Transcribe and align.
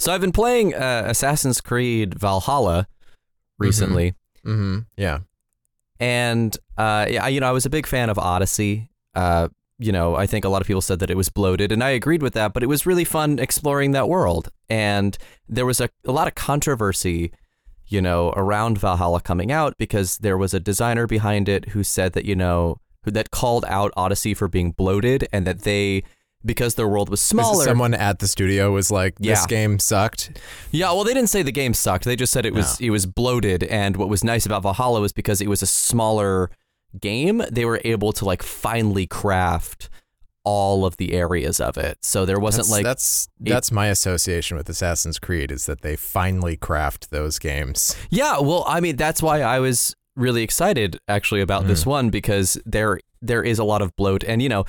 So 0.00 0.12
I've 0.14 0.20
been 0.22 0.32
playing 0.32 0.74
uh, 0.74 1.04
Assassin's 1.06 1.60
Creed 1.60 2.18
Valhalla 2.18 2.86
recently, 3.58 4.14
Mm-hmm. 4.46 4.78
Yeah. 4.96 5.18
and 6.00 6.56
uh, 6.78 7.04
yeah, 7.10 7.26
you 7.28 7.40
know, 7.40 7.46
I 7.48 7.52
was 7.52 7.66
a 7.66 7.70
big 7.70 7.86
fan 7.86 8.08
of 8.08 8.18
Odyssey. 8.18 8.88
Uh, 9.14 9.48
you 9.78 9.92
know, 9.92 10.14
I 10.14 10.26
think 10.26 10.46
a 10.46 10.48
lot 10.48 10.62
of 10.62 10.66
people 10.66 10.80
said 10.80 10.98
that 11.00 11.10
it 11.10 11.16
was 11.18 11.28
bloated, 11.28 11.70
and 11.70 11.84
I 11.84 11.90
agreed 11.90 12.22
with 12.22 12.32
that. 12.32 12.54
But 12.54 12.62
it 12.62 12.66
was 12.66 12.86
really 12.86 13.04
fun 13.04 13.38
exploring 13.38 13.92
that 13.92 14.08
world, 14.08 14.48
and 14.70 15.18
there 15.46 15.66
was 15.66 15.78
a, 15.80 15.90
a 16.06 16.12
lot 16.12 16.26
of 16.26 16.34
controversy, 16.34 17.32
you 17.86 18.00
know, 18.00 18.30
around 18.36 18.78
Valhalla 18.78 19.20
coming 19.20 19.52
out 19.52 19.76
because 19.76 20.16
there 20.18 20.38
was 20.38 20.54
a 20.54 20.60
designer 20.60 21.06
behind 21.06 21.46
it 21.48 21.70
who 21.70 21.82
said 21.84 22.14
that 22.14 22.24
you 22.24 22.34
know 22.34 22.78
who 23.04 23.10
that 23.10 23.30
called 23.30 23.66
out 23.68 23.92
Odyssey 23.96 24.32
for 24.32 24.48
being 24.48 24.70
bloated, 24.72 25.28
and 25.30 25.46
that 25.46 25.60
they 25.62 26.02
because 26.44 26.74
their 26.74 26.88
world 26.88 27.08
was 27.08 27.20
smaller. 27.20 27.64
Someone 27.64 27.94
at 27.94 28.18
the 28.18 28.28
studio 28.28 28.72
was 28.72 28.90
like, 28.90 29.16
"This 29.18 29.40
Yeah. 29.40 29.46
game 29.46 29.78
sucked." 29.78 30.38
Yeah, 30.70 30.92
well, 30.92 31.04
they 31.04 31.14
didn't 31.14 31.30
say 31.30 31.42
the 31.42 31.52
game 31.52 31.74
sucked. 31.74 32.04
They 32.04 32.16
just 32.16 32.32
said 32.32 32.46
it 32.46 32.54
was 32.54 32.80
it 32.80 32.90
was 32.90 33.06
bloated. 33.06 33.64
And 33.64 33.96
what 33.96 34.08
was 34.08 34.24
nice 34.24 34.46
about 34.46 34.62
Valhalla 34.62 35.00
was 35.00 35.12
because 35.12 35.40
it 35.40 35.48
was 35.48 35.62
a 35.62 35.66
smaller 35.66 36.50
game, 36.98 37.42
they 37.50 37.64
were 37.64 37.80
able 37.84 38.12
to 38.14 38.24
like 38.24 38.42
finely 38.42 39.06
craft 39.06 39.88
all 40.42 40.86
of 40.86 40.96
the 40.96 41.12
areas 41.12 41.60
of 41.60 41.76
it. 41.76 41.98
So 42.02 42.24
there 42.24 42.40
wasn't 42.40 42.64
That's, 42.64 42.70
like 42.70 42.84
that's 42.84 43.28
that's 43.40 43.70
my 43.70 43.88
association 43.88 44.56
with 44.56 44.68
Assassin's 44.68 45.18
Creed 45.18 45.52
is 45.52 45.66
that 45.66 45.82
they 45.82 45.96
finally 45.96 46.56
craft 46.56 47.10
those 47.10 47.38
games. 47.38 47.94
yeah. 48.10 48.38
Well, 48.40 48.64
I 48.66 48.80
mean 48.80 48.96
that's 48.96 49.22
why 49.22 49.42
I 49.42 49.60
was 49.60 49.94
really 50.16 50.42
excited 50.42 50.98
actually 51.08 51.40
about 51.40 51.66
this 51.66 51.84
hmm. 51.84 51.90
one 51.90 52.10
because 52.10 52.58
there 52.66 52.98
there 53.22 53.42
is 53.42 53.58
a 53.58 53.64
lot 53.64 53.82
of 53.82 53.94
bloat 53.96 54.24
and 54.24 54.40
you 54.42 54.48
know 54.48 54.64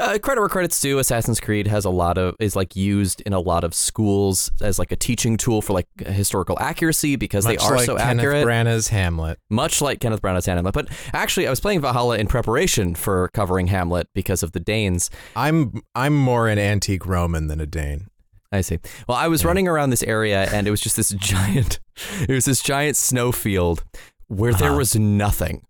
uh, 0.00 0.18
credit 0.22 0.40
where 0.40 0.48
credit's 0.48 0.80
due 0.80 0.98
assassin's 0.98 1.40
creed 1.40 1.66
has 1.66 1.84
a 1.84 1.90
lot 1.90 2.16
of 2.16 2.36
is 2.38 2.54
like 2.54 2.76
used 2.76 3.20
in 3.22 3.32
a 3.32 3.40
lot 3.40 3.64
of 3.64 3.74
schools 3.74 4.50
as 4.62 4.78
like 4.78 4.92
a 4.92 4.96
teaching 4.96 5.36
tool 5.36 5.60
for 5.60 5.72
like 5.72 5.86
historical 6.06 6.56
accuracy 6.60 7.16
because 7.16 7.44
Much 7.44 7.58
they 7.58 7.64
are 7.64 7.76
like 7.76 7.86
so 7.86 7.96
Kenneth 7.96 8.18
accurate 8.24 8.46
Branagh's 8.46 8.88
Hamlet. 8.88 9.38
much 9.50 9.80
like 9.80 10.00
Kenneth 10.00 10.22
Branagh's 10.22 10.46
Hamlet. 10.46 10.72
But 10.74 10.88
actually, 11.12 11.46
I 11.46 11.50
was 11.50 11.58
playing 11.60 11.80
Valhalla 11.80 12.18
in 12.18 12.26
preparation 12.28 12.94
for 12.94 13.28
covering 13.34 13.66
Hamlet 13.68 14.08
because 14.14 14.42
of 14.44 14.52
the 14.52 14.60
Danes. 14.60 15.10
I'm 15.34 15.82
I'm 15.94 16.16
more 16.16 16.48
an 16.48 16.58
antique 16.58 17.04
Roman 17.06 17.48
than 17.48 17.60
a 17.60 17.66
Dane. 17.66 18.06
I 18.52 18.60
see. 18.62 18.78
Well, 19.08 19.18
I 19.18 19.28
was 19.28 19.44
running 19.44 19.66
around 19.68 19.90
this 19.90 20.02
area, 20.04 20.48
and 20.52 20.66
it 20.66 20.70
was 20.70 20.80
just 20.80 20.96
this 20.96 21.10
giant. 21.18 21.80
It 22.28 22.30
was 22.32 22.44
this 22.44 22.62
giant 22.62 22.96
snowfield 22.96 23.82
where 24.28 24.54
there 24.54 24.68
Uh-huh. 24.68 24.78
was 24.78 24.94
nothing. 24.96 25.62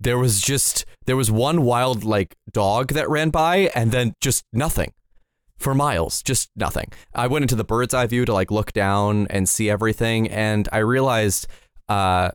There 0.00 0.18
was 0.18 0.40
just 0.42 0.84
there 1.06 1.16
was 1.16 1.30
one 1.30 1.62
wild 1.62 2.04
like 2.04 2.36
dog 2.52 2.88
that 2.92 3.08
ran 3.08 3.30
by, 3.30 3.70
and 3.74 3.92
then 3.92 4.14
just 4.20 4.44
nothing 4.52 4.92
for 5.56 5.74
miles, 5.74 6.22
just 6.22 6.50
nothing. 6.54 6.92
I 7.14 7.26
went 7.28 7.42
into 7.44 7.54
the 7.56 7.64
bird's 7.64 7.94
eye 7.94 8.06
view 8.06 8.24
to 8.26 8.32
like 8.32 8.50
look 8.50 8.72
down 8.72 9.26
and 9.28 9.48
see 9.48 9.70
everything, 9.70 10.28
and 10.28 10.68
I 10.72 10.78
realized 10.78 11.46
uh, 11.88 12.30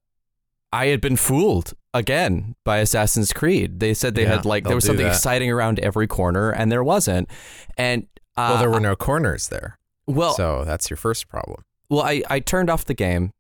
I 0.73 0.87
had 0.87 1.01
been 1.01 1.17
fooled 1.17 1.73
again 1.93 2.55
by 2.63 2.77
Assassin's 2.77 3.33
Creed. 3.33 3.79
They 3.79 3.93
said 3.93 4.15
they 4.15 4.23
Yeah, 4.23 4.35
had 4.37 4.45
like 4.45 4.63
there 4.63 4.75
was 4.75 4.85
something 4.85 5.05
that. 5.05 5.13
exciting 5.15 5.51
around 5.51 5.79
every 5.79 6.07
corner, 6.07 6.49
and 6.51 6.71
there 6.71 6.83
wasn't. 6.83 7.29
And 7.77 8.07
uh, 8.37 8.51
Well, 8.53 8.57
there 8.59 8.69
were 8.71 8.79
no 8.79 8.95
corners 8.95 9.49
there, 9.49 9.77
well, 10.07 10.33
so 10.33 10.63
that's 10.65 10.89
your 10.89 10.97
first 10.97 11.27
problem. 11.27 11.63
well, 11.89 12.01
I, 12.03 12.23
I 12.29 12.39
turned 12.39 12.69
off 12.69 12.85
the 12.85 12.93
game 12.93 13.33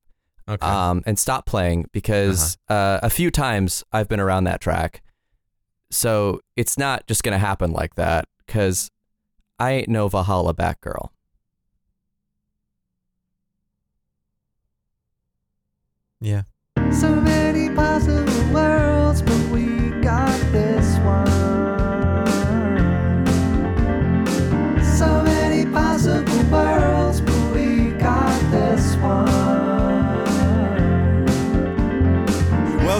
Okay. 0.49 0.67
um, 0.67 1.01
and 1.05 1.17
stopped 1.17 1.47
playing 1.47 1.85
because 1.93 2.57
Uh-huh. 2.67 2.75
uh, 2.75 2.99
a 3.03 3.09
few 3.09 3.31
times 3.31 3.83
I've 3.93 4.09
been 4.09 4.19
around 4.19 4.43
that 4.45 4.59
track. 4.59 5.01
So 5.91 6.39
it's 6.55 6.77
not 6.77 7.05
just 7.07 7.21
going 7.23 7.33
to 7.33 7.37
happen 7.45 7.71
like 7.71 7.95
that 7.95 8.25
because 8.45 8.89
I 9.59 9.71
ain't 9.71 9.89
no 9.89 10.07
Valhalla 10.07 10.53
Batgirl. 10.53 11.09
yeah. 16.21 16.43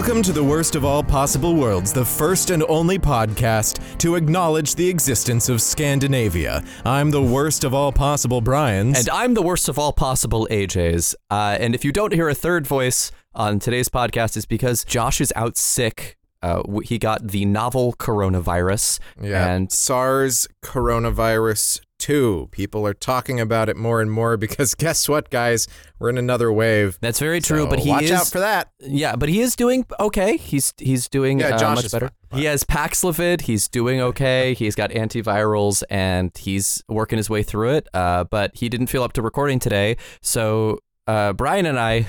Welcome 0.02 0.24
to 0.24 0.32
the 0.32 0.42
worst 0.42 0.74
of 0.74 0.84
all 0.84 1.04
possible 1.04 1.54
worlds, 1.54 1.92
the 1.92 2.04
first 2.04 2.50
and 2.50 2.64
only 2.64 2.98
podcast 2.98 3.96
to 3.98 4.16
acknowledge 4.16 4.74
the 4.74 4.88
existence 4.88 5.48
of 5.48 5.62
Scandinavia. 5.62 6.64
I'm 6.84 7.12
the 7.12 7.22
worst 7.22 7.62
of 7.62 7.72
all 7.72 7.92
possible 7.92 8.40
Brian's. 8.40 8.98
And 8.98 9.08
I'm 9.10 9.34
the 9.34 9.42
worst 9.42 9.68
of 9.68 9.78
all 9.78 9.92
possible 9.92 10.48
AJs. 10.50 11.14
Uh, 11.30 11.56
and 11.60 11.72
if 11.72 11.84
you 11.84 11.92
don't 11.92 12.12
hear 12.12 12.28
a 12.28 12.34
third 12.34 12.66
voice 12.66 13.12
on 13.32 13.60
today's 13.60 13.88
podcast, 13.88 14.36
it's 14.36 14.44
because 14.44 14.84
Josh 14.84 15.20
is 15.20 15.32
out 15.36 15.56
sick. 15.56 16.16
Uh, 16.42 16.64
he 16.82 16.98
got 16.98 17.28
the 17.28 17.44
novel 17.44 17.92
coronavirus. 17.92 18.98
yeah, 19.22 19.54
And 19.54 19.70
SARS 19.70 20.48
coronavirus 20.64 21.80
2. 22.02 22.48
People 22.50 22.84
are 22.84 22.94
talking 22.94 23.38
about 23.38 23.68
it 23.68 23.76
more 23.76 24.00
and 24.00 24.10
more 24.10 24.36
because 24.36 24.74
guess 24.84 25.08
what, 25.08 25.30
guys? 25.30 25.68
We're 26.00 26.10
in 26.10 26.18
another 26.18 26.52
wave. 26.52 26.98
that's 27.00 27.20
very 27.20 27.40
true. 27.40 27.64
So 27.64 27.66
but 27.68 27.78
he 27.78 27.88
watch 27.90 28.02
is 28.02 28.10
out 28.10 28.26
for 28.26 28.40
that. 28.40 28.72
Yeah, 28.80 29.14
but 29.14 29.28
he 29.28 29.40
is 29.40 29.54
doing 29.54 29.86
okay. 30.00 30.36
He's 30.36 30.74
he's 30.78 31.08
doing 31.08 31.38
Yeah, 31.38 31.54
uh, 31.56 31.74
much 31.76 31.92
better. 31.92 32.10
fine. 32.30 32.40
He 32.40 32.46
has 32.46 32.64
Paxlovid. 32.64 33.42
He's 33.42 33.68
doing 33.68 34.00
okay. 34.00 34.54
He's 34.54 34.74
got 34.74 34.90
antivirals 34.90 35.84
and 35.88 36.36
he's 36.36 36.82
working 36.88 37.18
his 37.18 37.30
way 37.30 37.44
through 37.44 37.74
it. 37.76 37.88
Uh, 37.94 38.24
but 38.24 38.50
he 38.56 38.68
didn't 38.68 38.88
feel 38.88 39.04
up 39.04 39.12
to 39.12 39.22
recording 39.22 39.60
today, 39.60 39.96
so 40.20 40.80
uh, 41.06 41.32
Brian 41.34 41.66
and 41.66 41.78
I 41.78 42.06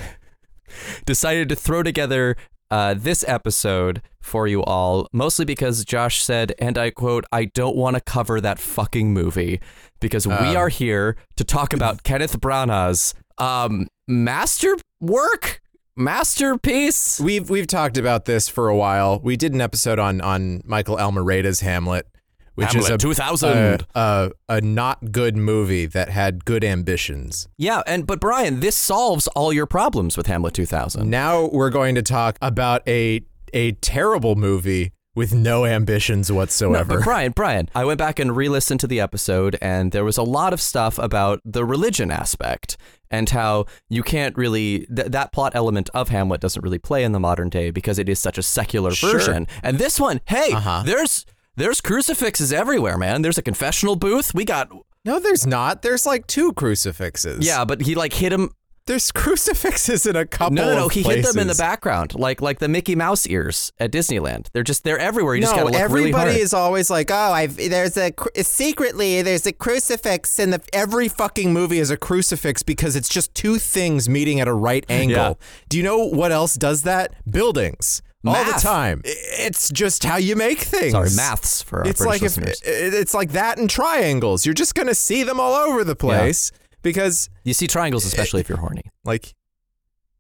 decided 1.05 1.49
to 1.49 1.55
throw 1.55 1.83
together 1.83 2.35
uh, 2.73 2.93
this 2.95 3.23
episode 3.27 4.01
for 4.21 4.47
you 4.47 4.63
all, 4.63 5.07
mostly 5.13 5.45
because 5.45 5.85
Josh 5.85 6.21
said, 6.23 6.53
and 6.59 6.75
I 6.77 6.89
quote, 6.89 7.23
"I 7.31 7.45
don't 7.45 7.75
want 7.75 7.95
to 7.97 8.01
cover 8.01 8.41
that 8.41 8.57
fucking 8.59 9.13
movie 9.13 9.59
because 9.99 10.25
we 10.27 10.33
Um. 10.33 10.57
are 10.57 10.69
here 10.69 11.15
to 11.35 11.43
talk 11.43 11.73
about 11.77 12.03
Kenneth 12.03 12.39
Branagh's 12.39 13.13
um, 13.37 13.87
masterwork." 14.07 15.61
Masterpiece. 15.95 17.19
We've 17.19 17.47
we've 17.51 17.67
talked 17.67 17.97
about 17.99 18.25
this 18.25 18.49
for 18.49 18.67
a 18.67 18.75
while. 18.75 19.19
We 19.23 19.37
did 19.37 19.53
an 19.53 19.61
episode 19.61 19.99
on 19.99 20.21
on 20.21 20.61
Michael 20.65 20.97
Almereyda's 20.97 21.59
Hamlet, 21.59 22.07
which 22.55 22.67
Hamlet 22.73 22.83
is 22.89 22.95
a 22.95 22.97
2000. 22.97 23.49
a, 23.49 23.79
a 23.95 24.31
a 24.49 24.61
not 24.61 25.11
good 25.11 25.35
movie 25.35 25.85
that 25.87 26.09
had 26.09 26.45
good 26.45 26.63
ambitions. 26.63 27.47
Yeah, 27.57 27.81
and 27.87 28.05
but 28.05 28.19
Brian, 28.19 28.59
this 28.59 28.75
solves 28.75 29.27
all 29.29 29.51
your 29.53 29.65
problems 29.65 30.17
with 30.17 30.27
Hamlet 30.27 30.53
2000. 30.53 31.09
Now 31.09 31.47
we're 31.51 31.69
going 31.71 31.95
to 31.95 32.01
talk 32.03 32.37
about 32.41 32.87
a 32.87 33.21
a 33.53 33.73
terrible 33.73 34.35
movie 34.35 34.91
with 35.15 35.31
no 35.31 35.63
ambitions 35.65 36.29
No, 36.31 36.37
whatsoever. 36.37 36.95
but 36.97 37.03
Brian, 37.03 37.31
Brian, 37.33 37.69
I 37.75 37.85
went 37.85 37.99
back 37.99 38.17
and 38.17 38.35
re-listened 38.35 38.79
to 38.79 38.87
the 38.87 38.99
episode, 38.99 39.55
and 39.61 39.91
there 39.91 40.03
was 40.03 40.17
a 40.17 40.23
lot 40.23 40.53
of 40.53 40.59
stuff 40.61 40.97
about 40.97 41.39
the 41.45 41.63
religion 41.63 42.09
aspect 42.09 42.77
and 43.11 43.29
how 43.29 43.65
you 43.89 44.01
can't 44.01 44.35
really 44.35 44.87
th- 44.87 45.09
that 45.09 45.31
plot 45.31 45.51
element 45.53 45.87
of 45.93 46.09
Hamlet 46.09 46.41
doesn't 46.41 46.63
really 46.63 46.79
play 46.79 47.03
in 47.03 47.11
the 47.11 47.19
modern 47.19 47.49
day 47.49 47.69
because 47.69 47.99
it 47.99 48.09
is 48.09 48.17
such 48.17 48.39
a 48.39 48.41
secular 48.41 48.89
Sure. 48.89 49.11
version. 49.11 49.45
And 49.61 49.77
this 49.77 49.99
one, 49.99 50.19
hey, 50.25 50.51
Uh-huh. 50.51 50.81
there's 50.83 51.27
there's 51.55 51.81
crucifixes 51.81 52.51
everywhere, 52.53 52.97
man. 52.97 53.21
There's 53.21 53.37
a 53.37 53.43
confessional 53.43 53.95
booth. 53.95 54.33
We 54.33 54.45
got 54.45 54.69
no, 55.05 55.19
there's 55.19 55.45
not. 55.45 55.81
There's 55.81 56.05
like 56.05 56.27
two 56.27 56.53
crucifixes. 56.53 57.45
yeah, 57.45 57.65
but 57.65 57.81
he 57.81 57.93
like 57.95 58.13
hit 58.13 58.31
him. 58.31 58.51
there's 58.85 59.11
crucifixes 59.11 60.05
in 60.05 60.15
a 60.15 60.25
couple. 60.25 60.55
No, 60.55 60.65
no, 60.67 60.75
no. 60.75 60.85
of 60.85 60.91
He 60.93 61.03
hit 61.03 61.23
them 61.25 61.31
in 61.37 61.47
the 61.47 61.51
places. 61.51 61.57
background, 61.57 62.15
like 62.15 62.41
like 62.41 62.59
the 62.59 62.67
Mickey 62.69 62.95
Mouse 62.95 63.27
ears 63.27 63.71
at 63.79 63.91
Disneyland. 63.91 64.47
They're 64.53 64.63
just 64.63 64.83
they're 64.83 64.97
everywhere. 64.99 65.35
You 65.35 65.41
just 65.41 65.55
gotta 65.55 65.65
look 65.67 65.75
everybody 65.75 66.03
really 66.11 66.11
hard. 66.33 66.35
is 66.41 66.53
always 66.53 66.89
like, 66.89 67.11
"Oh, 67.11 67.15
I've 67.33 67.55
there's 67.57 67.97
a 67.97 68.11
cru- 68.11 68.31
secretly 68.43 69.21
there's 69.21 69.45
a 69.45 69.51
crucifix 69.53 70.39
in 70.39 70.51
the 70.51 70.61
every 70.71 71.07
fucking 71.09 71.51
movie 71.53 71.79
is 71.79 71.89
a 71.91 71.97
crucifix 71.97 72.63
because 72.63 72.95
it's 72.95 73.09
just 73.09 73.33
two 73.35 73.57
things 73.57 74.07
meeting 74.09 74.39
at 74.39 74.47
a 74.47 74.53
right 74.53 74.85
angle." 74.89 75.37
Do 75.69 75.77
you 75.77 75.83
know 75.83 75.99
what 75.99 76.31
else 76.31 76.55
does 76.55 76.83
that? 76.83 77.13
Buildings. 77.29 78.01
All 78.25 78.45
the 78.45 78.59
time. 78.59 79.01
It's 79.03 79.69
just 79.69 80.03
how 80.03 80.15
you 80.15 80.35
make 80.35 80.59
things. 80.59 80.91
Sorry, 80.93 81.09
maths 81.15 81.61
for 81.61 81.79
our 81.79 81.87
It's 81.87 81.99
British 81.99 82.09
like 82.13 82.21
listeners. 82.21 82.61
it- 82.65 82.93
it's 82.93 83.13
like 83.13 83.31
that 83.33 83.57
in 83.57 83.67
triangles. 83.67 84.45
You're 84.45 84.53
just 84.53 84.75
gonna 84.75 84.95
see 84.95 85.23
them 85.23 85.39
all 85.39 85.53
over 85.53 85.83
the 85.83 85.95
place 85.95 86.51
because 86.81 87.29
You 87.43 87.53
see 87.53 87.67
triangles, 87.67 88.05
especially 88.05 88.39
if 88.41 88.47
you're 88.49 88.59
horny. 88.59 88.83
like 89.03 89.33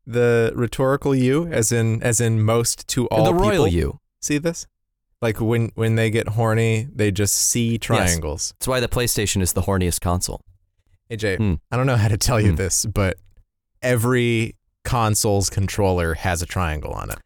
the 0.05 0.51
rhetorical 0.55 1.15
you, 1.15 1.47
as 1.47 1.71
in 1.71 2.03
as 2.03 2.19
in 2.19 2.41
most 2.41 2.87
to 2.89 3.07
all 3.07 3.23
the 3.25 3.33
royal 3.33 3.67
you. 3.67 3.99
see 4.21 4.37
this? 4.37 4.67
Like 5.21 5.39
when 5.39 5.71
when 5.75 5.95
they 5.95 6.09
get 6.09 6.29
horny, 6.29 6.89
they 6.93 7.09
just 7.11 7.33
see 7.35 7.77
triangles. 7.77 8.53
That's 8.59 8.67
why 8.67 8.81
the 8.81 8.89
PlayStation 8.89 9.41
is 9.41 9.53
the 9.53 9.61
horniest 9.61 10.01
console. 10.01 10.41
AJ, 11.09 11.37
Hmm. 11.37 11.53
I 11.71 11.77
don't 11.77 11.85
know 11.87 11.95
how 11.95 12.09
to 12.09 12.17
tell 12.17 12.41
you 12.41 12.49
Hmm. 12.49 12.55
this, 12.57 12.85
but 12.85 13.17
every 13.81 14.55
console's 14.83 15.49
controller 15.49 16.15
has 16.15 16.41
a 16.41 16.45
triangle 16.45 16.91
on 16.91 17.09
it. 17.09 17.19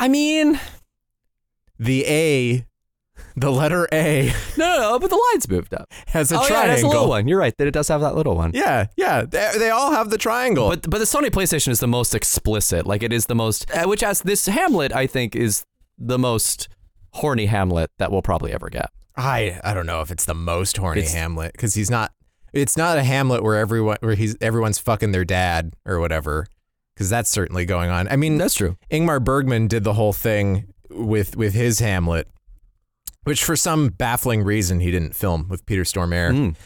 I 0.00 0.08
mean, 0.08 0.58
The 1.78 2.04
A 2.06 2.66
The 3.36 3.50
letter 3.50 3.86
A 3.92 4.32
No, 4.56 4.66
no, 4.66 4.80
no, 4.80 4.98
but 4.98 5.10
the 5.10 5.22
line's 5.32 5.48
moved 5.48 5.74
up. 5.74 5.86
has 6.08 6.32
a 6.32 6.38
oh, 6.38 6.42
yeah, 6.42 6.48
triangle. 6.48 6.68
it 6.70 6.72
has 6.72 6.82
a 6.82 6.88
little 6.88 7.08
one. 7.08 7.28
You're 7.28 7.38
right 7.38 7.54
that 7.58 7.66
it 7.66 7.72
does 7.72 7.88
have 7.88 8.00
that 8.00 8.14
little 8.16 8.34
one. 8.34 8.52
Yeah, 8.54 8.86
yeah. 8.96 9.22
They, 9.22 9.52
they 9.58 9.70
all 9.70 9.92
have 9.92 10.10
the 10.10 10.18
triangle. 10.18 10.68
But 10.70 10.88
but 10.88 10.98
the 10.98 11.04
Sony 11.04 11.28
PlayStation 11.28 11.68
is 11.68 11.80
the 11.80 11.86
most 11.86 12.14
explicit. 12.14 12.86
Like 12.86 13.02
it 13.02 13.12
is 13.12 13.26
the 13.26 13.34
most, 13.34 13.70
uh, 13.72 13.86
which 13.86 14.00
has 14.00 14.22
this 14.22 14.46
Hamlet. 14.46 14.92
I 14.94 15.06
think 15.06 15.36
is 15.36 15.64
the 15.98 16.18
most 16.18 16.68
horny 17.12 17.46
Hamlet 17.46 17.90
that 17.98 18.10
we'll 18.10 18.22
probably 18.22 18.52
ever 18.52 18.70
get. 18.70 18.90
I 19.16 19.60
I 19.62 19.74
don't 19.74 19.86
know 19.86 20.00
if 20.00 20.10
it's 20.10 20.24
the 20.24 20.34
most 20.34 20.76
horny 20.78 21.00
It's- 21.00 21.14
Hamlet 21.14 21.52
because 21.52 21.74
he's 21.74 21.90
not. 21.90 22.12
It's 22.52 22.76
not 22.76 22.98
a 22.98 23.04
Hamlet 23.04 23.44
where 23.44 23.56
everyone 23.56 23.98
where 24.00 24.14
he's 24.14 24.36
everyone's 24.40 24.78
fucking 24.78 25.12
their 25.12 25.24
dad 25.24 25.72
or 25.86 26.00
whatever. 26.00 26.46
Because 27.00 27.08
that's 27.08 27.30
certainly 27.30 27.64
going 27.64 27.88
on. 27.88 28.08
I 28.08 28.16
mean, 28.16 28.36
That's 28.36 28.52
true. 28.52 28.76
Ingmar 28.90 29.24
Bergman 29.24 29.68
did 29.68 29.84
the 29.84 29.94
whole 29.94 30.12
thing 30.12 30.66
with 30.90 31.34
with 31.34 31.54
his 31.54 31.78
Hamlet, 31.78 32.28
which 33.24 33.42
for 33.42 33.56
some 33.56 33.88
baffling 33.88 34.42
reason 34.42 34.80
he 34.80 34.90
didn't 34.90 35.16
film 35.16 35.46
with 35.48 35.64
Peter 35.64 35.84
Stormare, 35.84 36.30
Mm. 36.30 36.56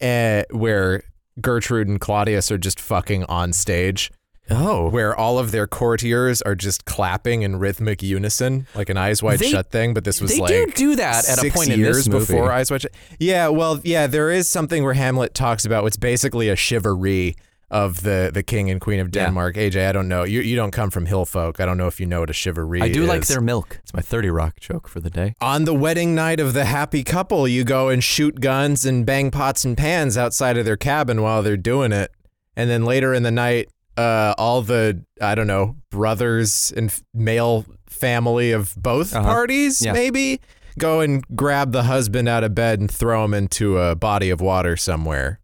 eh, 0.00 0.44
where 0.52 1.02
Gertrude 1.40 1.88
and 1.88 2.00
Claudius 2.00 2.52
are 2.52 2.58
just 2.58 2.78
fucking 2.78 3.24
on 3.24 3.52
stage. 3.52 4.12
Oh, 4.50 4.88
where 4.88 5.16
all 5.16 5.36
of 5.40 5.50
their 5.50 5.66
courtiers 5.66 6.40
are 6.42 6.54
just 6.54 6.84
clapping 6.84 7.42
in 7.42 7.56
rhythmic 7.56 8.04
unison, 8.04 8.68
like 8.76 8.88
an 8.88 8.96
Eyes 8.96 9.20
Wide 9.20 9.40
They- 9.40 9.50
Shut 9.50 9.72
thing. 9.72 9.94
But 9.94 10.04
this 10.04 10.20
was 10.20 10.30
they 10.30 10.38
like 10.38 10.48
do 10.50 10.66
do 10.76 10.96
that 10.96 11.28
at 11.28 11.44
a 11.44 11.50
point 11.50 11.70
in 11.70 11.80
years 11.80 11.96
this 11.96 12.08
movie. 12.08 12.34
before 12.34 12.52
Eyes 12.52 12.70
Wide 12.70 12.82
Shut. 12.82 12.92
Yeah, 13.18 13.48
well, 13.48 13.80
yeah, 13.82 14.06
there 14.06 14.30
is 14.30 14.48
something 14.48 14.84
where 14.84 14.94
Hamlet 14.94 15.34
talks 15.34 15.64
about 15.64 15.82
what's 15.82 15.96
basically 15.96 16.48
a 16.48 16.54
shivaree 16.54 17.34
of 17.72 18.02
the 18.02 18.30
the 18.32 18.42
king 18.42 18.70
and 18.70 18.80
queen 18.80 19.00
of 19.00 19.08
Yeah. 19.12 19.24
Denmark. 19.24 19.56
AJ, 19.56 19.88
I 19.88 19.92
don't 19.92 20.06
know. 20.06 20.22
You 20.24 20.40
you 20.42 20.54
don't 20.54 20.70
come 20.72 20.90
from 20.90 21.06
hill 21.06 21.24
folk. 21.24 21.58
I 21.58 21.64
don't 21.66 21.76
know 21.78 21.88
if 21.88 21.98
you 21.98 22.06
know 22.06 22.20
what 22.20 22.30
a 22.30 22.34
shivaree 22.34 22.82
I 22.82 22.88
do 22.92 23.02
is. 23.02 23.08
like 23.08 23.26
their 23.26 23.40
milk. 23.40 23.80
It's 23.82 23.94
my 23.94 24.02
30 24.02 24.28
Rock 24.30 24.60
joke 24.60 24.86
for 24.88 25.00
the 25.00 25.10
day. 25.10 25.34
On 25.40 25.64
the 25.64 25.74
wedding 25.74 26.14
night 26.14 26.38
of 26.38 26.52
the 26.52 26.66
happy 26.66 27.02
couple, 27.02 27.48
you 27.48 27.64
go 27.64 27.88
and 27.88 28.04
shoot 28.04 28.40
guns 28.40 28.84
and 28.86 29.04
bang 29.06 29.30
pots 29.30 29.64
and 29.64 29.76
pans 29.76 30.16
outside 30.18 30.56
of 30.58 30.64
their 30.64 30.76
cabin 30.76 31.22
while 31.22 31.42
they're 31.42 31.56
doing 31.72 31.92
it. 31.92 32.10
And 32.56 32.68
then 32.70 32.84
later 32.84 33.14
in 33.14 33.22
the 33.22 33.30
night, 33.30 33.70
uh, 33.96 34.34
all 34.36 34.60
the, 34.62 35.02
I 35.20 35.34
don't 35.34 35.46
know, 35.46 35.76
brothers 35.90 36.72
and 36.76 36.90
f- 36.90 37.02
male 37.14 37.64
family 37.88 38.52
of 38.52 38.74
both 38.76 39.14
Uh-huh. 39.14 39.24
parties, 39.26 39.80
Yeah. 39.80 39.92
maybe, 39.94 40.40
go 40.78 41.00
and 41.00 41.24
grab 41.34 41.72
the 41.72 41.84
husband 41.84 42.28
out 42.28 42.44
of 42.44 42.54
bed 42.54 42.80
and 42.80 42.90
throw 42.90 43.24
him 43.24 43.32
into 43.34 43.78
a 43.78 43.94
body 43.94 44.28
of 44.30 44.40
water 44.42 44.76
somewhere. 44.76 45.38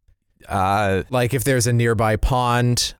Uh, 0.48 1.02
Like 1.10 1.34
if 1.34 1.44
there's 1.44 1.66
a 1.66 1.72
nearby 1.72 2.16
pond. 2.16 2.94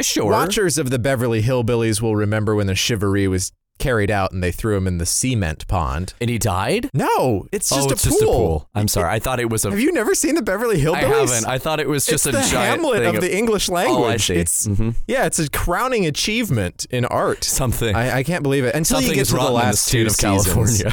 sure. 0.00 0.30
Watchers 0.30 0.78
of 0.78 0.90
the 0.90 0.98
Beverly 0.98 1.42
Hillbillies 1.42 2.00
will 2.00 2.16
remember 2.16 2.54
when 2.54 2.66
the 2.68 2.74
shivaree 2.74 3.28
was 3.28 3.52
carried 3.78 4.10
out 4.12 4.30
and 4.30 4.40
they 4.44 4.52
threw 4.52 4.76
him 4.76 4.86
in 4.86 4.98
the 4.98 5.06
cement 5.06 5.66
pond. 5.66 6.14
And 6.20 6.30
he 6.30 6.38
died? 6.38 6.88
No, 6.94 7.46
it's 7.50 7.68
just, 7.70 7.88
oh, 7.88 7.90
a, 7.90 7.92
it's 7.94 8.04
pool. 8.06 8.10
just 8.12 8.22
a 8.22 8.26
pool. 8.26 8.68
I'm 8.76 8.86
sorry. 8.86 9.10
I 9.10 9.18
thought 9.18 9.40
it 9.40 9.50
was 9.50 9.64
a. 9.64 9.70
Have 9.70 9.80
you 9.80 9.90
never 9.92 10.14
seen 10.14 10.36
the 10.36 10.42
Beverly 10.42 10.80
Hillbillies? 10.80 10.94
I 10.94 11.00
haven't. 11.00 11.46
I 11.48 11.58
thought 11.58 11.80
it 11.80 11.88
was 11.88 12.06
just 12.06 12.26
it's 12.26 12.36
a 12.36 12.38
the 12.40 12.46
giant 12.48 12.80
Hamlet 12.82 13.02
thing 13.02 13.16
of 13.16 13.20
the 13.20 13.36
English 13.36 13.68
language. 13.68 13.98
Oh, 13.98 14.04
I 14.04 14.16
see. 14.18 14.34
It's 14.36 14.68
Mhm. 14.68 14.94
yeah, 15.08 15.26
it's 15.26 15.40
a 15.40 15.50
crowning 15.50 16.06
achievement 16.06 16.86
in 16.90 17.04
art. 17.06 17.42
something. 17.42 17.96
I, 17.96 18.18
I 18.18 18.22
can't 18.22 18.44
believe 18.44 18.64
it 18.64 18.74
until 18.76 18.98
something 18.98 19.08
you 19.10 19.16
get 19.16 19.26
to 19.28 19.32
the 19.34 19.38
the 19.42 19.50
last 19.50 19.84
state 19.86 20.00
two 20.02 20.06
of 20.06 20.12
seasons. 20.12 20.84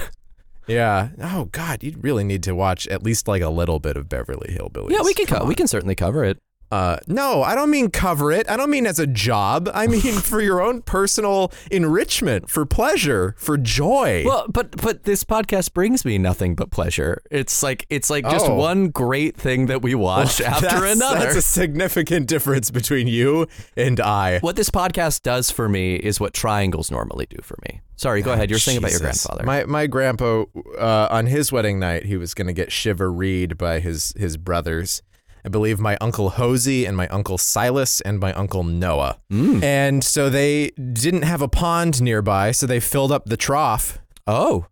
Yeah. 0.70 1.10
Oh 1.22 1.46
God, 1.46 1.84
You'd 1.84 2.04
really 2.04 2.24
need 2.24 2.44
to 2.44 2.54
watch 2.54 2.88
at 2.88 3.04
least 3.04 3.28
like 3.28 3.42
a 3.42 3.50
little 3.50 3.80
bit 3.80 3.98
of 3.98 4.08
Beverly 4.08 4.56
Hillbillies. 4.58 4.92
yeah, 4.92 5.02
we 5.04 5.14
can 5.14 5.26
co- 5.26 5.46
we 5.46 5.56
can 5.56 5.68
certainly 5.68 5.96
cover 5.96 6.24
it. 6.24 6.38
Uh, 6.72 6.98
no, 7.08 7.42
I 7.42 7.56
don't 7.56 7.72
mean 7.72 7.90
cover 7.90 8.32
it. 8.32 8.48
I 8.50 8.56
don't 8.56 8.70
mean 8.70 8.86
as 8.86 9.00
a 9.00 9.08
job. 9.08 9.70
I 9.74 9.88
mean 9.96 10.14
for 10.14 10.40
your 10.42 10.62
own 10.62 10.82
personal 10.84 11.52
enrichment, 11.72 12.50
for 12.50 12.66
pleasure, 12.66 13.36
for 13.38 13.58
joy. 13.58 14.24
Well, 14.26 14.46
but 14.48 14.78
but 14.82 15.04
this 15.04 15.24
podcast 15.24 15.74
brings 15.74 16.06
me 16.06 16.18
nothing 16.18 16.54
but 16.56 16.70
pleasure. 16.70 17.22
It's 17.32 17.64
like 17.64 17.86
it's 17.90 18.10
like 18.10 18.24
just 18.30 18.46
Oh. 18.48 18.54
one 18.56 18.90
great 18.90 19.36
thing 19.36 19.66
that 19.66 19.82
we 19.82 19.96
watch 19.96 20.42
after 20.42 20.68
that's, 20.68 20.96
another. 20.96 21.20
That's 21.20 21.36
a 21.38 21.42
significant 21.42 22.28
difference 22.28 22.70
between 22.72 23.08
you 23.08 23.48
and 23.76 24.00
I. 24.00 24.40
what 24.40 24.56
this 24.56 24.70
podcast 24.70 25.24
does 25.24 25.50
for 25.52 25.68
me 25.68 25.96
is 25.96 26.20
what 26.20 26.34
triangles 26.34 26.92
normally 26.92 27.26
do 27.30 27.38
for 27.42 27.58
me. 27.68 27.82
Sorry, 27.96 28.22
go 28.22 28.32
ahead. 28.32 28.50
You're 28.50 28.60
saying 28.60 28.78
about 28.78 28.92
your 28.92 29.00
grandfather. 29.02 29.44
My 29.44 29.66
my 29.66 29.88
grandpa 29.88 30.44
uh, 30.78 31.08
on 31.12 31.26
his 31.26 31.52
wedding 31.52 31.80
night, 31.80 32.06
he 32.06 32.16
was 32.16 32.34
going 32.34 32.48
to 32.48 32.54
get 32.54 32.72
chivalried 32.72 33.58
by 33.58 33.80
his 33.80 34.14
his 34.18 34.38
brothers. 34.38 35.02
I 35.50 35.52
believe 35.52 35.80
my 35.80 35.98
uncle 36.00 36.30
Hosey 36.30 36.86
and 36.86 36.96
my 36.96 37.08
uncle 37.08 37.40
Silas 37.40 38.02
and 38.02 38.20
my 38.20 38.34
uncle 38.34 38.64
Noah. 38.64 39.18
Mm. 39.32 39.64
And 39.64 40.04
so 40.04 40.30
they 40.30 40.70
didn't 40.94 41.24
have 41.24 41.42
a 41.42 41.48
pond 41.48 42.04
nearby, 42.04 42.52
so 42.52 42.68
they 42.68 42.80
filled 42.80 43.12
up 43.12 43.26
the 43.26 43.36
trough. 43.36 43.98
oh, 44.28 44.68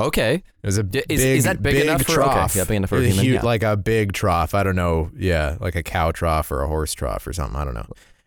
okay. 0.00 0.34
It 0.34 0.66
was 0.66 0.76
a 0.76 0.82
D- 0.82 1.02
big, 1.06 1.12
is- 1.18 1.24
is 1.24 1.44
that 1.44 1.62
big 1.62 1.76
enough 1.76 2.02
for- 2.02 2.20
okay, 2.20 2.32
trough. 2.32 2.56
yeah, 2.56 2.64
big 2.64 2.76
enough 2.78 2.90
for 2.90 2.96
a 2.96 3.02
A 3.02 3.06
human, 3.06 3.24
huge- 3.24 3.34
yeah. 3.36 3.42
Like 3.42 3.62
a 3.62 3.76
big 3.76 4.12
trough. 4.12 4.54
I 4.54 4.64
don't 4.64 4.74
know. 4.74 5.10
Yeah, 5.16 5.56
like 5.60 5.76
a 5.76 5.84
cow 5.84 6.10
trough 6.10 6.50
or 6.50 6.62
a 6.62 6.66
horse 6.66 6.94
trough 6.94 7.24
or 7.28 7.32
something. 7.32 7.56
I 7.56 7.64
don't 7.64 7.74
know. 7.74 7.86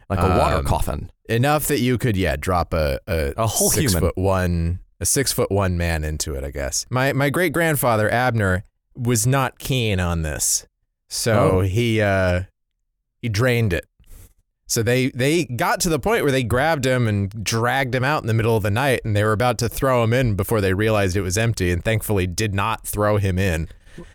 Like 0.09 0.19
a 0.19 0.37
water 0.39 0.55
Um, 0.57 0.63
coffin. 0.65 1.11
enough 1.27 1.67
that 1.67 1.79
you 1.79 1.97
could 1.97 2.15
yeah 2.15 2.37
drop 2.37 2.73
a 2.73 2.99
a, 3.07 3.33
A 3.35 3.47
whole 3.47 3.69
six 3.69 3.91
human. 3.91 4.01
foot 4.07 4.17
one 4.17 4.79
a 5.01 5.05
six 5.05 5.33
foot 5.33 5.51
one 5.51 5.77
man 5.77 6.03
into 6.03 6.35
it 6.35 6.43
i 6.43 6.51
guess 6.51 6.85
my 6.89 7.11
my 7.13 7.29
great 7.29 7.53
grandfather 7.53 8.09
abner 8.11 8.63
was 8.93 9.25
not 9.25 9.57
keen 9.57 9.99
on 10.01 10.21
this 10.23 10.67
so 11.13 11.33
Oh. 11.33 11.61
he 11.61 12.01
uh 12.01 12.43
he 13.21 13.27
drained 13.29 13.73
it 13.73 13.85
so 14.65 14.81
they 14.81 15.09
they 15.09 15.43
got 15.43 15.81
to 15.81 15.89
the 15.89 15.99
point 15.99 16.23
where 16.23 16.31
they 16.31 16.43
grabbed 16.43 16.85
him 16.85 17.05
and 17.07 17.29
dragged 17.43 17.93
him 17.93 18.05
out 18.05 18.23
in 18.23 18.27
the 18.27 18.33
middle 18.33 18.55
of 18.55 18.63
the 18.63 18.71
night 18.71 19.01
and 19.03 19.13
they 19.15 19.23
were 19.25 19.33
about 19.33 19.57
to 19.59 19.67
throw 19.67 20.03
him 20.03 20.13
in 20.13 20.35
before 20.35 20.61
they 20.61 20.73
realized 20.73 21.17
it 21.17 21.21
was 21.21 21.37
empty 21.37 21.69
and 21.69 21.83
thankfully 21.83 22.25
did 22.25 22.55
not 22.55 22.87
throw 22.87 23.17
him 23.17 23.37
in 23.37 23.67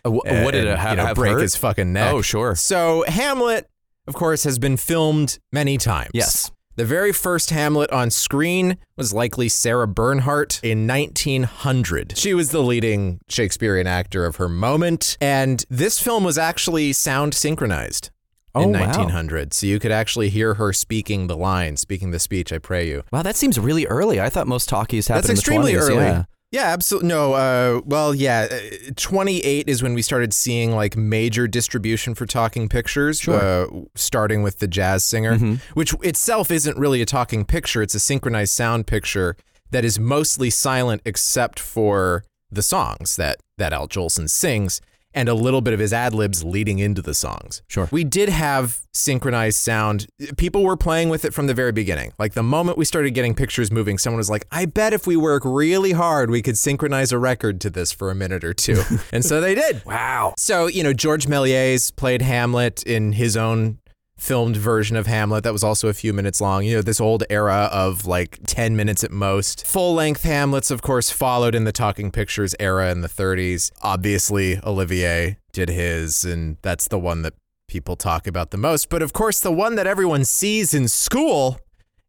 Uh, 0.03 0.09
wh- 0.09 0.25
what 0.25 0.51
did 0.51 0.61
and, 0.65 0.69
it 0.69 0.79
have, 0.79 0.91
you 0.91 0.97
know, 0.97 1.05
have 1.05 1.15
break 1.15 1.33
hurt? 1.33 1.41
his 1.43 1.55
fucking 1.55 1.93
neck 1.93 2.11
Oh, 2.11 2.23
sure. 2.23 2.55
so 2.55 3.03
hamlet 3.07 3.69
of 4.07 4.15
course 4.15 4.43
has 4.45 4.57
been 4.57 4.77
filmed 4.77 5.37
many 5.51 5.77
times 5.77 6.09
Yes. 6.15 6.49
The 6.77 6.85
very 6.85 7.11
first 7.11 7.49
Hamlet 7.49 7.91
on 7.91 8.11
screen 8.11 8.77
was 8.95 9.11
likely 9.11 9.49
Sarah 9.49 9.87
Bernhardt 9.87 10.59
in 10.63 10.87
1900. 10.87 12.15
She 12.17 12.35
was 12.35 12.51
the 12.51 12.61
leading 12.61 13.19
Shakespearean 13.27 13.87
actor 13.87 14.25
of 14.25 14.35
her 14.35 14.47
moment, 14.47 15.17
and 15.19 15.65
this 15.69 15.99
film 15.99 16.23
was 16.23 16.37
actually 16.37 16.93
sound 16.93 17.33
synchronized 17.33 18.11
oh, 18.53 18.61
in 18.61 18.75
Oh, 18.75 18.79
wow. 18.79 18.85
1900. 18.85 19.53
So 19.55 19.65
you 19.65 19.79
could 19.79 19.91
actually 19.91 20.29
hear 20.29 20.53
her 20.53 20.71
speaking 20.71 21.25
the 21.25 21.35
line, 21.35 21.77
speaking 21.77 22.11
the 22.11 22.19
speech, 22.19 22.53
I 22.53 22.59
pray 22.59 22.87
you. 22.87 23.03
Wow, 23.11 23.23
that 23.23 23.35
seems 23.35 23.59
really 23.59 23.87
early. 23.87 24.21
I 24.21 24.29
thought 24.29 24.47
most 24.47 24.69
talkies 24.69 25.07
happened 25.07 25.23
That's 25.23 25.29
in 25.29 25.35
the 25.35 25.39
extremely 25.39 25.73
20s, 25.73 25.89
early. 25.89 26.05
Yeah. 26.05 26.23
Yeah, 26.51 26.63
absolutely. 26.67 27.09
No, 27.09 27.33
uh, 27.33 27.81
well, 27.85 28.15
yeah, 28.15 28.47
uh, 28.49 28.91
28 28.95 29.67
is 29.67 29.83
when 29.83 29.93
we 29.93 30.01
started 30.01 30.33
seeing 30.33 30.71
like 30.73 30.95
major 30.95 31.45
distribution 31.45 32.15
for 32.15 32.25
talking 32.25 32.69
pictures, 32.69 33.19
Sure. 33.19 33.35
uh, 33.35 33.65
starting 33.95 34.43
with 34.43 34.59
the 34.59 34.67
jazz 34.67 35.03
singer, 35.03 35.37
Mhm. 35.37 35.59
which 35.73 35.93
itself 36.01 36.49
isn't 36.49 36.77
really 36.77 37.01
a 37.01 37.05
talking 37.05 37.43
picture. 37.43 37.81
It's 37.81 37.95
a 37.95 37.99
synchronized 37.99 38.53
sound 38.53 38.87
picture 38.87 39.35
that 39.71 39.83
is 39.83 39.99
mostly 39.99 40.49
silent 40.49 41.01
except 41.03 41.59
for 41.59 42.23
the 42.49 42.61
songs 42.63 43.17
that, 43.17 43.37
that 43.57 43.73
Al 43.73 43.89
Jolson 43.89 44.29
sings 44.29 44.79
and 45.13 45.29
a 45.29 45.33
little 45.33 45.61
bit 45.61 45.73
of 45.73 45.79
his 45.79 45.93
ad 45.93 46.13
libs 46.13 46.43
leading 46.43 46.79
into 46.79 47.01
the 47.01 47.13
songs. 47.13 47.61
Sure. 47.67 47.87
We 47.91 48.03
did 48.03 48.29
have 48.29 48.79
synchronized 48.93 49.57
sound. 49.57 50.07
People 50.37 50.63
were 50.63 50.77
playing 50.77 51.09
with 51.09 51.25
it 51.25 51.33
from 51.33 51.47
the 51.47 51.53
very 51.53 51.71
beginning. 51.71 52.13
Like 52.19 52.33
the 52.33 52.43
moment 52.43 52.77
we 52.77 52.85
started 52.85 53.11
getting 53.11 53.33
pictures 53.33 53.71
moving, 53.71 53.97
someone 53.97 54.17
was 54.17 54.29
like, 54.29 54.45
I 54.51 54.65
bet 54.65 54.93
if 54.93 55.07
we 55.07 55.15
work 55.15 55.43
really 55.45 55.91
hard, 55.91 56.29
we 56.29 56.41
could 56.41 56.57
synchronize 56.57 57.11
a 57.11 57.19
record 57.19 57.61
to 57.61 57.69
this 57.69 57.91
for 57.91 58.11
a 58.11 58.15
minute 58.15 58.43
or 58.43 58.53
two. 58.53 58.81
and 59.11 59.23
so 59.23 59.41
they 59.41 59.55
did. 59.55 59.83
Wow. 59.85 60.33
So, 60.37 60.67
you 60.67 60.83
know, 60.83 60.93
George 60.93 61.27
Méliès 61.27 61.95
played 61.95 62.21
Hamlet 62.21 62.83
in 62.83 63.13
his 63.13 63.37
own 63.37 63.79
filmed 64.17 64.57
version 64.57 64.97
of 64.97 65.07
Hamlet 65.07 65.43
that 65.43 65.53
was 65.53 65.63
also 65.63 65.87
a 65.87 65.93
few 65.93 66.11
minutes 66.11 66.41
long. 66.41 66.65
You 66.65 66.77
know, 66.77 66.81
this 66.81 66.99
old 66.99 67.23
era 67.29 67.69
of 67.71 68.05
like 68.05 68.39
10 68.47 68.75
minutes 68.75 69.03
at 69.03 69.11
most. 69.11 69.65
Full 69.65 69.93
length 69.93 70.23
Hamlets, 70.23 70.71
of 70.71 70.81
course, 70.81 71.09
followed 71.09 71.55
in 71.55 71.63
the 71.63 71.71
talking 71.71 72.11
pictures 72.11 72.55
era 72.59 72.91
in 72.91 73.01
the 73.01 73.07
30s. 73.07 73.71
Obviously, 73.81 74.59
Olivier 74.63 75.37
did 75.51 75.69
his, 75.69 76.25
and 76.25 76.57
that's 76.61 76.87
the 76.87 76.99
one 76.99 77.21
that 77.21 77.33
people 77.67 77.95
talk 77.95 78.27
about 78.27 78.51
the 78.51 78.57
most. 78.57 78.89
But 78.89 79.01
of 79.01 79.13
course, 79.13 79.39
the 79.39 79.51
one 79.51 79.75
that 79.75 79.87
everyone 79.87 80.25
sees 80.25 80.73
in 80.73 80.87
school 80.87 81.59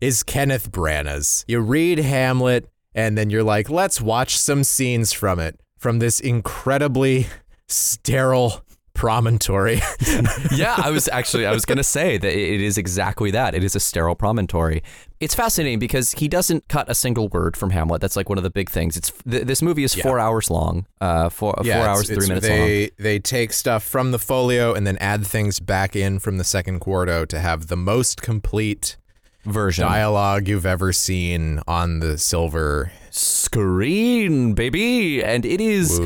is 0.00 0.22
Kenneth 0.22 0.70
Branagh's. 0.70 1.44
You 1.48 1.60
read 1.60 1.98
Hamlet, 1.98 2.70
and 2.94 3.18
then 3.18 3.30
you're 3.30 3.42
like, 3.42 3.68
let's 3.68 4.00
watch 4.00 4.38
some 4.38 4.64
scenes 4.64 5.12
from 5.12 5.38
it, 5.38 5.60
from 5.76 5.98
this 5.98 6.20
incredibly 6.20 7.26
sterile 7.66 8.64
promontory. 8.98 9.80
yeah, 10.52 10.74
I 10.76 10.90
was 10.90 11.08
actually 11.08 11.46
I 11.46 11.52
was 11.52 11.64
going 11.64 11.78
to 11.78 11.84
say 11.84 12.18
that 12.18 12.32
it 12.32 12.60
is 12.60 12.76
exactly 12.76 13.30
that. 13.30 13.54
It 13.54 13.62
is 13.64 13.74
a 13.76 13.80
sterile 13.80 14.16
promontory. 14.16 14.82
It's 15.20 15.34
fascinating 15.34 15.78
because 15.78 16.12
he 16.12 16.28
doesn't 16.28 16.68
cut 16.68 16.90
a 16.90 16.94
single 16.94 17.28
word 17.28 17.56
from 17.56 17.70
Hamlet. 17.70 18.00
That's 18.00 18.16
like 18.16 18.28
one 18.28 18.38
of 18.38 18.44
the 18.44 18.50
big 18.50 18.68
things. 18.68 18.96
It's 18.96 19.12
th- 19.28 19.44
this 19.44 19.62
movie 19.62 19.84
is 19.84 19.94
4 19.94 20.18
hours 20.18 20.50
long. 20.50 20.86
Uh 21.00 21.28
4 21.28 21.54
four 21.54 21.60
it's- 21.64 21.86
hours 21.86 22.06
3 22.08 22.12
it's- 22.16 22.28
minutes 22.28 22.48
long. 22.48 22.58
they, 22.58 22.90
They 22.98 23.18
take 23.20 23.52
stuff 23.52 23.82
from 23.84 24.10
the 24.10 24.18
folio 24.18 24.74
and 24.74 24.86
then 24.86 24.96
add 24.98 25.24
things 25.26 25.60
back 25.60 25.94
in 25.96 26.18
from 26.18 26.36
the 26.38 26.44
second 26.44 26.80
quarto 26.80 27.24
to 27.24 27.38
have 27.38 27.68
the 27.68 27.76
most 27.76 28.20
complete 28.20 28.96
version. 29.44 29.84
dialogue 29.86 30.48
you've 30.48 30.66
ever 30.66 30.92
seen 30.92 31.60
on 31.68 32.00
the 32.00 32.18
silver. 32.18 32.90
Screen, 33.10 34.54
baby. 34.54 35.22
And 35.24 35.44
it 35.46 35.60
is 35.60 35.98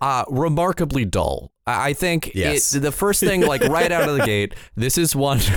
uh, 0.00 0.24
remarkably 0.30 1.04
dull. 1.04 1.50
I 1.66 1.92
think 1.92 2.32
Yes. 2.34 2.74
it, 2.74 2.80
the 2.80 2.92
first 2.92 3.20
thing, 3.20 3.42
like 3.42 3.62
right 3.64 3.90
out 3.90 4.08
of 4.08 4.16
the 4.16 4.24
gate, 4.24 4.54
this 4.74 4.98
is 4.98 5.14
one. 5.16 5.40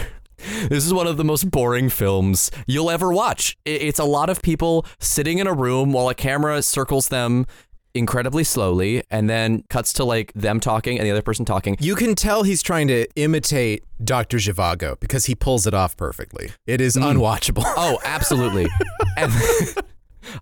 This 0.70 0.86
is 0.86 0.94
one 0.94 1.08
of 1.08 1.18
the 1.18 1.24
most 1.24 1.50
boring 1.50 1.90
films 1.90 2.52
you'll 2.68 2.92
ever 2.92 3.12
watch. 3.12 3.58
It's 3.66 3.98
a 3.98 4.04
lot 4.04 4.30
of 4.30 4.44
people 4.44 4.86
sitting 5.00 5.40
in 5.40 5.48
a 5.48 5.54
room 5.54 5.92
while 5.92 6.10
a 6.10 6.14
camera 6.14 6.62
circles 6.62 7.08
them 7.08 7.48
incredibly 7.96 8.44
slowly 8.44 9.04
and 9.10 9.30
then 9.30 9.64
cuts 9.70 9.92
to 9.94 10.04
like 10.04 10.32
them 10.34 10.60
talking 10.60 10.98
and 10.98 11.06
the 11.06 11.12
other 11.12 11.22
person 11.22 11.44
talking. 11.44 11.76
You 11.80 11.96
can 11.96 12.16
tell 12.16 12.44
he's 12.44 12.62
trying 12.62 12.88
to 12.90 13.08
imitate 13.16 13.84
Dr. 14.04 14.38
Zhivago 14.38 15.00
because 15.00 15.26
he 15.26 15.36
pulls 15.36 15.66
it 15.66 15.74
off 15.74 15.98
perfectly. 15.98 16.52
It 16.66 16.82
is 16.82 16.96
hmm. 16.96 17.04
unwatchable. 17.04 17.64
Oh, 17.66 17.98
absolutely. 18.04 18.68
and 19.18 19.32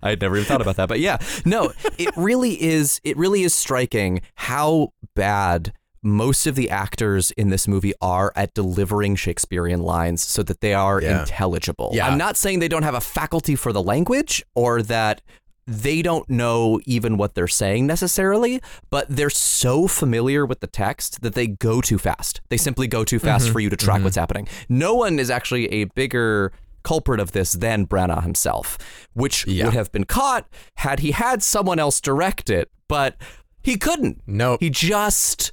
I 0.02 0.10
had 0.10 0.20
never 0.20 0.36
even 0.36 0.46
thought 0.46 0.60
about 0.62 0.76
that, 0.76 0.88
but 0.88 1.00
yeah, 1.00 1.18
no, 1.44 1.72
it 1.98 2.16
really 2.16 2.60
is. 2.62 3.00
It 3.04 3.16
really 3.16 3.42
is 3.42 3.54
striking 3.54 4.20
how 4.34 4.90
bad 5.14 5.72
most 6.02 6.46
of 6.46 6.54
the 6.54 6.70
actors 6.70 7.32
in 7.32 7.50
this 7.50 7.66
movie 7.66 7.92
are 8.00 8.32
at 8.36 8.54
delivering 8.54 9.16
Shakespearean 9.16 9.80
lines 9.80 10.22
so 10.22 10.42
that 10.44 10.60
they 10.60 10.72
are 10.72 11.00
Yeah. 11.02 11.20
intelligible. 11.20 11.90
Yeah. 11.94 12.06
I'm 12.06 12.18
not 12.18 12.36
saying 12.36 12.60
they 12.60 12.68
don't 12.68 12.84
have 12.84 12.94
a 12.94 13.00
faculty 13.00 13.56
for 13.56 13.72
the 13.72 13.82
language 13.82 14.44
or 14.54 14.82
that 14.82 15.20
they 15.66 16.02
don't 16.02 16.30
know 16.30 16.78
even 16.86 17.16
what 17.16 17.34
they're 17.34 17.48
saying 17.48 17.88
necessarily, 17.88 18.60
but 18.88 19.06
they're 19.08 19.28
so 19.30 19.88
familiar 19.88 20.46
with 20.46 20.60
the 20.60 20.68
text 20.68 21.22
that 21.22 21.34
they 21.34 21.48
go 21.48 21.80
too 21.80 21.98
fast. 21.98 22.40
They 22.50 22.56
simply 22.56 22.86
go 22.86 23.02
too 23.02 23.16
Mm-hmm. 23.16 23.26
fast 23.26 23.50
for 23.50 23.58
you 23.58 23.68
to 23.70 23.76
track 23.76 24.04
what's 24.04 24.14
happening. 24.16 24.46
No 24.68 24.94
one 24.94 25.18
is 25.18 25.28
actually 25.28 25.66
a 25.72 25.84
bigger 25.86 26.52
culprit 26.90 27.20
of 27.20 27.32
this 27.32 27.52
than 27.52 27.86
Branagh 27.86 28.22
himself, 28.22 28.78
which 29.14 29.46
Yeah. 29.46 29.64
would 29.66 29.74
have 29.74 29.90
been 29.92 30.04
caught 30.04 30.48
had 30.76 31.00
he 31.00 31.10
had 31.10 31.42
someone 31.42 31.78
else 31.78 32.00
direct 32.00 32.48
it, 32.48 32.70
but 32.88 33.16
he 33.62 33.76
couldn't. 33.76 34.22
Nope. 34.26 34.60
He 34.60 34.70
just 34.70 35.50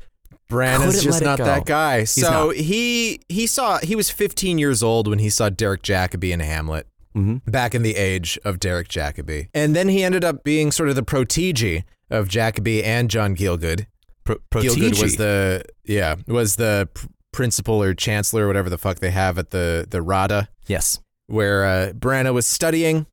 Branagh's 0.50 1.04
just 1.04 1.24
not 1.24 1.40
go. 1.40 1.46
that 1.46 1.66
guy. 1.66 2.04
so 2.04 2.48
not. 2.48 2.56
he 2.58 3.20
he 3.28 3.48
saw 3.48 3.80
he 3.80 3.96
was 3.96 4.10
15 4.12 4.58
years 4.60 4.84
old 4.84 5.08
when 5.08 5.20
he 5.20 5.30
saw 5.30 5.50
Derek 5.50 5.82
Jacobi 5.82 6.32
in 6.32 6.40
Hamlet. 6.40 6.88
Mm-hmm. 7.16 7.50
Back 7.52 7.76
in 7.76 7.84
the 7.84 7.96
age 7.96 8.40
of 8.44 8.60
Derek 8.60 8.88
Jacobi. 8.88 9.48
And 9.54 9.76
then 9.76 9.88
he 9.88 10.04
ended 10.04 10.24
up 10.24 10.44
being 10.44 10.72
sort 10.72 10.90
of 10.90 10.96
the 10.96 11.04
protege 11.04 11.86
of 12.10 12.28
Jacobi 12.28 12.84
and 12.84 13.08
John 13.10 13.36
Gielgud. 13.36 13.86
pro- 14.24 14.38
Gielgud 14.52 15.00
was 15.02 15.16
the 15.18 15.64
yeah, 15.86 16.16
was 16.28 16.56
the 16.56 16.90
pr- 16.94 17.06
principal 17.32 17.82
or 17.84 17.94
chancellor 17.94 18.46
or 18.46 18.48
whatever 18.48 18.70
the 18.70 18.78
fuck 18.80 18.98
they 19.00 19.12
have 19.12 19.38
at 19.38 19.50
the 19.52 19.86
the 19.90 20.02
RADA 20.02 20.50
yes. 20.68 21.00
Where 21.28 21.66
uh, 21.66 21.92
Branagh 21.94 22.34
was 22.34 22.48
studying. 22.48 23.06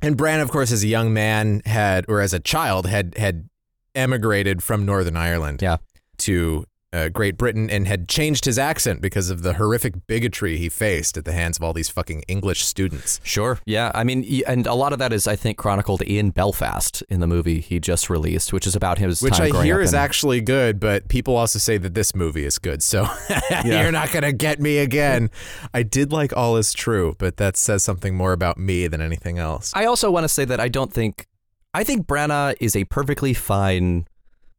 And 0.00 0.16
Branagh, 0.16 0.42
of 0.42 0.50
course, 0.50 0.72
as 0.72 0.82
a 0.82 0.88
young 0.88 1.12
man 1.12 1.62
had, 1.64 2.04
or 2.08 2.20
as 2.20 2.32
a 2.32 2.40
child, 2.40 2.86
had 2.86 3.16
had 3.16 3.48
emigrated 3.94 4.62
from 4.62 4.84
Northern 4.86 5.16
Ireland 5.16 5.60
Yeah. 5.62 5.76
to 6.18 6.64
uh, 6.92 7.08
Great 7.08 7.36
Britain 7.36 7.70
and 7.70 7.86
had 7.88 8.08
changed 8.08 8.44
his 8.44 8.58
accent 8.58 9.00
because 9.00 9.30
of 9.30 9.42
the 9.42 9.54
horrific 9.54 10.06
bigotry 10.06 10.58
he 10.58 10.68
faced 10.68 11.16
at 11.16 11.24
the 11.24 11.32
hands 11.32 11.56
of 11.56 11.62
all 11.62 11.72
these 11.72 11.88
fucking 11.88 12.22
English 12.28 12.64
students. 12.64 13.20
Sure. 13.22 13.58
Yeah. 13.64 13.90
I 13.94 14.04
mean, 14.04 14.42
and 14.46 14.66
a 14.66 14.74
lot 14.74 14.92
of 14.92 14.98
that 14.98 15.12
is, 15.12 15.26
I 15.26 15.36
think, 15.36 15.56
chronicled 15.58 16.02
in 16.02 16.30
Belfast 16.30 17.02
in 17.08 17.20
the 17.20 17.26
movie 17.26 17.60
he 17.60 17.80
just 17.80 18.10
released, 18.10 18.52
which 18.52 18.66
is 18.66 18.76
about 18.76 18.98
his 18.98 19.22
Which 19.22 19.40
I 19.40 19.48
hear 19.62 19.80
is 19.80 19.92
in- 19.92 19.98
actually 19.98 20.40
good, 20.40 20.78
but 20.80 21.08
people 21.08 21.36
also 21.36 21.58
say 21.58 21.78
that 21.78 21.94
this 21.94 22.14
movie 22.14 22.44
is 22.44 22.58
good. 22.58 22.82
So 22.82 23.08
you're 23.64 23.92
not 23.92 24.12
going 24.12 24.24
to 24.24 24.32
get 24.32 24.60
me 24.60 24.78
again. 24.78 25.30
I 25.72 25.82
did 25.82 26.12
like 26.12 26.36
All 26.36 26.56
Is 26.56 26.72
True, 26.72 27.14
but 27.18 27.38
that 27.38 27.56
says 27.56 27.82
something 27.82 28.14
more 28.14 28.32
about 28.32 28.58
me 28.58 28.86
than 28.86 29.00
anything 29.00 29.38
else. 29.38 29.72
I 29.74 29.86
also 29.86 30.10
want 30.10 30.24
to 30.24 30.28
say 30.28 30.44
that 30.44 30.60
I 30.60 30.68
don't 30.68 30.92
think 30.92 31.26
I 31.74 31.84
think 31.84 32.06
Branagh 32.06 32.54
is 32.60 32.76
a 32.76 32.84
perfectly 32.84 33.32
fine 33.32 34.06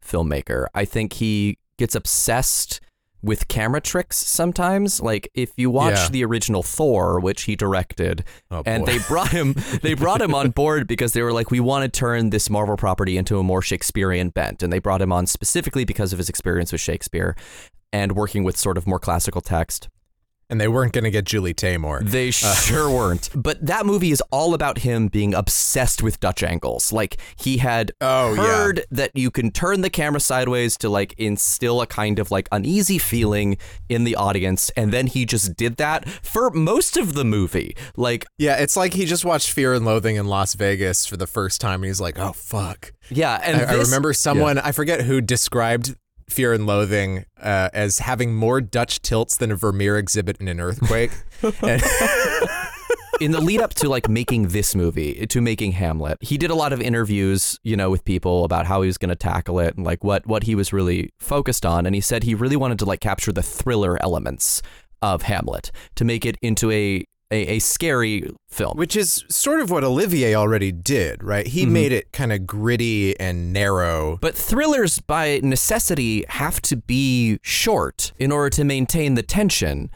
filmmaker. 0.04 0.66
I 0.74 0.86
think 0.86 1.14
he 1.14 1.58
gets 1.78 1.96
obsessed 1.96 2.80
with 3.22 3.48
camera 3.48 3.80
tricks 3.80 4.18
sometimes. 4.18 5.02
Like 5.02 5.30
if 5.34 5.52
you 5.56 5.70
watch 5.70 5.96
Yeah. 5.96 6.10
the 6.10 6.26
original 6.26 6.62
Thor, 6.62 7.20
which 7.22 7.44
he 7.44 7.56
directed, 7.56 8.26
Oh, 8.52 8.64
and 8.66 8.86
boy. 8.86 8.92
they 8.92 9.00
brought 9.08 9.30
him 9.32 9.56
they 9.82 9.94
brought 9.94 10.22
him 10.22 10.36
on 10.36 10.50
board 10.52 10.88
because 10.88 11.14
they 11.14 11.22
were 11.22 11.32
like, 11.32 11.50
we 11.50 11.62
want 11.62 11.84
to 11.92 12.00
turn 12.00 12.32
this 12.32 12.50
Marvel 12.50 12.76
property 12.76 13.18
into 13.18 13.40
a 13.40 13.44
more 13.44 13.62
Shakespearean 13.62 14.30
bent. 14.30 14.62
And 14.62 14.74
they 14.74 14.80
brought 14.80 15.02
him 15.02 15.14
on 15.14 15.26
specifically 15.28 15.86
because 15.86 16.12
of 16.12 16.18
his 16.20 16.28
experience 16.28 16.72
with 16.74 16.82
Shakespeare 16.82 17.36
and 17.94 18.12
working 18.14 18.44
with 18.44 18.58
sort 18.58 18.78
of 18.78 18.86
more 18.88 19.00
classical 19.00 19.40
text. 19.42 19.88
And 20.54 20.62
they 20.62 20.68
weren't 20.68 20.94
going 20.94 21.04
to 21.04 21.10
get 21.10 21.26
Julie 21.26 21.56
Taymor. 21.56 22.08
They 22.08 22.28
uh, 22.28 22.32
sure 22.54 22.88
weren't. 22.92 23.32
But 23.34 23.66
that 23.66 23.88
movie 23.88 24.12
is 24.12 24.22
all 24.30 24.54
about 24.54 24.78
him 24.78 25.08
being 25.08 25.34
obsessed 25.34 26.04
with 26.04 26.20
Dutch 26.20 26.44
angles. 26.44 26.94
Like 26.94 27.18
he 27.38 27.58
had 27.58 27.92
Oh, 28.02 28.36
yeah. 28.36 28.44
heard 28.46 28.86
that 28.92 29.10
you 29.16 29.32
can 29.32 29.50
turn 29.50 29.82
the 29.82 29.90
camera 29.90 30.20
sideways 30.20 30.78
to 30.78 30.90
like 30.90 31.16
instill 31.18 31.82
a 31.82 31.88
kind 31.88 32.20
of 32.20 32.30
like 32.30 32.48
uneasy 32.52 33.00
feeling 33.00 33.58
in 33.90 34.04
the 34.04 34.16
audience, 34.16 34.70
and 34.78 34.94
then 34.94 35.08
he 35.08 35.26
just 35.26 35.58
did 35.58 35.78
that 35.78 36.08
for 36.08 36.52
most 36.52 36.98
of 36.98 37.16
the 37.16 37.26
movie. 37.26 37.76
Like, 37.98 38.24
Yeah, 38.38 38.58
it's 38.58 38.78
like 38.78 38.94
he 38.94 39.06
just 39.06 39.26
watched 39.26 39.50
Fear 39.52 39.74
and 39.74 39.86
Loathing 39.86 40.18
in 40.18 40.28
Las 40.28 40.54
Vegas 40.54 41.08
for 41.08 41.18
the 41.18 41.26
first 41.26 41.62
time, 41.62 41.82
and 41.82 41.86
he's 41.86 42.00
like, 42.00 42.20
"Oh 42.20 42.34
fuck!" 42.34 42.94
yeah, 43.10 43.40
and 43.44 43.58
I, 43.60 43.74
I 43.74 43.78
remember 43.78 44.14
someone 44.14 44.60
I 44.60 44.72
forget 44.72 45.02
who 45.02 45.20
described 45.20 45.96
Fear 46.30 46.54
and 46.54 46.66
Loathing 46.66 47.26
uh, 47.42 47.70
as 47.74 48.00
having 48.00 48.36
more 48.36 48.62
Dutch 48.62 49.02
tilts 49.02 49.38
than 49.38 49.52
a 49.52 49.56
Vermeer 49.56 49.98
exhibit 49.98 50.38
in 50.38 50.48
an 50.48 50.60
earthquake. 50.60 51.12
and, 51.62 51.82
in 53.22 53.32
the 53.32 53.42
lead 53.42 53.62
up 53.62 53.74
to 53.76 53.90
like 53.90 54.10
making 54.10 54.50
this 54.50 54.76
movie 54.76 55.26
to 55.28 55.42
making 55.42 55.74
Hamlet, 55.74 56.18
he 56.22 56.38
did 56.38 56.52
a 56.52 56.56
lot 56.56 56.74
of 56.74 56.82
interviews, 56.82 57.60
you 57.64 57.78
know, 57.78 57.90
with 57.90 58.04
people 58.06 58.44
about 58.44 58.66
how 58.66 58.82
he 58.82 58.88
was 58.88 58.98
going 58.98 59.10
to 59.10 59.16
tackle 59.16 59.60
it 59.60 59.76
and 59.76 59.86
like 59.86 60.04
what 60.04 60.26
what 60.26 60.44
he 60.44 60.56
was 60.56 60.74
really 60.74 61.12
focused 61.20 61.66
on. 61.66 61.86
And 61.86 61.96
he 61.96 62.02
said 62.02 62.24
he 62.24 62.36
really 62.36 62.56
wanted 62.56 62.80
to 62.80 62.86
like 62.86 63.00
capture 63.00 63.32
the 63.32 63.44
thriller 63.44 64.02
elements 64.02 64.62
of 65.02 65.24
Hamlet 65.24 65.72
to 65.96 66.06
make 66.06 66.26
it 66.26 66.38
into 66.42 66.72
a 66.72 67.06
a, 67.34 67.56
a 67.56 67.60
scary 67.60 68.30
film. 68.50 68.78
which 68.78 68.96
is 68.96 69.26
sort 69.30 69.60
of 69.60 69.72
what 69.72 69.84
Olivier 69.84 70.36
already 70.36 70.72
did, 70.72 71.24
right? 71.24 71.48
He 71.48 71.64
mm-hmm. 71.64 71.74
made 71.74 71.92
it 71.92 72.12
kind 72.12 72.32
of 72.32 72.46
gritty 72.46 73.20
and 73.20 73.52
narrow. 73.52 74.18
But 74.22 74.36
thrillers, 74.36 75.00
by 75.00 75.40
necessity, 75.44 76.24
have 76.30 76.62
to 76.64 76.78
be 76.78 77.40
short 77.42 78.14
in 78.20 78.32
order 78.32 78.52
to 78.52 78.64
maintain 78.64 79.16
the 79.16 79.24
tension. 79.24 79.90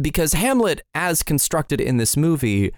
Because 0.00 0.32
Hamlet, 0.32 0.82
as 0.94 1.22
constructed 1.22 1.80
in 1.80 1.96
this 1.96 2.16
movie, 2.16 2.72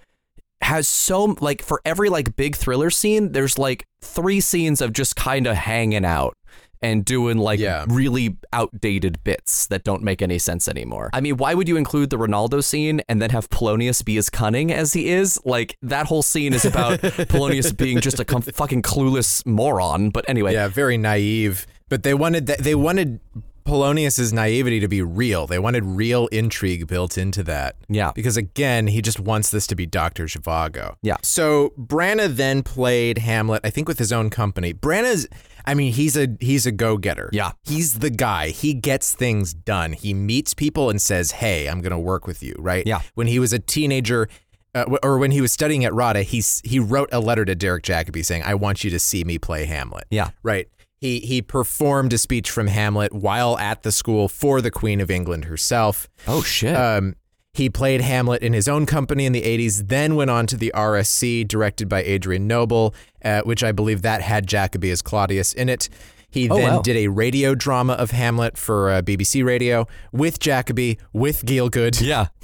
has 0.61 0.87
so 0.87 1.35
like 1.39 1.61
for 1.61 1.81
every 1.85 2.09
like 2.09 2.35
big 2.35 2.55
thriller 2.55 2.89
scene, 2.89 3.31
there's 3.31 3.57
like 3.57 3.85
three 4.01 4.39
scenes 4.39 4.81
of 4.81 4.93
just 4.93 5.15
kind 5.15 5.47
of 5.47 5.55
hanging 5.55 6.05
out 6.05 6.35
and 6.81 7.03
doing 7.03 7.37
like 7.37 7.59
Yeah. 7.59 7.85
really 7.87 8.37
outdated 8.53 9.23
bits 9.23 9.67
that 9.67 9.83
don't 9.83 10.01
make 10.03 10.21
any 10.21 10.39
sense 10.39 10.67
anymore. 10.67 11.09
I 11.13 11.21
mean, 11.21 11.37
why 11.37 11.53
would 11.53 11.67
you 11.67 11.77
include 11.77 12.09
the 12.09 12.17
Reynaldo 12.17 12.63
scene 12.63 13.01
and 13.09 13.21
then 13.21 13.29
have 13.31 13.49
Polonius 13.49 14.01
be 14.03 14.17
as 14.17 14.29
cunning 14.29 14.71
as 14.71 14.93
he 14.93 15.09
is? 15.09 15.39
Like 15.45 15.77
that 15.81 16.05
whole 16.07 16.21
scene 16.23 16.53
is 16.53 16.65
about 16.65 16.99
Polonius 17.29 17.71
being 17.75 17.99
just 17.99 18.19
a 18.19 18.25
com- 18.25 18.41
fucking 18.41 18.81
clueless 18.81 19.45
moron. 19.45 20.09
But 20.09 20.25
anyway, 20.29 20.53
Yeah, 20.53 20.67
very 20.69 20.97
naive. 20.97 21.67
But 21.89 22.03
they 22.03 22.13
wanted 22.13 22.45
that. 22.47 22.59
They 22.59 22.75
wanted 22.75 23.19
Polonius's 23.65 24.33
naivety 24.33 24.79
to 24.79 24.87
be 24.87 25.01
real. 25.01 25.45
They 25.45 25.59
wanted 25.59 25.83
real 25.85 26.25
intrigue 26.27 26.87
built 26.87 27.17
into 27.19 27.43
that. 27.43 27.75
Yeah. 27.87 28.11
Because 28.15 28.35
again, 28.35 28.87
he 28.87 29.01
just 29.01 29.19
wants 29.19 29.51
this 29.51 29.67
to 29.67 29.75
be 29.75 29.85
Dr. 29.85 30.25
Zhivago. 30.25 30.95
Yeah. 31.03 31.17
So 31.21 31.73
Branagh 31.77 32.35
then 32.35 32.63
played 32.63 33.19
Hamlet, 33.19 33.61
I 33.63 33.69
think 33.69 33.87
with 33.87 33.99
his 33.99 34.11
own 34.11 34.31
company. 34.31 34.73
Branagh's 34.73 35.27
I 35.65 35.73
mean, 35.73 35.93
he's 35.93 36.17
a 36.17 36.27
he's 36.39 36.65
a 36.65 36.71
go-getter. 36.71 37.29
Yeah. 37.33 37.51
He's 37.63 37.99
the 37.99 38.09
guy. 38.09 38.49
He 38.49 38.73
gets 38.73 39.13
things 39.13 39.53
done. 39.53 39.93
He 39.93 40.13
meets 40.13 40.53
people 40.53 40.89
and 40.89 41.01
says, 41.01 41.31
"Hey, 41.31 41.67
I'm 41.67 41.81
going 41.81 41.91
to 41.91 41.99
work 41.99 42.27
with 42.27 42.41
you," 42.43 42.55
right? 42.57 42.85
Yeah. 42.85 43.01
When 43.15 43.27
he 43.27 43.39
was 43.39 43.53
a 43.53 43.59
teenager 43.59 44.27
uh, 44.75 44.85
or 45.03 45.17
when 45.17 45.31
he 45.31 45.41
was 45.41 45.51
studying 45.51 45.83
at 45.85 45.93
RADA, 45.93 46.23
he's 46.23 46.61
he 46.63 46.79
wrote 46.79 47.09
a 47.11 47.19
letter 47.19 47.45
to 47.45 47.55
Derek 47.55 47.83
Jacobi 47.83 48.23
saying, 48.23 48.43
"I 48.43 48.55
want 48.55 48.83
you 48.83 48.89
to 48.91 48.99
see 48.99 49.23
me 49.23 49.37
play 49.37 49.65
Hamlet." 49.65 50.05
Yeah. 50.09 50.31
Right. 50.43 50.67
He 50.97 51.19
he 51.19 51.41
performed 51.41 52.13
a 52.13 52.17
speech 52.17 52.51
from 52.51 52.67
Hamlet 52.67 53.13
while 53.13 53.57
at 53.57 53.83
the 53.83 53.91
school 53.91 54.27
for 54.27 54.61
the 54.61 54.71
Queen 54.71 54.99
of 55.01 55.09
England 55.09 55.45
herself. 55.45 56.07
Oh 56.27 56.43
shit. 56.43 56.75
Um, 56.75 57.15
he 57.53 57.69
played 57.69 58.01
Hamlet 58.01 58.43
in 58.43 58.53
his 58.53 58.67
own 58.67 58.85
company 58.85 59.25
in 59.25 59.33
the 59.33 59.41
80s, 59.41 59.87
then 59.87 60.15
went 60.15 60.29
on 60.29 60.45
to 60.47 60.55
the 60.55 60.71
RSC, 60.75 61.47
directed 61.47 61.89
by 61.89 62.03
Adrian 62.03 62.47
Noble, 62.47 62.93
uh, 63.23 63.41
which 63.41 63.63
I 63.63 63.71
believe 63.71 64.01
that 64.03 64.21
had 64.21 64.47
Jacobi 64.47 64.91
as 64.91 65.01
Claudius 65.01 65.53
in 65.53 65.69
it. 65.69 65.89
He 66.31 66.47
Oh, 66.49 66.57
then 66.57 66.73
wow. 66.75 66.81
did 66.81 66.95
a 66.95 67.07
radio 67.07 67.55
drama 67.55 67.93
of 67.93 68.11
Hamlet 68.11 68.57
for 68.57 68.91
uh, 68.91 69.01
BBC 69.01 69.43
Radio 69.43 69.87
with 70.11 70.39
Jacobi, 70.39 70.97
with 71.13 71.43
Gielgud. 71.45 72.01
yeah. 72.01 72.27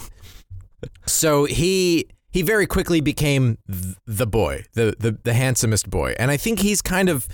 So 1.07 1.45
he 1.45 2.05
he 2.31 2.41
very 2.43 2.67
quickly 2.67 3.01
became 3.01 3.57
th- 3.71 3.95
the 4.05 4.27
boy, 4.27 4.65
the, 4.73 4.95
the 4.99 5.17
the 5.23 5.33
handsomest 5.33 5.89
boy, 5.89 6.13
and 6.19 6.29
I 6.29 6.37
think 6.37 6.59
he's 6.59 6.81
kind 6.81 7.09
of 7.09 7.27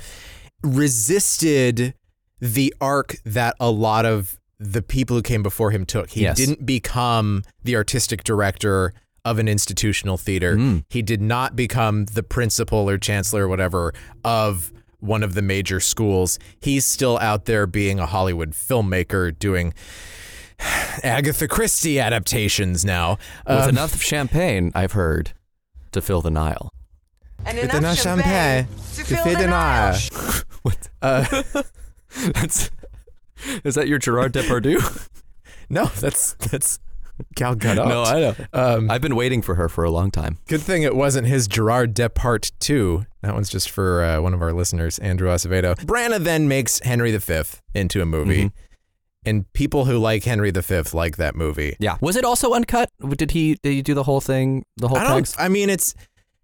resisted 0.63 1.93
the 2.39 2.74
arc 2.79 3.15
that 3.25 3.55
a 3.60 3.69
lot 3.69 4.05
of 4.05 4.39
the 4.60 4.81
people 4.81 5.15
who 5.15 5.21
came 5.21 5.43
before 5.43 5.71
him 5.71 5.86
took. 5.86 6.12
He 6.12 6.21
Yes. 6.21 6.38
didn't 6.38 6.65
become 6.65 7.43
the 7.63 7.75
artistic 7.75 8.24
director 8.24 8.93
of 9.24 9.38
an 9.40 9.48
institutional 9.48 10.18
theater. 10.18 10.56
Mm. 10.56 10.84
He 10.90 11.01
did 11.01 11.22
not 11.22 11.56
become 11.56 12.06
the 12.06 12.24
principal 12.24 12.90
or 12.90 12.98
chancellor 12.98 13.46
or 13.46 13.48
whatever 13.48 13.94
of 14.24 14.72
one 15.00 15.24
of 15.24 15.34
the 15.34 15.42
major 15.42 15.80
schools. 15.80 16.40
He's 16.60 16.86
still 16.86 17.18
out 17.20 17.46
there 17.46 17.66
being 17.68 18.00
a 18.00 18.06
Hollywood 18.06 18.51
filmmaker 18.51 19.38
doing 19.38 19.74
Agatha 21.04 21.48
Christie 21.48 22.00
adaptations 22.00 22.84
now. 22.86 23.18
With 23.48 23.58
Um, 23.63 23.70
enough 23.70 24.01
champagne, 24.01 24.72
I've 24.75 24.92
heard, 24.94 25.34
to 25.92 26.01
fill 26.01 26.22
the 26.22 26.32
Nile. 26.32 26.72
And 27.46 27.58
with 27.58 27.66
enough 27.66 27.78
enough 27.80 27.98
champagne 28.00 28.68
to 28.68 28.98
to 28.98 29.04
fill 29.04 29.24
fill 29.24 29.34
the 29.34 29.40
the 29.42 29.48
Nile. 29.48 29.94
Nile. 30.12 30.34
What? 30.62 30.90
Uh, 31.01 31.25
That's, 32.34 32.70
is 33.63 33.74
that 33.74 33.88
your 33.88 33.98
Gerard 33.98 34.32
Depardieu? 34.34 35.10
no, 35.70 35.86
that's 35.86 36.34
that's 36.34 36.78
Gal 37.36 37.56
Gadot. 37.56 37.88
no, 37.88 38.04
I 38.04 38.20
know. 38.20 38.36
Um, 38.54 38.92
I've 38.92 39.01
been 39.01 39.16
waiting 39.16 39.42
for 39.42 39.56
her 39.56 39.70
for 39.70 39.84
a 39.84 39.92
long 39.92 40.12
time. 40.12 40.38
Good 40.48 40.62
thing 40.62 40.84
it 40.84 40.96
wasn't 40.96 41.28
his 41.28 41.48
Gerard 41.48 41.94
Depart 41.94 42.51
2. 42.60 43.06
That 43.22 43.34
one's 43.34 43.50
just 43.50 43.70
for 43.70 44.04
uh, 44.04 44.22
one 44.22 44.34
of 44.34 44.42
our 44.42 44.54
listeners, 44.54 45.00
Andrew 45.00 45.30
Acevedo. 45.30 45.75
Branagh 45.86 46.24
then 46.24 46.48
makes 46.48 46.80
Henry 46.80 47.16
V 47.16 47.42
into 47.74 48.01
a 48.01 48.06
movie. 48.06 48.46
Mm-hmm. 48.46 48.58
And 49.24 49.54
people 49.54 49.86
who 49.86 50.00
like 50.00 50.24
Henry 50.24 50.50
V 50.50 50.82
like 50.94 51.18
that 51.18 51.36
movie. 51.36 51.75
Yeah. 51.80 51.98
Was 52.01 52.16
it 52.16 52.25
also 52.25 52.54
uncut? 52.54 52.90
Did 53.18 53.32
he 53.32 53.56
did 53.62 53.74
he 53.74 53.82
do 53.84 53.94
the 53.94 54.04
whole 54.04 54.22
thing, 54.22 54.66
the 54.78 54.88
whole 54.88 54.98
I 54.98 55.04
don't 55.04 55.18
text? 55.18 55.36
I 55.38 55.48
mean 55.48 55.70
it's 55.70 55.94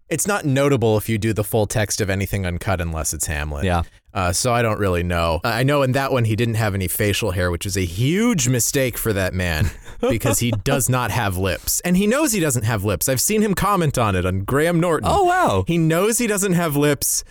it's 0.08 0.26
not 0.26 0.44
notable 0.44 0.96
if 0.96 1.08
you 1.08 1.18
do 1.18 1.32
the 1.32 1.44
full 1.44 1.66
text 1.66 2.00
of 2.00 2.08
anything 2.08 2.46
uncut 2.46 2.80
unless 2.80 3.12
it's 3.12 3.26
Hamlet. 3.26 3.64
Yeah. 3.64 3.82
Uh, 4.18 4.32
so 4.32 4.52
I 4.52 4.62
don't 4.62 4.80
really 4.80 5.04
know. 5.04 5.40
I 5.44 5.62
know 5.62 5.82
in 5.82 5.92
that 5.92 6.10
one 6.10 6.24
he 6.24 6.34
didn't 6.34 6.56
have 6.56 6.74
any 6.74 6.88
facial 6.88 7.30
hair, 7.30 7.52
which 7.52 7.64
is 7.64 7.76
a 7.76 7.84
huge 7.84 8.48
mistake 8.48 8.98
for 8.98 9.12
that 9.12 9.32
man 9.32 9.70
because 10.00 10.40
he 10.40 10.50
does 10.50 10.88
not 10.88 11.12
have 11.12 11.36
lips. 11.36 11.80
And 11.82 11.96
he 11.96 12.08
knows 12.08 12.32
he 12.32 12.40
doesn't 12.40 12.64
have 12.64 12.82
lips. 12.82 13.08
I've 13.08 13.20
seen 13.20 13.42
him 13.42 13.54
comment 13.54 13.96
on 13.96 14.16
it 14.16 14.26
on 14.26 14.40
Graham 14.40 14.80
Norton. 14.80 15.08
Oh 15.08 15.22
wow. 15.22 15.64
He 15.68 15.78
knows 15.78 16.18
he 16.18 16.26
doesn't 16.26 16.54
have 16.54 16.74
lips, 16.74 17.22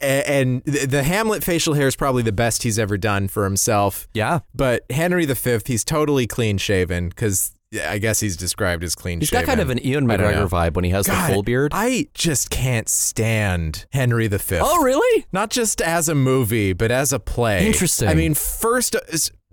and 0.00 0.64
the 0.64 1.04
Hamlet 1.04 1.44
facial 1.44 1.74
hair 1.74 1.86
is 1.86 1.94
probably 1.94 2.24
the 2.24 2.32
best 2.32 2.64
he's 2.64 2.76
ever 2.76 2.98
done 2.98 3.28
for 3.28 3.44
himself. 3.44 4.08
Yeah. 4.12 4.40
But 4.52 4.82
Henry 4.90 5.26
V, 5.26 5.58
he's 5.64 5.84
totally 5.84 6.26
clean 6.26 6.58
shaven 6.58 7.08
because 7.08 7.54
I 7.80 7.98
guess 7.98 8.20
he's 8.20 8.36
described 8.36 8.84
as 8.84 8.94
clean 8.94 9.20
He's 9.20 9.28
shaven. 9.28 9.46
got 9.46 9.50
kind 9.50 9.60
of 9.60 9.70
an 9.70 9.78
Ewan 9.78 10.10
I 10.10 10.16
don't 10.16 10.32
know. 10.32 10.46
McGregor 10.46 10.50
vibe 10.50 10.74
when 10.74 10.84
he 10.84 10.90
has 10.90 11.06
God, 11.06 11.28
the 11.28 11.34
full 11.34 11.42
beard. 11.42 11.72
I 11.74 12.08
just 12.14 12.50
can't 12.50 12.88
stand 12.88 13.86
Henry 13.92 14.28
V. 14.28 14.58
oh 14.60 14.82
really? 14.82 15.26
Not 15.32 15.50
just 15.50 15.80
as 15.80 16.08
a 16.08 16.14
movie, 16.14 16.72
but 16.72 16.90
as 16.90 17.12
a 17.12 17.18
play. 17.18 17.66
Interesting. 17.66 18.08
I 18.08 18.14
mean, 18.14 18.34
first, 18.34 18.96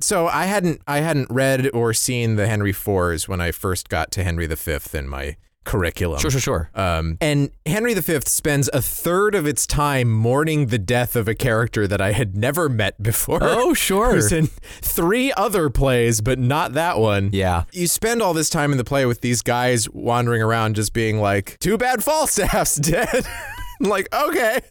so 0.02 0.28
I 0.28 0.46
hadn't 0.46 0.82
I 0.88 1.00
hadn't 1.00 1.30
read 1.30 1.70
or 1.74 1.94
seen 1.94 2.36
the 2.36 2.48
Henry 2.48 2.74
Fours 2.74 3.28
when 3.28 3.40
I 3.42 3.52
first 3.52 3.90
got 3.90 4.12
to 4.12 4.24
Henry 4.24 4.48
V 4.48 4.78
in 4.94 5.08
my 5.08 5.38
curriculum. 5.66 6.20
Sure, 6.20 6.32
sure, 6.32 6.42
sure. 6.42 6.72
Um, 6.74 7.18
and 7.22 7.52
Henry 7.66 7.94
V 7.94 8.20
spends 8.26 8.70
a 8.74 8.82
third 8.82 9.36
of 9.36 9.46
its 9.46 9.68
time 9.68 10.12
mourning 10.12 10.68
the 10.68 10.80
death 10.80 11.16
of 11.16 11.28
a 11.28 11.36
character 11.36 11.88
that 11.88 12.02
I 12.02 12.12
had 12.14 12.36
never 12.36 12.70
met 12.70 13.02
before. 13.02 13.40
Oh, 13.42 13.74
sure. 13.76 14.14
Who's 14.14 14.32
in 14.32 14.48
three 14.48 15.32
other 15.34 15.70
plays, 15.70 16.22
but 16.22 16.40
not 16.40 16.74
that 16.74 16.98
one. 16.98 17.30
Yeah. 17.34 17.64
You 17.72 17.88
spend 17.88 18.22
all 18.22 18.34
this 18.34 18.50
time 18.50 18.72
in 18.72 18.78
the 18.78 18.84
play 18.84 19.06
with 19.06 19.22
these 19.22 19.42
guys 19.42 19.90
wandering 19.90 20.42
around 20.42 20.76
just 20.76 20.94
being 20.94 21.20
like, 21.20 21.58
too 21.60 21.78
bad 21.78 22.04
Falstaff's 22.04 22.76
dead. 22.76 23.26
like, 23.80 24.08
okay. 24.14 24.62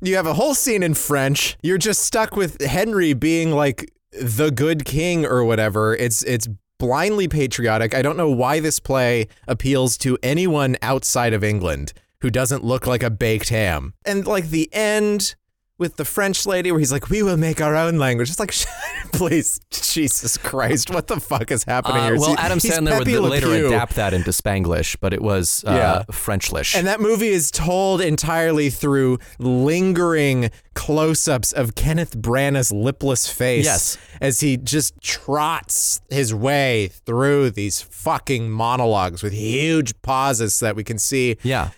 You 0.00 0.16
have 0.16 0.26
a 0.26 0.34
whole 0.34 0.54
scene 0.54 0.82
in 0.82 0.94
French. 0.94 1.56
You're 1.62 1.78
just 1.78 2.02
stuck 2.02 2.36
with 2.36 2.60
Henry 2.60 3.14
being 3.14 3.52
like 3.52 3.90
the 4.12 4.50
good 4.50 4.84
king 4.84 5.24
or 5.24 5.44
whatever. 5.44 5.94
It's 5.96 6.22
it's 6.22 6.46
blindly 6.78 7.28
patriotic. 7.28 7.94
I 7.94 8.02
don't 8.02 8.16
know 8.16 8.30
why 8.30 8.60
this 8.60 8.80
play 8.80 9.28
appeals 9.46 9.96
to 9.98 10.18
anyone 10.22 10.76
outside 10.82 11.32
of 11.32 11.44
England 11.44 11.92
who 12.20 12.30
doesn't 12.30 12.64
look 12.64 12.86
like 12.86 13.02
a 13.02 13.10
baked 13.10 13.50
ham. 13.50 13.94
And 14.04 14.26
like 14.26 14.50
the 14.50 14.68
end 14.72 15.34
with 15.78 15.96
the 15.96 16.04
French 16.04 16.46
lady 16.46 16.70
where 16.72 16.78
he's 16.78 16.92
like, 16.92 17.10
"We 17.10 17.22
will 17.22 17.36
make 17.36 17.60
our 17.60 17.74
own 17.76 17.98
language." 17.98 18.30
It's 18.30 18.38
like, 18.40 18.54
please, 19.12 19.60
Jesus 19.70 20.36
Christ, 20.38 20.90
what 20.90 21.06
the 21.06 21.20
fuck 21.20 21.50
is 21.50 21.64
happening 21.64 21.98
Uh, 22.02 22.04
here? 22.06 22.18
well, 22.18 22.28
He's- 22.30 22.40
Adam 22.40 22.58
Sandler 22.58 22.98
would 23.20 23.30
later 23.30 23.46
Pew. 23.48 23.66
adapt 23.68 23.94
that 23.96 24.12
into 24.14 24.30
Spanglish, 24.30 24.96
but 25.00 25.12
it 25.12 25.22
was 25.22 25.64
uh, 25.66 25.72
Yeah. 25.72 26.02
Frenchlish. 26.10 26.74
And 26.74 26.86
that 26.86 27.00
movie 27.00 27.28
is 27.28 27.50
told 27.50 28.00
entirely 28.00 28.70
through 28.70 29.18
lingering 29.38 30.50
close-ups 30.74 31.52
of 31.52 31.74
Kenneth 31.74 32.16
Branagh's 32.18 32.70
lipless 32.72 33.28
face 33.30 33.64
Yes. 33.64 33.98
as 34.20 34.40
he 34.40 34.56
just 34.56 35.00
trots 35.02 36.00
his 36.10 36.34
way 36.34 36.88
through 36.88 37.50
these 37.50 37.80
fucking 37.82 38.50
monologues 38.50 39.22
with 39.22 39.32
huge 39.32 39.94
pauses 40.02 40.54
so 40.54 40.66
that 40.66 40.76
we 40.76 40.84
can 40.84 40.98
see 40.98 41.36
yeah. 41.42 41.70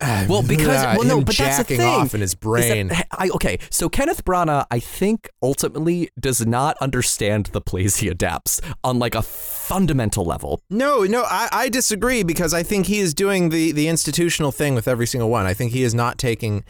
Well, 0.00 0.42
because 0.42 0.82
well, 0.96 1.04
no, 1.04 1.20
but 1.20 1.36
that's 1.36 1.58
the 1.58 1.64
thing. 1.64 1.80
off 1.82 2.14
in 2.14 2.20
his 2.20 2.30
is 2.30 2.34
that- 2.34 2.40
brain. 2.40 2.90
I, 3.12 3.28
okay, 3.34 3.58
so 3.70 3.88
Kenneth 3.88 4.24
Branagh, 4.24 4.66
I 4.70 4.78
think, 4.80 5.28
ultimately 5.42 6.08
does 6.18 6.46
not 6.46 6.76
understand 6.78 7.46
the 7.46 7.60
plays 7.60 7.96
he 7.96 8.08
adapts 8.08 8.60
on 8.82 8.98
like 8.98 9.14
a 9.14 9.22
fundamental 9.22 10.24
level. 10.24 10.62
No, 10.70 11.02
no, 11.04 11.22
I, 11.24 11.48
I 11.52 11.68
disagree 11.68 12.22
because 12.22 12.54
I 12.54 12.62
think 12.62 12.86
he 12.86 13.00
is 13.00 13.14
doing 13.14 13.50
the 13.50 13.72
the 13.72 13.88
institutional 13.88 14.52
thing 14.52 14.74
with 14.74 14.88
every 14.88 15.06
single 15.06 15.30
one. 15.30 15.46
I 15.46 15.54
think 15.54 15.72
he 15.72 15.82
is 15.82 15.94
not 15.94 16.18
taking 16.18 16.64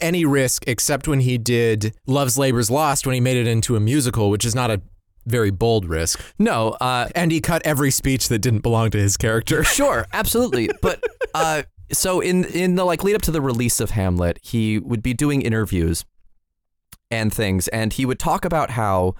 any 0.00 0.24
risk 0.24 0.64
except 0.66 1.08
when 1.08 1.20
he 1.20 1.38
did 1.38 1.94
Love's 2.06 2.38
Labor's 2.38 2.70
Lost 2.70 3.06
when 3.06 3.14
he 3.14 3.20
made 3.20 3.36
it 3.36 3.46
into 3.46 3.76
a 3.76 3.80
musical, 3.80 4.30
which 4.30 4.44
is 4.44 4.54
not 4.54 4.70
a 4.70 4.80
very 5.26 5.50
bold 5.50 5.84
risk. 5.86 6.20
No, 6.38 6.70
uh, 6.80 7.08
And 7.14 7.30
he 7.30 7.40
cut 7.40 7.60
every 7.64 7.90
speech 7.90 8.28
that 8.28 8.38
didn't 8.38 8.60
belong 8.62 8.90
to 8.90 8.98
his 8.98 9.16
character. 9.16 9.62
Sure, 9.64 10.06
absolutely. 10.12 10.70
But 10.80 11.02
uh, 11.34 11.62
so 11.92 12.20
in 12.20 12.44
in 12.44 12.74
the 12.74 12.84
like 12.84 13.02
lead 13.02 13.14
up 13.14 13.22
to 13.22 13.30
the 13.30 13.40
release 13.40 13.80
of 13.80 13.90
Hamlet, 13.90 14.38
he 14.42 14.78
would 14.78 15.02
be 15.02 15.14
doing 15.14 15.42
interviews 15.42 16.04
and 17.10 17.32
things, 17.32 17.68
and 17.68 17.92
he 17.92 18.04
would 18.04 18.18
talk 18.18 18.44
about 18.44 18.70
how 18.70 19.14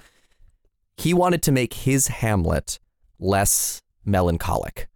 he 0.96 1.14
wanted 1.14 1.42
to 1.44 1.52
make 1.52 1.74
his 1.74 2.08
Hamlet 2.08 2.78
less 3.18 3.82
melancholic. 4.04 4.88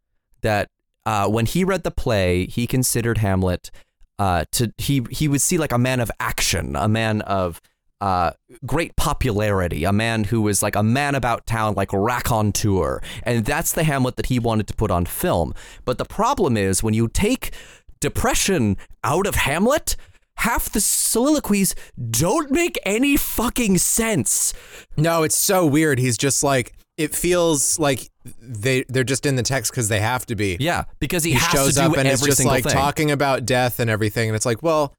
That 0.43 0.69
uh, 1.07 1.29
when 1.29 1.47
he 1.47 1.65
read 1.65 1.85
the 1.85 1.91
play, 1.91 2.47
he 2.47 2.67
considered 2.67 3.19
Hamlet 3.19 3.71
uh, 4.19 4.45
to 4.53 4.73
he 4.79 5.05
he 5.11 5.29
would 5.29 5.41
see 5.41 5.59
like 5.59 5.73
a 5.73 5.79
man 5.79 6.01
of 6.01 6.11
action, 6.21 6.77
a 6.77 6.89
man 6.89 7.23
of 7.23 7.61
uh, 8.03 8.33
great 8.67 8.97
popularity, 8.97 9.85
a 9.85 9.93
man 9.93 10.25
who 10.25 10.43
was 10.43 10.61
like 10.61 10.75
a 10.75 10.83
man 10.83 11.15
about 11.15 11.47
town, 11.47 11.75
like 11.75 11.93
raconteur. 11.93 13.01
And 13.23 13.45
that's 13.45 13.73
the 13.73 13.85
Hamlet 13.85 14.17
that 14.17 14.27
he 14.27 14.41
wanted 14.41 14.67
to 14.67 14.75
put 14.75 14.91
on 14.91 15.07
film. 15.07 15.55
But 15.85 15.99
the 15.99 16.05
problem 16.05 16.57
is 16.57 16.83
when 16.83 16.95
you 16.95 17.07
take 17.07 17.53
depression 18.01 18.77
out 19.05 19.29
of 19.29 19.37
Hamlet, 19.37 19.95
half 20.39 20.69
the 20.73 20.81
soliloquies 20.81 21.77
don't 22.11 22.51
make 22.51 22.77
any 22.85 23.17
fucking 23.17 23.79
sense. 23.79 24.53
no, 24.97 25.23
it's 25.23 25.37
so 25.37 25.65
weird. 25.65 26.01
He's 26.01 26.19
just 26.19 26.43
like 26.43 26.75
it 26.97 27.15
feels 27.15 27.79
like 27.79 28.11
they 28.41 28.85
they're 28.89 29.05
just 29.05 29.27
in 29.27 29.37
the 29.37 29.45
text 29.45 29.71
because 29.71 29.89
they 29.89 30.01
have 30.01 30.27
to 30.27 30.35
be. 30.35 30.57
Yeah, 30.59 30.85
because 30.99 31.23
he, 31.23 31.31
he 31.31 31.39
has 31.39 31.51
shows 31.53 31.75
to 31.75 31.83
do 31.83 31.87
up 31.93 31.99
and 31.99 32.09
it's 32.09 32.21
just 32.21 32.45
like 32.45 32.65
thing. 32.65 32.73
talking 32.73 33.11
about 33.13 33.47
death 33.47 33.79
and 33.79 33.89
everything 33.89 34.29
and 34.29 34.35
it's 34.35 34.45
like 34.45 34.61
well 34.61 34.93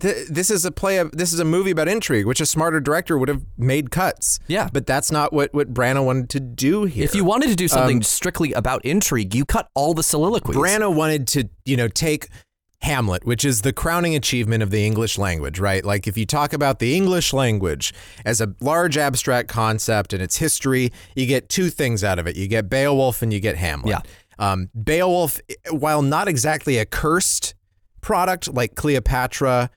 th- 0.00 0.28
this 0.28 0.50
is 0.50 0.64
a 0.64 0.70
play 0.70 0.98
of, 0.98 1.12
this 1.12 1.32
is 1.32 1.40
a 1.40 1.44
movie 1.44 1.70
about 1.70 1.88
intrigue 1.88 2.26
which 2.26 2.40
a 2.40 2.46
smarter 2.46 2.80
director 2.80 3.16
would 3.18 3.28
have 3.28 3.42
made 3.56 3.90
cuts 3.90 4.38
Yeah. 4.48 4.68
but 4.72 4.86
that's 4.86 5.10
not 5.12 5.32
what 5.32 5.52
what 5.54 5.72
Branagh 5.74 6.04
wanted 6.04 6.28
to 6.30 6.40
do 6.40 6.84
here 6.84 7.04
If 7.04 7.14
you 7.14 7.24
wanted 7.24 7.48
to 7.50 7.56
do 7.56 7.68
something 7.68 7.98
Um, 7.98 8.02
strictly 8.02 8.52
about 8.52 8.84
intrigue, 8.84 9.34
you 9.34 9.44
cut 9.44 9.68
all 9.74 9.94
the 9.94 10.02
soliloquies. 10.02 10.56
Branagh 10.56 10.94
wanted 10.94 11.26
to 11.28 11.48
you 11.64 11.76
know 11.76 11.88
take 11.88 12.28
Hamlet, 12.82 13.26
which 13.26 13.44
is 13.44 13.60
the 13.60 13.74
crowning 13.74 14.14
achievement 14.14 14.62
of 14.62 14.70
the 14.70 14.86
English 14.86 15.18
language, 15.18 15.58
right? 15.60 15.84
Like 15.84 16.06
if 16.08 16.16
you 16.16 16.24
talk 16.24 16.54
about 16.54 16.78
the 16.78 16.96
English 16.96 17.34
language 17.34 17.92
as 18.24 18.40
a 18.40 18.54
large 18.60 18.96
abstract 18.96 19.48
concept 19.48 20.14
and 20.14 20.22
its 20.22 20.36
history, 20.38 20.90
you 21.14 21.26
get 21.26 21.50
two 21.50 21.68
things 21.68 22.02
out 22.02 22.18
of 22.18 22.26
it. 22.26 22.36
You 22.36 22.48
get 22.48 22.70
Beowulf 22.70 23.20
and 23.20 23.34
you 23.34 23.38
get 23.40 23.56
Hamlet. 23.58 23.90
Yeah. 23.90 24.00
Um, 24.52 24.70
Beowulf, 24.82 25.38
while 25.70 26.00
not 26.00 26.26
exactly 26.26 26.78
a 26.78 26.86
cursed 26.86 27.52
product 28.00 28.54
like 28.54 28.76
Cleopatra 28.76 29.68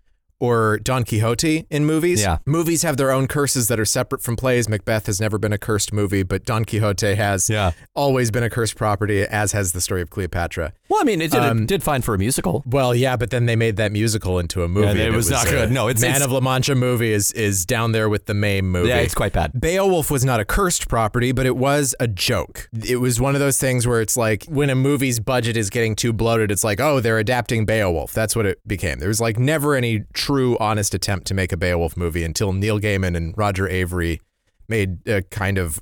or 0.44 0.78
Don 0.84 1.06
Quixote 1.06 1.66
in 1.70 1.86
movies, 1.86 2.22
Yeah. 2.22 2.40
movies 2.46 2.84
have 2.84 2.98
their 2.98 3.12
own 3.12 3.28
curses 3.28 3.68
that 3.70 3.80
are 3.80 3.86
separate 3.86 4.22
from 4.22 4.36
plays. 4.36 4.68
Macbeth 4.68 5.06
has 5.06 5.22
never 5.22 5.38
been 5.38 5.54
a 5.54 5.58
cursed 5.58 5.94
movie, 5.94 6.22
but 6.24 6.44
Don 6.44 6.66
Quixote 6.66 7.16
has 7.16 7.50
Yeah. 7.50 7.72
always 7.96 8.30
been 8.30 8.44
a 8.44 8.50
cursed 8.50 8.76
property, 8.76 9.22
as 9.22 9.54
has 9.54 9.72
the 9.72 9.80
story 9.80 10.02
of 10.02 10.10
Cleopatra. 10.10 10.74
Well, 10.90 11.00
I 11.02 11.06
mean, 11.06 11.22
it 11.22 11.32
did, 11.32 11.42
Um, 11.42 11.60
it 11.64 11.68
did 11.68 11.82
fine 11.82 12.02
for 12.02 12.14
a 12.14 12.18
musical. 12.18 12.62
Well, 12.66 12.94
yeah, 12.94 13.16
but 13.16 13.30
then 13.30 13.46
they 13.46 13.56
made 13.56 13.78
that 13.78 13.94
musical 13.94 14.38
into 14.38 14.64
a 14.64 14.68
movie. 14.68 14.88
and 14.90 15.00
it 15.00 15.08
and 15.08 15.16
was 15.16 15.30
not 15.30 15.48
good. 15.48 15.72
No, 15.72 15.88
it's- 15.88 16.02
Man 16.02 16.12
it's- 16.12 16.26
of 16.26 16.32
La 16.32 16.42
Mancha 16.42 16.76
movie 16.76 17.14
is 17.14 17.32
is 17.32 17.66
down 17.66 17.94
there 17.94 18.10
with 18.10 18.26
the 18.26 18.34
Mame 18.34 18.70
movie. 18.70 18.90
Yeah, 18.90 18.98
it's 18.98 19.16
quite 19.16 19.32
bad. 19.32 19.52
Beowulf 19.60 20.12
was 20.12 20.26
not 20.26 20.40
a 20.42 20.46
cursed 20.46 20.90
property, 20.90 21.32
but 21.32 21.46
it 21.46 21.56
was 21.56 21.96
a 22.02 22.08
joke. 22.08 22.68
It 22.86 22.98
was 22.98 23.20
one 23.22 23.34
of 23.34 23.40
those 23.40 23.58
things 23.58 23.88
where 23.88 24.02
it's 24.02 24.18
like 24.18 24.44
when 24.50 24.70
a 24.70 24.76
movie's 24.76 25.20
budget 25.22 25.56
is 25.56 25.70
getting 25.70 25.96
too 25.96 26.12
bloated, 26.12 26.52
it's 26.52 26.64
like, 26.66 26.82
oh, 26.82 27.00
they're 27.00 27.18
adapting 27.18 27.66
Beowulf. 27.66 28.12
That's 28.14 28.36
what 28.36 28.46
it 28.46 28.60
became. 28.68 29.00
There 29.00 29.08
was 29.08 29.22
like 29.22 29.40
never 29.40 29.74
any 29.76 30.04
true, 30.14 30.33
honest 30.60 30.94
attempt 30.94 31.28
to 31.28 31.34
make 31.34 31.52
a 31.52 31.58
Beowulf 31.58 31.96
movie 31.98 32.24
until 32.24 32.54
Neil 32.54 32.80
Gaiman 32.80 33.16
and 33.16 33.38
Roger 33.38 33.68
Avary 33.68 34.20
made 34.68 35.08
a 35.08 35.22
kind 35.24 35.58
of 35.58 35.80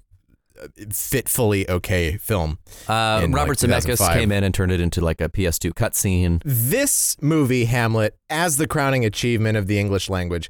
fitfully 0.92 1.70
okay 1.70 2.18
film. 2.18 2.60
Uh, 2.88 3.22
in, 3.24 3.32
like, 3.32 3.40
Robert 3.42 3.58
Zemeckis 3.58 4.14
came 4.14 4.32
in 4.32 4.44
and 4.44 4.54
turned 4.54 4.72
it 4.72 4.80
into 4.80 5.02
like 5.02 5.22
a 5.22 5.30
PS2 5.30 5.72
cutscene. 5.74 6.42
This 6.46 7.18
movie, 7.22 7.66
Hamlet, 7.66 8.18
as 8.30 8.58
the 8.58 8.68
crowning 8.68 9.06
achievement 9.06 9.58
of 9.58 9.68
the 9.68 9.80
English 9.80 10.10
language, 10.10 10.50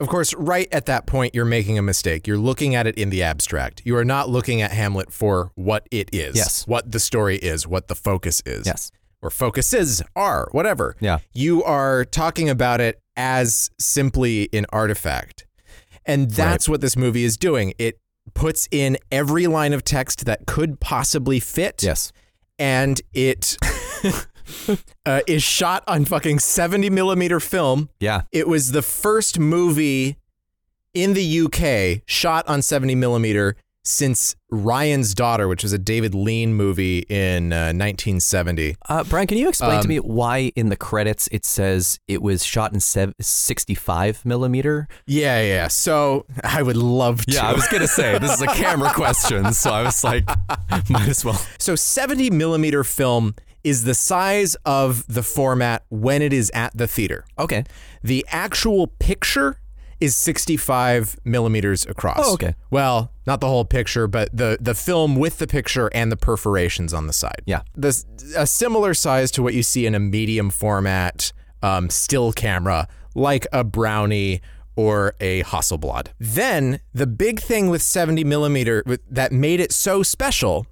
of 0.00 0.06
course, 0.08 0.32
right 0.34 0.68
at 0.70 0.86
that 0.86 1.06
point, 1.06 1.34
you're 1.34 1.44
making 1.44 1.76
a 1.76 1.82
mistake. 1.82 2.26
You're 2.26 2.38
looking 2.38 2.74
at 2.76 2.86
it 2.86 2.94
in 2.96 3.10
the 3.10 3.22
abstract. 3.24 3.82
You 3.84 3.96
are 3.96 4.04
not 4.04 4.28
looking 4.28 4.62
at 4.62 4.70
Hamlet 4.70 5.12
for 5.12 5.50
what 5.56 5.88
it 5.90 6.08
is, 6.12 6.36
Yes. 6.36 6.66
what 6.68 6.92
the 6.92 7.00
story 7.00 7.36
is, 7.36 7.66
what 7.66 7.88
the 7.88 7.96
focus 7.96 8.40
is. 8.46 8.64
Yes. 8.64 8.92
Or 9.22 9.30
focuses 9.30 10.02
are, 10.14 10.48
whatever. 10.52 10.96
Yeah. 11.00 11.18
You 11.32 11.62
are 11.64 12.04
talking 12.04 12.48
about 12.48 12.80
it 12.80 13.00
as 13.16 13.70
simply 13.78 14.48
an 14.52 14.66
artifact. 14.70 15.46
And 16.04 16.30
that's 16.30 16.68
what 16.68 16.80
this 16.80 16.96
movie 16.96 17.24
is 17.24 17.36
doing. 17.36 17.74
It 17.78 18.00
puts 18.34 18.68
in 18.70 18.96
every 19.10 19.46
line 19.46 19.72
of 19.72 19.84
text 19.84 20.24
that 20.26 20.46
could 20.46 20.80
possibly 20.80 21.40
fit. 21.40 21.82
Yes. 21.82 22.12
And 22.58 23.00
it 23.12 23.56
uh, 25.06 25.20
is 25.26 25.42
shot 25.42 25.84
on 25.86 26.04
fucking 26.04 26.38
70 26.38 26.90
millimeter 26.90 27.40
film. 27.40 27.90
Yeah. 28.00 28.22
It 28.32 28.48
was 28.48 28.72
the 28.72 28.82
first 28.82 29.38
movie 29.38 30.16
in 30.94 31.14
the 31.14 31.40
UK 31.40 32.02
shot 32.06 32.46
on 32.48 32.62
70 32.62 32.94
millimeter 32.94 33.56
since 33.88 34.36
Ryan's 34.50 35.14
Daughter, 35.14 35.48
which 35.48 35.62
was 35.62 35.72
a 35.72 35.78
David 35.78 36.14
Lean 36.14 36.52
movie 36.52 36.98
in 37.08 37.54
uh, 37.54 37.72
1970. 37.72 38.76
Uh, 38.86 39.02
Brian, 39.04 39.26
can 39.26 39.38
you 39.38 39.48
explain 39.48 39.80
to 39.80 39.86
Um, 39.86 39.88
me 39.88 39.96
why 39.96 40.52
in 40.56 40.68
the 40.68 40.76
credits 40.76 41.26
it 41.32 41.46
says 41.46 41.98
it 42.06 42.20
was 42.20 42.44
shot 42.44 42.74
in 42.74 42.80
sev- 42.80 43.14
65 43.18 44.26
millimeter? 44.26 44.88
Yeah, 45.06 45.40
yeah. 45.40 45.68
So 45.68 46.26
I 46.44 46.62
would 46.62 46.76
love 46.76 47.24
to. 47.26 47.32
Yeah, 47.34 47.48
I 47.48 47.54
was 47.54 47.66
gonna 47.68 47.88
say 47.88 48.18
this 48.18 48.32
is 48.34 48.42
a 48.42 48.46
camera 48.48 48.92
question, 48.94 49.52
so 49.54 49.70
I 49.70 49.82
was 49.82 50.04
like, 50.04 50.24
might 50.90 51.08
as 51.08 51.24
well. 51.24 51.40
So 51.58 51.74
70 51.74 52.28
millimeter 52.30 52.84
film 52.84 53.34
is 53.64 53.84
the 53.84 53.94
size 53.94 54.54
of 54.66 55.06
the 55.12 55.22
format 55.22 55.84
when 55.88 56.20
it 56.22 56.32
is 56.34 56.50
at 56.54 56.76
the 56.76 56.86
theater. 56.86 57.24
Okay. 57.38 57.64
The 58.02 58.24
actual 58.28 58.86
picture 58.86 59.60
is 60.00 60.16
65 60.16 61.18
millimeters 61.24 61.86
across. 61.86 62.20
Oh, 62.22 62.34
okay. 62.34 62.54
Well, 62.70 63.12
not 63.26 63.40
the 63.40 63.48
whole 63.48 63.64
picture, 63.64 64.06
but 64.06 64.28
the 64.36 64.58
the 64.60 64.74
film 64.74 65.16
with 65.16 65.38
the 65.38 65.46
picture 65.46 65.90
and 65.92 66.12
the 66.12 66.16
perforations 66.16 66.94
on 66.94 67.06
the 67.06 67.12
side. 67.12 67.42
Yeah. 67.46 67.62
The, 67.74 68.04
a 68.36 68.46
similar 68.46 68.94
size 68.94 69.30
to 69.32 69.42
what 69.42 69.54
you 69.54 69.62
see 69.62 69.86
in 69.86 69.94
a 69.94 70.00
medium 70.00 70.50
format 70.50 71.32
um, 71.62 71.90
still 71.90 72.32
camera, 72.32 72.88
like 73.14 73.46
a 73.52 73.64
Brownie 73.64 74.40
or 74.76 75.14
a 75.20 75.42
Hasselblad. 75.42 76.08
Then 76.20 76.80
the 76.94 77.06
big 77.06 77.40
thing 77.40 77.68
with 77.68 77.82
70 77.82 78.22
millimeter 78.22 78.84
that 79.10 79.32
made 79.32 79.58
it 79.58 79.72
so 79.72 80.04
special 80.04 80.66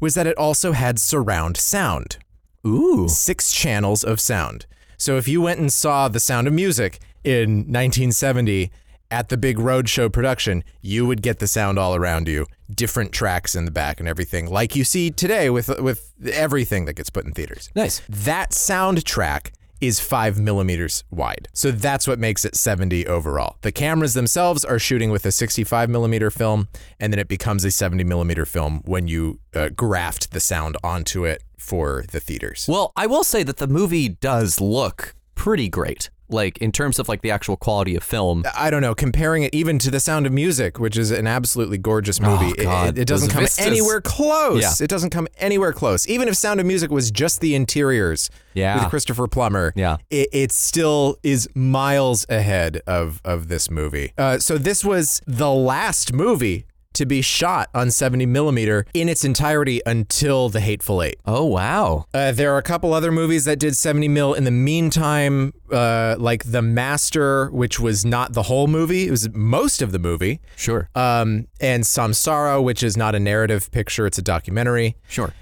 was 0.00 0.14
that 0.14 0.26
it 0.26 0.36
also 0.36 0.72
had 0.72 0.98
surround 0.98 1.56
sound 1.56 2.18
Ooh. 2.66 3.08
six 3.08 3.52
channels 3.52 4.02
of 4.02 4.20
sound. 4.20 4.66
So 4.96 5.16
if 5.16 5.28
you 5.28 5.40
went 5.40 5.60
and 5.60 5.72
saw 5.72 6.08
The 6.08 6.20
Sound 6.20 6.46
of 6.46 6.52
Music 6.52 6.98
in 7.24 7.58
1970 7.58 8.70
at 9.10 9.28
the 9.28 9.36
big 9.36 9.58
roadshow 9.58 10.10
production, 10.10 10.64
you 10.80 11.06
would 11.06 11.20
get 11.22 11.38
the 11.38 11.46
sound 11.46 11.78
all 11.78 11.94
around 11.94 12.28
you, 12.28 12.46
different 12.74 13.12
tracks 13.12 13.54
in 13.54 13.66
the 13.66 13.70
back 13.70 14.00
and 14.00 14.08
everything, 14.08 14.50
like 14.50 14.74
you 14.74 14.84
see 14.84 15.10
today 15.10 15.50
with 15.50 15.68
with 15.80 16.12
everything 16.32 16.86
that 16.86 16.94
gets 16.94 17.10
put 17.10 17.26
in 17.26 17.32
theaters. 17.32 17.70
Nice. 17.74 18.00
That 18.08 18.52
soundtrack 18.52 19.50
is 19.82 19.98
five 19.98 20.38
millimeters 20.38 21.02
wide. 21.10 21.48
So 21.52 21.72
that's 21.72 22.06
what 22.06 22.18
makes 22.20 22.44
it 22.44 22.54
70 22.54 23.06
overall. 23.08 23.56
The 23.62 23.72
cameras 23.72 24.14
themselves 24.14 24.64
are 24.64 24.78
shooting 24.78 25.10
with 25.10 25.26
a 25.26 25.32
65 25.32 25.90
millimeter 25.90 26.30
film, 26.30 26.68
and 27.00 27.12
then 27.12 27.18
it 27.18 27.26
becomes 27.26 27.64
a 27.64 27.70
70 27.72 28.04
millimeter 28.04 28.46
film 28.46 28.80
when 28.84 29.08
you 29.08 29.40
uh, 29.54 29.70
graft 29.70 30.30
the 30.30 30.38
sound 30.38 30.76
onto 30.84 31.24
it 31.24 31.42
for 31.58 32.04
the 32.12 32.20
theaters. 32.20 32.66
Well, 32.68 32.92
I 32.94 33.06
will 33.06 33.24
say 33.24 33.42
that 33.42 33.56
the 33.56 33.66
movie 33.66 34.08
does 34.08 34.60
look 34.60 35.16
pretty 35.34 35.68
great. 35.68 36.10
Like 36.32 36.58
in 36.58 36.72
terms 36.72 36.98
of 36.98 37.08
like 37.08 37.22
the 37.22 37.30
actual 37.30 37.56
quality 37.56 37.94
of 37.96 38.02
film. 38.02 38.44
I 38.56 38.70
don't 38.70 38.82
know, 38.82 38.94
comparing 38.94 39.42
it 39.42 39.54
even 39.54 39.78
to 39.80 39.90
The 39.90 40.00
Sound 40.00 40.26
of 40.26 40.32
Music, 40.32 40.78
which 40.78 40.96
is 40.96 41.10
an 41.10 41.26
absolutely 41.26 41.78
gorgeous 41.78 42.20
movie, 42.20 42.52
it- 42.58 42.64
God, 42.64 42.96
it, 42.96 43.02
it 43.02 43.08
doesn't 43.08 43.30
come 43.30 43.42
vistas. 43.42 43.66
anywhere 43.66 44.00
close. 44.00 44.62
Yeah. 44.62 44.84
It 44.84 44.88
doesn't 44.88 45.10
come 45.10 45.28
anywhere 45.38 45.72
close. 45.72 46.08
Even 46.08 46.28
if 46.28 46.34
Sound 46.36 46.60
of 46.60 46.66
Music 46.66 46.90
was 46.90 47.10
just 47.10 47.40
the 47.40 47.54
interiors 47.54 48.30
Yeah. 48.54 48.80
with 48.80 48.90
Christopher 48.90 49.28
Plummer, 49.28 49.72
Yeah. 49.76 49.98
it, 50.10 50.28
it 50.32 50.52
still 50.52 51.18
is 51.22 51.48
miles 51.54 52.26
ahead 52.28 52.80
of, 52.86 53.20
of 53.24 53.48
this 53.48 53.70
movie. 53.70 54.12
Uh, 54.16 54.38
so 54.38 54.58
this 54.58 54.84
was 54.84 55.20
the 55.26 55.50
last 55.50 56.12
movie 56.12 56.64
to 56.94 57.06
be 57.06 57.22
shot 57.22 57.68
on 57.74 57.90
70 57.90 58.26
millimeter 58.26 58.86
in 58.94 59.08
its 59.08 59.24
entirety 59.24 59.80
until 59.86 60.48
The 60.48 60.60
Hateful 60.60 61.02
Eight. 61.02 61.16
Oh 61.26 61.44
wow. 61.44 62.06
Uh, 62.12 62.32
there 62.32 62.52
are 62.54 62.58
a 62.58 62.62
couple 62.62 62.94
other 62.94 63.12
movies 63.12 63.44
that 63.44 63.58
did 63.58 63.76
70 63.76 64.08
mil 64.08 64.34
in 64.34 64.44
the 64.44 64.50
meantime, 64.50 65.52
uh, 65.70 66.16
like 66.18 66.44
The 66.44 66.62
Master, 66.62 67.50
which 67.50 67.80
was 67.80 68.04
not 68.04 68.32
the 68.32 68.44
whole 68.44 68.66
movie, 68.66 69.08
it 69.08 69.10
was 69.10 69.28
most 69.34 69.82
of 69.82 69.92
the 69.92 69.98
movie. 69.98 70.40
Sure. 70.56 70.88
Um, 70.94 71.48
and 71.60 71.84
Samsara, 71.84 72.62
which 72.62 72.82
is 72.82 72.96
not 72.96 73.14
a 73.14 73.20
narrative 73.20 73.70
picture, 73.70 74.06
it's 74.06 74.18
a 74.18 74.22
documentary. 74.22 74.96
Sure. 75.08 75.32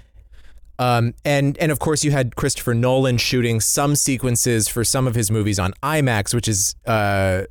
Um, 0.79 1.13
and 1.23 1.57
and 1.59 1.71
of 1.71 1.77
course 1.77 2.03
you 2.03 2.09
had 2.09 2.35
Christopher 2.35 2.73
Nolan 2.73 3.17
shooting 3.17 3.59
some 3.59 3.95
sequences 3.95 4.67
for 4.67 4.83
some 4.83 5.05
of 5.05 5.13
his 5.13 5.29
movies 5.29 5.59
on 5.59 5.73
IMAX, 5.83 6.33
which 6.33 6.47
is 6.47 6.75
uh, 6.87 7.43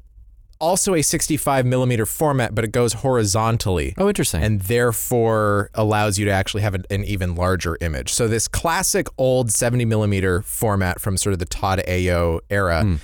also 0.61 0.95
a 0.95 1.03
65 1.03 1.65
millimeter 1.67 2.07
format, 2.07 2.55
but 2.55 2.65
it 2.65 2.73
goes 2.73 2.93
horizontally 2.95 3.95
Oh, 3.99 4.09
interesting. 4.09 4.43
and 4.43 4.61
therefore 4.63 5.71
allows 5.75 6.19
you 6.19 6.25
to 6.27 6.31
actually 6.31 6.63
have 6.63 6.75
an, 6.75 6.85
an 6.91 7.05
even 7.05 7.35
larger 7.35 7.77
image. 7.81 8.13
So 8.13 8.29
this 8.29 8.47
classic 8.49 9.09
old 9.19 9.51
70 9.51 9.85
millimeter 9.87 10.43
format 10.43 11.01
from 11.01 11.17
sort 11.17 11.33
of 11.33 11.39
the 11.39 11.47
Todd-AO 11.47 12.41
era. 12.51 12.99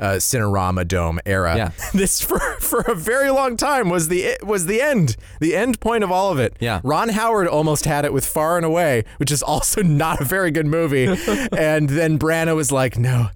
Uh, 0.00 0.14
Cinerama 0.16 0.88
Dome 0.88 1.20
era. 1.24 1.56
Yeah. 1.56 1.70
This 1.94 2.20
for 2.20 2.40
for 2.58 2.80
a 2.80 2.94
very 2.94 3.30
long 3.30 3.56
time 3.56 3.88
was 3.88 4.08
the 4.08 4.36
was 4.42 4.66
the 4.66 4.80
end, 4.80 5.16
the 5.38 5.54
end 5.54 5.78
point 5.78 6.02
of 6.02 6.10
all 6.10 6.32
of 6.32 6.40
it. 6.40 6.56
Yeah. 6.58 6.80
Ron 6.82 7.10
Howard 7.10 7.46
almost 7.46 7.84
had 7.84 8.04
it 8.04 8.12
with 8.12 8.26
Far 8.26 8.56
and 8.56 8.66
Away, 8.66 9.04
which 9.18 9.30
is 9.30 9.44
also 9.44 9.80
not 10.04 10.20
a 10.20 10.24
very 10.24 10.50
good 10.50 10.66
movie. 10.66 11.04
and 11.56 11.88
then 11.88 12.18
Branagh 12.18 12.56
was 12.56 12.72
like, 12.72 12.98
"No, 12.98 13.28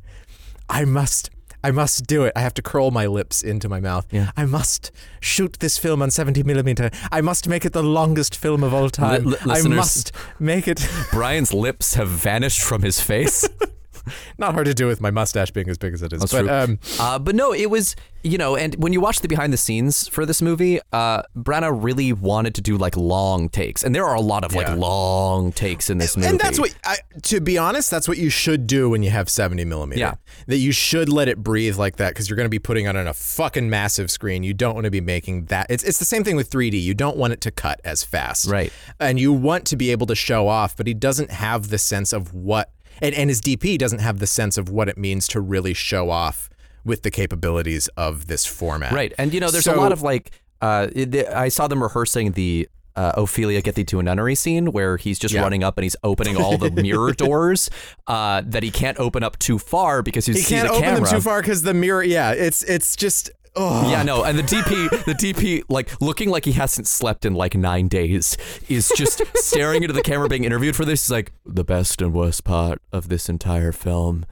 I 0.69 0.85
must, 0.87 1.31
I 1.63 1.71
must 1.71 2.07
do 2.07 2.25
it. 2.25 2.33
I 2.37 2.41
have 2.41 2.55
to 2.55 2.63
curl 2.63 2.91
my 2.91 3.07
lips 3.07 3.43
into 3.43 3.69
my 3.69 3.81
mouth. 3.81 4.07
Yeah. 4.11 4.31
I 4.37 4.45
must 4.45 4.91
shoot 5.21 5.55
this 5.61 5.79
film 5.79 6.03
on 6.03 6.11
70 6.11 6.43
millimeter. 6.43 6.91
I 7.11 7.21
must 7.21 7.49
make 7.49 7.65
it 7.65 7.73
the 7.73 7.83
longest 7.83 8.37
film 8.37 8.63
of 8.63 8.73
all 8.73 8.91
time. 8.91 9.35
I 9.49 9.63
must 9.63 10.13
make 10.39 10.69
it." 10.69 10.87
Brian's 11.11 11.53
lips 11.53 11.95
have 11.95 12.09
vanished 12.09 12.63
from 12.63 12.83
his 12.83 13.01
face. 13.01 13.49
Not 14.39 14.55
hard 14.55 14.67
to 14.67 14.75
do 14.75 14.87
with 14.87 15.01
my 15.01 15.11
mustache 15.11 15.51
being 15.51 15.69
as 15.69 15.79
big 15.79 15.95
as 15.95 16.03
it 16.03 16.13
is. 16.13 16.21
That's 16.21 16.33
but 16.33 16.43
true. 16.43 16.51
um, 16.51 16.79
Uh, 16.99 17.19
but 17.19 17.35
no, 17.35 17.53
it 17.53 17.71
was 17.71 17.95
you 18.23 18.39
know, 18.39 18.57
and 18.57 18.75
when 18.77 18.93
you 18.93 19.01
watch 19.01 19.21
the 19.21 19.29
behind 19.29 19.53
the 19.53 19.57
scenes 19.57 20.09
for 20.09 20.27
this 20.27 20.43
movie, 20.43 20.81
uh, 20.93 21.23
Branagh 21.37 21.81
really 21.81 22.13
wanted 22.13 22.57
to 22.57 22.61
do 22.61 22.77
like 22.77 22.97
long 22.97 23.49
takes, 23.49 23.85
and 23.85 23.95
there 23.95 24.05
are 24.05 24.17
a 24.17 24.21
lot 24.21 24.43
of 24.43 24.53
like 24.53 24.67
Yeah. 24.67 24.75
long 24.75 25.53
takes 25.53 25.91
in 25.91 25.99
this 25.99 26.17
movie. 26.17 26.31
and 26.31 26.41
that's 26.41 26.59
what, 26.59 26.75
I, 26.85 26.97
to 27.23 27.41
be 27.41 27.57
honest, 27.57 27.89
that's 27.89 28.09
what 28.09 28.19
you 28.19 28.29
should 28.29 28.67
do 28.67 28.91
when 28.91 29.05
you 29.05 29.11
have 29.11 29.29
70 29.29 29.65
millimeter. 29.65 30.01
Yeah. 30.01 30.15
That 30.49 30.57
you 30.57 30.73
should 30.73 31.09
let 31.09 31.29
it 31.29 31.39
breathe 31.45 31.77
like 31.77 31.97
that 31.97 32.11
because 32.15 32.29
you're 32.29 32.37
going 32.37 32.47
to 32.47 32.51
be 32.51 32.59
putting 32.59 32.87
it 32.87 32.97
on 32.97 33.07
a 33.07 33.15
fucking 33.15 33.71
massive 33.71 34.11
screen. 34.11 34.43
You 34.43 34.55
don't 34.55 34.75
want 34.75 34.87
to 34.87 34.91
be 34.91 35.01
making 35.01 35.45
that. 35.47 35.69
It's, 35.71 35.85
it's 35.85 35.99
the 36.01 36.05
same 36.05 36.25
thing 36.25 36.35
with 36.35 36.51
3D. 36.51 36.83
You 36.83 36.95
don't 36.95 37.17
want 37.17 37.33
it 37.33 37.41
to 37.43 37.53
cut 37.53 37.81
as 37.85 38.03
fast. 38.03 38.47
Right. 38.51 38.73
And 38.99 39.21
you 39.21 39.33
want 39.33 39.67
to 39.67 39.77
be 39.77 39.93
able 39.93 40.07
to 40.09 40.17
show 40.17 40.49
off, 40.49 40.77
but 40.77 40.89
he 40.89 40.95
doesn't 40.95 41.31
have 41.31 41.69
the 41.69 41.79
sense 41.79 42.13
of 42.13 42.35
what, 42.35 42.71
and, 43.01 43.15
and 43.15 43.31
his 43.31 43.41
DP 43.41 43.79
doesn't 43.79 44.01
have 44.01 44.19
the 44.19 44.27
sense 44.27 44.57
of 44.59 44.69
what 44.69 44.89
it 44.89 44.97
means 44.99 45.27
to 45.29 45.41
really 45.41 45.75
show 45.75 46.11
off 46.11 46.49
with 46.85 47.03
the 47.03 47.11
capabilities 47.11 47.89
of 47.97 48.27
this 48.27 48.47
format. 48.47 48.93
Right. 48.93 49.13
And 49.19 49.35
you 49.35 49.41
know, 49.41 49.51
there's 49.51 49.67
a 49.67 49.75
lot 49.75 49.93
of 49.93 50.03
like 50.03 50.31
uh 50.61 50.89
it, 50.95 51.27
I 51.29 51.49
saw 51.49 51.67
them 51.69 51.83
rehearsing 51.83 52.33
the 52.33 52.69
uh, 52.95 53.13
Ophelia 53.17 53.61
get 53.61 53.75
thee 53.75 53.85
to 53.85 53.99
a 53.99 54.03
nunnery 54.03 54.35
scene 54.35 54.73
where 54.73 54.97
he's 54.97 55.19
just 55.19 55.35
Yeah. 55.35 55.43
running 55.43 55.63
up 55.63 55.77
and 55.77 55.83
he's 55.83 55.97
opening 56.03 56.39
all 56.39 56.57
the 56.57 56.71
mirror 56.71 57.13
doors 57.27 57.69
uh, 58.07 58.41
that 58.47 58.63
he 58.63 58.71
can't 58.71 58.99
open 58.99 59.23
up 59.23 59.39
too 59.39 59.59
far 59.59 60.01
because 60.03 60.25
He 60.25 60.43
can't 60.43 60.67
open 60.71 60.83
camera. 60.83 61.01
them 61.05 61.11
too 61.17 61.21
far 61.21 61.43
because 61.43 61.61
the 61.63 61.75
mirror, 61.75 62.03
yeah, 62.03 62.33
it's 62.33 62.63
it's 62.63 62.97
just, 62.97 63.31
oh. 63.57 63.91
Yeah, 63.91 64.03
no, 64.03 64.25
and 64.25 64.39
the 64.39 64.43
DP, 64.43 65.05
the 65.05 65.15
DP, 65.15 65.65
like 65.69 66.01
looking 66.01 66.31
like 66.31 66.45
he 66.45 66.53
hasn't 66.53 66.87
slept 66.87 67.25
in 67.25 67.35
like 67.35 67.55
nine 67.55 67.89
days, 67.89 68.37
is 68.69 68.93
just 68.97 69.23
staring 69.37 69.83
into 69.83 69.93
the 69.93 70.03
camera, 70.03 70.29
being 70.29 70.45
interviewed 70.45 70.77
for 70.77 70.85
this. 70.85 71.07
He's 71.07 71.11
like, 71.11 71.33
the 71.45 71.65
best 71.65 72.01
and 72.01 72.13
worst 72.13 72.45
part 72.45 72.81
of 72.93 73.09
this 73.09 73.29
entire 73.29 73.73
film 73.73 74.25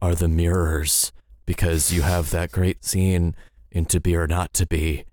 are 0.00 0.14
the 0.14 0.28
mirrors 0.28 1.12
because 1.46 1.92
you 1.92 2.02
have 2.02 2.30
that 2.30 2.52
great 2.52 2.84
scene 2.84 3.34
in 3.70 3.84
To 3.86 4.00
Be 4.00 4.16
or 4.16 4.26
Not 4.26 4.52
to 4.54 4.66
Be, 4.66 5.04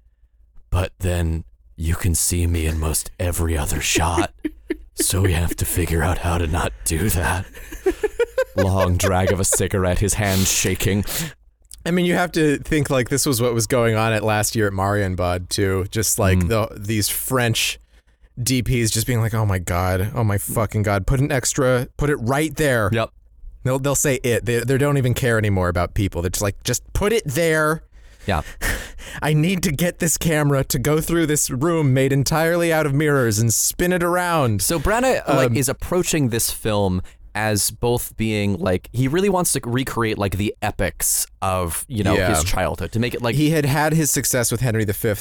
but 0.69 0.91
then 0.99 1.43
you 1.75 1.95
can 1.95 2.15
see 2.15 2.47
me 2.47 2.65
in 2.65 2.79
most 2.79 3.11
every 3.19 3.57
other 3.57 3.81
shot. 3.81 4.33
So 4.95 5.21
we 5.21 5.33
have 5.33 5.55
to 5.57 5.65
figure 5.65 6.01
out 6.01 6.19
how 6.19 6.37
to 6.37 6.47
not 6.47 6.71
do 6.85 7.09
that. 7.09 7.45
Long 8.55 8.95
drag 8.95 9.31
of 9.31 9.41
a 9.41 9.43
cigarette, 9.43 9.99
his 9.99 10.13
hand 10.13 10.47
shaking. 10.47 11.03
I 11.85 11.91
mean, 11.91 12.05
you 12.05 12.15
have 12.15 12.31
to 12.33 12.57
think 12.57 12.89
like 12.89 13.09
this 13.09 13.25
was 13.25 13.41
what 13.41 13.53
was 13.53 13.67
going 13.67 13.95
on 13.95 14.11
at 14.13 14.23
last 14.23 14.55
year 14.55 14.67
at 14.67 14.73
Marion 14.73 15.15
Marienbad 15.15 15.49
too. 15.49 15.85
Just 15.91 16.17
like 16.19 16.39
Mm. 16.39 16.47
the 16.49 16.67
these 16.79 17.09
French 17.09 17.79
DPs 18.39 18.91
just 18.91 19.07
being 19.07 19.19
like, 19.21 19.33
"Oh 19.33 19.45
my 19.45 19.59
god, 19.59 20.11
oh 20.15 20.23
my 20.23 20.37
fucking 20.37 20.83
god, 20.83 21.05
put 21.07 21.19
an 21.19 21.31
extra, 21.31 21.87
put 21.97 22.09
it 22.09 22.15
right 22.17 22.55
there." 22.55 22.89
Yep. 22.91 23.09
They'll 23.63 23.79
they'll 23.79 23.95
say 23.95 24.15
it. 24.23 24.45
They 24.45 24.59
they 24.59 24.77
don't 24.77 24.97
even 24.97 25.13
care 25.13 25.37
anymore 25.37 25.69
about 25.69 25.93
people. 25.93 26.21
They're 26.21 26.29
just 26.31 26.41
like, 26.41 26.61
just 26.63 26.81
put 26.93 27.13
it 27.13 27.23
there. 27.25 27.83
Yeah. 28.27 28.41
I 29.21 29.33
need 29.33 29.61
to 29.63 29.71
get 29.71 29.99
this 29.99 30.17
camera 30.17 30.63
to 30.65 30.79
go 30.79 30.99
through 30.99 31.27
this 31.27 31.49
room 31.51 31.93
made 31.93 32.11
entirely 32.11 32.73
out 32.73 32.85
of 32.87 32.93
mirrors 32.93 33.37
and 33.39 33.53
spin 33.53 33.93
it 33.93 34.01
around. 34.03 34.61
So 34.63 34.79
Branagh 34.79 35.27
like 35.27 35.51
Um, 35.51 35.55
is 35.55 35.69
approaching 35.69 36.29
this 36.29 36.49
film 36.49 37.01
as 37.35 37.69
both 37.69 38.15
being 38.17 38.57
like 38.57 38.89
he 38.93 39.07
really 39.07 39.29
wants 39.29 39.51
to 39.53 39.59
recreate 39.65 40.17
like 40.17 40.37
the 40.37 40.55
epics 40.61 41.27
of 41.41 41.85
you 41.87 42.03
know 42.03 42.15
Yeah. 42.15 42.29
his 42.33 42.43
childhood 42.43 42.91
to 42.93 42.99
make 42.99 43.13
it 43.13 43.21
like 43.21 43.35
he 43.35 43.49
had 43.51 43.65
had 43.65 43.93
his 43.93 44.09
success 44.09 44.51
with 44.51 44.61
Henry 44.61 44.85
V. 44.85 45.13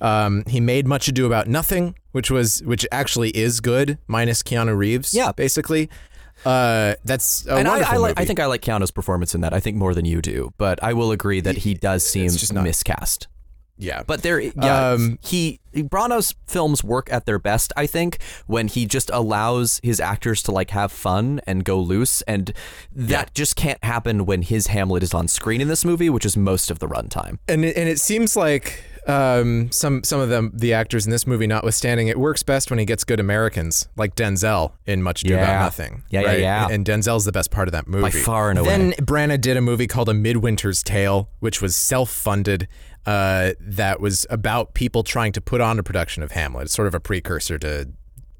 Um, 0.00 0.44
he 0.46 0.60
made 0.60 0.86
Much 0.86 1.08
Ado 1.08 1.26
About 1.26 1.46
Nothing, 1.48 1.94
which 2.12 2.30
was 2.30 2.62
which 2.64 2.86
actually 2.90 3.30
is 3.30 3.60
good, 3.60 3.98
minus 4.06 4.42
Keanu 4.42 4.76
Reeves. 4.76 5.12
Yeah. 5.14 5.32
basically. 5.32 5.88
Uh, 6.44 6.94
that's 7.04 7.44
a 7.46 7.56
and 7.56 7.66
I, 7.66 7.94
I, 7.94 7.96
like, 7.96 8.18
I 8.18 8.24
think 8.24 8.38
I 8.38 8.46
like 8.46 8.62
Keanu's 8.62 8.92
performance 8.92 9.34
in 9.34 9.40
that. 9.40 9.52
I 9.52 9.58
think 9.58 9.76
more 9.76 9.92
than 9.92 10.04
you 10.04 10.22
do, 10.22 10.52
but 10.56 10.82
I 10.84 10.92
will 10.92 11.10
agree 11.10 11.40
that 11.40 11.58
he 11.58 11.74
does 11.74 12.06
seem 12.06 12.30
miscast. 12.62 13.26
Yeah, 13.78 14.02
But 14.06 14.22
there, 14.22 14.40
yeah, 14.40 14.90
Um, 14.90 15.18
he 15.22 15.60
Branagh's 15.72 16.34
films 16.46 16.82
work 16.82 17.12
at 17.12 17.26
their 17.26 17.38
best. 17.38 17.72
I 17.76 17.86
think 17.86 18.18
when 18.46 18.66
he 18.68 18.84
just 18.86 19.10
allows 19.12 19.80
his 19.84 20.00
actors 20.00 20.42
to 20.44 20.52
like 20.52 20.70
have 20.70 20.90
fun 20.90 21.40
and 21.46 21.64
go 21.64 21.78
loose, 21.78 22.22
and 22.22 22.52
that 22.92 23.34
just 23.34 23.54
can't 23.54 23.82
happen 23.84 24.26
when 24.26 24.42
his 24.42 24.68
Hamlet 24.68 25.02
is 25.04 25.14
on 25.14 25.28
screen 25.28 25.60
in 25.60 25.68
this 25.68 25.84
movie, 25.84 26.10
which 26.10 26.26
is 26.26 26.36
most 26.36 26.70
of 26.70 26.80
the 26.80 26.88
runtime. 26.88 27.38
and 27.46 27.64
it, 27.64 27.76
and 27.76 27.88
it 27.88 28.00
seems 28.00 28.34
like 28.36 28.82
um, 29.06 29.70
some 29.70 30.02
some 30.04 30.20
of 30.20 30.28
them 30.28 30.50
the 30.54 30.74
actors 30.74 31.06
in 31.06 31.10
this 31.12 31.26
movie, 31.26 31.46
notwithstanding, 31.46 32.08
it 32.08 32.18
works 32.18 32.42
best 32.42 32.70
when 32.70 32.78
he 32.78 32.84
gets 32.84 33.04
good 33.04 33.20
Americans 33.20 33.88
like 33.96 34.14
Denzel 34.16 34.72
in 34.86 35.02
Much 35.02 35.22
Ado 35.22 35.34
Yeah. 35.34 35.42
About 35.44 35.64
Nothing. 35.66 36.02
Yeah, 36.10 36.20
yeah, 36.22 36.26
right? 36.26 36.40
yeah. 36.40 36.68
And 36.68 36.84
Denzel's 36.84 37.24
the 37.24 37.32
best 37.32 37.50
part 37.50 37.68
of 37.68 37.72
that 37.72 37.86
movie 37.86 38.02
by 38.02 38.10
far 38.10 38.50
and 38.50 38.58
away. 38.58 38.68
Then 38.68 38.92
Branagh 38.94 39.40
did 39.40 39.56
a 39.56 39.60
movie 39.60 39.86
called 39.86 40.08
A 40.08 40.12
Midwinter's 40.14 40.82
Tale, 40.82 41.28
which 41.40 41.62
was 41.62 41.76
self-funded. 41.76 42.66
Uh, 43.06 43.52
that 43.60 44.00
was 44.00 44.26
about 44.28 44.74
people 44.74 45.02
trying 45.02 45.32
to 45.32 45.40
put 45.40 45.60
on 45.60 45.78
a 45.78 45.82
production 45.82 46.22
of 46.22 46.32
Hamlet. 46.32 46.64
It's 46.64 46.74
sort 46.74 46.88
of 46.88 46.94
a 46.94 47.00
precursor 47.00 47.58
to 47.58 47.88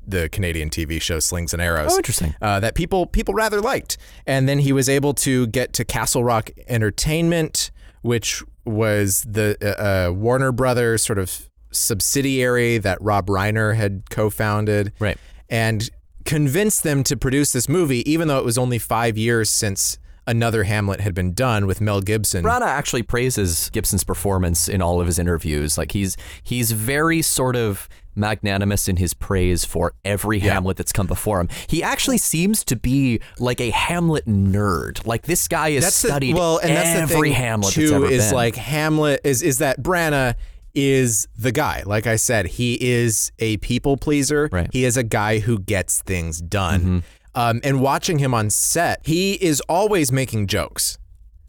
the 0.06 0.28
Canadian 0.28 0.70
TV 0.70 1.00
show 1.00 1.20
Slings 1.20 1.52
and 1.52 1.62
Arrows. 1.62 1.92
Oh, 1.92 1.96
interesting. 1.96 2.34
Uh, 2.40 2.60
that 2.60 2.74
people 2.74 3.06
people 3.06 3.34
rather 3.34 3.60
liked. 3.60 3.96
And 4.26 4.48
then 4.48 4.58
he 4.58 4.72
was 4.72 4.88
able 4.88 5.14
to 5.14 5.46
get 5.48 5.72
to 5.74 5.84
Castle 5.84 6.24
Rock 6.24 6.50
Entertainment, 6.66 7.70
which 8.02 8.42
was 8.64 9.22
the 9.22 9.56
uh, 9.62 10.08
uh, 10.08 10.12
Warner 10.12 10.52
Brothers 10.52 11.02
sort 11.02 11.18
of 11.18 11.48
subsidiary 11.70 12.78
that 12.78 13.00
Rob 13.00 13.26
Reiner 13.26 13.76
had 13.76 14.10
co-founded, 14.10 14.92
Right. 14.98 15.18
And 15.50 15.88
convinced 16.24 16.82
them 16.82 17.02
to 17.04 17.16
produce 17.16 17.52
this 17.52 17.68
movie, 17.68 18.08
even 18.10 18.28
though 18.28 18.38
it 18.38 18.44
was 18.44 18.58
only 18.58 18.78
five 18.78 19.16
years 19.16 19.48
since 19.48 19.98
another 20.28 20.62
Hamlet 20.62 21.00
had 21.00 21.14
been 21.14 21.32
done 21.32 21.66
with 21.66 21.80
Mel 21.80 22.00
Gibson. 22.00 22.44
Branagh 22.44 22.62
actually 22.66 23.02
praises 23.02 23.68
Gibson's 23.70 24.04
performance 24.04 24.68
in 24.68 24.80
all 24.80 25.00
of 25.00 25.06
his 25.06 25.18
interviews. 25.18 25.76
Like 25.76 25.90
he's 25.92 26.16
he's 26.44 26.70
very 26.70 27.22
sort 27.22 27.56
of 27.56 27.88
magnanimous 28.14 28.88
in 28.88 28.96
his 28.96 29.14
praise 29.14 29.64
for 29.64 29.94
every 30.04 30.40
Hamlet 30.40 30.76
that's 30.76 30.92
come 30.92 31.06
before 31.06 31.40
him. 31.40 31.48
He 31.68 31.82
actually 31.82 32.18
seems 32.18 32.64
to 32.64 32.76
be 32.76 33.20
like 33.38 33.60
a 33.60 33.70
Hamlet 33.70 34.26
nerd. 34.26 35.06
Like 35.06 35.22
this 35.22 35.48
guy 35.48 35.68
is 35.68 35.84
the- 35.84 35.90
studied 35.90 36.34
well, 36.34 36.58
and 36.58 36.70
that's 36.70 36.88
every 37.12 37.30
the 37.30 37.34
thing 37.34 37.42
Hamlet 37.42 37.72
too. 37.72 37.80
that's 37.82 37.92
ever 37.92 38.06
is 38.10 38.26
been. 38.26 38.34
like 38.34 38.56
Hamlet 38.56 39.20
is 39.24 39.42
is 39.42 39.58
that 39.58 39.82
Branagh 39.82 40.34
is 40.74 41.26
the 41.36 41.50
guy. 41.50 41.82
Like 41.86 42.06
I 42.06 42.16
said, 42.16 42.46
he 42.46 42.74
is 42.80 43.32
a 43.38 43.56
people 43.58 43.96
pleaser. 43.96 44.48
Right. 44.52 44.64
Mm-hmm. 44.64 44.72
He 44.78 44.84
is 44.84 44.96
a 44.96 45.02
guy 45.02 45.38
who 45.40 45.58
gets 45.58 46.02
things 46.02 46.40
done. 46.40 47.02
Um, 47.34 47.60
and 47.62 47.80
watching 47.80 48.18
him 48.18 48.34
on 48.34 48.50
set, 48.50 49.00
he 49.04 49.34
is 49.34 49.60
always 49.68 50.10
making 50.12 50.46
jokes. 50.46 50.98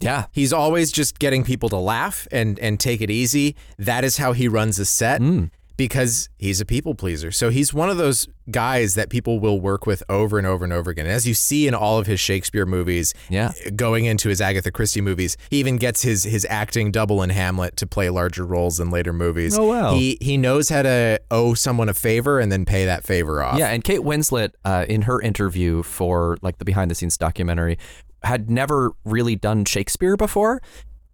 yeah. 0.00 0.26
He's 0.32 0.52
always 0.52 0.92
just 0.92 1.18
getting 1.18 1.44
people 1.44 1.68
to 1.70 1.76
laugh 1.76 2.26
and 2.32 2.58
and 2.58 2.78
take 2.80 3.00
it 3.00 3.10
easy. 3.10 3.56
That 3.78 4.04
is 4.04 4.16
how 4.18 4.32
he 4.32 4.48
runs 4.48 4.78
a 4.78 4.84
set 4.84 5.20
Mm. 5.20 5.50
Because 5.80 6.28
he's 6.36 6.60
a 6.60 6.66
people 6.66 6.94
pleaser. 6.94 7.30
So 7.30 7.48
he's 7.48 7.72
one 7.72 7.88
of 7.88 7.96
those 7.96 8.28
guys 8.50 8.96
that 8.96 9.08
people 9.08 9.40
will 9.40 9.58
work 9.62 9.86
with 9.86 10.02
over 10.10 10.36
and 10.36 10.46
over 10.46 10.62
and 10.62 10.74
over 10.74 10.90
again. 10.90 11.06
As 11.06 11.26
you 11.26 11.32
see 11.32 11.66
in 11.66 11.72
all 11.74 11.96
of 11.96 12.06
his 12.06 12.20
Shakespeare 12.20 12.66
movies, 12.66 13.14
Yeah. 13.30 13.52
going 13.74 14.04
into 14.04 14.28
his 14.28 14.42
Agatha 14.42 14.70
Christie 14.70 15.00
movies, 15.00 15.38
he 15.48 15.58
even 15.58 15.78
gets 15.78 16.02
his 16.02 16.24
his 16.24 16.46
acting 16.50 16.90
double 16.92 17.22
in 17.22 17.30
Hamlet 17.30 17.76
to 17.78 17.86
play 17.86 18.10
larger 18.10 18.44
roles 18.44 18.78
in 18.78 18.90
later 18.90 19.14
movies. 19.14 19.58
Oh, 19.58 19.68
wow. 19.68 19.94
He 19.94 20.18
he 20.20 20.36
knows 20.36 20.68
how 20.68 20.82
to 20.82 21.18
owe 21.30 21.54
someone 21.54 21.88
a 21.88 21.94
favor 21.94 22.38
and 22.40 22.52
then 22.52 22.66
pay 22.66 22.84
that 22.84 23.02
favor 23.04 23.42
off. 23.42 23.58
Yeah, 23.58 23.68
and 23.68 23.82
Kate 23.82 24.00
Winslet, 24.00 24.50
uh, 24.66 24.84
in 24.86 25.02
her 25.02 25.18
interview 25.22 25.82
for 25.82 26.36
like 26.42 26.58
the 26.58 26.66
behind 26.66 26.90
the 26.90 26.94
scenes 26.94 27.16
documentary, 27.16 27.78
had 28.22 28.50
never 28.50 28.92
really 29.06 29.34
done 29.34 29.64
Shakespeare 29.64 30.18
before, 30.18 30.60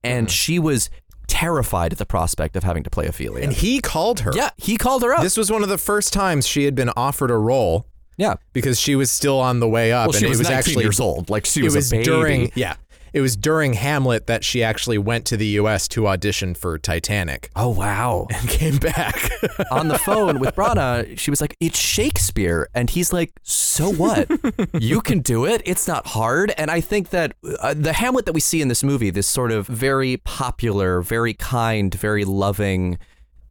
and 0.02 0.28
she 0.28 0.58
was 0.58 0.90
terrified 1.26 1.92
at 1.92 1.98
the 1.98 2.06
prospect 2.06 2.56
of 2.56 2.64
having 2.64 2.82
to 2.82 2.90
play 2.90 3.06
Ophelia. 3.06 3.44
And 3.44 3.52
he 3.52 3.80
called 3.80 4.20
her. 4.20 4.32
yeah, 4.34 4.50
he 4.56 4.76
called 4.76 5.02
her 5.02 5.12
up. 5.14 5.22
This 5.22 5.36
was 5.36 5.50
one 5.50 5.62
of 5.62 5.68
the 5.68 5.78
first 5.78 6.12
times 6.12 6.46
she 6.46 6.64
had 6.64 6.74
been 6.74 6.90
offered 6.96 7.30
a 7.30 7.36
role 7.36 7.86
yeah, 8.16 8.36
because 8.54 8.80
she 8.80 8.96
was 8.96 9.10
still 9.10 9.38
on 9.38 9.60
the 9.60 9.68
way 9.68 9.92
up 9.92 10.08
well, 10.08 10.16
and 10.16 10.20
she 10.20 10.26
it 10.26 10.30
was, 10.30 10.38
was 10.38 10.48
19 10.48 10.58
actually 10.58 10.84
years 10.84 11.00
old. 11.00 11.28
Like 11.28 11.44
she 11.44 11.60
it 11.60 11.64
was, 11.64 11.74
was 11.74 11.92
a 11.92 11.96
baby. 11.96 12.04
during 12.04 12.52
yeah 12.54 12.76
it 13.16 13.22
was 13.22 13.34
during 13.34 13.72
hamlet 13.72 14.26
that 14.26 14.44
she 14.44 14.62
actually 14.62 14.98
went 14.98 15.24
to 15.24 15.38
the 15.38 15.46
us 15.46 15.88
to 15.88 16.06
audition 16.06 16.54
for 16.54 16.76
titanic 16.78 17.50
Oh 17.56 17.70
wow! 17.70 18.26
and 18.34 18.48
came 18.48 18.76
back 18.76 19.30
On 19.70 19.88
the 19.88 19.98
phone 19.98 20.38
with 20.38 20.54
Branagh, 20.54 21.18
she 21.18 21.30
was 21.30 21.40
like, 21.40 21.56
"It's 21.60 21.78
Shakespeare," 21.78 22.68
and 22.74 22.90
he's 22.90 23.12
like, 23.12 23.32
"So 23.42 23.90
what? 23.90 24.30
you 24.80 25.00
can 25.00 25.20
do 25.20 25.46
it. 25.46 25.62
It's 25.64 25.88
not 25.88 26.06
hard." 26.06 26.52
And 26.58 26.70
I 26.70 26.80
think 26.80 27.10
that 27.10 27.34
uh, 27.60 27.74
the 27.74 27.92
Hamlet 27.92 28.26
that 28.26 28.32
we 28.32 28.40
see 28.40 28.60
in 28.60 28.68
this 28.68 28.82
movie, 28.82 29.10
this 29.10 29.26
sort 29.26 29.52
of 29.52 29.66
very 29.66 30.18
popular, 30.18 31.00
very 31.00 31.34
kind, 31.34 31.94
very 31.94 32.24
loving 32.24 32.98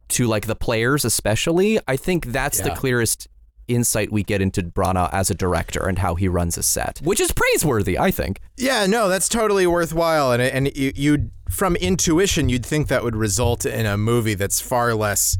to 0.08 0.26
like 0.26 0.46
the 0.46 0.54
players, 0.54 1.04
especially, 1.04 1.78
I 1.88 1.96
think 1.96 2.26
that's 2.26 2.60
the 2.60 2.70
clearest 2.70 3.28
insight 3.68 4.12
we 4.12 4.22
get 4.22 4.40
into 4.40 4.62
Branagh 4.62 5.10
as 5.12 5.30
a 5.30 5.34
director 5.34 5.86
and 5.86 5.98
how 5.98 6.14
he 6.14 6.28
runs 6.28 6.56
a 6.58 6.62
set, 6.62 6.98
which 7.02 7.20
is 7.20 7.32
praiseworthy. 7.32 7.98
I 7.98 8.10
think. 8.10 8.40
yeah 8.56 8.86
no 8.86 9.08
that's 9.08 9.28
totally 9.28 9.66
worthwhile 9.66 10.32
and 10.32 10.42
and 10.42 10.76
you 10.76 10.92
you'd 10.94 11.30
from 11.50 11.76
intuition 11.76 12.48
you'd 12.48 12.64
think 12.66 12.88
that 12.88 13.02
would 13.04 13.14
result 13.16 13.64
in 13.66 13.86
a 13.86 13.96
movie 13.96 14.34
that's 14.34 14.60
far 14.60 14.94
less 14.94 15.36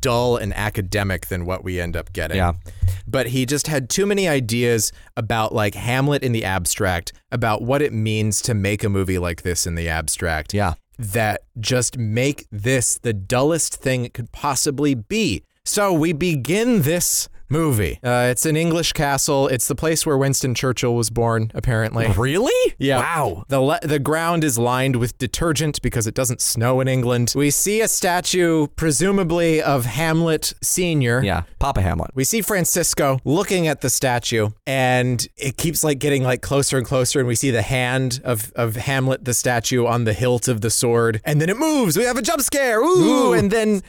dull 0.00 0.36
and 0.38 0.54
academic 0.54 1.26
than 1.26 1.44
what 1.44 1.62
we 1.62 1.78
end 1.78 1.94
up 1.96 2.10
getting 2.14 2.38
Yeah. 2.38 2.54
but 3.06 3.28
he 3.28 3.44
just 3.44 3.66
had 3.66 3.90
too 3.90 4.06
many 4.06 4.26
ideas 4.26 4.92
about 5.16 5.54
like 5.54 5.74
Hamlet 5.74 6.22
in 6.22 6.32
the 6.32 6.44
abstract, 6.44 7.12
about 7.30 7.60
what 7.60 7.82
it 7.82 7.92
means 7.92 8.40
to 8.42 8.54
make 8.54 8.82
a 8.82 8.88
movie 8.88 9.18
like 9.18 9.42
this 9.42 9.66
in 9.66 9.74
the 9.74 9.88
abstract. 9.88 10.54
Yeah. 10.54 10.74
That 10.98 11.42
just 11.60 11.98
make 11.98 12.46
this 12.50 12.98
the 12.98 13.12
dullest 13.12 13.74
thing 13.74 14.04
it 14.06 14.14
could 14.14 14.32
possibly 14.32 14.94
be. 14.94 15.42
So 15.66 15.92
we 15.92 16.12
begin 16.14 16.82
this 16.82 17.28
movie. 17.54 18.00
Uh, 18.02 18.28
it's 18.30 18.44
an 18.44 18.56
English 18.56 18.92
castle. 18.92 19.48
It's 19.48 19.68
the 19.68 19.74
place 19.74 20.04
where 20.04 20.18
Winston 20.18 20.54
Churchill 20.54 20.94
was 20.94 21.08
born, 21.08 21.50
apparently. 21.54 22.08
Really? 22.16 22.74
Yeah. 22.78 22.98
Wow. 22.98 23.44
The 23.48 23.60
le- 23.60 23.80
the 23.82 23.98
ground 23.98 24.44
is 24.44 24.58
lined 24.58 24.96
with 24.96 25.16
detergent 25.18 25.80
because 25.80 26.06
it 26.06 26.14
doesn't 26.14 26.40
snow 26.40 26.80
in 26.80 26.88
England. 26.88 27.32
We 27.36 27.50
see 27.50 27.80
a 27.80 27.88
statue, 27.88 28.66
presumably 28.76 29.62
of 29.62 29.84
Hamlet 29.84 30.54
Senior. 30.62 31.22
Yeah. 31.22 31.42
Papa 31.58 31.80
Hamlet. 31.80 32.10
We 32.14 32.24
see 32.24 32.42
Francisco 32.42 33.18
looking 33.24 33.68
at 33.68 33.80
the 33.80 33.90
statue, 33.90 34.50
and 34.66 35.26
it 35.36 35.56
keeps 35.56 35.84
like 35.84 35.98
getting 35.98 36.24
like 36.24 36.42
closer 36.42 36.76
and 36.76 36.86
closer, 36.86 37.20
and 37.20 37.28
we 37.28 37.36
see 37.36 37.50
the 37.50 37.62
hand 37.62 38.20
of 38.24 38.52
of 38.56 38.76
Hamlet, 38.76 39.24
the 39.24 39.34
statue, 39.34 39.86
on 39.86 40.04
the 40.04 40.12
hilt 40.12 40.48
of 40.48 40.60
the 40.60 40.70
sword, 40.70 41.20
and 41.24 41.40
then 41.40 41.48
it 41.48 41.56
moves. 41.56 41.96
We 41.96 42.04
have 42.04 42.16
a 42.18 42.22
jump 42.22 42.42
scare, 42.42 42.80
ooh, 42.80 43.30
Ooh. 43.30 43.32
and 43.32 43.50
then 43.50 43.82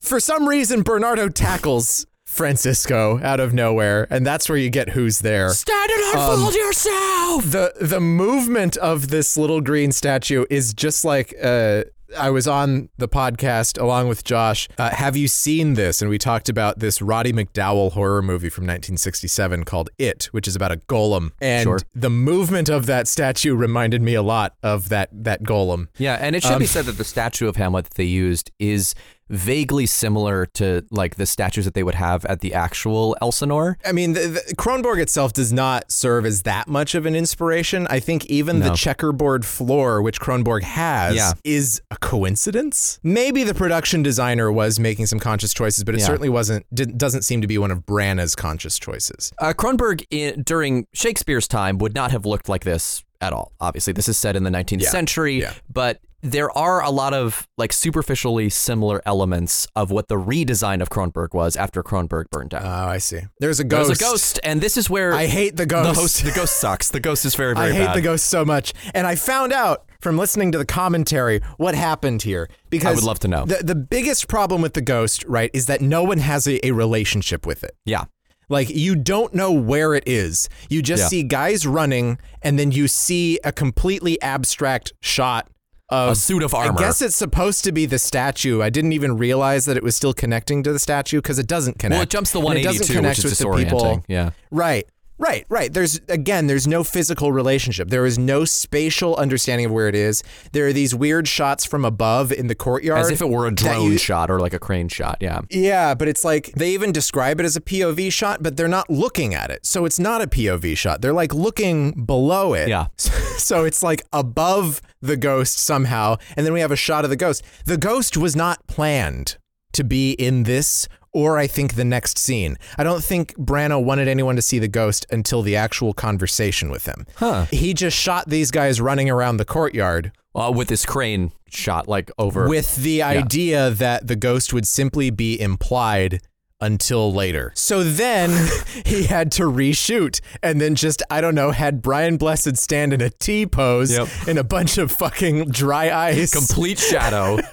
for 0.00 0.20
some 0.20 0.48
reason 0.48 0.82
Bernardo 0.82 1.28
tackles 1.28 2.06
Francisco 2.38 3.20
out 3.22 3.40
of 3.40 3.52
nowhere, 3.52 4.06
and 4.10 4.24
that's 4.26 4.48
where 4.48 4.56
you 4.56 4.70
get 4.70 4.90
who's 4.90 5.18
there. 5.18 5.50
Stand 5.50 5.90
and 5.90 6.02
unfold 6.14 6.54
yourself. 6.54 7.44
The 7.50 7.72
the 7.80 8.00
movement 8.00 8.76
of 8.76 9.08
this 9.08 9.36
little 9.36 9.60
green 9.60 9.90
statue 9.92 10.44
is 10.48 10.72
just 10.72 11.04
like 11.04 11.34
uh 11.42 11.82
I 12.16 12.30
was 12.30 12.48
on 12.48 12.88
the 12.96 13.06
podcast 13.06 13.78
along 13.78 14.08
with 14.08 14.24
Josh. 14.24 14.66
Uh, 14.78 14.88
have 14.88 15.14
you 15.14 15.28
seen 15.28 15.74
this? 15.74 16.00
And 16.00 16.08
we 16.08 16.16
talked 16.16 16.48
about 16.48 16.78
this 16.78 17.02
Roddy 17.02 17.34
McDowall 17.34 17.92
horror 17.92 18.22
movie 18.22 18.48
from 18.48 18.62
1967 18.64 19.64
called 19.64 19.90
It, 19.98 20.24
which 20.32 20.48
is 20.48 20.56
about 20.56 20.72
a 20.72 20.78
golem. 20.78 21.32
And 21.42 21.64
Sure. 21.64 21.80
the 21.94 22.08
movement 22.08 22.70
of 22.70 22.86
that 22.86 23.08
statue 23.08 23.54
reminded 23.54 24.00
me 24.00 24.14
a 24.14 24.22
lot 24.22 24.54
of 24.62 24.88
that 24.88 25.10
that 25.12 25.42
golem. 25.42 25.88
Yeah, 25.98 26.14
and 26.18 26.34
it 26.34 26.42
should 26.44 26.58
be 26.58 26.66
said 26.66 26.86
that 26.86 26.96
the 26.96 27.04
statue 27.04 27.46
of 27.46 27.56
Hamlet 27.56 27.84
that 27.86 27.94
they 27.94 28.04
used 28.04 28.52
is 28.58 28.94
vaguely 29.30 29.86
similar 29.86 30.46
to 30.46 30.84
like 30.90 31.16
the 31.16 31.26
statues 31.26 31.64
that 31.64 31.74
they 31.74 31.82
would 31.82 31.94
have 31.94 32.24
at 32.26 32.40
the 32.40 32.54
actual 32.54 33.16
Elsinore. 33.20 33.78
I 33.84 33.92
mean, 33.92 34.12
the, 34.14 34.20
the, 34.46 34.54
Kronborg 34.56 35.00
itself 35.00 35.32
does 35.32 35.52
not 35.52 35.90
serve 35.90 36.24
as 36.26 36.42
that 36.42 36.68
much 36.68 36.94
of 36.94 37.06
an 37.06 37.14
inspiration. 37.14 37.86
I 37.88 38.00
think 38.00 38.26
even 38.26 38.60
the 38.60 38.74
checkerboard 38.74 39.44
floor, 39.44 40.02
which 40.02 40.20
Kronborg 40.20 40.62
has, 40.62 41.16
Yeah. 41.16 41.32
is 41.44 41.80
a 41.90 41.96
coincidence. 41.96 42.98
Maybe 43.02 43.44
the 43.44 43.54
production 43.54 44.02
designer 44.02 44.50
was 44.52 44.78
making 44.78 45.06
some 45.06 45.18
conscious 45.18 45.52
choices, 45.54 45.84
but 45.84 45.94
it 45.94 46.00
Yeah. 46.00 46.06
certainly 46.06 46.28
wasn't. 46.28 46.66
Doesn't 46.98 47.22
seem 47.22 47.40
to 47.40 47.46
be 47.46 47.58
one 47.58 47.70
of 47.70 47.84
Branagh's 47.86 48.34
conscious 48.36 48.78
choices. 48.78 49.32
Uh, 49.38 49.52
Kronborg 49.52 50.04
in, 50.10 50.42
during 50.42 50.86
Shakespeare's 50.94 51.48
time 51.48 51.78
would 51.78 51.94
not 51.94 52.10
have 52.10 52.24
looked 52.26 52.48
like 52.48 52.64
this 52.64 53.04
at 53.20 53.32
all. 53.32 53.52
Obviously, 53.60 53.92
this 53.92 54.08
is 54.08 54.16
set 54.18 54.36
in 54.36 54.44
the 54.44 54.50
19th 54.50 54.82
Yeah, 54.82 54.90
century, 54.90 55.40
yeah. 55.40 55.54
but 55.72 56.00
there 56.20 56.50
are 56.58 56.82
a 56.82 56.90
lot 56.90 57.14
of 57.14 57.46
like 57.58 57.72
superficially 57.72 58.48
similar 58.50 59.00
elements 59.06 59.68
of 59.76 59.92
what 59.92 60.08
the 60.08 60.16
redesign 60.16 60.82
of 60.82 60.90
Kronborg 60.90 61.32
was 61.32 61.54
after 61.56 61.80
Kronborg 61.84 62.28
burned 62.30 62.50
down. 62.50 62.62
Oh, 62.64 62.88
I 62.88 62.98
see. 62.98 63.20
There's 63.38 63.60
a 63.60 63.64
There's 63.64 63.88
ghost. 63.88 64.00
a 64.00 64.04
ghost, 64.04 64.40
and 64.42 64.60
this 64.60 64.76
is 64.76 64.90
where 64.90 65.12
I 65.14 65.26
hate 65.26 65.50
the 65.56 65.62
the 65.62 65.66
ghost. 65.66 66.00
host. 66.00 66.24
The 66.24 66.32
ghost 66.32 66.58
sucks. 66.60 66.88
The 66.90 66.98
ghost 67.00 67.24
is 67.24 67.36
very, 67.36 67.54
very 67.54 67.70
I 67.70 67.72
hate 67.72 67.84
bad. 67.86 67.96
the 67.96 68.00
ghost 68.02 68.26
so 68.26 68.44
much. 68.44 68.72
And 68.94 69.06
I 69.06 69.14
found 69.14 69.52
out 69.52 69.84
from 70.00 70.18
listening 70.18 70.50
to 70.52 70.58
the 70.58 70.64
commentary 70.64 71.40
what 71.56 71.76
happened 71.76 72.22
here. 72.22 72.48
Because 72.68 72.86
I 72.92 72.94
would 72.96 73.04
love 73.04 73.20
to 73.20 73.28
know. 73.28 73.44
The, 73.44 73.62
the 73.62 73.74
biggest 73.76 74.26
problem 74.26 74.60
with 74.60 74.74
the 74.74 74.80
ghost, 74.82 75.24
right, 75.28 75.52
is 75.54 75.66
that 75.66 75.80
no 75.80 76.02
one 76.02 76.18
has 76.18 76.48
a, 76.48 76.64
a 76.66 76.72
relationship 76.72 77.46
with 77.46 77.62
it. 77.62 77.76
Yeah, 77.84 78.04
Like 78.48 78.70
you 78.70 78.96
don't 78.96 79.34
know 79.34 79.52
where 79.52 79.94
it 79.94 80.04
is. 80.06 80.48
You 80.70 80.82
just 80.82 81.02
Yeah. 81.04 81.08
see 81.08 81.22
guys 81.22 81.66
running, 81.66 82.18
and 82.42 82.58
then 82.58 82.72
you 82.72 82.88
see 82.88 83.38
a 83.44 83.52
completely 83.52 84.20
abstract 84.22 84.92
shot 85.00 85.48
of 85.90 86.12
a 86.12 86.14
suit 86.16 86.42
of 86.42 86.54
armor. 86.54 86.78
I 86.78 86.82
guess 86.82 87.00
it's 87.00 87.16
supposed 87.16 87.64
to 87.64 87.72
be 87.72 87.86
the 87.86 87.98
statue. 87.98 88.60
I 88.62 88.68
didn't 88.70 88.92
even 88.92 89.16
realize 89.16 89.64
that 89.64 89.76
it 89.76 89.82
was 89.82 89.96
still 89.96 90.12
connecting 90.12 90.62
to 90.64 90.72
the 90.72 90.78
statue 90.78 91.18
because 91.18 91.38
it 91.38 91.46
doesn't 91.46 91.78
connect. 91.78 91.96
well, 91.96 92.02
it 92.02 92.10
jumps 92.10 92.30
the 92.32 92.40
And 92.40 92.58
it 92.58 92.62
doesn't 92.62 92.88
182, 92.88 92.94
connect 92.94 93.18
which 93.18 93.24
is 93.24 93.44
with 93.44 93.56
the 93.56 93.64
people. 93.64 94.04
Yeah. 94.06 94.30
Right. 94.50 94.86
Right, 95.18 95.44
right. 95.48 95.72
There's 95.72 96.00
again, 96.08 96.46
there's 96.46 96.66
no 96.68 96.84
physical 96.84 97.32
relationship. 97.32 97.88
There 97.90 98.06
is 98.06 98.18
no 98.18 98.44
spatial 98.44 99.16
understanding 99.16 99.66
of 99.66 99.72
where 99.72 99.88
it 99.88 99.94
is. 99.96 100.22
There 100.52 100.66
are 100.68 100.72
these 100.72 100.94
weird 100.94 101.26
shots 101.26 101.64
from 101.64 101.84
above 101.84 102.30
in 102.32 102.46
the 102.46 102.54
courtyard. 102.54 103.00
As 103.00 103.10
if 103.10 103.20
it 103.20 103.28
were 103.28 103.46
a 103.46 103.54
drone 103.54 103.92
you- 103.92 103.98
shot 103.98 104.30
or 104.30 104.38
like 104.38 104.54
a 104.54 104.58
crane 104.60 104.88
shot. 104.88 105.18
Yeah. 105.20 105.40
Yeah, 105.50 105.94
but 105.94 106.06
it's 106.08 106.24
like 106.24 106.52
they 106.56 106.70
even 106.70 106.92
describe 106.92 107.40
it 107.40 107.44
as 107.44 107.56
a 107.56 107.60
POV 107.60 108.12
shot, 108.12 108.42
but 108.42 108.56
they're 108.56 108.68
not 108.68 108.88
looking 108.88 109.34
at 109.34 109.50
it. 109.50 109.66
So 109.66 109.84
it's 109.84 109.98
not 109.98 110.22
a 110.22 110.26
POV 110.28 110.76
shot. 110.76 111.00
They're 111.02 111.12
like 111.12 111.34
looking 111.34 112.04
below 112.04 112.54
it. 112.54 112.68
Yeah. 112.68 112.86
So 113.38 113.64
it's 113.64 113.84
like 113.84 114.02
above 114.12 114.82
the 115.00 115.16
ghost 115.16 115.58
somehow, 115.60 116.16
and 116.36 116.44
then 116.44 116.52
we 116.52 116.58
have 116.60 116.72
a 116.72 116.76
shot 116.76 117.04
of 117.04 117.10
the 117.10 117.16
ghost. 117.16 117.44
The 117.66 117.76
ghost 117.76 118.16
was 118.16 118.34
not 118.34 118.66
planned 118.66 119.36
to 119.74 119.84
be 119.84 120.12
in 120.12 120.42
this 120.42 120.88
or 121.12 121.38
I 121.38 121.46
think 121.46 121.74
the 121.74 121.84
next 121.84 122.18
scene. 122.18 122.56
I 122.76 122.84
don't 122.84 123.02
think 123.02 123.34
Branagh 123.36 123.82
wanted 123.82 124.08
anyone 124.08 124.36
to 124.36 124.42
see 124.42 124.58
the 124.58 124.68
ghost 124.68 125.06
until 125.10 125.42
the 125.42 125.56
actual 125.56 125.92
conversation 125.94 126.70
with 126.70 126.86
him. 126.86 127.06
Huh. 127.16 127.46
He 127.50 127.74
just 127.74 127.96
shot 127.96 128.28
these 128.28 128.50
guys 128.50 128.80
running 128.80 129.08
around 129.10 129.38
the 129.38 129.44
courtyard 129.44 130.12
Uh, 130.34 130.52
with 130.54 130.68
this 130.68 130.84
crane 130.86 131.32
shot 131.50 131.88
like 131.88 132.10
over. 132.18 132.46
with 132.48 132.76
the 132.76 133.02
idea 133.02 133.70
that 133.70 134.06
the 134.06 134.16
ghost 134.16 134.52
would 134.52 134.66
simply 134.66 135.10
be 135.10 135.40
implied 135.40 136.20
until 136.60 137.12
later. 137.12 137.52
So 137.54 137.82
then 137.84 138.30
he 138.84 139.04
had 139.04 139.30
to 139.32 139.44
reshoot 139.44 140.20
and 140.42 140.60
then 140.60 140.74
just, 140.74 141.02
I 141.08 141.20
don't 141.20 141.34
know, 141.36 141.52
had 141.52 141.80
Brian 141.82 142.16
Blessed 142.16 142.56
stand 142.56 142.92
in 142.92 143.00
a 143.00 143.10
T 143.10 143.46
pose 143.46 143.92
Yep. 143.96 144.08
in 144.26 144.38
a 144.38 144.44
bunch 144.44 144.76
of 144.76 144.90
fucking 144.92 145.46
dry 145.50 145.90
ice 145.90 146.32
complete 146.32 146.78
shadow. 146.80 147.38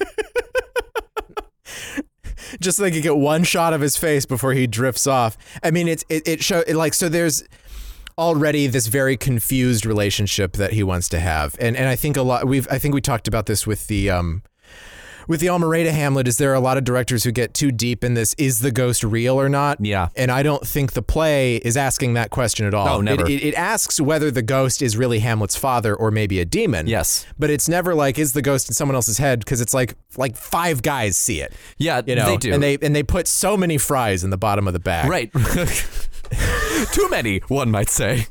just 2.60 2.78
so 2.78 2.84
they 2.84 2.92
could 2.92 3.04
get 3.04 3.18
one 3.18 3.44
shot 3.44 3.74
of 3.74 3.82
his 3.82 3.98
face 3.98 4.26
before 4.26 4.54
he 4.54 4.68
drifts 4.68 5.08
off. 5.08 5.38
I 5.64 5.72
mean, 5.72 5.88
it's, 5.88 6.06
it, 6.10 6.28
it 6.28 6.44
show 6.44 6.64
it 6.68 6.76
like, 6.76 6.94
so 6.94 7.10
there's, 7.10 7.44
already 8.18 8.68
this 8.68 8.88
very 8.88 9.18
confused 9.18 9.86
relationship 9.86 10.54
that 10.54 10.74
he 10.74 10.84
wants 10.84 11.10
to 11.10 11.20
have. 11.20 11.56
And 11.60 11.76
and 11.76 11.88
I 11.88 11.96
think 11.96 12.18
a 12.18 12.22
lot 12.22 12.48
we've 12.48 12.68
I 12.72 12.80
think 12.80 12.94
we 12.94 13.02
talked 13.02 13.28
about 13.28 13.46
this 13.46 13.68
with 13.68 13.88
the 13.88 14.10
um 14.10 14.44
with 15.28 15.40
the 15.40 15.48
Almereyda 15.48 15.92
Hamlet 15.92 16.28
is 16.28 16.38
there 16.38 16.52
are 16.52 16.56
a 16.56 16.60
lot 16.60 16.78
of 16.78 16.84
directors 16.84 17.24
who 17.24 17.32
get 17.32 17.54
too 17.54 17.72
deep 17.72 18.04
in 18.04 18.14
this 18.14 18.34
is 18.38 18.60
the 18.60 18.72
ghost 18.72 19.04
real 19.04 19.40
or 19.40 19.50
not? 19.50 19.78
Yeah. 19.84 20.10
And 20.16 20.32
I 20.32 20.44
don't 20.44 20.66
think 20.66 20.94
the 20.94 21.02
play 21.02 21.58
is 21.58 21.78
asking 21.78 22.14
that 22.16 22.30
question 22.30 22.66
at 22.66 22.74
all. 22.74 22.86
No, 22.86 23.02
never. 23.02 23.26
It, 23.26 23.32
it, 23.32 23.44
it 23.50 23.56
asks 23.56 24.00
whether 24.00 24.30
the 24.32 24.42
ghost 24.42 24.82
is 24.82 24.98
really 24.98 25.20
Hamlet's 25.20 25.56
father 25.56 25.96
or 25.96 26.12
maybe 26.12 26.40
a 26.40 26.46
demon. 26.46 26.88
Yes. 26.88 27.26
But 27.40 27.50
it's 27.50 27.68
never 27.70 27.96
like 27.96 28.18
is 28.20 28.34
the 28.34 28.42
ghost 28.42 28.70
in 28.70 28.74
someone 28.74 28.96
else's 28.96 29.18
head 29.18 29.40
because 29.40 29.62
it's 29.62 29.74
like 29.74 29.96
like 30.18 30.36
five 30.38 30.82
guys 30.82 31.18
see 31.18 31.42
it. 31.42 31.54
Yeah, 31.78 32.02
You 32.06 32.16
know, 32.16 32.26
they 32.28 32.38
do. 32.38 32.54
and 32.54 32.62
they 32.64 32.78
and 32.82 32.96
they 32.96 33.04
put 33.04 33.28
so 33.28 33.58
many 33.58 33.78
fries 33.78 34.24
in 34.24 34.30
the 34.30 34.38
bottom 34.38 34.68
of 34.68 34.74
the 34.74 34.80
bag. 34.80 35.10
Right. 35.10 35.32
Too 36.92 37.10
many, 37.10 37.40
one 37.48 37.72
might 37.72 37.90
say. 37.90 38.28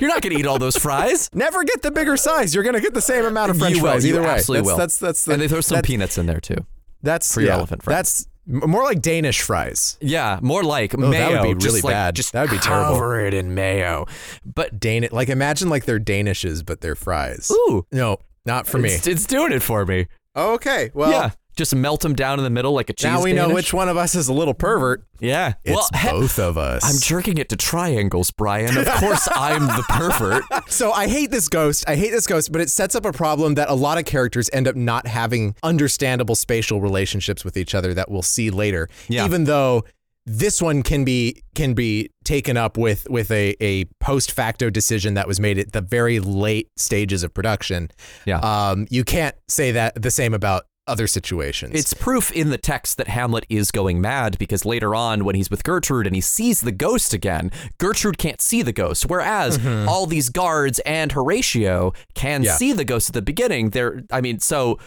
You're 0.00 0.08
not 0.10 0.20
going 0.22 0.34
to 0.34 0.40
eat 0.40 0.46
all 0.46 0.58
those 0.58 0.76
fries. 0.76 1.30
Never 1.32 1.64
get 1.64 1.82
the 1.82 1.90
bigger 1.90 2.16
size. 2.16 2.54
You're 2.54 2.64
going 2.64 2.74
to 2.74 2.80
get 2.80 2.92
the 2.94 3.00
same 3.00 3.24
amount 3.24 3.50
of 3.50 3.58
French 3.58 3.76
you 3.76 3.82
will. 3.82 3.90
fries 3.92 4.04
you 4.04 4.12
either 4.14 4.22
way. 4.22 4.28
absolutely 4.28 4.66
that's, 4.68 4.72
will. 4.74 4.78
That's 4.78 4.98
that's 4.98 5.24
the, 5.24 5.32
and 5.32 5.42
they 5.42 5.48
throw 5.48 5.60
some 5.60 5.80
peanuts 5.82 6.18
in 6.18 6.26
there 6.26 6.40
too. 6.40 6.66
That's 7.02 7.32
for 7.32 7.40
your 7.40 7.50
yeah, 7.50 7.56
elephant 7.56 7.82
fries. 7.82 7.96
That's 7.96 8.26
more 8.46 8.84
like 8.84 9.00
Danish 9.00 9.40
fries. 9.40 9.96
Yeah, 10.02 10.38
more 10.42 10.62
like 10.62 10.94
Oh, 10.94 11.00
that 11.10 11.30
would 11.30 11.40
mayo. 11.42 11.42
be 11.42 11.54
just 11.54 11.66
really 11.66 11.80
like- 11.80 11.92
bad. 11.94 12.16
Just 12.16 12.32
That 12.32 12.42
would 12.42 12.50
be 12.50 12.58
terrible. 12.58 12.92
Cover 12.94 13.20
it 13.20 13.32
in 13.32 13.54
mayo. 13.54 14.06
But 14.44 14.78
Danish, 14.78 15.12
like 15.12 15.28
imagine 15.30 15.70
like 15.70 15.86
they're 15.86 15.98
Danishes, 16.00 16.64
but 16.64 16.80
they're 16.82 16.94
fries. 16.94 17.50
ooh, 17.50 17.86
No, 17.90 18.18
not 18.44 18.66
for 18.66 18.76
me. 18.78 18.90
it's, 18.90 19.06
it's 19.06 19.24
doing 19.24 19.52
it 19.52 19.62
for 19.62 19.86
me. 19.86 20.08
Okay, 20.36 20.90
well, 20.94 21.10
yeah, 21.10 21.30
just 21.60 21.74
melt 21.74 22.00
them 22.00 22.14
down 22.14 22.38
in 22.38 22.44
the 22.44 22.48
middle 22.50 22.72
like 22.72 22.88
a 22.88 22.94
cheese. 22.94 23.04
now 23.04 23.22
we 23.22 23.34
know 23.34 23.50
which 23.52 23.74
one 23.74 23.90
of 23.90 23.98
us 23.98 24.14
is 24.14 24.28
a 24.28 24.32
little 24.32 24.54
pervert. 24.54 25.04
Yeah. 25.20 25.52
It's 25.66 25.76
well, 25.76 25.86
he- 26.00 26.08
both 26.08 26.38
of 26.38 26.56
us. 26.56 26.82
I'm 26.82 26.98
jerking 26.98 27.36
it 27.36 27.50
to 27.50 27.56
triangles, 27.56 28.30
Brian. 28.30 28.74
Of 28.78 28.86
course, 28.94 29.28
I'm 29.36 29.66
the 29.66 29.84
pervert. 29.86 30.44
So 30.72 30.92
I 30.92 31.08
hate 31.08 31.30
this 31.30 31.50
ghost. 31.50 31.84
I 31.86 31.96
hate 31.96 32.08
this 32.12 32.26
ghost, 32.26 32.50
but 32.50 32.62
it 32.62 32.70
sets 32.70 32.94
up 32.94 33.04
a 33.04 33.12
problem 33.12 33.52
that 33.56 33.68
a 33.68 33.74
lot 33.74 33.98
of 33.98 34.06
characters 34.06 34.48
end 34.54 34.66
up 34.66 34.76
not 34.76 35.06
having 35.06 35.54
understandable 35.62 36.34
spatial 36.34 36.80
relationships 36.80 37.44
with 37.44 37.58
each 37.58 37.74
other 37.74 37.92
that 37.92 38.10
we'll 38.10 38.22
see 38.22 38.48
later. 38.48 38.88
Yeah. 39.08 39.26
Even 39.26 39.44
though 39.44 39.84
this 40.24 40.62
one 40.62 40.82
can 40.82 41.04
be 41.04 41.42
can 41.54 41.74
be 41.74 42.08
taken 42.24 42.56
up 42.56 42.78
with 42.78 43.06
with 43.10 43.30
a, 43.30 43.54
a 43.60 43.84
post 44.00 44.32
facto 44.32 44.70
decision 44.70 45.14
that 45.14 45.26
was 45.28 45.38
made 45.38 45.58
at 45.58 45.72
the 45.72 45.80
very 45.82 46.18
late 46.20 46.70
stages 46.76 47.22
of 47.22 47.34
production. 47.34 47.90
Yeah. 48.24 48.38
Um, 48.38 48.86
you 48.90 49.04
can't 49.04 49.34
say 49.48 49.72
that 49.72 50.00
the 50.00 50.10
same 50.10 50.32
about 50.32 50.64
other 50.90 51.06
situations. 51.06 51.72
It's 51.74 51.94
proof 51.94 52.30
in 52.32 52.50
the 52.50 52.58
text 52.58 52.96
that 52.98 53.08
Hamlet 53.08 53.46
is 53.48 53.70
going 53.70 54.00
mad 54.00 54.36
because 54.38 54.64
later 54.64 54.94
on, 54.94 55.24
when 55.24 55.34
he's 55.34 55.50
with 55.50 55.62
Gertrude 55.64 56.06
and 56.06 56.14
he 56.14 56.20
sees 56.20 56.60
the 56.60 56.72
ghost 56.72 57.14
again, 57.14 57.50
Gertrude 57.78 58.18
can't 58.18 58.40
see 58.40 58.62
the 58.62 58.72
ghost. 58.72 59.06
Whereas 59.08 59.58
all 59.88 60.06
these 60.06 60.28
guards 60.28 60.78
and 60.80 61.12
Horatio 61.12 61.92
can 62.14 62.40
Mm-hmm. 62.40 62.44
Yeah. 62.46 62.56
see 62.56 62.72
the 62.72 62.84
ghost 62.84 63.08
at 63.10 63.14
the 63.14 63.22
beginning. 63.22 63.70
They're, 63.70 64.02
I 64.10 64.20
mean, 64.20 64.40
so 64.40 64.78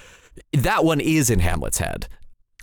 that 0.53 0.83
one 0.85 0.99
is 0.99 1.29
in 1.29 1.39
Hamlet's 1.39 1.77
head. 1.79 2.07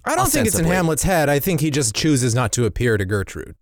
I 0.05 0.15
don't 0.17 0.29
think 0.31 0.47
it's 0.47 0.59
in. 0.59 0.65
Hamlet's 0.65 1.03
head. 1.03 1.29
I 1.29 1.39
think 1.39 1.61
he 1.61 1.71
just 1.71 1.95
chooses 1.95 2.35
not 2.35 2.53
to 2.53 2.65
appear 2.65 2.97
to 2.97 3.05
Gertrude. 3.05 3.55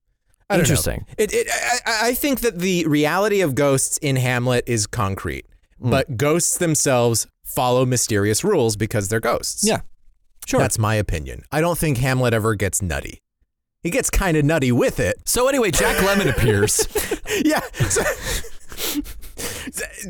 I. 0.50 0.58
Interesting. 0.58 1.04
It, 1.18 1.32
it, 1.34 1.48
I, 1.86 2.08
I- 2.10 2.14
think 2.14 2.40
that 2.40 2.58
the 2.60 2.86
reality 2.86 3.40
of 3.40 3.54
ghosts 3.54 3.98
in 3.98 4.16
Hamlet 4.16 4.64
is 4.66 4.86
concrete, 4.86 5.46
Hmm. 5.80 5.90
but 5.90 6.16
ghosts 6.16 6.56
themselves 6.58 7.26
follow 7.48 7.84
mysterious 7.84 8.44
rules 8.44 8.76
because 8.76 9.08
they're 9.08 9.20
ghosts. 9.20 9.64
Yeah. 9.66 9.80
Sure. 10.46 10.60
That's 10.60 10.78
my 10.78 10.94
opinion. 10.94 11.42
I 11.52 11.60
don't 11.60 11.76
think 11.76 11.98
Hamlet 11.98 12.32
ever 12.32 12.54
gets 12.54 12.80
nutty. 12.80 13.20
He 13.82 13.90
gets 13.90 14.10
kind 14.10 14.36
of 14.36 14.44
nutty 14.44 14.72
with 14.72 14.98
it. 14.98 15.16
so 15.26 15.48
anyway, 15.48 15.70
Jack 15.70 15.96
Lemmon 15.98 16.30
appears. 16.30 16.86
Yeah. 17.44 17.60
So, 17.88 18.02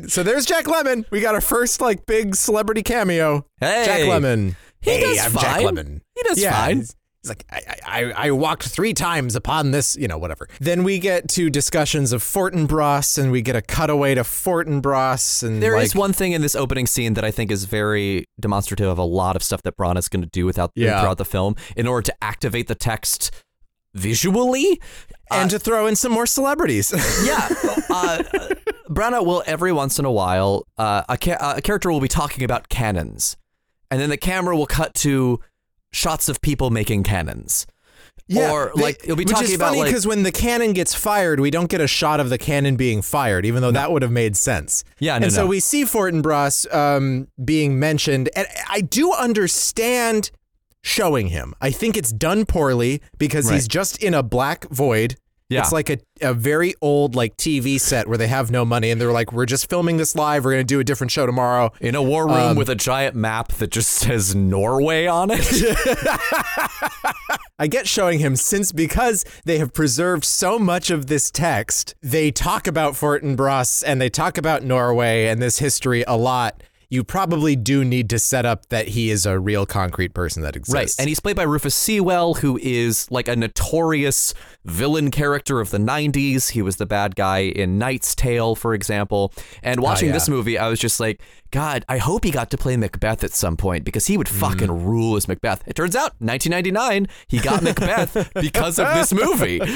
so 0.07 0.23
there's 0.23 0.45
Jack 0.45 0.65
Lemmon. 0.65 1.05
We 1.11 1.19
got 1.21 1.35
our 1.35 1.41
first 1.41 1.81
like 1.81 2.05
big 2.05 2.33
celebrity 2.33 2.81
cameo. 2.81 3.45
Hey. 3.59 3.83
Jack 3.85 3.99
Lemmon. 4.01 4.55
He 4.81 4.91
hey, 4.91 5.01
does 5.01 5.25
I'm 5.25 5.31
fine. 5.31 5.43
Jack 5.43 5.61
Lemmon. 5.61 6.01
He 6.15 6.23
does 6.23 6.41
yeah, 6.41 6.65
fine. 6.65 6.85
He's 7.29 7.35
like, 7.37 7.45
I, 7.85 8.03
I, 8.05 8.27
I 8.27 8.31
walked 8.31 8.63
three 8.67 8.93
times 8.93 9.35
upon 9.35 9.71
this, 9.71 9.95
you 9.95 10.07
know, 10.07 10.17
whatever. 10.17 10.47
Then 10.59 10.83
we 10.83 10.99
get 10.99 11.29
to 11.29 11.49
discussions 11.49 12.11
of 12.11 12.23
Fortinbras, 12.23 13.17
and 13.21 13.31
we 13.31 13.41
get 13.41 13.55
a 13.55 13.61
cutaway 13.61 14.15
to 14.15 14.21
Fortinbras, 14.21 15.43
and 15.43 15.61
There 15.61 15.77
is 15.77 15.93
like, 15.93 15.99
one 15.99 16.13
thing 16.13 16.31
in 16.31 16.41
this 16.41 16.55
opening 16.55 16.87
scene 16.87 17.13
that 17.13 17.23
I 17.23 17.31
think 17.31 17.51
is 17.51 17.65
very 17.65 18.25
demonstrative 18.39 18.87
of 18.87 18.97
a 18.97 19.03
lot 19.03 19.35
of 19.35 19.43
stuff 19.43 19.61
that 19.63 19.77
Branagh's 19.77 20.07
going 20.09 20.23
to 20.23 20.29
do 20.29 20.45
without 20.45 20.71
Yeah. 20.75 21.01
throughout 21.01 21.17
the 21.17 21.25
film 21.25 21.55
in 21.75 21.87
order 21.87 22.03
to 22.03 22.23
activate 22.23 22.67
the 22.67 22.75
text 22.75 23.31
visually. 23.93 24.79
and 25.31 25.49
to 25.51 25.59
throw 25.59 25.85
in 25.85 25.95
some 25.95 26.11
more 26.11 26.25
celebrities. 26.25 26.91
Yeah, 27.23 27.47
uh, 27.89 28.23
will 29.23 29.43
every 29.45 29.71
once 29.71 29.99
in 29.99 30.05
a 30.05 30.11
while 30.11 30.65
uh, 30.77 31.03
a, 31.07 31.17
ca- 31.17 31.53
a 31.57 31.61
character 31.61 31.91
will 31.91 31.99
be 31.99 32.07
talking 32.07 32.43
about 32.43 32.69
cannons, 32.69 33.37
and 33.91 33.99
then 34.01 34.09
the 34.09 34.17
camera 34.17 34.55
will 34.57 34.65
cut 34.65 34.93
to 34.95 35.39
shots 35.91 36.29
of 36.29 36.41
people 36.41 36.69
making 36.69 37.03
cannons. 37.03 37.65
or 38.31 38.71
they- 38.75 38.81
like 38.83 39.07
you'll 39.07 39.15
be 39.15 39.23
which 39.23 39.31
talking 39.33 39.49
is 39.49 39.55
about 39.55 39.69
funny 39.69 39.79
like 39.79 39.87
because 39.89 40.05
when 40.05 40.21
the 40.21 40.31
cannon 40.31 40.73
gets 40.73 40.93
fired, 40.93 41.39
we 41.39 41.49
don't 41.49 41.67
get 41.69 41.81
a 41.81 41.87
shot 41.87 42.19
of 42.19 42.29
the 42.29 42.37
cannon 42.37 42.75
being 42.75 43.01
fired, 43.01 43.43
even 43.45 43.61
though 43.63 43.71
that 43.71 43.91
would 43.91 44.03
have 44.03 44.11
made 44.11 44.37
sense. 44.37 44.83
Yeah, 44.99 45.17
no, 45.17 45.23
and 45.25 45.33
so 45.33 45.47
we 45.47 45.59
see 45.59 45.83
Fortinbras 45.83 46.71
um, 46.73 47.27
being 47.43 47.79
mentioned, 47.79 48.29
and 48.35 48.47
I 48.69 48.81
do 48.81 49.11
understand 49.13 50.29
showing 50.83 51.27
him. 51.29 51.55
I 51.59 51.71
think 51.71 51.97
it's 51.97 52.11
done 52.11 52.45
poorly 52.45 53.01
because 53.17 53.49
he's 53.49 53.67
just 53.67 54.01
in 54.01 54.13
a 54.13 54.21
black 54.23 54.69
void. 54.69 55.15
Yeah. 55.49 55.61
It's 55.61 55.71
like 55.71 55.89
a, 55.89 55.97
a 56.21 56.35
very 56.35 56.75
old 56.79 57.15
like 57.15 57.35
TV 57.35 57.81
set 57.81 58.07
where 58.07 58.19
they 58.19 58.27
have 58.27 58.51
no 58.51 58.63
money 58.65 58.91
and 58.91 59.01
they're 59.01 59.11
like, 59.11 59.33
we're 59.33 59.47
just 59.47 59.67
filming 59.67 59.97
this 59.97 60.15
live. 60.15 60.45
We're 60.45 60.51
gonna 60.51 60.63
do 60.63 60.79
a 60.79 60.83
different 60.83 61.09
show 61.09 61.25
tomorrow. 61.25 61.71
In 61.81 61.95
a 61.95 62.03
war 62.03 62.27
room 62.27 62.51
Um, 62.51 62.55
with 62.55 62.69
a 62.69 62.75
giant 62.75 63.15
map 63.15 63.51
that 63.53 63.71
just 63.71 63.89
says 63.89 64.35
Norway 64.35 65.07
on 65.07 65.29
it. 65.31 65.41
I 67.59 67.67
get 67.67 67.87
showing 67.87 68.19
him 68.19 68.35
since 68.35 68.71
because 68.71 69.25
they 69.45 69.57
have 69.57 69.73
preserved 69.73 70.23
so 70.23 70.59
much 70.59 70.91
of 70.91 71.07
this 71.07 71.31
text. 71.31 71.95
They 72.01 72.31
talk 72.31 72.67
about 72.67 72.93
Fortinbras 72.93 73.83
and 73.85 73.99
they 73.99 74.09
talk 74.09 74.37
about 74.37 74.63
Norway 74.63 75.27
and 75.27 75.41
this 75.41 75.59
history 75.59 76.03
a 76.07 76.15
lot. 76.15 76.61
You 76.91 77.03
probably 77.03 77.55
do 77.55 77.85
need 77.85 78.09
to 78.09 78.17
set 78.17 78.45
up 78.45 78.69
that 78.69 78.89
he 78.89 79.11
is 79.11 79.27
a 79.27 79.39
real 79.39 79.67
concrete 79.67 80.15
person 80.15 80.41
that 80.41 80.55
exists. 80.55 80.73
Right. 80.73 80.95
And 80.97 81.07
he's 81.07 81.19
played 81.19 81.35
by 81.35 81.43
Rufus 81.43 81.75
Sewell, 81.75 82.35
who 82.35 82.57
is 82.61 83.09
like 83.11 83.27
a 83.27 83.35
notorious 83.35 84.33
villain 84.65 85.11
character 85.11 85.59
of 85.59 85.69
the 85.69 85.77
90s. 85.77 86.51
He 86.51 86.63
was 86.63 86.77
the 86.77 86.87
bad 86.87 87.15
guy 87.15 87.39
in 87.39 87.77
Knight's 87.77 88.15
Tale, 88.15 88.55
for 88.55 88.73
example. 88.73 89.31
And 89.61 89.81
watching 89.81 90.07
yeah. 90.07 90.13
this 90.13 90.27
movie, 90.27 90.57
I 90.57 90.67
was 90.67 90.79
just 90.79 90.99
like, 90.99 91.21
God, 91.51 91.85
I 91.87 91.99
hope 91.99 92.23
he 92.23 92.31
got 92.31 92.49
to 92.51 92.57
play 92.57 92.75
Macbeth 92.75 93.23
at 93.23 93.31
some 93.31 93.55
point 93.55 93.85
because 93.85 94.07
he 94.07 94.17
would 94.17 94.29
fucking 94.29 94.85
rule 94.85 95.15
as 95.15 95.27
Macbeth. 95.27 95.61
It 95.67 95.75
turns 95.75 95.95
out, 95.95 96.13
1999, 96.19 97.07
he 97.27 97.39
got 97.39 97.61
Macbeth 97.61 98.31
because 98.41 98.79
of 98.79 98.87
this 98.95 99.13
movie. 99.13 99.61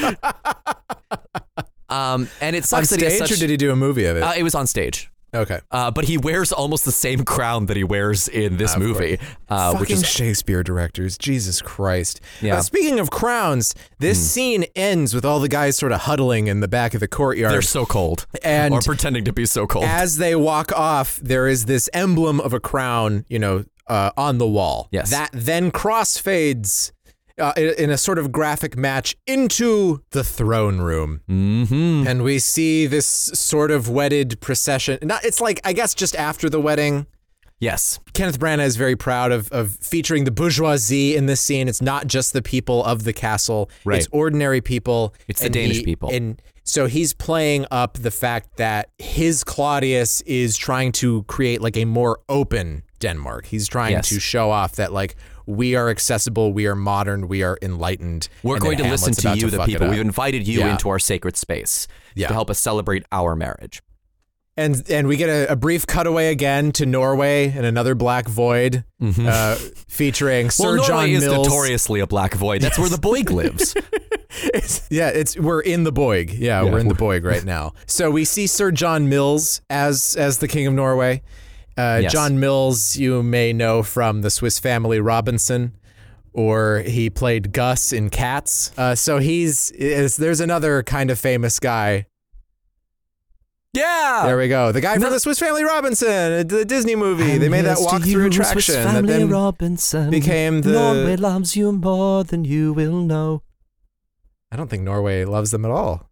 Um, 1.86 2.28
and 2.40 2.56
it 2.56 2.60
on 2.60 2.66
sucks 2.66 2.90
that 2.90 2.98
he 2.98 3.04
has 3.04 3.16
stage, 3.16 3.28
such, 3.28 3.36
or 3.36 3.40
did 3.40 3.50
he 3.50 3.56
do 3.56 3.70
a 3.70 3.76
movie 3.76 4.06
of 4.06 4.16
it? 4.16 4.22
uh, 4.22 4.32
it 4.36 4.42
was 4.42 4.54
on 4.54 4.66
stage. 4.66 5.10
Okay. 5.34 5.60
Uh, 5.70 5.90
but 5.90 6.04
he 6.04 6.16
wears 6.18 6.52
almost 6.52 6.84
the 6.84 6.92
same 6.92 7.24
crown 7.24 7.66
that 7.66 7.76
he 7.76 7.84
wears 7.84 8.28
in 8.28 8.56
this 8.56 8.76
movie, 8.76 9.18
uh, 9.48 9.76
which 9.76 9.90
is 9.90 10.06
Shakespeare 10.06 10.62
directors, 10.62 11.18
Jesus 11.18 11.60
Christ! 11.60 12.20
Yeah. 12.40 12.58
Uh, 12.58 12.62
speaking 12.62 12.98
of 13.00 13.10
crowns, 13.10 13.74
this 13.98 14.30
scene 14.30 14.64
ends 14.76 15.14
with 15.14 15.24
all 15.24 15.40
the 15.40 15.48
guys 15.48 15.76
sort 15.76 15.92
of 15.92 16.02
huddling 16.02 16.46
in 16.46 16.60
the 16.60 16.68
back 16.68 16.94
of 16.94 17.00
the 17.00 17.08
courtyard. 17.08 17.52
they're 17.52 17.62
so 17.62 17.84
cold 17.86 18.26
And- 18.42 18.72
or 18.74 18.80
pretending 18.80 19.24
to 19.24 19.32
be 19.32 19.46
so 19.46 19.66
cold. 19.66 19.84
As 19.84 20.16
they 20.16 20.34
walk 20.34 20.72
off, 20.72 21.16
there 21.22 21.46
is 21.46 21.66
this 21.66 21.88
emblem 21.92 22.40
of 22.40 22.52
a 22.52 22.60
crown, 22.60 23.24
you 23.28 23.38
know, 23.38 23.64
uh, 23.86 24.10
on 24.16 24.38
the 24.38 24.46
wall. 24.46 24.88
Yes. 24.90 25.10
That 25.10 25.30
then 25.32 25.70
crossfades 25.70 26.92
uh, 27.38 27.52
in, 27.56 27.90
a 27.90 27.98
sort 27.98 28.18
of 28.18 28.30
graphic 28.30 28.76
match 28.76 29.16
into 29.26 30.02
the 30.10 30.22
throne 30.24 30.78
room. 30.80 31.20
mm-hmm. 31.28 32.06
And 32.06 32.22
we 32.22 32.38
see 32.38 32.86
this 32.86 33.06
sort 33.06 33.70
of 33.70 33.88
wedded 33.88 34.40
procession. 34.40 34.98
Not, 35.02 35.24
it's 35.24 35.40
like, 35.40 35.60
I 35.64 35.72
guess, 35.72 35.94
just 35.94 36.14
after 36.16 36.48
the 36.48 36.60
wedding. 36.60 37.06
Yes. 37.60 37.98
Kenneth 38.12 38.38
Branagh 38.38 38.64
is 38.66 38.76
very 38.76 38.96
proud 38.96 39.32
of, 39.32 39.50
of 39.50 39.76
featuring 39.80 40.24
the 40.24 40.30
bourgeoisie 40.30 41.16
in 41.16 41.26
this 41.26 41.40
scene. 41.40 41.66
It's 41.68 41.80
not 41.80 42.06
just 42.06 42.32
the 42.32 42.42
people 42.42 42.84
of 42.84 43.04
the 43.04 43.12
castle. 43.12 43.70
Right. 43.84 43.98
It's 43.98 44.08
ordinary 44.12 44.60
people. 44.60 45.14
It's 45.28 45.40
the 45.40 45.48
Danish 45.48 45.78
he- 45.78 45.84
people. 45.84 46.10
And 46.12 46.40
so 46.64 46.86
he's 46.86 47.12
playing 47.12 47.66
up 47.70 47.94
the 47.98 48.10
fact 48.10 48.56
that 48.56 48.90
his 48.98 49.44
Claudius 49.44 50.20
is 50.22 50.56
trying 50.56 50.92
to 50.92 51.22
create 51.24 51.60
like 51.60 51.76
a 51.76 51.84
more 51.84 52.20
open 52.28 52.82
Denmark. 53.00 53.46
He's 53.46 53.68
trying 53.68 53.92
Yes. 53.92 54.08
to 54.08 54.20
show 54.20 54.50
off 54.50 54.76
that 54.76 54.92
like 54.92 55.16
we 55.46 55.74
are 55.74 55.88
accessible, 55.90 56.52
we 56.52 56.66
are 56.66 56.74
modern, 56.74 57.28
we 57.28 57.42
are 57.42 57.58
enlightened. 57.62 58.28
We're 58.42 58.58
going 58.58 58.78
to 58.78 58.84
listen 58.88 59.12
to 59.14 59.36
you, 59.38 59.50
the 59.50 59.64
people. 59.64 59.88
We've 59.88 60.00
invited 60.00 60.46
you 60.48 60.60
Yeah. 60.60 60.72
into 60.72 60.88
our 60.88 60.98
sacred 60.98 61.36
space 61.36 61.86
Yeah. 62.14 62.28
to 62.28 62.34
help 62.34 62.50
us 62.50 62.58
celebrate 62.58 63.04
our 63.12 63.34
marriage. 63.36 63.82
And 64.56 64.88
and 64.88 65.08
we 65.08 65.16
get 65.16 65.28
a, 65.28 65.50
a 65.50 65.56
brief 65.56 65.84
cutaway 65.84 66.28
again 66.30 66.70
to 66.72 66.86
Norway 66.86 67.48
and 67.56 67.66
another 67.66 67.96
black 67.96 68.28
void 68.28 68.84
uh, 69.02 69.56
featuring 69.88 70.48
Sir 70.50 70.64
Mm-hmm. 70.64 70.76
well, 70.78 70.86
John 70.86 70.96
Norway 70.98 71.12
is 71.14 71.24
Mills. 71.24 71.48
notoriously 71.48 71.98
a 72.00 72.06
black 72.06 72.34
void. 72.34 72.62
That's 72.62 72.78
where 72.78 72.88
the 72.88 72.96
Boig 72.96 73.30
lives. 73.30 73.74
It's, 74.52 74.84
yeah, 74.90 75.10
it's 75.10 75.38
we're 75.38 75.60
in 75.60 75.84
the 75.84 75.92
Boig. 75.92 76.36
Yeah, 76.36 76.64
we're 76.64 76.80
in 76.80 76.88
the 76.88 76.94
Boig 76.94 77.24
right 77.24 77.44
now. 77.44 77.72
So 77.86 78.10
we 78.10 78.24
see 78.24 78.48
Sir 78.48 78.72
John 78.72 79.08
Mills 79.08 79.60
as 79.70 80.16
as 80.18 80.38
the 80.38 80.48
King 80.48 80.66
of 80.66 80.74
Norway. 80.74 81.22
Uh, 81.76 82.00
Yes. 82.02 82.12
John 82.12 82.38
Mills, 82.38 82.96
you 82.96 83.22
may 83.22 83.52
know 83.52 83.82
from 83.82 84.22
the 84.22 84.30
Swiss 84.30 84.58
Family 84.58 85.00
Robinson, 85.00 85.76
or 86.32 86.80
he 86.86 87.10
played 87.10 87.52
Gus 87.52 87.92
in 87.92 88.10
Cats. 88.10 88.70
Uh, 88.78 88.94
so 88.94 89.18
he's 89.18 89.70
is, 89.72 90.16
there's 90.16 90.40
another 90.40 90.82
kind 90.82 91.10
of 91.10 91.18
famous 91.18 91.58
guy. 91.58 92.06
yeah. 93.72 94.22
There 94.26 94.36
we 94.38 94.48
go, 94.48 94.70
the 94.70 94.80
guy 94.80 94.94
No. 94.94 95.02
from 95.06 95.12
the 95.14 95.20
Swiss 95.20 95.38
Family 95.40 95.64
Robinson, 95.64 96.46
the 96.46 96.64
Disney 96.64 96.94
movie. 96.94 97.38
they 97.38 97.48
made 97.48 97.64
that 97.64 97.78
walk 97.80 98.02
through 98.02 98.26
attraction 98.26 98.74
that 98.84 99.06
then 99.06 99.28
Robinson 99.28 100.10
became 100.10 100.60
the- 100.62 100.72
Norway 100.72 101.16
loves 101.16 101.56
you 101.56 101.72
more 101.72 102.22
than 102.22 102.44
you 102.44 102.72
will 102.72 103.02
know. 103.02 103.42
I 104.52 104.56
don't 104.56 104.70
think 104.70 104.84
Norway 104.84 105.24
loves 105.24 105.50
them 105.50 105.64
at 105.64 105.72
all. 105.72 106.08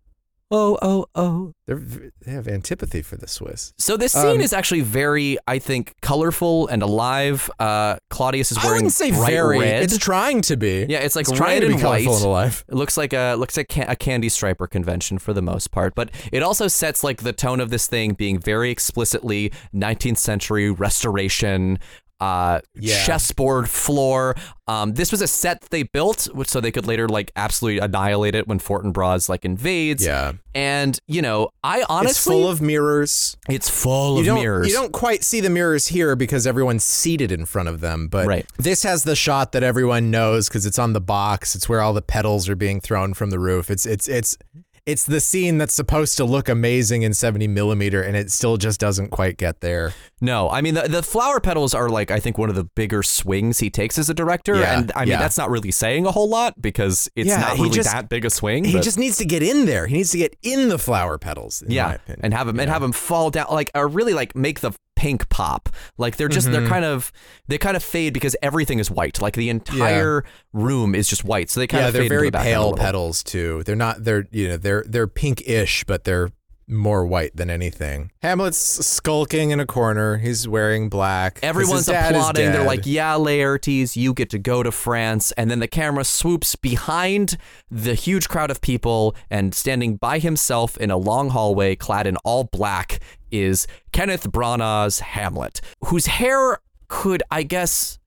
Oh, 0.54 0.78
oh, 0.82 1.06
oh. 1.14 1.54
They're, 1.66 1.80
they 2.20 2.30
have 2.32 2.46
antipathy 2.46 3.00
for 3.00 3.16
the 3.16 3.26
Swiss. 3.26 3.72
So 3.78 3.96
this 3.96 4.12
scene 4.12 4.26
Um, 4.36 4.40
is 4.42 4.52
actually 4.52 4.82
very, 4.82 5.38
I 5.46 5.58
think, 5.58 5.94
colorful 6.02 6.66
and 6.68 6.82
alive. 6.82 7.48
Uh, 7.58 7.96
Claudius 8.10 8.52
is 8.52 8.58
I 8.58 8.64
wearing 8.64 8.76
wouldn't 8.78 8.92
say 8.92 9.12
bright 9.12 9.30
very. 9.30 9.58
red. 9.60 9.82
It's 9.84 9.96
trying 9.96 10.42
to 10.42 10.56
be. 10.58 10.84
yeah, 10.88 10.98
it's 10.98 11.16
like 11.16 11.26
it's 11.26 11.36
trying 11.38 11.54
red 11.56 11.60
to 11.60 11.66
be 11.68 11.72
and 11.74 11.82
colorful 11.82 12.12
white. 12.12 12.16
and 12.18 12.26
alive. 12.26 12.64
It 12.68 12.74
looks 12.74 12.96
like 12.98 13.12
a 13.14 13.34
looks 13.36 13.56
like 13.56 13.68
ca- 13.70 13.86
a 13.88 13.96
candy 13.96 14.28
striper 14.28 14.66
convention 14.66 15.18
for 15.18 15.32
the 15.32 15.40
most 15.42 15.70
part, 15.70 15.94
but 15.94 16.10
it 16.30 16.42
also 16.42 16.68
sets 16.68 17.02
like 17.02 17.22
the 17.22 17.32
tone 17.32 17.58
of 17.60 17.70
this 17.70 17.86
thing 17.86 18.12
being 18.12 18.38
very 18.38 18.70
explicitly 18.70 19.52
19th 19.74 20.18
century 20.18 20.70
restoration. 20.70 21.78
Uh, 22.22 22.60
Yeah. 22.78 23.04
chessboard 23.04 23.68
floor. 23.68 24.36
Um, 24.68 24.94
this 24.94 25.10
was 25.10 25.20
a 25.22 25.26
set 25.26 25.60
they 25.70 25.82
built, 25.82 26.28
which 26.32 26.48
so 26.48 26.60
they 26.60 26.70
could 26.70 26.86
later 26.86 27.08
like 27.08 27.32
absolutely 27.34 27.80
annihilate 27.80 28.34
it 28.36 28.46
when 28.46 28.60
Fortinbras 28.60 29.28
like 29.28 29.44
invades. 29.44 30.04
Yeah. 30.06 30.32
and 30.54 30.98
you 31.08 31.20
know, 31.22 31.48
I 31.64 31.82
honestly, 31.88 32.10
it's 32.10 32.24
full 32.24 32.48
of 32.48 32.60
mirrors. 32.60 33.36
it's 33.48 33.68
full 33.68 34.22
You 34.22 34.32
of 34.32 34.38
mirrors. 34.38 34.68
you 34.68 34.72
don't 34.74 34.92
quite 34.92 35.24
see 35.24 35.40
the 35.40 35.50
mirrors 35.50 35.88
here 35.88 36.14
because 36.14 36.46
everyone's 36.46 36.84
seated 36.84 37.32
in 37.32 37.44
front 37.46 37.68
of 37.68 37.80
them, 37.80 38.06
but 38.08 38.26
Right. 38.26 38.46
this 38.58 38.82
has 38.84 39.02
the 39.04 39.16
shot 39.16 39.50
that 39.52 39.62
everyone 39.64 40.10
knows 40.10 40.48
because 40.48 40.64
it's 40.66 40.78
on 40.78 40.92
the 40.92 41.00
box. 41.00 41.56
It's 41.56 41.68
where 41.68 41.80
all 41.80 41.92
the 41.92 42.02
petals 42.02 42.48
are 42.48 42.54
being 42.56 42.80
thrown 42.80 43.14
from 43.14 43.30
the 43.30 43.38
roof. 43.40 43.68
It's 43.70 43.84
it's 43.86 44.06
it's 44.08 44.36
it's 44.84 45.04
the 45.04 45.20
scene 45.20 45.58
that's 45.58 45.74
supposed 45.74 46.16
to 46.16 46.24
look 46.24 46.48
amazing 46.48 47.02
in 47.02 47.14
70 47.14 47.46
millimeter, 47.48 48.02
and 48.02 48.16
it 48.16 48.32
still 48.32 48.56
just 48.56 48.80
doesn't 48.80 49.10
quite 49.10 49.36
get 49.36 49.60
there. 49.60 49.92
No, 50.20 50.50
I 50.50 50.60
mean 50.60 50.74
the, 50.74 50.82
the 50.88 51.02
flower 51.02 51.38
petals 51.40 51.72
are 51.74 51.88
like 51.88 52.10
I 52.10 52.18
think 52.20 52.36
one 52.38 52.48
of 52.48 52.56
the 52.56 52.64
bigger 52.64 53.02
swings 53.02 53.58
he 53.60 53.70
takes 53.70 53.96
as 53.98 54.08
a 54.10 54.14
director, 54.14 54.56
Yeah, 54.56 54.78
and 54.78 54.92
I 54.96 55.00
mean 55.00 55.08
yeah. 55.10 55.18
that's 55.18 55.38
not 55.38 55.50
really 55.50 55.70
saying 55.70 56.06
a 56.06 56.10
whole 56.10 56.28
lot 56.28 56.60
because 56.60 57.08
it's 57.16 57.28
Yeah, 57.28 57.40
not 57.40 57.58
really 57.58 57.70
just- 57.70 57.90
that 57.92 58.08
big 58.08 58.24
a 58.24 58.30
swing. 58.30 58.64
He 58.64 58.72
but- 58.74 58.82
just 58.82 58.98
needs 58.98 59.18
to 59.18 59.24
get 59.24 59.42
in 59.42 59.66
there. 59.66 59.86
He 59.86 59.96
needs 59.98 60.10
to 60.12 60.18
get 60.18 60.36
in 60.42 60.68
the 60.68 60.78
flower 60.78 61.16
petals. 61.18 61.62
In 61.62 61.68
my 61.68 61.74
yeah, 61.74 61.92
opinion. 61.94 62.20
and 62.24 62.34
have 62.34 62.48
him 62.48 62.58
and 62.58 62.68
have 62.70 62.82
him 62.82 62.92
fall 62.92 63.30
down 63.30 63.46
like 63.50 63.70
or 63.74 63.86
really 63.88 64.14
like 64.14 64.34
make 64.34 64.60
the 64.60 64.72
pink 65.02 65.28
pop. 65.28 65.68
Like 65.98 66.16
they're 66.16 66.28
just 66.28 66.46
Mm-hmm. 66.46 66.52
they're 66.52 66.68
kind 66.68 66.84
of 66.84 67.12
they 67.48 67.58
kind 67.58 67.76
of 67.76 67.82
fade 67.82 68.12
because 68.14 68.36
everything 68.40 68.78
is 68.78 68.90
white. 68.90 69.20
Like 69.20 69.34
the 69.34 69.48
entire 69.48 70.24
room 70.52 70.94
is 70.94 71.08
just 71.08 71.24
white, 71.24 71.50
so 71.50 71.58
they 71.60 71.66
kind 71.66 71.82
yeah, 71.82 71.88
of 71.88 71.94
they're 71.94 72.08
very 72.08 72.30
pale 72.30 72.74
petals 72.74 73.22
too. 73.22 73.62
They're 73.64 73.76
not. 73.76 74.04
They're 74.04 74.26
you 74.30 74.48
know 74.48 74.56
they're 74.56 74.84
they're 74.88 75.08
pinkish, 75.08 75.84
but 75.84 76.04
they're 76.04 76.30
more 76.66 77.04
white 77.06 77.36
than 77.36 77.50
anything. 77.50 78.10
Hamlet's 78.22 78.58
skulking 78.58 79.50
in 79.50 79.60
a 79.60 79.66
corner. 79.66 80.18
He's 80.18 80.46
wearing 80.46 80.88
black. 80.88 81.38
Everyone's 81.42 81.88
applauding. 81.88 82.52
They're 82.52 82.64
like, 82.64 82.86
"Yeah, 82.86 83.14
Laertes, 83.14 83.96
you 83.96 84.14
get 84.14 84.30
to 84.30 84.38
go 84.38 84.62
to 84.62 84.72
France." 84.72 85.32
And 85.32 85.50
then 85.50 85.58
the 85.58 85.68
camera 85.68 86.04
swoops 86.04 86.56
behind 86.56 87.36
the 87.70 87.94
huge 87.94 88.28
crowd 88.28 88.50
of 88.50 88.60
people, 88.60 89.14
and 89.30 89.54
standing 89.54 89.96
by 89.96 90.18
himself 90.18 90.76
in 90.78 90.90
a 90.90 90.96
long 90.96 91.30
hallway, 91.30 91.76
clad 91.76 92.06
in 92.06 92.16
all 92.18 92.44
black, 92.44 93.00
is 93.30 93.66
Kenneth 93.92 94.30
Branagh's 94.30 95.00
Hamlet, 95.00 95.60
whose 95.84 96.06
hair 96.06 96.58
could, 96.88 97.22
I 97.30 97.42
guess, 97.42 97.98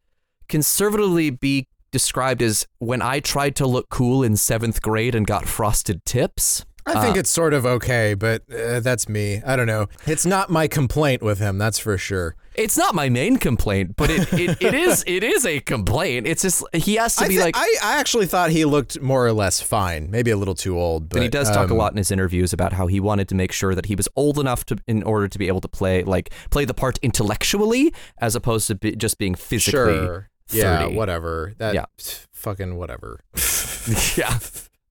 conservatively 0.47 1.29
be 1.29 1.67
described 1.91 2.41
as 2.41 2.67
when 2.79 3.01
I 3.01 3.19
tried 3.19 3.55
to 3.55 3.65
look 3.65 3.89
cool 3.89 4.21
in 4.21 4.35
seventh 4.35 4.81
grade 4.81 5.15
and 5.15 5.25
got 5.25 5.47
frosted 5.47 6.03
tips. 6.05 6.65
I 6.87 7.01
think 7.01 7.17
it's 7.17 7.29
sort 7.29 7.53
of 7.53 7.65
okay, 7.65 8.13
but 8.13 8.43
uh, 8.51 8.79
that's 8.79 9.09
me. 9.09 9.41
I 9.45 9.55
don't 9.55 9.67
know. 9.67 9.87
It's 10.05 10.25
not 10.25 10.49
my 10.49 10.67
complaint 10.67 11.23
with 11.23 11.39
him. 11.39 11.57
That's 11.57 11.79
for 11.79 11.97
sure. 11.97 12.35
It's 12.53 12.77
not 12.77 12.95
my 12.95 13.09
main 13.09 13.37
complaint, 13.37 13.95
but 13.97 14.09
it, 14.09 14.31
it, 14.33 14.61
it 14.61 14.73
is 14.85 15.03
it 15.07 15.23
is 15.23 15.45
a 15.45 15.59
complaint. 15.61 16.27
It's 16.27 16.43
just 16.43 16.63
he 16.73 16.95
has 16.95 17.15
to 17.17 17.25
I, 17.25 17.27
be 17.27 17.39
like 17.39 17.55
I, 17.57 17.75
I 17.83 17.99
actually 17.99 18.27
thought 18.27 18.51
he 18.51 18.65
looked 18.65 19.01
more 19.01 19.25
or 19.25 19.33
less 19.33 19.61
fine. 19.61 20.09
Maybe 20.11 20.31
a 20.31 20.37
little 20.37 20.55
too 20.55 20.79
old, 20.79 21.09
but 21.09 21.15
But 21.15 21.23
he 21.23 21.29
does 21.29 21.49
talk 21.49 21.69
a 21.69 21.73
um, 21.73 21.77
lot 21.77 21.91
in 21.91 21.97
his 21.97 22.11
interviews 22.11 22.53
about 22.53 22.73
how 22.73 22.87
he 22.87 22.99
wanted 22.99 23.27
to 23.29 23.35
make 23.35 23.51
sure 23.51 23.73
that 23.75 23.87
he 23.87 23.95
was 23.95 24.07
old 24.15 24.39
enough 24.39 24.65
to, 24.67 24.77
in 24.87 25.03
order 25.03 25.27
to 25.27 25.39
be 25.39 25.47
able 25.47 25.61
to 25.61 25.67
play, 25.67 26.03
like, 26.03 26.29
play 26.49 26.65
the 26.65 26.73
part 26.73 26.97
intellectually, 27.01 27.93
as 28.19 28.35
opposed 28.35 28.67
to 28.67 28.75
be, 28.75 28.95
just 28.95 29.17
being 29.17 29.35
physically. 29.35 29.95
Sure. 29.95 30.29
Yeah. 30.51 30.87
Whatever. 30.87 31.53
That. 31.57 31.73
Yeah. 31.73 31.85
Fucking 32.31 32.75
whatever. 32.75 33.21
yeah. 34.15 34.37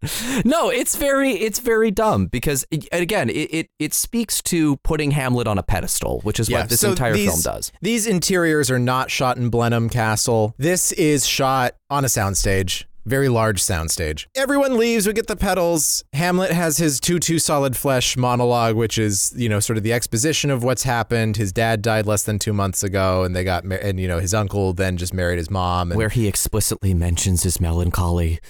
no, 0.44 0.70
it's 0.70 0.96
very 0.96 1.32
it's 1.32 1.58
very 1.58 1.90
dumb 1.90 2.26
because 2.26 2.66
it- 2.70 2.88
again, 2.92 3.30
it, 3.30 3.32
it 3.54 3.68
it 3.78 3.94
speaks 3.94 4.42
to 4.42 4.76
putting 4.78 5.12
Hamlet 5.12 5.46
on 5.46 5.58
a 5.58 5.62
pedestal, 5.62 6.20
which 6.20 6.38
is 6.40 6.50
what 6.50 6.68
this 6.68 6.80
so 6.80 6.90
entire 6.90 7.12
these- 7.14 7.30
film 7.30 7.40
does. 7.40 7.72
These 7.82 8.06
interiors 8.06 8.70
are 8.70 8.78
not 8.78 9.10
shot 9.10 9.36
in 9.36 9.48
Blenheim 9.50 9.88
Castle. 9.88 10.54
This 10.58 10.92
is 10.92 11.26
shot 11.26 11.74
on 11.90 12.04
a 12.04 12.08
soundstage. 12.08 12.84
Very 13.06 13.28
large 13.28 13.60
soundstage. 13.60 14.24
Everyone 14.34 14.78
leaves. 14.78 15.06
We 15.06 15.12
get 15.12 15.26
the 15.26 15.36
petals. 15.36 16.02
Hamlet 16.14 16.52
has 16.52 16.78
his 16.78 16.98
too 16.98 17.18
too 17.18 17.38
solid 17.38 17.76
flesh 17.76 18.16
monologue, 18.16 18.76
which 18.76 18.96
is 18.96 19.34
you 19.36 19.46
know 19.50 19.60
sort 19.60 19.76
of 19.76 19.82
the 19.82 19.92
exposition 19.92 20.50
of 20.50 20.62
what's 20.64 20.84
happened. 20.84 21.36
His 21.36 21.52
dad 21.52 21.82
died 21.82 22.06
less 22.06 22.22
than 22.22 22.38
two 22.38 22.54
months 22.54 22.82
ago, 22.82 23.22
and 23.24 23.36
they 23.36 23.44
got 23.44 23.66
mar- 23.66 23.76
and 23.76 24.00
you 24.00 24.08
know 24.08 24.20
his 24.20 24.32
uncle 24.32 24.72
then 24.72 24.96
just 24.96 25.12
married 25.12 25.36
his 25.36 25.50
mom. 25.50 25.90
And, 25.90 25.98
Where 25.98 26.08
he 26.08 26.26
explicitly 26.26 26.94
mentions 26.94 27.42
his 27.42 27.60
melancholy. 27.60 28.40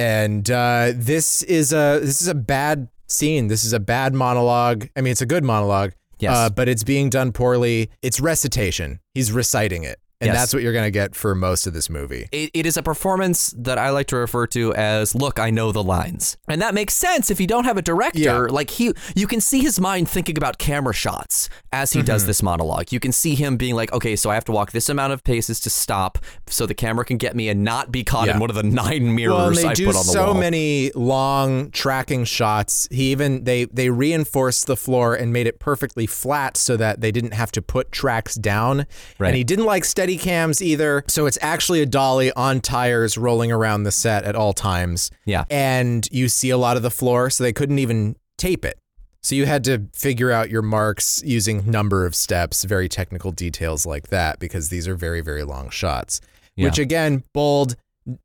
And 0.00 0.50
uh, 0.50 0.92
this 0.94 1.42
is 1.42 1.74
a 1.74 2.00
this 2.02 2.22
is 2.22 2.28
a 2.28 2.34
bad 2.34 2.88
scene. 3.06 3.48
This 3.48 3.64
is 3.64 3.74
a 3.74 3.80
bad 3.80 4.14
monologue. 4.14 4.88
I 4.96 5.02
mean, 5.02 5.10
it's 5.10 5.20
a 5.20 5.26
good 5.26 5.44
monologue. 5.44 5.92
Yes. 6.18 6.34
Uh, 6.34 6.48
but 6.48 6.70
it's 6.70 6.84
being 6.84 7.10
done 7.10 7.32
poorly. 7.32 7.90
It's 8.00 8.18
recitation. 8.18 9.00
He's 9.12 9.30
reciting 9.30 9.84
it. 9.84 9.98
And 10.22 10.28
Yes. 10.28 10.36
that's 10.36 10.52
what 10.54 10.62
you're 10.62 10.74
going 10.74 10.84
to 10.84 10.90
get 10.90 11.14
for 11.14 11.34
most 11.34 11.66
of 11.66 11.72
this 11.72 11.88
movie. 11.88 12.28
It, 12.30 12.50
it 12.52 12.66
is 12.66 12.76
a 12.76 12.82
performance 12.82 13.54
that 13.56 13.78
I 13.78 13.88
like 13.88 14.06
to 14.08 14.16
refer 14.16 14.46
to 14.48 14.74
as 14.74 15.14
"Look, 15.14 15.38
I 15.38 15.48
know 15.48 15.72
the 15.72 15.82
lines," 15.82 16.36
and 16.46 16.60
that 16.60 16.74
makes 16.74 16.92
sense 16.92 17.30
if 17.30 17.40
you 17.40 17.46
don't 17.46 17.64
have 17.64 17.78
a 17.78 17.82
director. 17.82 18.18
Yeah. 18.20 18.38
Like 18.50 18.68
he, 18.68 18.92
you 19.16 19.26
can 19.26 19.40
see 19.40 19.60
his 19.60 19.80
mind 19.80 20.10
thinking 20.10 20.36
about 20.36 20.58
camera 20.58 20.92
shots 20.92 21.48
as 21.72 21.92
he 21.94 22.00
Mm-hmm. 22.00 22.06
does 22.06 22.26
this 22.26 22.42
monologue. 22.42 22.92
You 22.92 23.00
can 23.00 23.12
see 23.12 23.34
him 23.34 23.56
being 23.56 23.74
like, 23.74 23.92
"Okay, 23.94 24.14
so 24.14 24.28
I 24.30 24.34
have 24.34 24.44
to 24.44 24.52
walk 24.52 24.72
this 24.72 24.90
amount 24.90 25.14
of 25.14 25.24
paces 25.24 25.58
to 25.60 25.70
stop, 25.70 26.18
so 26.48 26.66
the 26.66 26.74
camera 26.74 27.04
can 27.06 27.16
get 27.16 27.34
me 27.34 27.48
and 27.48 27.64
not 27.64 27.90
be 27.90 28.04
caught 28.04 28.26
Yeah. 28.26 28.34
in 28.34 28.40
one 28.40 28.50
of 28.50 28.56
the 28.56 28.62
nine 28.62 29.14
mirrors 29.14 29.34
Well, 29.36 29.50
they 29.54 29.64
I 29.64 29.72
do 29.74 29.86
put 29.86 29.96
on 29.96 30.04
the 30.06 30.12
so 30.12 30.24
wall." 30.26 30.34
many 30.34 30.90
long 30.94 31.70
tracking 31.70 32.24
shots. 32.26 32.86
He 32.90 33.10
even 33.10 33.44
they 33.44 33.64
they 33.66 33.88
reinforced 33.88 34.66
the 34.66 34.76
floor 34.76 35.14
and 35.14 35.32
made 35.32 35.46
it 35.46 35.58
perfectly 35.60 36.06
flat 36.06 36.58
so 36.58 36.76
that 36.76 37.00
they 37.00 37.10
didn't 37.10 37.32
have 37.32 37.50
to 37.52 37.62
put 37.62 37.90
tracks 37.90 38.34
down. 38.34 38.86
Right. 39.18 39.28
And 39.28 39.36
he 39.36 39.44
didn't 39.44 39.64
like 39.64 39.86
steady 39.86 40.09
cams 40.16 40.62
either. 40.62 41.04
So 41.08 41.26
it's 41.26 41.38
actually 41.40 41.80
a 41.82 41.86
dolly 41.86 42.32
on 42.32 42.60
tires 42.60 43.18
rolling 43.18 43.52
around 43.52 43.84
the 43.84 43.92
set 43.92 44.24
at 44.24 44.34
all 44.34 44.52
times. 44.52 45.10
Yeah. 45.24 45.44
And 45.50 46.08
you 46.10 46.28
see 46.28 46.50
a 46.50 46.56
lot 46.56 46.76
of 46.76 46.82
the 46.82 46.90
floor, 46.90 47.30
so 47.30 47.44
they 47.44 47.52
couldn't 47.52 47.78
even 47.78 48.16
tape 48.38 48.64
it. 48.64 48.78
So 49.22 49.34
you 49.34 49.46
had 49.46 49.64
to 49.64 49.86
figure 49.92 50.30
out 50.30 50.48
your 50.48 50.62
marks 50.62 51.22
using 51.24 51.70
number 51.70 52.06
of 52.06 52.14
steps, 52.14 52.64
very 52.64 52.88
technical 52.88 53.32
details 53.32 53.84
like 53.84 54.08
that, 54.08 54.38
because 54.38 54.70
these 54.70 54.88
are 54.88 54.94
very, 54.94 55.20
very 55.20 55.44
long 55.44 55.68
shots. 55.68 56.20
Yeah. 56.56 56.66
Which 56.66 56.78
again, 56.78 57.24
bold. 57.34 57.76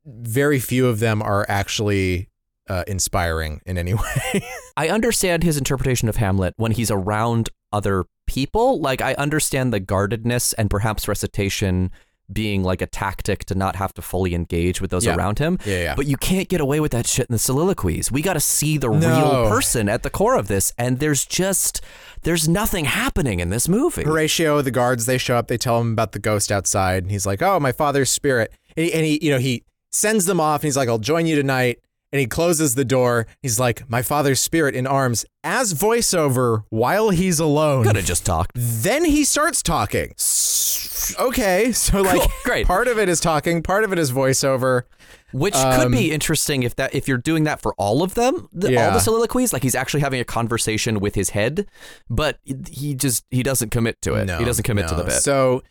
Very 0.06 0.60
few 0.60 0.88
of 0.88 1.00
them 1.00 1.22
are 1.22 1.46
actually 1.50 2.30
uh, 2.70 2.84
inspiring 2.88 3.62
in 3.66 3.78
any 3.78 3.94
way. 4.34 4.44
I 4.78 4.90
understand 4.90 5.44
his 5.44 5.58
interpretation 5.58 6.08
of 6.10 6.16
Hamlet 6.16 6.54
when 6.58 6.72
he's 6.72 6.90
around 6.90 7.50
other 7.74 8.06
people. 8.26 8.80
Like 8.80 9.02
I 9.02 9.14
understand 9.16 9.74
the 9.74 9.80
guardedness 9.80 10.54
and 10.54 10.70
perhaps 10.70 11.08
recitation 11.08 11.92
being 12.34 12.64
like 12.64 12.82
a 12.82 12.88
tactic 12.88 13.46
to 13.46 13.54
not 13.54 13.76
have 13.76 13.94
to 13.94 14.02
fully 14.02 14.34
engage 14.34 14.82
with 14.82 14.90
those 14.90 15.06
Yeah. 15.06 15.16
around 15.16 15.38
him. 15.38 15.60
Yeah, 15.64 15.82
yeah. 15.82 15.96
But 15.96 16.08
you 16.08 16.18
can't 16.18 16.50
get 16.50 16.60
away 16.60 16.80
with 16.80 16.92
that 16.92 17.06
shit 17.06 17.28
in 17.30 17.34
the 17.34 17.38
soliloquies. 17.40 18.12
We 18.12 18.24
got 18.24 18.34
to 18.34 18.40
see 18.40 18.80
the 18.80 18.90
No. 18.90 18.98
real 19.44 19.50
person 19.50 19.88
at 19.88 20.02
the 20.02 20.10
core 20.10 20.36
of 20.36 20.48
this 20.48 20.74
and 20.76 20.98
there's 21.00 21.24
just 21.26 21.82
there's 22.24 22.50
nothing 22.50 22.86
happening 22.86 23.40
in 23.42 23.50
this 23.52 23.70
movie. 23.70 24.02
Horatio, 24.04 24.64
the 24.64 24.72
guards, 24.72 25.06
they 25.06 25.20
show 25.20 25.36
up. 25.36 25.48
They 25.48 25.58
tell 25.60 25.80
him 25.80 25.92
about 25.92 26.14
the 26.14 26.18
ghost 26.20 26.52
outside, 26.52 27.04
and 27.04 27.12
he's 27.12 27.28
like, 27.28 27.44
"Oh, 27.44 27.60
my 27.60 27.72
father's 27.72 28.10
spirit." 28.10 28.52
And 28.76 28.88
he, 28.88 28.94
and 28.94 29.06
he, 29.06 29.20
you 29.24 29.30
know, 29.30 29.38
he 29.38 29.64
sends 29.92 30.26
them 30.26 30.40
off, 30.40 30.62
and 30.62 30.68
he's 30.68 30.76
like, 30.76 30.90
"I'll 30.90 30.98
join 30.98 31.28
you 31.28 31.36
tonight." 31.36 31.78
And 32.16 32.22
he 32.22 32.28
closes 32.28 32.76
the 32.76 32.86
door. 32.86 33.28
He's 33.42 33.60
like, 33.60 33.90
"My 33.90 34.02
father's 34.02 34.40
spirit 34.40 34.74
in 34.74 34.88
arms," 34.88 35.26
as 35.44 35.74
voiceover 35.74 36.64
while 36.70 37.10
he's 37.10 37.42
alone. 37.42 37.84
Could 37.84 37.98
have 37.98 38.06
just 38.06 38.26
talked. 38.26 38.54
Then 38.56 39.04
he 39.04 39.26
starts 39.26 39.62
talking. 39.62 40.14
Okay, 41.20 41.74
so 41.74 42.02
like, 42.02 42.22
Cool, 42.22 42.32
great. 42.46 42.68
part 42.68 42.88
of 42.88 42.98
it 42.98 43.10
is 43.10 43.20
talking, 43.20 43.62
part 43.62 43.84
of 43.84 43.92
it 43.92 44.00
is 44.00 44.14
voiceover. 44.14 44.84
Which 45.34 45.56
Um, 45.56 45.82
could 45.82 45.92
be 45.92 46.14
interesting 46.14 46.64
if 46.64 46.78
that 46.78 46.96
if 46.96 47.10
you're 47.10 47.18
doing 47.18 47.44
that 47.44 47.62
for 47.62 47.74
all 47.78 48.02
of 48.02 48.14
them, 48.14 48.48
the, 48.54 48.78
all 48.78 48.94
the 48.94 49.00
soliloquies, 49.00 49.52
like 49.52 49.64
he's 49.64 49.76
actually 49.76 50.00
having 50.00 50.22
a 50.22 50.24
conversation 50.24 51.02
with 51.02 51.16
his 51.16 51.32
head, 51.32 51.68
but 52.10 52.40
he 52.70 52.96
just 52.96 53.26
he 53.30 53.44
doesn't 53.44 53.72
commit 53.72 54.02
to 54.04 54.14
it. 54.16 54.24
No, 54.24 54.38
he 54.38 54.46
doesn't 54.46 54.64
commit 54.64 54.88
to 54.88 54.96
the 54.96 55.04
bit. 55.04 55.16
So 55.22 55.64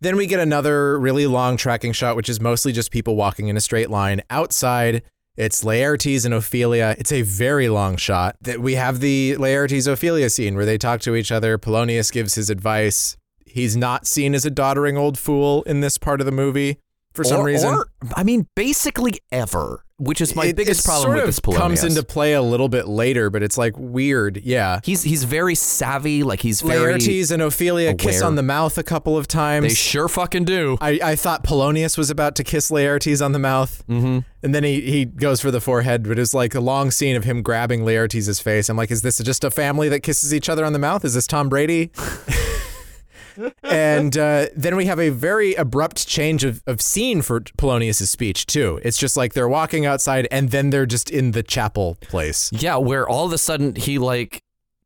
then 0.00 0.16
we 0.16 0.26
get 0.26 0.40
another 0.40 0.98
really 0.98 1.28
long 1.28 1.56
tracking 1.56 1.92
shot, 1.92 2.16
which 2.16 2.28
is 2.28 2.40
mostly 2.40 2.72
just 2.72 2.90
people 2.90 3.14
walking 3.14 3.46
in 3.46 3.56
a 3.56 3.60
straight 3.60 3.90
line. 3.90 4.20
Outside, 4.28 5.02
it's 5.36 5.64
Laertes 5.64 6.24
and 6.24 6.34
Ophelia. 6.34 6.94
It's 6.98 7.12
a 7.12 7.22
very 7.22 7.68
long 7.68 7.96
shot. 7.96 8.36
That 8.40 8.60
we 8.60 8.74
have 8.74 9.00
the 9.00 9.36
Laertes 9.38 9.86
Ophelia 9.86 10.30
scene 10.30 10.54
where 10.54 10.66
they 10.66 10.78
talk 10.78 11.00
to 11.02 11.14
each 11.14 11.32
other. 11.32 11.58
Polonius 11.58 12.10
gives 12.10 12.34
his 12.34 12.50
advice. 12.50 13.16
He's 13.46 13.76
not 13.76 14.06
seen 14.06 14.34
as 14.34 14.44
a 14.44 14.50
doddering 14.50 14.96
old 14.96 15.18
fool 15.18 15.62
in 15.64 15.80
this 15.80 15.98
part 15.98 16.20
of 16.20 16.26
the 16.26 16.32
movie 16.32 16.78
for 17.14 17.24
some 17.24 17.40
or, 17.40 17.44
reason. 17.44 17.68
or, 17.74 17.86
I 18.16 18.24
mean, 18.24 18.46
basically 18.56 19.14
ever, 19.32 19.84
which 19.98 20.20
is 20.20 20.34
my 20.34 20.46
It- 20.46 20.56
biggest 20.56 20.80
it 20.80 20.84
problem 20.84 21.02
sort 21.04 21.14
with 21.16 21.22
of 21.22 21.28
this 21.28 21.38
Polonius. 21.40 21.58
comes 21.80 21.84
into 21.84 22.02
play 22.02 22.32
a 22.34 22.42
little 22.42 22.68
bit 22.68 22.88
later, 22.88 23.30
but 23.30 23.42
it's 23.42 23.56
like 23.56 23.74
weird. 23.76 24.40
Yeah. 24.42 24.80
he's 24.84 25.02
he's 25.04 25.22
very 25.24 25.54
savvy, 25.54 26.22
like 26.24 26.40
he's 26.40 26.60
very. 26.60 26.94
Laertes 26.94 27.30
and 27.30 27.40
Ophelia 27.42 27.94
kiss 27.94 28.20
on 28.20 28.34
the 28.34 28.42
mouth 28.42 28.76
a 28.78 28.82
couple 28.82 29.16
of 29.16 29.28
times. 29.28 29.68
They 29.68 29.74
sure 29.74 30.08
fucking 30.08 30.44
do. 30.44 30.76
I, 30.80 30.98
I 31.02 31.16
thought 31.16 31.44
Polonius 31.44 31.96
was 31.96 32.10
about 32.10 32.34
to 32.36 32.44
kiss 32.44 32.70
Laertes 32.70 33.24
on 33.24 33.32
the 33.32 33.38
mouth, 33.38 33.84
Mm-hmm. 33.88 34.18
and 34.42 34.54
then 34.54 34.64
he, 34.64 34.80
he 34.80 35.04
goes 35.04 35.40
for 35.40 35.50
the 35.52 35.60
forehead, 35.60 36.02
but 36.08 36.18
it's 36.18 36.34
like 36.34 36.54
a 36.56 36.60
long 36.60 36.90
scene 36.90 37.14
of 37.14 37.22
him 37.24 37.42
grabbing 37.42 37.82
Laertes' 37.84 38.42
face. 38.42 38.68
I'm 38.68 38.76
like, 38.76 38.90
is 38.90 39.02
this 39.02 39.18
just 39.18 39.44
a 39.44 39.50
family 39.50 39.88
that 39.90 40.00
kisses 40.00 40.34
each 40.34 40.48
other 40.48 40.64
on 40.64 40.72
the 40.72 40.78
mouth? 40.80 41.04
Is 41.04 41.14
this 41.14 41.26
Tom 41.28 41.48
Brady? 41.48 41.92
and 43.62 44.16
uh, 44.16 44.46
then 44.56 44.76
we 44.76 44.86
have 44.86 44.98
a 45.00 45.10
very 45.10 45.54
abrupt 45.54 46.06
change 46.06 46.44
of, 46.44 46.62
of 46.66 46.80
scene 46.80 47.22
for 47.22 47.40
Polonius' 47.56 48.08
speech, 48.10 48.46
too. 48.46 48.80
It's 48.82 48.98
just 48.98 49.16
like 49.16 49.34
they're 49.34 49.48
walking 49.48 49.86
outside, 49.86 50.28
and 50.30 50.50
then 50.50 50.70
they're 50.70 50.86
just 50.86 51.10
in 51.10 51.32
the 51.32 51.42
chapel 51.42 51.96
place. 52.02 52.50
Yeah, 52.52 52.76
where 52.76 53.08
all 53.08 53.26
of 53.26 53.32
a 53.32 53.38
sudden 53.38 53.74
he 53.76 53.98
like 53.98 54.40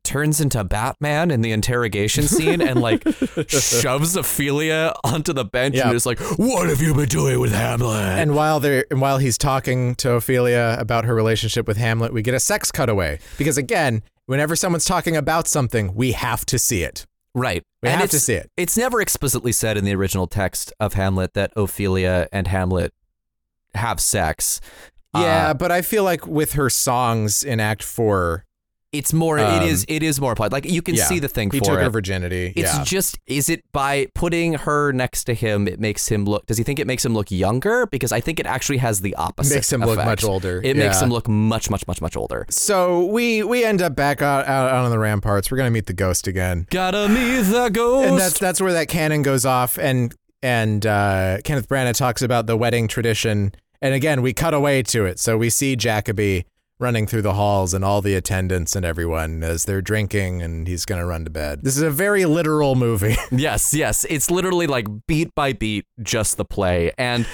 turns 0.05 0.41
into 0.41 0.65
Batman 0.65 1.31
in 1.31 1.43
the 1.43 1.53
interrogation 1.53 2.25
scene 2.25 2.63
and 2.63 2.81
like 2.81 3.03
shoves 3.49 4.17
Ophelia 4.17 4.95
onto 5.05 5.35
the 5.35 5.45
bench 5.45 5.75
Yeah. 5.75 5.89
and 5.89 5.97
is 5.97 6.07
like, 6.07 6.19
"What 6.39 6.69
have 6.71 6.81
you 6.81 6.95
been 6.95 7.09
doing 7.09 7.39
with 7.41 7.53
Hamlet?" 7.53 8.19
And 8.19 8.35
while 8.35 8.59
they're 8.61 8.87
and 8.91 9.01
while 9.03 9.19
he's 9.19 9.37
talking 9.37 9.95
to 9.97 10.13
Ophelia 10.13 10.77
about 10.79 11.05
her 11.05 11.15
relationship 11.15 11.67
with 11.69 11.77
Hamlet, 11.77 12.13
we 12.13 12.23
get 12.23 12.33
a 12.35 12.41
sex 12.41 12.73
cutaway. 12.73 13.19
Because 13.37 13.59
again, 13.59 14.03
whenever 14.27 14.57
someone's 14.57 14.87
talking 14.87 15.15
about 15.17 15.47
something, 15.47 15.95
we 15.95 16.13
have 16.13 16.47
to 16.47 16.59
see 16.59 16.83
it. 16.85 17.05
Right, 17.35 17.63
We 17.83 17.89
and 17.89 18.01
have 18.01 18.11
to 18.11 18.17
it's- 18.17 18.25
see 18.25 18.35
it. 18.35 18.51
It's 18.57 18.77
never 18.77 19.01
explicitly 19.01 19.53
said 19.53 19.77
in 19.77 19.85
the 19.85 19.95
original 19.95 20.27
text 20.27 20.73
of 20.81 20.95
Hamlet 20.95 21.35
that 21.35 21.53
Ophelia 21.57 22.29
and 22.33 22.47
Hamlet 22.49 22.93
have 23.75 24.01
sex. 24.01 24.61
Yeah, 25.15 25.49
Uh, 25.51 25.55
but 25.55 25.71
I 25.73 25.83
feel 25.83 26.05
like 26.05 26.27
with 26.27 26.53
her 26.53 26.69
songs 26.69 27.43
in 27.45 27.61
Act 27.61 27.83
Four, 27.83 28.45
it's 28.93 29.13
more. 29.13 29.39
Um, 29.39 29.63
it 29.63 29.69
is. 29.69 29.85
It 29.89 30.03
is 30.03 30.21
more 30.21 30.33
implied. 30.33 30.53
Like 30.53 30.65
you 30.65 30.81
can 30.81 30.95
yeah, 30.95 31.05
see 31.05 31.19
the 31.19 31.29
thing 31.29 31.51
he 31.51 31.59
for 31.59 31.65
took 31.67 31.79
it. 31.79 31.83
her 31.83 31.91
virginity. 31.91 32.53
It's 32.57 32.75
yeah. 32.75 32.85
just 32.85 33.19
is 33.27 33.49
it 33.49 33.63
by 33.73 34.09
putting 34.15 34.55
her 34.55 34.93
next 34.93 35.25
to 35.25 35.35
him 35.35 35.69
it 35.69 35.79
makes 35.79 36.09
him 36.09 36.25
look 36.25 36.47
does 36.47 36.57
he 36.57 36.65
think 36.65 36.79
it 36.79 36.87
makes 36.87 37.05
him 37.05 37.15
look 37.15 37.31
younger 37.31 37.87
because 37.87 38.13
I 38.13 38.21
think 38.21 38.41
it 38.41 38.47
actually 38.47 38.79
has 38.79 39.01
the 39.01 39.15
opposite 39.17 39.53
It 39.53 39.57
Makes 39.57 39.73
him 39.73 39.81
look 39.83 39.99
much 39.99 40.25
older. 40.25 40.61
It 40.65 40.77
makes 40.77 41.01
him 41.01 41.11
look 41.11 41.29
much 41.29 41.71
much 41.71 41.87
much 41.87 42.01
much 42.01 42.17
older. 42.17 42.47
so 42.49 43.07
we 43.07 43.43
we 43.43 43.65
end 43.65 43.83
up 43.83 43.95
back 43.95 44.23
out, 44.23 44.47
out 44.47 44.71
out 44.71 44.85
on 44.85 44.91
the 44.91 44.99
ramparts. 44.99 45.51
We're 45.51 45.59
gonna 45.59 45.71
meet 45.71 45.87
the 45.87 45.93
ghost 45.93 46.27
again, 46.27 46.67
Gotta 46.71 47.09
meet 47.09 47.43
the 47.43 47.69
ghost. 47.69 48.09
and 48.09 48.19
that's 48.19 48.39
that's 48.39 48.61
where 48.61 48.73
that 48.73 48.89
cannon 48.89 49.23
goes 49.23 49.45
off. 49.45 49.79
And 49.79 50.15
and 50.43 50.87
uh, 50.87 51.39
Kenneth 51.45 51.69
Branagh 51.69 51.95
talks 51.95 52.23
about 52.23 52.47
the 52.47 52.57
wedding 52.57 52.89
tradition. 52.89 53.53
And 53.81 53.95
again, 53.95 54.23
we 54.23 54.33
cut 54.33 54.55
away 54.55 54.83
to 54.85 55.05
it, 55.05 55.19
so 55.21 55.37
we 55.39 55.51
see 55.51 55.77
Jacobi 55.77 56.45
running 56.81 57.07
through 57.07 57.23
the 57.23 57.35
halls 57.35 57.75
and 57.75 57.85
all 57.85 58.01
the 58.01 58.15
attendants 58.15 58.77
and 58.77 58.87
everyone 58.87 59.43
as 59.43 59.65
they're 59.65 59.83
drinking, 59.83 60.43
and 60.43 60.69
he's 60.69 60.85
gonna 60.85 61.05
run 61.07 61.25
to 61.25 61.31
bed. 61.31 61.61
This 61.63 61.77
is 61.77 61.83
a 61.83 61.91
very 61.91 62.25
literal 62.25 62.75
movie. 62.77 63.17
yes, 63.33 63.75
yes. 63.75 64.07
It's 64.09 64.31
literally 64.31 64.67
like 64.67 64.87
beat 65.07 65.35
by 65.35 65.53
beat 65.53 65.87
just 66.03 66.37
the 66.37 66.45
play 66.45 66.93
and 66.97 67.27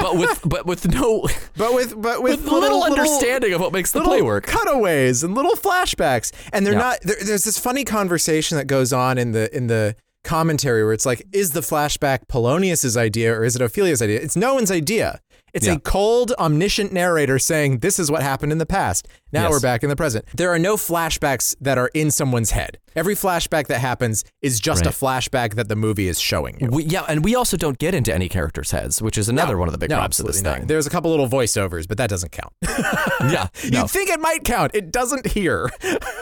but 0.00 0.16
with 0.16 0.40
but 0.44 0.66
with 0.66 0.88
no 0.92 1.26
But 1.56 1.72
with 1.74 2.00
but 2.00 2.22
with, 2.22 2.42
with 2.42 2.50
little, 2.52 2.82
understanding 2.82 3.52
of 3.52 3.60
what 3.60 3.72
makes 3.72 3.92
the 3.92 4.02
play 4.02 4.22
work. 4.22 4.46
cutaways 4.46 5.22
and 5.22 5.34
little 5.34 5.54
flashbacks, 5.54 6.32
and 6.52 6.66
they're 6.66 6.72
Yeah. 6.74 6.78
not. 6.80 7.00
There, 7.02 7.16
there's 7.24 7.44
this 7.44 7.58
funny 7.58 7.84
conversation 7.84 8.56
that 8.58 8.66
goes 8.66 8.92
on 8.92 9.18
in 9.18 9.32
the 9.32 9.54
in 9.56 9.68
the 9.68 9.94
commentary 10.24 10.82
where 10.82 10.94
it's 10.94 11.04
like, 11.06 11.22
is 11.32 11.50
the 11.52 11.60
flashback 11.60 12.26
Polonius's 12.28 12.96
idea 12.96 13.32
or 13.34 13.44
is 13.44 13.54
it 13.56 13.62
Ophelia's 13.62 14.00
idea? 14.00 14.18
It's 14.20 14.36
no 14.36 14.54
one's 14.54 14.70
idea. 14.70 15.20
It's 15.54 15.66
Yeah. 15.66 15.74
a 15.74 15.78
cold, 15.78 16.32
omniscient 16.32 16.92
narrator 16.92 17.38
saying, 17.38 17.78
This 17.78 17.98
is 17.98 18.10
what 18.10 18.22
happened 18.22 18.50
in 18.52 18.58
the 18.58 18.66
past. 18.66 19.06
Now 19.32 19.42
Yes. 19.44 19.50
we're 19.52 19.60
back 19.60 19.82
in 19.84 19.88
the 19.88 19.96
present. 19.96 20.24
There 20.36 20.52
are 20.52 20.58
no 20.58 20.76
flashbacks 20.76 21.54
that 21.60 21.78
are 21.78 21.90
in 21.94 22.10
someone's 22.10 22.50
head. 22.50 22.78
Every 22.96 23.14
flashback 23.14 23.68
that 23.68 23.80
happens 23.80 24.24
is 24.42 24.60
just 24.60 24.84
a 24.86 24.90
flashback 24.90 25.54
that 25.54 25.68
the 25.68 25.74
movie 25.76 26.06
is 26.08 26.20
showing 26.20 26.58
you. 26.60 26.68
We, 26.70 26.84
yeah, 26.84 27.02
and 27.08 27.24
we 27.24 27.34
also 27.34 27.56
don't 27.56 27.78
get 27.78 27.94
into 27.94 28.12
any 28.14 28.28
characters' 28.28 28.70
heads, 28.72 29.00
which 29.02 29.16
is 29.18 29.28
another 29.28 29.56
one 29.58 29.66
of 29.68 29.72
the 29.72 29.78
big 29.78 29.90
no, 29.90 29.96
problems 29.96 30.20
of 30.20 30.26
this 30.26 30.40
thing. 30.40 30.66
There's 30.66 30.86
a 30.86 30.90
couple 30.90 31.10
little 31.10 31.28
voiceovers, 31.28 31.88
but 31.88 31.98
that 31.98 32.08
doesn't 32.10 32.30
count. 32.32 32.52
yeah, 32.68 33.48
no. 33.70 33.80
You'd 33.82 33.90
think 33.90 34.10
it 34.10 34.20
might 34.20 34.44
count. 34.44 34.72
It 34.74 34.92
doesn't 34.92 35.26
here. 35.28 35.70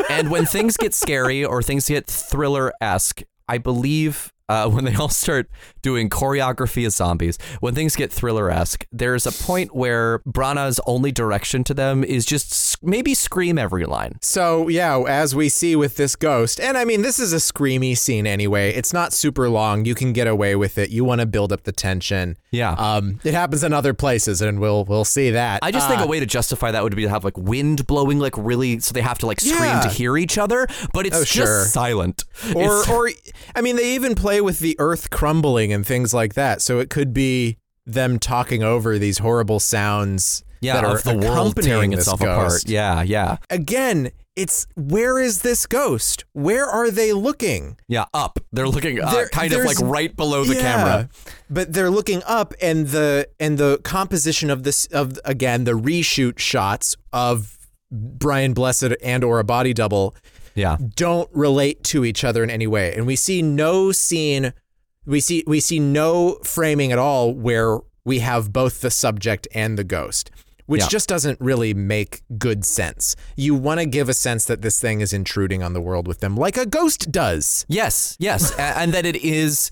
and 0.08 0.30
when 0.30 0.46
things 0.56 0.76
get 0.76 0.94
scary 0.94 1.44
or 1.44 1.62
things 1.62 1.88
get 1.88 2.06
thriller 2.06 2.72
esque, 2.80 3.22
I 3.48 3.58
believe 3.58 4.31
uh, 4.48 4.68
when 4.68 4.84
they 4.84 4.94
all 5.00 5.08
start 5.08 5.48
doing 5.82 6.08
choreography 6.10 6.86
as 6.86 6.96
zombies, 6.96 7.38
when 7.60 7.74
things 7.74 7.96
get 7.96 8.12
thriller 8.12 8.50
esque, 8.50 8.86
there's 8.92 9.26
a 9.26 9.32
point 9.32 9.74
where 9.74 10.20
Branagh's 10.20 10.80
only 10.86 11.12
direction 11.12 11.64
to 11.64 11.74
them 11.74 12.04
is 12.04 12.24
just 12.26 12.82
maybe 12.82 13.14
scream 13.14 13.58
every 13.58 13.84
line. 13.84 14.18
So, 14.22 14.68
yeah, 14.68 14.98
as 15.08 15.34
we 15.34 15.48
see 15.48 15.76
with 15.76 15.96
this 15.96 16.16
ghost, 16.16 16.60
and 16.60 16.76
I 16.76 16.84
mean, 16.84 17.02
this 17.02 17.18
is 17.18 17.32
a 17.32 17.36
screamy 17.36 17.96
scene 17.96 18.26
anyway. 18.26 18.72
It's 18.74 18.92
not 18.92 19.12
super 19.12 19.48
long. 19.48 19.84
You 19.84 19.94
can 19.94 20.12
get 20.12 20.26
away 20.26 20.56
with 20.56 20.78
it. 20.78 20.90
You 20.90 21.04
want 21.04 21.20
to 21.20 21.26
build 21.26 21.52
up 21.52 21.64
the 21.64 21.72
tension. 21.72 22.36
Yeah. 22.50 22.72
Um, 22.72 23.20
it 23.24 23.34
happens 23.34 23.64
in 23.64 23.72
other 23.72 23.94
places, 23.94 24.42
and 24.42 24.58
we'll 24.60 24.84
we'll 24.84 25.04
see 25.04 25.30
that. 25.30 25.60
I 25.62 25.70
just 25.70 25.88
think 25.88 26.00
Uh, 26.00 26.04
a 26.04 26.06
way 26.06 26.20
to 26.20 26.26
justify 26.26 26.70
that 26.70 26.82
would 26.82 26.94
be 26.96 27.02
to 27.02 27.08
have 27.08 27.24
like 27.24 27.36
wind 27.38 27.86
blowing 27.86 28.18
like 28.18 28.34
really 28.36 28.78
so 28.80 28.92
they 28.92 29.00
have 29.00 29.18
to 29.18 29.26
like 29.26 29.40
scream 29.40 29.62
Yeah. 29.62 29.80
to 29.80 29.88
hear 29.88 30.16
each 30.16 30.36
other, 30.38 30.66
but 30.92 31.06
it's 31.06 31.16
Oh, 31.16 31.20
just 31.20 31.32
sure. 31.32 31.64
silent. 31.66 32.24
or 32.54 32.80
It's- 32.80 32.88
or 32.88 33.10
I 33.54 33.60
mean, 33.60 33.76
they 33.76 33.94
even 33.94 34.14
play 34.14 34.31
with 34.40 34.60
the 34.60 34.76
earth 34.78 35.10
crumbling 35.10 35.72
and 35.72 35.86
things 35.86 36.14
like 36.14 36.34
that. 36.34 36.62
So 36.62 36.78
it 36.78 36.90
could 36.90 37.12
be 37.12 37.58
them 37.86 38.18
talking 38.18 38.62
over 38.62 38.98
these 38.98 39.18
horrible 39.18 39.60
sounds 39.60 40.44
yeah, 40.60 40.74
that 40.74 40.84
are 40.84 40.98
the 40.98 41.18
world 41.18 41.56
tearing 41.60 41.92
itself 41.92 42.20
ghost. 42.20 42.64
apart. 42.64 42.68
Yeah, 42.68 43.02
yeah. 43.02 43.38
Again, 43.50 44.12
it's 44.36 44.66
where 44.76 45.18
is 45.18 45.42
this 45.42 45.66
ghost? 45.66 46.24
Where 46.32 46.64
are 46.64 46.90
they 46.90 47.12
looking? 47.12 47.76
Yeah, 47.88 48.04
up. 48.14 48.38
They're 48.52 48.68
looking 48.68 49.02
uh, 49.02 49.10
There- 49.10 49.28
kind 49.28 49.52
of 49.52 49.64
like 49.64 49.78
right 49.80 50.14
below 50.14 50.44
the 50.44 50.54
Yeah, 50.54 50.60
camera. 50.60 51.08
But 51.50 51.72
they're 51.72 51.90
looking 51.90 52.22
up 52.26 52.54
and 52.62 52.86
the 52.88 53.28
and 53.40 53.58
the 53.58 53.80
composition 53.82 54.48
of 54.48 54.62
this 54.62 54.86
of 54.86 55.18
again 55.24 55.64
the 55.64 55.72
reshoot 55.72 56.38
shots 56.38 56.96
of 57.12 57.58
Brian 57.90 58.54
Blessed 58.54 58.94
and 59.02 59.22
or 59.24 59.38
a 59.38 59.44
body 59.44 59.74
double 59.74 60.14
Yeah. 60.54 60.76
don't 60.94 61.28
relate 61.32 61.82
to 61.84 62.04
each 62.04 62.24
other 62.24 62.42
in 62.44 62.50
any 62.50 62.66
way. 62.66 62.94
And 62.94 63.06
we 63.06 63.16
see 63.16 63.42
no 63.42 63.92
scene 63.92 64.52
we 65.04 65.18
see 65.20 65.42
we 65.46 65.58
see 65.60 65.80
no 65.80 66.38
framing 66.44 66.92
at 66.92 66.98
all 66.98 67.32
where 67.34 67.78
we 68.04 68.20
have 68.20 68.52
both 68.52 68.80
the 68.82 68.90
subject 68.90 69.48
and 69.54 69.76
the 69.78 69.84
ghost. 69.84 70.30
Which 70.66 70.82
Yeah. 70.82 70.88
just 70.88 71.08
doesn't 71.08 71.40
really 71.40 71.74
make 71.74 72.22
good 72.38 72.64
sense. 72.64 73.16
You 73.36 73.54
want 73.56 73.80
to 73.80 73.86
give 73.86 74.08
a 74.08 74.14
sense 74.14 74.44
that 74.44 74.62
this 74.62 74.80
thing 74.80 75.00
is 75.00 75.12
intruding 75.12 75.60
on 75.62 75.72
the 75.72 75.80
world 75.80 76.06
with 76.06 76.20
them, 76.20 76.36
like 76.36 76.56
a 76.56 76.64
ghost 76.66 77.10
does. 77.10 77.66
Yes, 77.68 78.16
yes, 78.20 78.52
and 78.58 78.94
that 78.94 79.04
it 79.04 79.16
is 79.16 79.70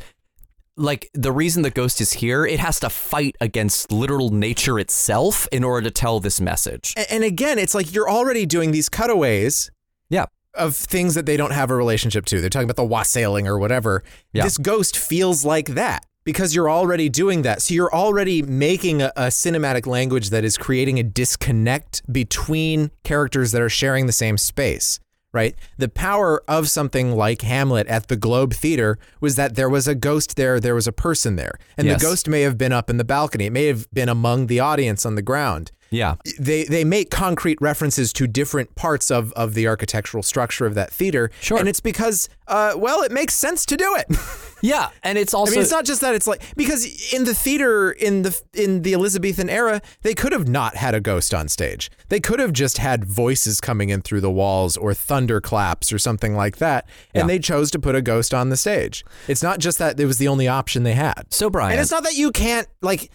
like 0.76 1.08
the 1.14 1.30
reason 1.30 1.62
the 1.62 1.70
ghost 1.70 2.00
is 2.00 2.14
here. 2.14 2.44
It 2.44 2.58
has 2.58 2.80
to 2.80 2.90
fight 2.90 3.36
against 3.40 3.92
literal 3.92 4.30
nature 4.30 4.78
itself 4.80 5.46
in 5.52 5.62
order 5.62 5.84
to 5.84 5.90
tell 5.92 6.18
this 6.20 6.40
message. 6.40 6.92
And 7.08 7.22
again, 7.22 7.58
it's 7.58 7.74
like 7.74 7.94
you're 7.94 8.10
already 8.10 8.44
doing 8.44 8.72
these 8.72 8.88
cutaways 8.88 9.70
Yeah, 10.08 10.26
of 10.54 10.74
things 10.76 11.14
that 11.14 11.26
they 11.26 11.36
don't 11.36 11.52
have 11.52 11.70
a 11.70 11.76
relationship 11.76 12.24
to. 12.26 12.40
They're 12.40 12.50
talking 12.50 12.66
about 12.68 12.76
the 12.76 12.84
wassailing 12.84 13.46
or 13.46 13.58
whatever. 13.58 14.02
Yeah. 14.32 14.44
This 14.44 14.58
ghost 14.58 14.96
feels 14.96 15.44
like 15.44 15.68
that 15.68 16.04
because 16.24 16.54
you're 16.54 16.70
already 16.70 17.08
doing 17.08 17.42
that. 17.42 17.62
So 17.62 17.74
you're 17.74 17.94
already 17.94 18.42
making 18.42 19.02
a, 19.02 19.12
a 19.16 19.26
cinematic 19.28 19.86
language 19.86 20.30
that 20.30 20.44
is 20.44 20.58
creating 20.58 20.98
a 20.98 21.02
disconnect 21.02 22.02
between 22.12 22.90
characters 23.04 23.52
that 23.52 23.62
are 23.62 23.68
sharing 23.68 24.06
the 24.06 24.12
same 24.12 24.36
space. 24.38 24.98
Right? 25.32 25.54
The 25.78 25.88
power 25.88 26.42
of 26.48 26.68
something 26.68 27.12
like 27.12 27.42
Hamlet 27.42 27.86
at 27.86 28.08
the 28.08 28.16
Globe 28.16 28.52
Theater 28.52 28.98
was 29.20 29.36
that 29.36 29.54
there 29.54 29.68
was 29.70 29.86
a 29.86 29.94
ghost 29.94 30.34
there, 30.34 30.58
there 30.58 30.74
was 30.74 30.88
a 30.88 30.92
person 30.92 31.36
there. 31.36 31.56
And 31.78 31.86
Yes. 31.86 32.00
the 32.00 32.04
ghost 32.06 32.28
may 32.28 32.40
have 32.40 32.58
been 32.58 32.72
up 32.72 32.90
in 32.90 32.96
the 32.96 33.04
balcony. 33.04 33.46
It 33.46 33.52
may 33.52 33.66
have 33.66 33.88
been 33.92 34.08
among 34.08 34.48
the 34.48 34.58
audience 34.58 35.06
on 35.06 35.14
the 35.14 35.22
ground 35.22 35.70
yeah, 35.90 36.14
they 36.38 36.64
they 36.64 36.84
make 36.84 37.10
concrete 37.10 37.58
references 37.60 38.12
to 38.14 38.26
different 38.26 38.74
parts 38.74 39.10
of 39.10 39.32
of 39.32 39.54
the 39.54 39.66
architectural 39.68 40.22
structure 40.22 40.66
of 40.66 40.74
that 40.74 40.90
theater. 40.92 41.30
Sure. 41.40 41.58
And 41.58 41.68
it's 41.68 41.80
because 41.80 42.28
uh 42.46 42.72
well 42.76 43.02
it 43.02 43.12
makes 43.12 43.34
sense 43.34 43.66
to 43.66 43.76
do 43.76 43.96
it. 43.96 44.06
yeah, 44.62 44.90
and 45.02 45.18
it's 45.18 45.34
I 45.34 45.38
also 45.38 45.52
mean 45.52 45.60
it's 45.62 45.70
not 45.70 45.84
just 45.84 46.00
that 46.02 46.14
it's 46.14 46.26
like 46.26 46.42
because 46.56 47.12
in 47.12 47.24
the 47.24 47.34
theater 47.34 47.90
in 47.90 48.22
the 48.22 48.40
in 48.54 48.82
the 48.82 48.94
Elizabethan 48.94 49.48
era 49.50 49.80
they 50.02 50.14
could 50.14 50.32
have 50.32 50.46
not 50.48 50.76
had 50.76 50.94
a 50.94 51.00
ghost 51.00 51.34
on 51.34 51.48
stage. 51.48 51.90
They 52.08 52.20
could 52.20 52.38
have 52.40 52.52
just 52.52 52.78
had 52.78 53.04
voices 53.04 53.60
coming 53.60 53.88
in 53.90 54.02
through 54.02 54.20
the 54.20 54.30
walls 54.30 54.76
or 54.76 54.94
thunderclaps 54.94 55.92
or 55.92 55.98
something 55.98 56.34
like 56.34 56.56
that 56.58 56.86
and 57.14 57.22
Yeah. 57.22 57.26
they 57.26 57.38
chose 57.38 57.70
to 57.72 57.78
put 57.78 57.94
a 57.94 58.02
ghost 58.02 58.32
on 58.34 58.48
the 58.48 58.56
stage. 58.56 59.04
It's 59.28 59.42
not 59.42 59.58
just 59.58 59.78
that 59.78 59.98
it 59.98 60.06
was 60.06 60.18
the 60.18 60.28
only 60.28 60.48
option 60.48 60.82
they 60.82 60.94
had. 60.94 61.24
so 61.30 61.50
Brian. 61.50 61.72
And 61.72 61.80
it's 61.80 61.90
not 61.90 62.04
that 62.04 62.14
you 62.14 62.30
can't 62.32 62.66
like 62.80 63.10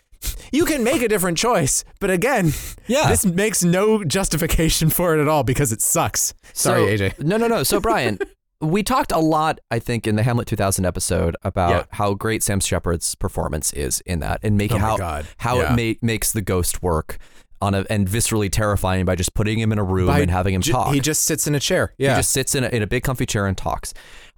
you 0.51 0.65
can 0.65 0.83
make 0.83 1.01
a 1.01 1.07
different 1.07 1.37
choice, 1.37 1.83
but 1.99 2.09
again, 2.09 2.53
Yeah. 2.87 3.09
this 3.09 3.25
makes 3.25 3.63
no 3.63 4.03
justification 4.03 4.89
for 4.89 5.15
it 5.17 5.21
at 5.21 5.27
all 5.27 5.43
because 5.43 5.71
it 5.71 5.81
sucks. 5.81 6.33
Sorry, 6.53 6.97
So- 6.97 7.05
AJ. 7.05 7.19
No, 7.23 7.37
no, 7.37 7.47
no. 7.47 7.63
So 7.63 7.79
Brian, 7.79 8.19
we 8.61 8.83
talked 8.83 9.11
a 9.11 9.19
lot, 9.19 9.59
I 9.69 9.79
think, 9.79 10.07
in 10.07 10.15
the 10.15 10.23
Hamlet 10.23 10.47
2000 10.47 10.85
episode 10.85 11.35
about 11.43 11.69
Yeah. 11.69 11.83
how 11.91 12.13
great 12.13 12.41
Sam 12.43 12.59
Shepard's 12.59 13.15
performance 13.15 13.73
is 13.73 14.01
in 14.05 14.19
that, 14.21 14.39
and 14.43 14.57
making 14.57 14.77
Oh 14.77 14.81
how 14.81 14.97
God. 14.97 15.27
how 15.37 15.57
Yeah. 15.61 15.73
it 15.77 15.99
ma- 16.01 16.07
makes 16.07 16.31
the 16.31 16.41
ghost 16.41 16.81
work 16.81 17.17
on 17.61 17.73
a 17.73 17.85
and 17.89 18.07
viscerally 18.07 18.49
terrifying 18.51 19.05
by 19.05 19.15
just 19.15 19.33
putting 19.33 19.57
him 19.59 19.71
in 19.71 19.79
a 19.79 19.83
room 19.83 20.07
By 20.07 20.19
and 20.19 20.29
having 20.29 20.53
him 20.53 20.61
talk. 20.61 20.93
He 20.93 20.99
just 20.99 21.23
sits 21.23 21.47
in 21.47 21.55
a 21.55 21.59
chair. 21.59 21.93
Yeah. 21.97 22.11
He 22.15 22.19
just 22.19 22.31
sits 22.31 22.53
in 22.53 22.63
a, 22.65 22.67
in 22.67 22.81
a 22.83 22.87
big 22.87 23.03
comfy 23.03 23.25
chair 23.25 23.45
and 23.47 23.57
talks. 23.57 23.93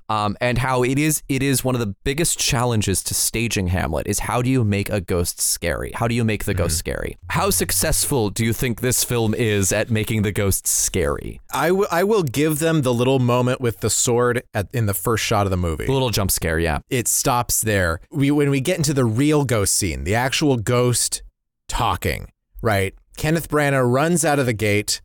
Um, 0.10 0.38
and 0.40 0.58
how 0.58 0.84
it 0.84 0.98
is 0.98 1.22
it 1.28 1.44
is 1.44 1.66
one 1.66 1.76
of 1.76 1.80
the 1.82 1.94
biggest 2.06 2.40
challenges 2.40 3.04
to 3.04 3.14
staging 3.14 3.68
Hamlet 3.68 4.08
is 4.08 4.20
how 4.20 4.42
do 4.42 4.50
you 4.50 4.64
make 4.64 4.90
a 4.90 5.02
ghost 5.02 5.42
scary? 5.42 5.92
How 5.94 6.08
do 6.08 6.16
you 6.16 6.24
make 6.24 6.46
the 6.46 6.54
ghost 6.54 6.76
Mm-hmm. 6.76 6.80
scary? 6.80 7.18
How 7.30 7.50
successful 7.50 8.30
do 8.30 8.46
you 8.46 8.54
think 8.54 8.80
this 8.80 9.04
film 9.04 9.34
is 9.34 9.74
at 9.74 9.90
making 9.90 10.22
the 10.22 10.32
ghost 10.32 10.66
scary? 10.66 11.42
I 11.54 11.72
will 11.72 11.88
I 11.92 12.04
will 12.06 12.24
give 12.24 12.60
them 12.60 12.84
the 12.84 12.94
little 12.94 13.20
moment 13.20 13.60
with 13.60 13.82
the 13.82 13.90
sword 13.90 14.44
at, 14.54 14.68
in 14.74 14.86
the 14.86 14.94
first 14.94 15.26
shot 15.26 15.46
of 15.46 15.52
the 15.52 15.58
movie. 15.58 15.86
A 15.88 15.92
little 15.92 16.10
jump 16.10 16.32
scare, 16.32 16.58
yeah. 16.60 16.80
it 16.90 17.08
stops 17.10 17.62
there. 17.62 18.00
We 18.10 18.32
when 18.32 18.50
we 18.50 18.62
get 18.62 18.78
into 18.78 18.94
the 18.94 19.06
real 19.06 19.44
ghost 19.44 19.76
scene, 19.76 20.06
the 20.06 20.16
actual 20.16 20.56
ghost 20.56 21.22
talking, 21.68 22.32
right? 22.62 22.94
Kenneth 23.18 23.50
Branagh 23.50 23.92
runs 23.92 24.24
out 24.24 24.40
of 24.40 24.46
the 24.46 24.54
gate, 24.54 25.02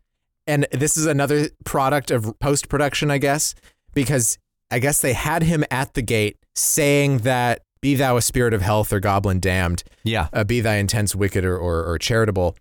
and 0.47 0.65
this 0.71 0.95
is 0.97 1.05
another 1.05 1.49
product 1.65 2.11
of 2.11 2.37
post 2.39 2.69
production, 2.69 3.09
I 3.11 3.17
guess, 3.17 3.55
because 3.93 4.37
I 4.73 4.79
guess 4.79 5.01
they 5.01 5.13
had 5.13 5.43
him 5.43 5.63
at 5.71 5.93
the 5.93 6.01
gate 6.01 6.37
saying 6.55 7.19
that 7.19 7.61
"Be 7.81 7.95
thou 7.95 8.17
a 8.17 8.21
spirit 8.21 8.53
of 8.53 8.61
health 8.61 8.91
or 8.91 8.99
goblin 8.99 9.39
damned, 9.39 9.83
Yeah. 10.03 10.27
uh, 10.33 10.43
be 10.43 10.61
thy 10.61 10.75
intense 10.75 11.15
wicked 11.15 11.45
or, 11.45 11.57
or 11.57 11.83
or 11.85 11.97
charitable." 11.97 12.55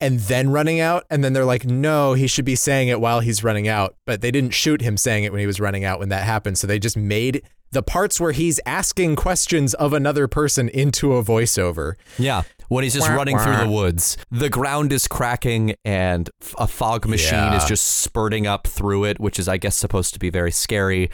And 0.00 0.18
then 0.18 0.50
running 0.50 0.80
out, 0.80 1.04
and 1.10 1.22
then 1.22 1.32
they're 1.32 1.44
like, 1.44 1.64
no, 1.64 2.14
he 2.14 2.26
should 2.26 2.44
be 2.44 2.56
saying 2.56 2.88
it 2.88 3.00
while 3.00 3.20
he's 3.20 3.44
running 3.44 3.68
out. 3.68 3.94
But 4.04 4.20
they 4.20 4.32
didn't 4.32 4.50
shoot 4.52 4.80
him 4.80 4.96
saying 4.96 5.22
it 5.22 5.30
when 5.30 5.38
he 5.38 5.46
was 5.46 5.60
running 5.60 5.84
out 5.84 6.00
when 6.00 6.08
that 6.08 6.24
happened. 6.24 6.58
So 6.58 6.66
they 6.66 6.80
just 6.80 6.96
made 6.96 7.42
the 7.70 7.84
parts 7.84 8.18
where 8.20 8.32
he's 8.32 8.58
asking 8.66 9.14
questions 9.14 9.74
of 9.74 9.92
another 9.92 10.26
person 10.26 10.68
into 10.68 11.14
a 11.14 11.22
voiceover. 11.22 11.94
Yeah, 12.18 12.42
when 12.72 12.84
he's 12.84 12.94
just 12.94 13.08
Wah, 13.08 13.14
running 13.16 13.38
through 13.38 13.56
the 13.56 13.68
woods, 13.68 14.16
the 14.30 14.48
ground 14.48 14.92
is 14.92 15.06
cracking 15.06 15.74
and 15.84 16.28
a 16.58 16.66
fog 16.66 17.06
machine 17.06 17.34
Yeah. 17.34 17.56
is 17.56 17.64
just 17.64 17.84
spurting 18.02 18.46
up 18.46 18.66
through 18.66 19.04
it, 19.04 19.20
which 19.20 19.38
is, 19.38 19.48
I 19.48 19.56
guess, 19.58 19.76
supposed 19.76 20.14
to 20.14 20.18
be 20.18 20.30
very 20.30 20.50
scary. 20.52 21.10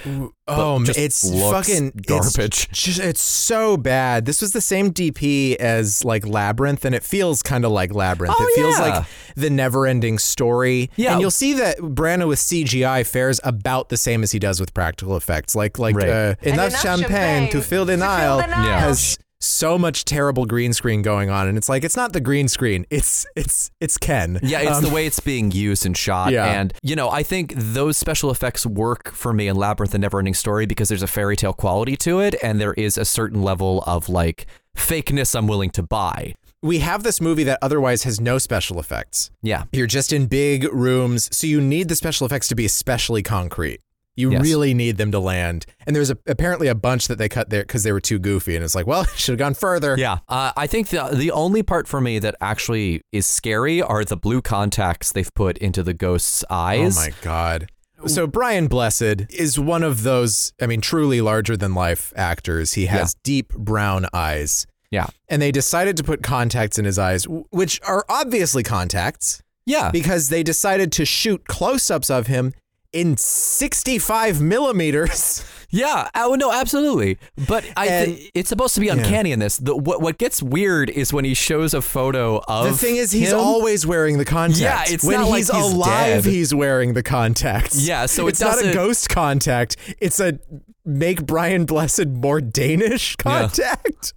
Oh, 0.46 0.82
just 0.84 0.98
it's 0.98 1.24
looks 1.24 1.68
fucking 1.68 1.92
garbage. 2.06 2.38
It's, 2.38 2.66
just, 2.72 3.00
it's 3.00 3.20
so 3.20 3.76
bad. 3.76 4.24
This 4.24 4.40
was 4.40 4.52
the 4.52 4.60
same 4.60 4.92
DP 4.92 5.56
as 5.56 6.04
like 6.04 6.26
Labyrinth, 6.26 6.84
and 6.84 6.94
it 6.94 7.02
feels 7.02 7.42
kind 7.42 7.64
of 7.64 7.70
like 7.72 7.92
Labyrinth. 7.94 8.34
Oh, 8.38 8.42
it 8.46 8.54
feels 8.56 8.78
yeah. 8.78 8.88
like 8.98 9.06
the 9.36 9.50
never-ending 9.50 10.18
story. 10.18 10.90
Yeah. 10.96 11.12
and 11.12 11.20
you'll 11.20 11.30
see 11.30 11.52
that 11.54 11.78
Branagh 11.78 12.28
with 12.28 12.38
CGI 12.38 13.06
fares 13.06 13.40
about 13.44 13.88
the 13.88 13.96
same 13.96 14.22
as 14.22 14.32
he 14.32 14.38
does 14.38 14.60
with 14.60 14.72
practical 14.74 15.16
effects. 15.16 15.54
Like 15.54 15.78
like 15.78 15.96
Right. 15.96 16.08
uh, 16.08 16.34
enough, 16.42 16.68
enough 16.68 16.80
champagne, 16.82 17.08
champagne 17.08 17.50
to 17.50 17.60
fill 17.62 17.84
the 17.84 17.96
to 17.96 17.98
fill 17.98 18.06
Nile 18.08 18.36
the 18.38 18.46
Nile. 18.46 18.64
Yeah. 18.64 18.80
has 18.80 19.18
so 19.40 19.78
much 19.78 20.04
terrible 20.04 20.46
green 20.46 20.72
screen 20.72 21.02
going 21.02 21.30
on, 21.30 21.46
and 21.48 21.56
it's 21.56 21.68
like 21.68 21.84
it's 21.84 21.96
not 21.96 22.12
the 22.12 22.20
green 22.20 22.48
screen. 22.48 22.86
It's 22.90 23.26
it's 23.36 23.70
it's 23.80 23.96
Ken. 23.98 24.38
Yeah, 24.42 24.60
it's 24.60 24.78
Um, 24.78 24.84
the 24.84 24.90
way 24.90 25.06
it's 25.06 25.20
being 25.20 25.50
used 25.50 25.86
and 25.86 25.96
shot. 25.96 26.32
Yeah. 26.32 26.46
And, 26.60 26.72
you 26.82 26.96
know, 26.96 27.08
I 27.10 27.22
think 27.22 27.54
those 27.56 27.96
special 27.96 28.30
effects 28.30 28.66
work 28.66 29.10
for 29.12 29.32
me 29.32 29.48
in 29.48 29.56
Labyrinth 29.56 29.94
and 29.94 30.02
Neverending 30.04 30.34
Story 30.36 30.66
because 30.66 30.88
there's 30.88 31.02
a 31.02 31.06
fairy 31.06 31.36
tale 31.36 31.52
quality 31.52 31.96
to 31.98 32.20
it 32.20 32.34
and 32.42 32.60
there 32.60 32.74
is 32.74 32.98
a 32.98 33.04
certain 33.04 33.42
level 33.42 33.82
of 33.86 34.08
like 34.08 34.46
fakeness 34.76 35.34
I'm 35.36 35.46
willing 35.46 35.70
to 35.70 35.82
buy. 35.82 36.34
we 36.62 36.80
have 36.80 37.04
this 37.04 37.20
movie 37.20 37.44
that 37.44 37.58
otherwise 37.62 38.02
has 38.02 38.20
no 38.20 38.36
special 38.38 38.80
effects. 38.80 39.30
Yeah. 39.42 39.64
You're 39.72 39.86
just 39.86 40.12
in 40.12 40.26
big 40.26 40.64
rooms, 40.72 41.28
so 41.36 41.46
you 41.46 41.60
need 41.60 41.88
the 41.88 41.94
special 41.94 42.26
effects 42.26 42.48
to 42.48 42.56
be 42.56 42.64
especially 42.64 43.22
concrete. 43.22 43.80
You 44.18 44.32
Yes. 44.32 44.42
really 44.42 44.74
need 44.74 44.96
them 44.96 45.12
to 45.12 45.18
land. 45.20 45.64
And 45.86 45.94
there's 45.94 46.10
a, 46.10 46.18
apparently 46.26 46.66
a 46.68 46.74
bunch 46.74 47.06
that 47.08 47.18
they 47.18 47.28
cut 47.28 47.50
there 47.50 47.62
because 47.62 47.84
they 47.84 47.92
were 47.92 48.00
too 48.00 48.18
goofy. 48.18 48.56
And 48.56 48.64
it's 48.64 48.74
like, 48.74 48.86
well, 48.86 49.04
should 49.16 49.32
have 49.32 49.38
gone 49.38 49.54
further. 49.54 49.96
Yeah, 49.96 50.18
uh, 50.28 50.52
I 50.56 50.66
think 50.66 50.88
the 50.88 51.08
the 51.12 51.30
only 51.30 51.62
part 51.62 51.86
for 51.86 52.00
me 52.00 52.18
that 52.18 52.34
actually 52.40 53.02
is 53.12 53.26
scary 53.26 53.80
are 53.80 54.04
the 54.04 54.16
blue 54.16 54.42
contacts 54.42 55.12
they've 55.12 55.32
put 55.34 55.56
into 55.58 55.82
the 55.82 55.94
ghost's 55.94 56.44
eyes. 56.50 56.98
Oh 56.98 57.00
my 57.00 57.12
God. 57.22 57.70
So 58.06 58.26
Brian 58.28 58.68
Blessed 58.68 59.26
is 59.30 59.58
one 59.58 59.82
of 59.82 60.02
those, 60.04 60.52
I 60.60 60.66
mean, 60.66 60.80
truly 60.80 61.20
larger 61.20 61.56
than 61.56 61.74
life 61.74 62.12
actors. 62.14 62.74
He 62.74 62.86
has 62.86 63.14
deep 63.24 63.48
brown 63.54 64.06
eyes. 64.12 64.66
Yeah, 64.90 65.06
And 65.28 65.42
they 65.42 65.50
decided 65.52 65.96
to 65.98 66.02
put 66.04 66.22
contacts 66.22 66.78
in 66.78 66.84
his 66.86 66.98
eyes, 66.98 67.24
which 67.50 67.80
are 67.84 68.04
obviously 68.08 68.62
contacts, 68.62 69.42
yeah, 69.66 69.90
because 69.90 70.28
they 70.30 70.42
decided 70.42 70.92
to 70.92 71.04
shoot 71.04 71.46
close 71.46 71.90
ups 71.90 72.08
of 72.08 72.26
him 72.28 72.54
in 72.92 73.16
65 73.16 74.40
millimeters. 74.40 75.44
yeah. 75.70 76.08
Oh 76.14 76.34
no, 76.34 76.50
absolutely. 76.52 77.18
But 77.46 77.64
I 77.76 77.86
And- 77.86 78.16
thi- 78.16 78.30
it's 78.34 78.48
supposed 78.48 78.74
to 78.74 78.80
be 78.80 78.88
uncanny 78.88 79.32
in 79.32 79.38
this. 79.38 79.58
The, 79.58 79.76
what 79.76 80.00
what 80.00 80.18
gets 80.18 80.42
weird 80.42 80.88
is 80.90 81.12
when 81.12 81.24
he 81.24 81.34
shows 81.34 81.74
a 81.74 81.82
photo 81.82 82.38
of 82.48 82.66
The 82.70 82.76
thing 82.76 82.96
is, 82.96 83.12
he's 83.12 83.32
him. 83.32 83.38
always 83.38 83.86
wearing 83.86 84.18
the 84.18 84.24
contacts. 84.24 84.60
Yeah, 84.60 84.84
it's 84.86 85.04
when 85.04 85.20
not 85.20 85.28
like 85.28 85.38
he's, 85.38 85.50
he's 85.50 85.72
alive, 85.72 86.24
dead. 86.24 86.32
he's 86.32 86.54
wearing 86.54 86.94
the 86.94 87.02
contacts. 87.02 87.86
Yeah, 87.86 88.06
so 88.06 88.26
it 88.26 88.30
it's 88.30 88.40
not 88.40 88.64
a 88.64 88.72
ghost 88.72 89.08
contact. 89.10 89.76
It's 90.00 90.18
a 90.20 90.38
make 90.84 91.26
Brian 91.26 91.66
Blessed 91.66 92.06
more 92.08 92.40
Danish 92.40 93.16
contact. 93.16 94.14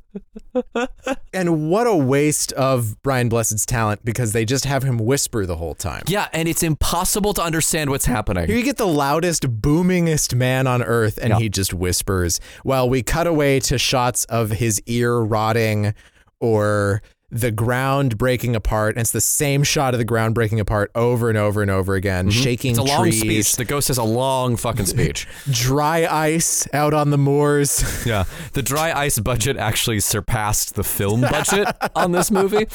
and 1.34 1.70
what 1.70 1.88
a 1.88 1.96
waste 1.96 2.52
of 2.54 3.02
Brian 3.04 3.30
Blessed's 3.30 3.66
talent 3.66 4.04
because 4.04 4.34
they 4.34 4.46
just 4.46 4.66
have 4.66 4.84
him 4.84 4.98
whisper 4.98 5.46
the 5.46 5.56
whole 5.58 5.76
time. 5.76 6.04
Yeah, 6.08 6.28
and 6.34 6.48
it's 6.48 6.64
impossible 6.64 7.34
to 7.36 7.42
understand 7.44 7.90
what's 7.90 8.06
happening. 8.06 8.48
Here 8.48 8.58
you 8.58 8.64
get 8.64 8.78
the 8.78 8.88
loudest, 8.88 9.44
boomingest 9.62 10.36
man 10.36 10.68
on 10.68 10.84
earth, 10.84 11.18
and 11.22 11.30
Yeah. 11.32 11.40
he 11.40 11.50
just 11.50 11.74
whispers. 11.74 12.40
While 12.64 12.90
we 12.90 13.04
cut 13.04 13.28
away 13.28 13.60
to 13.62 13.78
shots 13.78 14.26
of 14.26 14.52
his 14.52 14.82
ear 14.86 15.18
rotting 15.20 15.94
or 16.40 17.02
the 17.32 17.50
ground 17.52 18.18
breaking 18.18 18.56
apart. 18.56 18.96
And 18.96 19.02
it's 19.02 19.12
the 19.12 19.22
same 19.22 19.64
shot 19.64 19.94
of 19.94 19.98
the 20.00 20.06
ground 20.06 20.36
breaking 20.36 20.60
apart 20.60 20.92
over 20.96 21.30
and 21.30 21.38
over 21.38 21.62
and 21.62 21.72
over 21.72 21.96
again, 21.96 22.30
shaking 22.30 22.74
Mm-hmm. 22.76 22.82
It's 22.82 22.92
a 22.92 22.94
long 22.96 23.04
trees, 23.04 23.20
speech. 23.22 23.56
The 23.56 23.66
ghost 23.66 23.88
has 23.88 23.98
a 23.98 24.04
long 24.04 24.58
fucking 24.58 24.86
speech. 24.86 25.28
dry 25.52 26.06
ice 26.06 26.68
out 26.74 26.94
on 26.94 27.10
the 27.10 27.18
moors. 27.18 28.04
yeah. 28.06 28.26
The 28.54 28.62
dry 28.62 28.92
ice 28.92 29.18
budget 29.20 29.58
actually 29.58 30.00
surpassed 30.02 30.76
the 30.76 30.84
film 30.84 31.22
budget 31.32 31.68
on 31.96 32.12
this 32.12 32.30
movie. 32.32 32.68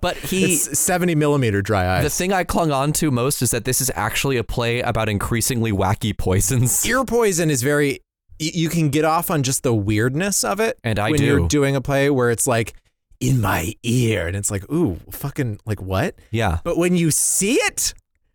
But 0.00 0.16
he 0.16 0.54
It's 0.54 0.78
70 0.78 1.14
millimeter 1.16 1.60
dry 1.62 1.98
ice. 1.98 2.04
the 2.04 2.10
thing 2.10 2.32
I 2.32 2.44
clung 2.44 2.70
on 2.70 2.92
to 2.94 3.10
most 3.10 3.42
is 3.42 3.50
that 3.50 3.64
this 3.64 3.80
is 3.80 3.90
actually 3.94 4.36
a 4.36 4.44
play 4.44 4.80
about 4.80 5.08
increasingly 5.08 5.72
wacky 5.72 6.16
poisons. 6.16 6.86
ear 6.86 7.04
poison 7.04 7.50
is 7.50 7.62
very 7.62 8.00
you 8.38 8.68
can 8.68 8.88
get 8.90 9.04
off 9.04 9.30
on 9.30 9.42
just 9.44 9.62
the 9.62 9.72
weirdness 9.74 10.42
of 10.42 10.58
it 10.58 10.76
And 10.82 10.98
I 10.98 11.10
when 11.10 11.18
do. 11.20 11.24
you're 11.24 11.46
doing 11.48 11.76
a 11.76 11.80
play 11.80 12.10
where 12.10 12.28
it's 12.30 12.46
like 12.46 12.74
in 13.22 13.40
my 13.40 13.72
ear 13.82 14.26
and 14.26 14.36
it's 14.36 14.50
like 14.50 14.68
ooh 14.70 14.98
fucking 15.10 15.58
like 15.64 15.80
what 15.80 16.14
Yeah. 16.30 16.58
but 16.64 16.76
when 16.76 16.96
you 16.96 17.10
see 17.10 17.54
it 17.54 17.94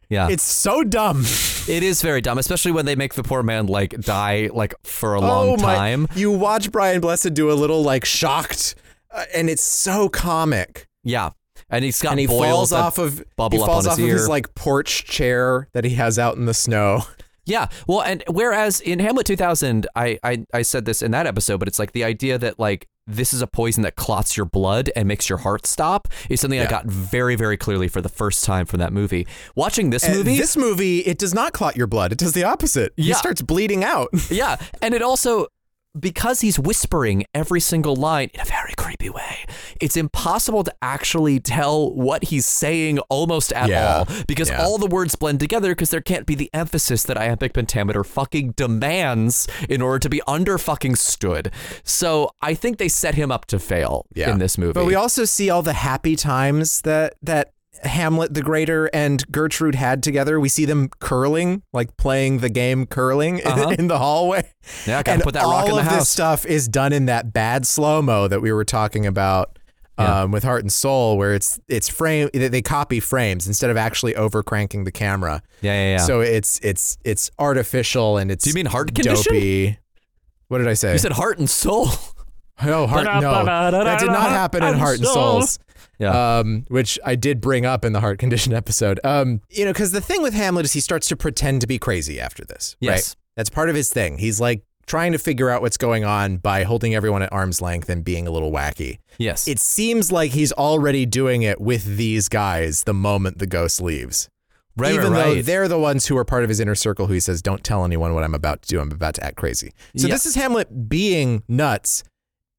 Yeah. 0.09 0.29
it's 0.29 0.43
so 0.43 0.83
dumb 0.83 1.23
it 1.67 1.83
is 1.83 2.01
very 2.01 2.21
dumb, 2.21 2.37
especially 2.37 2.71
when 2.71 2.85
they 2.85 2.95
make 2.95 3.15
the 3.15 3.23
poor 3.23 3.43
man 3.43 3.67
like 3.67 3.99
die 3.99 4.49
like 4.53 4.73
for 4.83 5.15
a 5.15 5.19
long 5.21 5.49
oh 5.49 5.57
my 5.57 5.75
time. 5.75 6.07
you 6.15 6.31
watch 6.31 6.71
brian 6.71 7.01
blessed 7.01 7.33
do 7.33 7.51
a 7.51 7.53
little 7.53 7.83
like 7.83 8.05
shocked 8.05 8.75
uh, 9.11 9.25
and 9.33 9.49
it's 9.49 9.63
so 9.63 10.07
comic 10.09 10.87
Yeah. 11.03 11.31
And 11.69 11.83
he's 11.83 12.01
got 12.01 12.11
and 12.11 12.19
he 12.21 12.27
falls 12.27 12.71
off 12.71 12.97
of 12.97 13.23
bubble 13.35 13.57
he 13.57 13.61
up 13.63 13.67
falls 13.67 13.87
off 13.87 13.97
his 13.97 14.05
of 14.05 14.11
his 14.11 14.29
like 14.29 14.55
porch 14.55 15.03
chair 15.03 15.67
that 15.73 15.83
he 15.83 15.95
has 15.95 16.17
out 16.17 16.37
in 16.37 16.45
the 16.45 16.53
snow 16.53 17.01
Yeah. 17.45 17.67
Well, 17.87 18.01
and 18.01 18.23
whereas 18.29 18.81
in 18.81 18.99
Hamlet 18.99 19.25
2000, 19.25 19.87
I, 19.95 20.19
I 20.21 20.45
I 20.53 20.61
said 20.63 20.83
this 20.83 21.01
in 21.01 21.11
that 21.11 21.25
episode, 21.25 21.59
but 21.59 21.69
it's 21.69 21.79
like 21.79 21.93
the 21.93 22.03
idea 22.03 22.37
that 22.37 22.59
like 22.59 22.87
this 23.07 23.33
is 23.33 23.41
a 23.41 23.47
poison 23.47 23.83
that 23.83 23.95
clots 23.95 24.35
your 24.37 24.45
blood 24.45 24.91
and 24.95 25.07
makes 25.07 25.29
your 25.29 25.39
heart 25.39 25.65
stop 25.65 26.07
is 26.29 26.41
something 26.41 26.59
I 26.59 26.65
got 26.65 26.85
very 26.85 27.35
very 27.35 27.57
clearly 27.57 27.87
for 27.87 28.01
the 28.01 28.09
first 28.09 28.43
time 28.43 28.65
from 28.65 28.79
that 28.79 28.93
movie. 28.93 29.25
Watching 29.55 29.89
this 29.89 30.03
And 30.03 30.15
movie, 30.15 30.37
this 30.37 30.57
movie 30.57 30.99
it 30.99 31.17
does 31.17 31.33
not 31.33 31.53
clot 31.53 31.75
your 31.75 31.87
blood. 31.87 32.11
It 32.11 32.17
does 32.17 32.33
the 32.33 32.43
opposite. 32.43 32.93
He 32.97 33.13
starts 33.13 33.41
bleeding 33.41 33.83
out. 33.83 34.09
Yeah, 34.29 34.57
and 34.81 34.93
it 34.93 35.01
also 35.01 35.47
because 35.99 36.41
he's 36.41 36.59
whispering 36.59 37.25
every 37.33 37.59
single 37.59 37.95
line 37.95 38.29
in 38.33 38.39
a 38.41 38.45
very 38.45 38.73
creepy 38.77 39.09
way, 39.09 39.45
it's 39.81 39.97
impossible 39.97 40.63
to 40.63 40.73
actually 40.81 41.39
tell 41.39 41.93
what 41.93 42.25
he's 42.25 42.45
saying 42.45 42.99
almost 43.09 43.51
at 43.53 43.69
Yeah. 43.69 43.97
all 43.99 44.07
because 44.27 44.49
Yeah. 44.49 44.63
all 44.63 44.77
the 44.77 44.87
words 44.87 45.15
blend 45.15 45.39
together 45.39 45.71
because 45.71 45.89
there 45.89 46.01
can't 46.01 46.25
be 46.25 46.35
the 46.35 46.49
emphasis 46.53 47.03
that 47.03 47.17
iambic 47.17 47.53
pentameter 47.53 48.03
fucking 48.03 48.51
demands 48.55 49.47
in 49.69 49.81
order 49.81 49.99
to 49.99 50.09
be 50.09 50.21
under 50.27 50.57
fucking 50.57 50.95
stood. 50.95 51.51
So 51.83 52.29
I 52.41 52.53
think 52.53 52.77
they 52.77 52.89
set 52.89 53.15
him 53.15 53.31
up 53.31 53.45
to 53.47 53.59
fail 53.59 54.05
in 54.15 54.39
this 54.39 54.57
movie. 54.57 54.73
But 54.73 54.85
we 54.85 54.95
also 54.95 55.25
see 55.25 55.49
all 55.49 55.61
the 55.61 55.73
happy 55.73 56.15
times 56.15 56.81
that 56.81 57.15
that 57.21 57.51
Hamlet 57.83 58.33
the 58.33 58.41
Greater 58.41 58.89
and 58.93 59.23
Gertrude 59.31 59.75
had 59.75 60.01
together. 60.03 60.39
We 60.39 60.49
see 60.49 60.65
them 60.65 60.89
curling, 60.99 61.63
like 61.73 61.95
playing 61.97 62.39
the 62.39 62.49
game 62.49 62.85
curling 62.85 63.39
in- 63.39 63.47
Uh-huh. 63.47 63.69
in, 63.77 63.87
the 63.87 63.97
hallway. 63.97 64.43
Yeah, 64.85 65.03
gotta 65.03 65.11
and 65.15 65.23
put 65.23 65.33
that 65.33 65.43
all 65.43 65.51
rock 65.51 65.69
in 65.69 65.75
the 65.75 65.81
of 65.81 65.85
house. 65.87 65.99
this 65.99 66.09
stuff 66.09 66.45
is 66.45 66.67
done 66.67 66.93
in 66.93 67.05
that 67.05 67.33
bad 67.33 67.65
slow 67.67 68.01
mo 68.01 68.27
that 68.27 68.41
we 68.41 68.51
were 68.51 68.65
talking 68.65 69.05
about. 69.05 69.57
Yeah. 69.99 70.21
Um, 70.21 70.31
with 70.31 70.43
Heart 70.43 70.61
and 70.63 70.71
Soul, 70.71 71.17
where 71.17 71.33
it's 71.33 71.59
it's 71.67 71.89
frame 71.89 72.29
they 72.31 72.49
they 72.49 72.61
copy 72.61 72.99
frames 72.99 73.47
instead 73.47 73.71
of 73.71 73.77
actually 73.77 74.15
over 74.15 74.43
cranking 74.43 74.83
the 74.83 74.91
camera. 74.91 75.41
yeah, 75.61 75.73
yeah, 75.73 75.89
yeah. 75.93 75.97
So 76.05 76.19
it's 76.21 76.59
it's 76.61 76.99
it's 77.03 77.31
artificial 77.39 78.17
and 78.17 78.29
it's 78.29 78.43
Do 78.43 78.51
you 78.51 78.53
mean 78.53 78.67
heart 78.67 78.93
condition? 78.93 79.33
dopey. 79.33 79.79
What 80.49 80.59
did 80.59 80.67
I 80.67 80.75
say? 80.75 80.91
you 80.93 80.99
said 80.99 81.13
heart 81.13 81.39
and 81.39 81.49
soul. 81.49 81.87
oh, 82.63 82.85
heart, 82.85 83.05
no, 83.21 83.43
that 83.45 83.99
did 83.99 84.11
not 84.11 84.29
happen 84.29 84.61
in 84.63 84.75
Heart 84.75 84.97
and 84.99 85.07
Souls. 85.07 85.57
Yeah. 85.99 86.37
um, 86.39 86.65
which 86.67 86.99
I 87.05 87.15
did 87.15 87.41
bring 87.41 87.65
up 87.65 87.83
in 87.83 87.93
the 87.93 87.99
heart 87.99 88.19
condition 88.19 88.53
episode. 88.61 88.99
Um, 89.03 89.41
you 89.49 89.65
know, 89.65 89.73
because 89.73 89.91
the 89.91 90.01
thing 90.01 90.21
with 90.21 90.33
Hamlet 90.33 90.65
is 90.65 90.73
he 90.73 90.79
starts 90.79 91.07
to 91.07 91.15
pretend 91.15 91.61
to 91.61 91.67
be 91.67 91.79
crazy 91.79 92.19
after 92.19 92.45
this. 92.45 92.75
Yes. 92.79 93.09
Right? 93.09 93.15
That's 93.35 93.49
part 93.49 93.69
of 93.69 93.75
his 93.75 93.91
thing. 93.91 94.17
He's 94.17 94.39
like 94.39 94.63
trying 94.85 95.11
to 95.11 95.17
figure 95.17 95.49
out 95.49 95.61
what's 95.61 95.77
going 95.77 96.05
on 96.05 96.37
by 96.37 96.63
holding 96.63 96.95
everyone 96.95 97.21
at 97.21 97.31
arm's 97.33 97.61
length 97.61 97.89
and 97.89 98.05
being 98.05 98.25
a 98.27 98.31
little 98.31 98.51
wacky. 98.51 98.99
yes. 99.17 99.47
It 99.47 99.59
seems 99.59 100.11
like 100.11 100.31
he's 100.31 100.51
already 100.53 101.05
doing 101.05 101.41
it 101.41 101.59
with 101.59 101.97
these 101.97 102.29
guys 102.29 102.83
the 102.85 102.93
moment 102.93 103.39
the 103.39 103.47
ghost 103.47 103.81
leaves. 103.81 104.29
right, 104.77 104.93
Even 104.93 105.11
right, 105.11 105.23
though 105.23 105.33
right. 105.33 105.45
they're 105.45 105.67
the 105.67 105.77
ones 105.79 106.05
who 106.07 106.15
are 106.17 106.23
part 106.23 106.43
of 106.43 106.49
his 106.49 106.59
inner 106.61 106.73
circle 106.75 107.07
who 107.07 107.13
he 107.13 107.19
says, 107.19 107.41
Don't 107.41 107.63
tell 107.65 107.83
anyone 107.83 108.13
what 108.13 108.23
I'm 108.23 108.33
about 108.33 108.61
to 108.61 108.67
do. 108.69 108.79
I'm 108.79 108.91
about 108.91 109.15
to 109.15 109.23
act 109.25 109.35
crazy. 109.35 109.73
So 109.97 110.07
Yeah. 110.07 110.13
this 110.13 110.25
is 110.25 110.35
Hamlet 110.35 110.87
being 110.87 111.43
nuts 111.49 112.03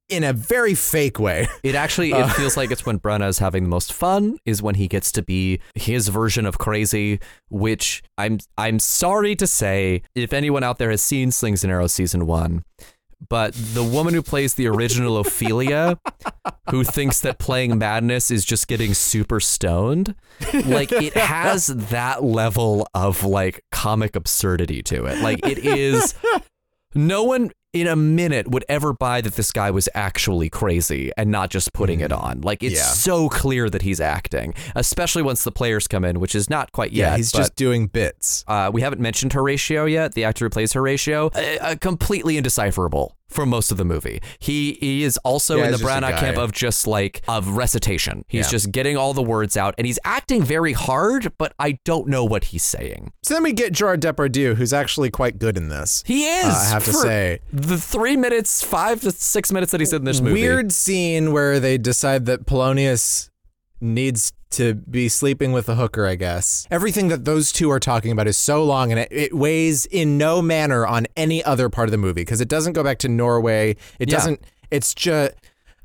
in 0.08 0.24
a 0.24 0.32
very 0.32 0.74
fake 0.74 1.18
way. 1.18 1.46
It 1.62 1.74
actually 1.74 2.12
Uh. 2.12 2.26
it 2.26 2.30
feels 2.32 2.56
like 2.56 2.70
it's 2.70 2.86
when 2.86 2.98
Branagh 2.98 3.28
is 3.28 3.38
having 3.38 3.64
the 3.64 3.68
most 3.68 3.92
fun 3.92 4.38
is 4.46 4.62
when 4.62 4.74
he 4.76 4.88
gets 4.88 5.12
to 5.12 5.22
be 5.22 5.60
his 5.74 6.08
version 6.08 6.46
of 6.46 6.58
crazy, 6.58 7.20
which 7.50 8.02
I'm 8.16 8.38
I'm 8.56 8.78
sorry 8.78 9.36
to 9.36 9.46
say, 9.46 10.02
if 10.14 10.32
anyone 10.32 10.62
out 10.64 10.78
there 10.78 10.90
has 10.90 11.02
seen 11.02 11.30
Slings 11.30 11.62
and 11.64 11.72
Arrows 11.72 11.92
season 11.92 12.26
one, 12.26 12.64
but 13.28 13.52
the 13.74 13.82
woman 13.82 14.14
who 14.14 14.22
plays 14.22 14.54
the 14.54 14.68
original 14.68 15.16
Ophelia, 15.24 15.98
who 16.70 16.84
thinks 16.84 17.20
that 17.20 17.38
playing 17.38 17.76
madness 17.76 18.30
is 18.30 18.44
just 18.44 18.68
getting 18.68 18.94
super 18.94 19.40
stoned, 19.40 20.14
like 20.64 20.92
it 20.92 21.14
has 21.14 21.66
that 21.66 22.22
level 22.22 22.86
of 22.94 23.24
like 23.24 23.64
comic 23.72 24.14
absurdity 24.16 24.82
to 24.84 25.04
it. 25.06 25.18
Like 25.20 25.44
it 25.46 25.58
is 25.58 26.14
no 26.94 27.24
one 27.24 27.50
in 27.74 27.86
a 27.86 27.94
minute 27.96 28.48
would 28.50 28.64
ever 28.68 28.92
buy 28.94 29.20
that 29.20 29.34
this 29.34 29.52
guy 29.52 29.70
was 29.70 29.88
actually 29.94 30.48
crazy 30.48 31.12
and 31.18 31.30
not 31.30 31.50
just 31.50 31.72
putting 31.74 32.00
it 32.00 32.10
on. 32.12 32.40
Like 32.40 32.62
it's 32.62 32.74
Mm. 32.74 32.78
Yeah. 32.78 32.82
so 32.84 33.28
clear 33.28 33.68
that 33.68 33.82
he's 33.82 34.00
acting, 34.00 34.54
especially 34.74 35.22
once 35.22 35.44
the 35.44 35.52
players 35.52 35.86
come 35.86 36.04
in, 36.04 36.18
which 36.18 36.34
is 36.34 36.48
not 36.48 36.72
quite 36.72 36.92
yet. 36.92 37.10
yeah, 37.10 37.16
he's 37.18 37.30
but, 37.32 37.38
just 37.38 37.56
doing 37.56 37.86
bits. 37.86 38.42
Uh, 38.48 38.70
we 38.72 38.80
haven't 38.80 39.00
mentioned 39.02 39.34
Horatio 39.34 39.84
yet. 39.84 40.14
The 40.14 40.24
actor 40.24 40.46
who 40.46 40.50
plays 40.50 40.72
Horatio, 40.72 41.26
uh, 41.34 41.56
uh, 41.60 41.74
completely 41.80 42.36
indecipherable 42.38 43.16
for 43.28 43.44
most 43.46 43.70
of 43.70 43.76
the 43.76 43.84
movie. 43.84 44.20
He, 44.38 44.74
he 44.80 45.04
is 45.04 45.18
also 45.18 45.58
Yeah, 45.58 45.66
in 45.66 45.72
the 45.72 45.78
Branagh 45.78 46.18
camp 46.18 46.38
of 46.38 46.52
just 46.52 46.86
like 46.86 47.22
of 47.28 47.48
recitation. 47.50 48.24
He's 48.28 48.46
Yeah. 48.46 48.50
just 48.50 48.72
getting 48.72 48.96
all 48.96 49.14
the 49.14 49.22
words 49.22 49.56
out, 49.56 49.74
and 49.78 49.86
he's 49.86 49.98
acting 50.04 50.42
very 50.42 50.72
hard, 50.72 51.32
but 51.38 51.52
I 51.58 51.78
don't 51.84 52.08
know 52.08 52.24
what 52.24 52.44
he's 52.44 52.64
saying. 52.64 53.12
So 53.22 53.34
then 53.34 53.42
we 53.42 53.52
get 53.52 53.72
Gerard 53.72 54.00
Depardieu, 54.00 54.54
who's 54.56 54.72
actually 54.72 55.10
quite 55.10 55.38
good 55.38 55.56
in 55.56 55.68
this. 55.68 56.02
He 56.06 56.24
is. 56.26 56.46
Uh, 56.46 56.48
I 56.48 56.68
have 56.70 56.84
to 56.86 56.92
say. 56.92 57.40
the 57.52 57.78
three 57.78 58.16
minutes, 58.16 58.62
five 58.62 59.00
to 59.02 59.10
six 59.12 59.52
minutes 59.52 59.72
that 59.72 59.80
he's 59.80 59.92
in 59.92 60.04
this 60.04 60.20
movie. 60.20 60.40
Weird 60.40 60.72
scene 60.72 61.32
where 61.32 61.60
they 61.60 61.76
decide 61.78 62.26
that 62.26 62.46
Polonius 62.46 63.30
needs 63.80 64.32
to 64.50 64.74
be 64.74 65.08
sleeping 65.08 65.52
with 65.52 65.68
a 65.68 65.74
hooker, 65.74 66.06
I 66.06 66.14
guess. 66.14 66.66
Everything 66.70 67.08
that 67.08 67.24
those 67.24 67.52
two 67.52 67.70
are 67.70 67.78
talking 67.80 68.10
about 68.12 68.26
is 68.26 68.36
so 68.36 68.64
long 68.64 68.90
and 68.90 68.98
it, 69.00 69.08
it 69.10 69.34
weighs 69.34 69.84
in 69.86 70.16
no 70.18 70.40
manner 70.40 70.86
on 70.86 71.06
any 71.16 71.44
other 71.44 71.68
part 71.68 71.86
of 71.88 71.90
the 71.92 71.98
movie 71.98 72.22
because 72.22 72.40
it 72.40 72.48
doesn't 72.48 72.72
go 72.72 72.82
back 72.82 72.98
to 73.00 73.08
Norway. 73.08 73.76
It 73.98 74.08
Yeah. 74.08 74.16
doesn't, 74.16 74.40
it's 74.70 74.94
just. 74.94 75.34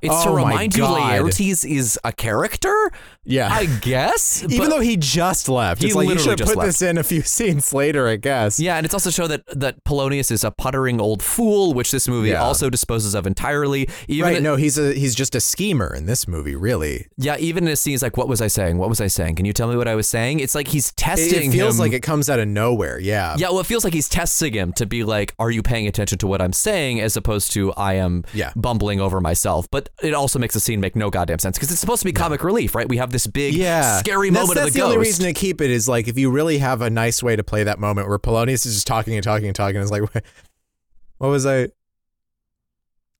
It's 0.01 0.23
to 0.23 0.29
oh 0.31 0.33
my 0.37 0.49
remind 0.49 0.75
you. 0.75 0.83
Laertes 0.83 1.63
is 1.63 1.97
a 2.03 2.11
character, 2.11 2.91
Yeah. 3.25 3.49
I 3.51 3.65
guess. 3.65 4.43
Even 4.49 4.69
though 4.69 4.79
he 4.81 4.97
just 4.97 5.47
left, 5.49 5.81
He 5.81 5.87
it's 5.87 5.95
like 5.95 6.05
you 6.05 6.15
literally 6.15 6.31
should 6.31 6.37
just 6.39 6.51
put 6.51 6.57
left. 6.59 6.67
this 6.67 6.81
in 6.81 6.97
a 6.97 7.03
few 7.03 7.21
scenes 7.35 7.73
later, 7.73 8.07
I 8.07 8.17
guess. 8.17 8.59
Yeah, 8.59 8.75
and 8.77 8.85
it's 8.85 8.93
also 8.93 9.09
show 9.09 9.27
that 9.27 9.43
that 9.59 9.83
Polonius 9.85 10.29
is 10.31 10.43
a 10.43 10.51
puttering 10.51 10.99
old 10.99 11.23
fool, 11.23 11.73
which 11.73 11.91
this 11.91 12.07
movie 12.07 12.29
Yeah. 12.29 12.41
also 12.43 12.69
disposes 12.69 13.13
of 13.15 13.25
entirely. 13.25 13.87
Even 14.07 14.33
Right? 14.33 14.41
No, 14.43 14.55
he's 14.55 14.77
a 14.77 14.93
he's 14.93 15.15
just 15.15 15.35
a 15.35 15.39
schemer 15.39 15.93
in 15.93 16.05
this 16.05 16.27
movie. 16.27 16.55
Really, 16.55 17.07
yeah, 17.17 17.37
even 17.39 17.67
in 17.67 17.75
scenes 17.75 18.01
like, 18.01 18.17
"What 18.17 18.27
was 18.27 18.41
I 18.41 18.47
saying? 18.47 18.77
What 18.77 18.89
was 18.89 18.99
I 19.01 19.07
saying? 19.07 19.35
Can 19.35 19.45
you 19.45 19.53
tell 19.53 19.67
me 19.69 19.75
what 19.77 19.87
I 19.87 19.95
was 19.95 20.07
saying?" 20.07 20.39
It's 20.39 20.55
like 20.55 20.67
he's 20.67 20.91
testing. 20.93 21.49
it 21.51 21.53
feels 21.53 21.75
him. 21.75 21.79
like 21.79 21.93
it 21.93 22.01
comes 22.01 22.29
out 22.29 22.39
of 22.39 22.47
nowhere. 22.47 22.99
Yeah. 22.99 23.35
Yeah, 23.37 23.49
well, 23.49 23.59
it 23.59 23.65
feels 23.65 23.83
like 23.83 23.93
he's 23.93 24.09
testing 24.09 24.53
him 24.53 24.73
to 24.73 24.85
be 24.85 25.03
like, 25.03 25.33
"Are 25.39 25.49
you 25.51 25.63
paying 25.63 25.87
attention 25.87 26.17
to 26.19 26.27
what 26.27 26.41
I'm 26.41 26.53
saying?" 26.53 26.99
As 26.99 27.15
opposed 27.15 27.51
to, 27.53 27.71
"I 27.73 27.93
am 27.93 28.23
Yeah. 28.33 28.51
bumbling 28.55 28.99
over 28.99 29.21
myself." 29.21 29.67
But 29.71 29.89
it 30.01 30.13
also 30.13 30.39
makes 30.39 30.53
the 30.53 30.59
scene 30.59 30.79
make 30.81 30.95
no 30.95 31.09
goddamn 31.09 31.39
sense 31.39 31.57
because 31.57 31.71
it's 31.71 31.79
supposed 31.79 32.01
to 32.01 32.05
be 32.05 32.11
comic 32.13 32.43
relief, 32.43 32.75
right? 32.75 32.87
We 32.89 32.97
have 32.97 33.11
this 33.13 33.25
big, 33.27 33.53
Yeah. 33.53 33.99
scary 33.99 34.29
that's, 34.29 34.41
moment 34.41 34.55
that's 34.57 34.67
of 34.67 34.73
the, 34.73 34.79
the 34.81 34.85
only 34.85 34.97
reason 34.97 35.23
to 35.25 35.31
keep 35.33 35.61
it 35.61 35.69
is 35.71 35.87
like 35.87 36.09
if 36.09 36.17
you 36.17 36.29
really 36.29 36.57
have 36.57 36.81
a 36.81 36.89
nice 36.89 37.23
way 37.23 37.37
to 37.37 37.43
play 37.43 37.63
that 37.63 37.79
moment 37.79 38.09
where 38.09 38.19
Polonius 38.19 38.65
is 38.65 38.73
just 38.73 38.87
talking 38.87 39.13
and 39.15 39.23
talking 39.23 39.47
and 39.47 39.55
talking, 39.55 39.77
and 39.77 39.83
it's 39.83 39.91
like, 39.91 40.03
what 41.19 41.29
was 41.29 41.45
I? 41.45 41.69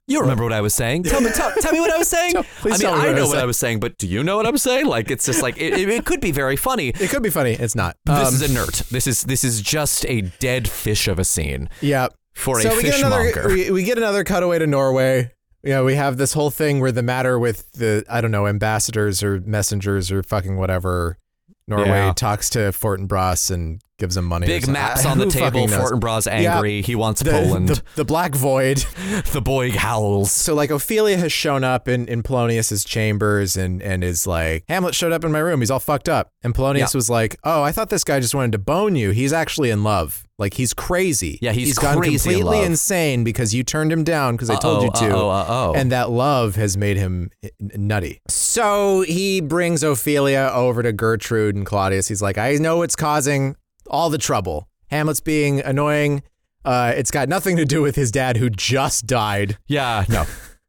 You 0.05 0.19
remember 0.19 0.43
what 0.43 0.51
I 0.51 0.59
was 0.59 0.75
saying? 0.75 1.03
Tell 1.03 1.21
me, 1.21 1.29
tell, 1.31 1.49
tell 1.61 1.71
me 1.71 1.79
what 1.79 1.89
I 1.89 1.97
was 1.97 2.09
saying. 2.09 2.33
Tell- 2.33 2.43
I 2.65 2.69
mean, 2.77 2.79
me 2.79 3.09
I 3.09 3.13
know 3.13 3.25
what 3.25 3.37
I 3.37 3.45
was 3.45 3.57
saying, 3.57 3.79
but 3.79 3.97
do 3.97 4.05
you 4.05 4.21
know 4.21 4.35
what 4.35 4.45
I'm 4.45 4.57
saying? 4.57 4.85
Like, 4.85 5.09
it's 5.09 5.25
just 5.25 5.41
like 5.41 5.55
it, 5.57 5.71
it, 5.73 5.87
it 5.87 6.03
could 6.05 6.19
be 6.19 6.33
very 6.33 6.57
funny. 6.57 6.89
It 6.89 7.09
could 7.09 7.23
be 7.23 7.29
funny. 7.29 7.53
It's 7.53 7.73
not. 7.73 7.95
this 8.03 8.27
Um, 8.27 8.33
is 8.33 8.41
inert. 8.51 8.73
This 8.91 9.07
is 9.07 9.23
this 9.23 9.45
is 9.45 9.61
just 9.61 10.05
a 10.07 10.21
dead 10.39 10.69
fish 10.69 11.07
of 11.07 11.19
a 11.19 11.23
scene 11.23 11.69
yeah. 11.79 12.09
for 12.33 12.59
so 12.59 12.73
a 12.73 12.75
we 12.75 12.83
get 12.83 12.95
fishmonger. 12.95 13.29
another 13.39 13.47
we, 13.47 13.71
we 13.71 13.83
get 13.83 13.97
another 13.97 14.25
cutaway 14.25 14.59
to 14.59 14.67
Norway. 14.67 15.31
Yeah, 15.63 15.81
we 15.81 15.95
have 15.95 16.17
this 16.17 16.33
whole 16.33 16.51
thing 16.51 16.79
where 16.79 16.91
the 16.91 17.03
matter 17.03 17.39
with 17.39 17.71
the 17.73 18.03
I 18.09 18.19
don't 18.21 18.31
know 18.31 18.47
ambassadors 18.47 19.23
or 19.23 19.39
messengers 19.41 20.11
or 20.11 20.21
fucking 20.23 20.57
whatever. 20.57 21.17
Norway 21.65 21.87
Yeah. 21.87 22.13
talks 22.13 22.49
to 22.51 22.59
Fortinbras 22.73 23.49
and 23.49 23.81
gives 23.97 24.17
him 24.17 24.25
money. 24.25 24.45
Big 24.47 24.67
maps 24.67 25.05
on 25.05 25.17
the 25.17 25.23
who 25.25 25.31
table. 25.31 25.65
Fortinbras 25.67 26.27
angry. 26.29 26.81
He 26.81 26.93
wants 26.93 27.21
The, 27.23 27.31
Poland. 27.31 27.69
the, 27.69 27.81
the 27.95 28.03
Black 28.05 28.35
Void. 28.35 28.83
The, 29.31 29.39
boy 29.41 29.71
howls. 29.71 30.31
So 30.33 30.53
like 30.53 30.69
Ophelia 30.71 31.15
has 31.17 31.31
shown 31.31 31.63
up 31.63 31.87
in, 31.87 32.07
in 32.09 32.21
Polonius's 32.23 32.83
chambers 32.83 33.55
and 33.55 33.81
and 33.81 34.03
is 34.03 34.27
like 34.27 34.65
Hamlet 34.67 34.93
showed 34.95 35.13
up 35.13 35.23
in 35.23 35.31
my 35.31 35.39
room. 35.39 35.61
He's 35.61 35.71
all 35.71 35.79
fucked 35.79 36.09
up. 36.09 36.29
And 36.43 36.53
Polonius 36.53 36.93
Yeah. 36.93 36.97
was 36.97 37.09
like, 37.09 37.37
"Oh, 37.45 37.63
I 37.63 37.71
thought 37.71 37.89
this 37.89 38.03
guy 38.03 38.19
just 38.19 38.35
wanted 38.35 38.51
to 38.53 38.57
bone 38.57 38.95
you. 38.97 39.11
He's 39.11 39.31
actually 39.31 39.69
in 39.69 39.83
love. 39.83 40.22
Like 40.39 40.55
he's 40.55 40.73
crazy. 40.73 41.37
Yeah, 41.41 41.51
he's 41.51 41.77
gone 41.77 41.97
crazy 41.97 42.31
in 42.31 42.39
completely 42.39 42.65
insane 42.65 43.23
because 43.23 43.53
you 43.53 43.63
turned 43.63 43.91
him 43.91 44.03
down 44.03 44.35
because 44.35 44.49
I 44.49 44.55
told 44.55 44.83
you 44.83 44.89
to. 44.91 45.15
uh-oh, 45.15 45.29
uh-oh. 45.29 45.73
And 45.75 45.91
that 45.91 46.09
love 46.09 46.55
has 46.55 46.75
made 46.75 46.97
him 46.97 47.29
n- 47.43 47.49
nutty. 47.87 48.19
So 48.29 49.01
he 49.01 49.41
brings 49.41 49.83
Ophelia 49.83 50.49
over 50.53 50.81
to 50.81 50.91
Gertrude 50.91 51.55
and 51.55 51.65
Claudius. 51.65 52.07
He's 52.07 52.21
like, 52.21 52.37
I 52.39 52.53
know 52.55 52.81
it's 52.81 52.95
causing 52.95 53.55
all 53.87 54.09
the 54.09 54.17
trouble. 54.17 54.67
Hamlet's 54.87 55.19
being 55.21 55.59
annoying. 55.61 56.23
Uh, 56.65 56.93
it's 56.95 57.11
got 57.11 57.29
nothing 57.29 57.55
to 57.57 57.65
do 57.65 57.81
with 57.81 57.95
his 57.95 58.09
dad 58.09 58.37
who 58.37 58.49
just 58.49 59.05
died 59.05 59.57
Yeah, 59.67 60.05
no, 60.09 60.25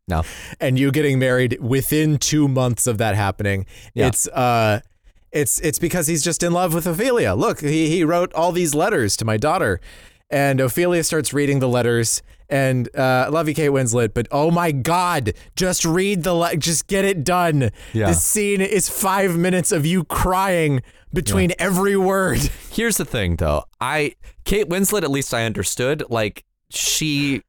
no. 0.08 0.22
and 0.60 0.78
you 0.78 0.90
getting 0.90 1.18
married 1.18 1.56
within 1.60 2.18
two 2.18 2.48
months 2.48 2.86
of 2.86 2.98
that 2.98 3.14
happening. 3.14 3.64
Yeah. 3.94 4.08
It's 4.08 4.26
uh 4.28 4.80
it's 5.34 5.60
it's 5.60 5.78
because 5.78 6.06
he's 6.06 6.22
just 6.22 6.42
in 6.42 6.52
love 6.52 6.72
with 6.72 6.86
Ophelia. 6.86 7.34
Look, 7.34 7.60
he 7.60 7.88
he 7.90 8.04
wrote 8.04 8.32
all 8.34 8.52
these 8.52 8.74
letters 8.74 9.16
to 9.18 9.24
my 9.24 9.36
daughter. 9.36 9.80
And 10.30 10.58
Ophelia 10.58 11.04
starts 11.04 11.32
reading 11.34 11.58
the 11.58 11.68
letters 11.68 12.22
and 12.48 12.88
uh 12.96 13.28
love 13.30 13.48
you 13.48 13.54
Kate 13.54 13.70
Winslet, 13.70 14.14
but 14.14 14.26
oh 14.30 14.50
my 14.50 14.72
god, 14.72 15.34
just 15.56 15.84
read 15.84 16.22
the 16.22 16.32
le- 16.32 16.56
just 16.56 16.86
get 16.86 17.04
it 17.04 17.24
done. 17.24 17.70
Yeah. 17.92 18.06
This 18.06 18.24
scene 18.24 18.60
is 18.60 18.88
5 18.88 19.36
minutes 19.36 19.70
of 19.70 19.84
you 19.84 20.04
crying 20.04 20.82
between 21.12 21.52
every 21.58 21.96
word. 21.96 22.38
Here's 22.70 22.96
the 22.96 23.04
thing, 23.04 23.36
though. 23.36 23.64
I 23.80 24.14
Kate 24.44 24.68
Winslet, 24.68 25.02
at 25.02 25.10
least 25.10 25.34
I 25.34 25.44
understood. 25.44 26.04
Like 26.08 26.44
she 26.70 27.42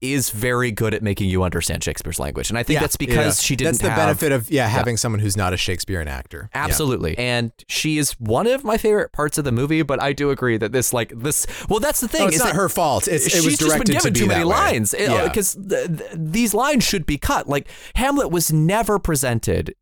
is 0.00 0.30
very 0.30 0.70
good 0.70 0.94
at 0.94 1.02
making 1.02 1.28
you 1.28 1.42
understand 1.42 1.84
Shakespeare's 1.84 2.18
language, 2.18 2.48
and 2.48 2.58
I 2.58 2.62
think 2.62 2.76
Yeah, 2.76 2.80
that's 2.80 2.96
because 2.96 3.40
yeah. 3.42 3.46
she 3.46 3.54
didn't. 3.56 3.72
That's 3.72 3.82
the 3.82 3.90
have, 3.90 3.98
benefit 3.98 4.32
of 4.32 4.50
yeah, 4.50 4.66
having 4.66 4.96
someone 4.96 5.20
who's 5.20 5.36
not 5.36 5.52
a 5.52 5.56
Shakespearean 5.58 6.08
actor. 6.08 6.48
Yeah. 6.54 6.64
Absolutely. 6.64 7.18
And 7.18 7.52
she 7.68 7.98
is 7.98 8.12
one 8.12 8.46
of 8.46 8.64
my 8.64 8.78
favorite 8.78 9.12
parts 9.12 9.36
of 9.36 9.44
the 9.44 9.52
movie, 9.52 9.82
but 9.82 10.00
I 10.02 10.12
do 10.14 10.30
agree 10.30 10.56
that 10.56 10.72
this 10.72 10.92
like 10.94 11.12
this 11.14 11.46
well 11.68 11.80
that's 11.80 12.00
the 12.00 12.08
thing 12.08 12.26
it's 12.28 12.36
is 12.36 12.42
not 12.42 12.54
her 12.54 12.68
fault. 12.70 13.08
It's, 13.08 13.26
it 13.26 13.32
she's 13.32 13.44
was 13.44 13.58
just 13.58 13.60
been 13.62 13.68
directed 13.84 13.92
given 13.92 14.00
to 14.00 14.10
be 14.12 14.20
too 14.20 14.26
many 14.26 14.44
way. 14.44 14.50
lines 14.50 14.94
uh, 14.94 14.98
Yeah. 15.00 15.28
because 15.28 15.54
th- 15.54 15.86
th- 15.88 16.10
these 16.14 16.54
lines 16.54 16.82
should 16.82 17.04
be 17.04 17.18
cut. 17.18 17.46
Like 17.48 17.68
Hamlet 17.96 18.30
was 18.30 18.50
never 18.52 18.98
presented 18.98 19.74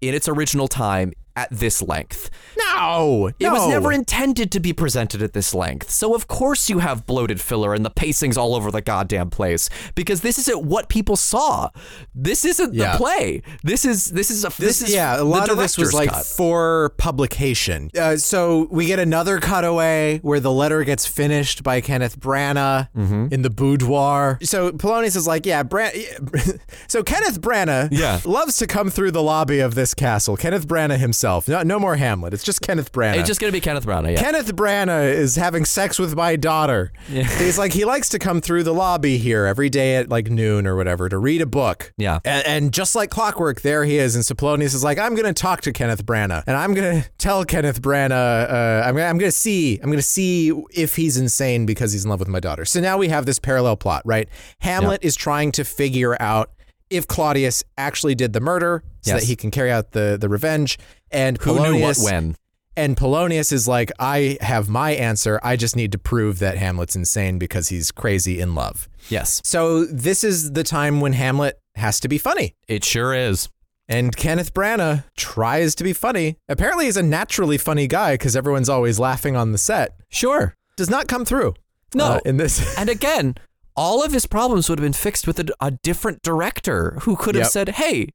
in 0.00 0.14
its 0.14 0.28
original 0.28 0.68
time 0.68 1.12
at 1.36 1.48
this 1.50 1.82
length. 1.82 2.30
No, 2.58 3.30
It 3.38 3.48
was 3.52 3.68
never 3.68 3.92
intended 3.92 4.50
to 4.52 4.60
be 4.60 4.72
presented 4.72 5.22
at 5.22 5.32
this 5.34 5.54
length. 5.54 5.90
So 5.90 6.14
of 6.14 6.26
course 6.26 6.68
you 6.70 6.78
have 6.80 7.06
bloated 7.06 7.40
filler 7.40 7.74
and 7.74 7.84
the 7.84 7.90
pacing's 7.90 8.36
all 8.36 8.54
over 8.54 8.70
the 8.70 8.80
goddamn 8.80 9.30
place 9.30 9.68
because 9.94 10.22
this 10.22 10.38
isn't 10.38 10.64
what 10.64 10.88
people 10.88 11.16
saw. 11.16 11.70
This 12.14 12.44
isn't 12.44 12.74
Yeah. 12.74 12.92
the 12.92 12.98
play. 12.98 13.42
This 13.62 13.84
is 13.84 14.06
this 14.06 14.30
is 14.30 14.44
a 14.44 14.48
this, 14.48 14.56
This, 14.80 14.82
is 14.88 14.94
yeah, 14.94 15.20
a 15.20 15.22
lot 15.22 15.50
of 15.50 15.58
this 15.58 15.76
was 15.78 15.92
like 15.92 16.10
cut. 16.10 16.24
for 16.26 16.94
publication. 16.96 17.90
Uh, 17.98 18.16
so 18.16 18.66
we 18.70 18.86
get 18.86 18.98
another 18.98 19.38
cutaway 19.40 20.18
where 20.22 20.40
the 20.40 20.52
letter 20.52 20.84
gets 20.84 21.06
finished 21.06 21.62
by 21.62 21.80
Kenneth 21.80 22.18
Branagh 22.18 22.88
Mm-hmm. 22.96 23.28
in 23.32 23.42
the 23.42 23.50
boudoir. 23.50 24.38
So 24.42 24.72
Polonius 24.72 25.16
is 25.16 25.26
like, 25.26 25.44
yeah, 25.44 25.62
Bran- 25.62 25.92
so 26.88 27.02
Kenneth 27.02 27.40
Branagh 27.40 27.88
Yeah. 27.90 28.20
loves 28.24 28.56
to 28.58 28.66
come 28.66 28.90
through 28.90 29.10
the 29.10 29.22
lobby 29.22 29.60
of 29.60 29.74
this 29.74 29.92
castle. 29.94 30.36
Kenneth 30.36 30.66
Branagh 30.66 30.98
himself. 30.98 31.25
No, 31.48 31.62
no 31.62 31.78
more 31.78 31.96
Hamlet. 31.96 32.32
It's 32.34 32.44
just 32.44 32.62
Kenneth 32.62 32.92
Branagh. 32.92 33.16
It's 33.18 33.26
just 33.28 33.40
gonna 33.40 33.52
be 33.52 33.60
Kenneth 33.60 33.84
Branagh. 33.86 34.12
Yeah. 34.12 34.20
Kenneth 34.22 34.54
Branagh 34.54 35.12
is 35.12 35.36
having 35.36 35.64
sex 35.64 35.98
with 35.98 36.14
my 36.16 36.36
daughter. 36.36 36.92
He's 37.08 37.58
like, 37.58 37.72
he 37.72 37.84
likes 37.84 38.08
to 38.10 38.18
come 38.18 38.40
through 38.40 38.62
the 38.62 38.72
lobby 38.74 39.18
here 39.18 39.44
every 39.46 39.68
day 39.68 39.96
at 39.96 40.08
like 40.08 40.30
noon 40.30 40.66
or 40.66 40.76
whatever 40.76 41.08
to 41.08 41.18
read 41.18 41.40
a 41.42 41.46
book. 41.46 41.92
Yeah. 41.96 42.20
And, 42.24 42.46
and 42.46 42.72
just 42.72 42.94
like 42.94 43.10
clockwork, 43.10 43.60
there 43.62 43.84
he 43.84 43.98
is. 43.98 44.14
And 44.14 44.24
Saplonius 44.24 44.74
is 44.74 44.84
like, 44.84 44.98
I'm 44.98 45.14
going 45.14 45.32
to 45.32 45.38
talk 45.38 45.60
to 45.62 45.72
Kenneth 45.72 46.04
Branagh 46.06 46.44
and 46.46 46.56
I'm 46.56 46.74
going 46.74 47.02
to 47.02 47.08
tell 47.18 47.44
Kenneth 47.44 47.82
Branagh, 47.82 48.10
uh, 48.50 48.86
I'm, 48.86 48.94
gonna- 48.94 49.06
I'm 49.08 49.18
to 49.18 49.32
see, 49.32 49.76
I'm 49.78 49.86
going 49.86 49.96
to 49.98 50.02
see 50.02 50.50
if 50.72 50.96
he's 50.96 51.16
insane 51.16 51.66
because 51.66 51.92
he's 51.92 52.04
in 52.04 52.10
love 52.10 52.20
with 52.20 52.28
my 52.28 52.40
daughter. 52.40 52.64
So 52.64 52.80
now 52.80 52.96
we 52.98 53.08
have 53.08 53.26
this 53.26 53.38
parallel 53.38 53.76
plot, 53.76 54.02
right? 54.04 54.28
Hamlet 54.60 55.02
is 55.04 55.16
trying 55.16 55.52
to 55.52 55.64
figure 55.64 56.16
out 56.20 56.50
if 56.90 57.06
Claudius 57.08 57.64
actually 57.76 58.14
did 58.14 58.32
the 58.32 58.40
murder 58.40 58.82
so 59.02 59.12
Yes. 59.12 59.20
that 59.20 59.26
he 59.26 59.36
can 59.36 59.50
carry 59.50 59.70
out 59.70 59.92
the, 59.92 60.16
the 60.20 60.28
revenge. 60.28 60.78
And 61.10 61.38
Who 61.38 61.54
knew 61.54 61.80
what 61.80 61.96
Polonius, 61.96 62.04
when? 62.04 62.36
and 62.76 62.96
Polonius 62.96 63.52
is 63.52 63.66
like, 63.68 63.90
I 63.98 64.36
have 64.40 64.68
my 64.68 64.90
answer. 64.92 65.38
I 65.42 65.56
just 65.56 65.76
need 65.76 65.92
to 65.92 65.98
prove 65.98 66.38
that 66.40 66.58
Hamlet's 66.58 66.96
insane 66.96 67.38
because 67.38 67.68
he's 67.68 67.90
crazy 67.92 68.40
in 68.40 68.54
love. 68.54 68.88
Yes, 69.08 69.40
So 69.44 69.84
this 69.84 70.24
is 70.24 70.52
the 70.52 70.64
time 70.64 71.00
when 71.00 71.12
Hamlet 71.12 71.58
has 71.76 72.00
to 72.00 72.08
be 72.08 72.18
funny. 72.18 72.54
it 72.68 72.84
sure 72.84 73.14
is. 73.14 73.48
And 73.88 74.16
Kenneth 74.16 74.52
Branagh 74.52 75.04
tries 75.16 75.76
to 75.76 75.84
be 75.84 75.92
funny. 75.92 76.38
Apparently, 76.48 76.86
he's 76.86 76.96
a 76.96 77.04
naturally 77.04 77.56
funny 77.56 77.86
guy 77.86 78.14
because 78.14 78.34
everyone's 78.34 78.68
always 78.68 78.98
laughing 78.98 79.36
on 79.36 79.52
the 79.52 79.58
set. 79.58 79.96
Sure. 80.08 80.54
Does 80.76 80.90
not 80.90 81.06
come 81.06 81.24
through. 81.24 81.54
No. 81.94 82.04
uh, 82.04 82.20
in 82.24 82.36
this. 82.36 82.76
And 82.76 82.88
again, 82.90 83.36
all 83.76 84.02
of 84.04 84.12
his 84.12 84.26
problems 84.26 84.68
would 84.68 84.78
have 84.78 84.84
been 84.84 84.92
fixed 84.92 85.26
with 85.26 85.38
a, 85.38 85.46
a 85.60 85.70
different 85.70 86.22
director 86.22 86.98
who 87.02 87.16
could 87.16 87.34
have 87.34 87.44
Yep. 87.44 87.50
said, 87.50 87.68
"Hey, 87.70 88.08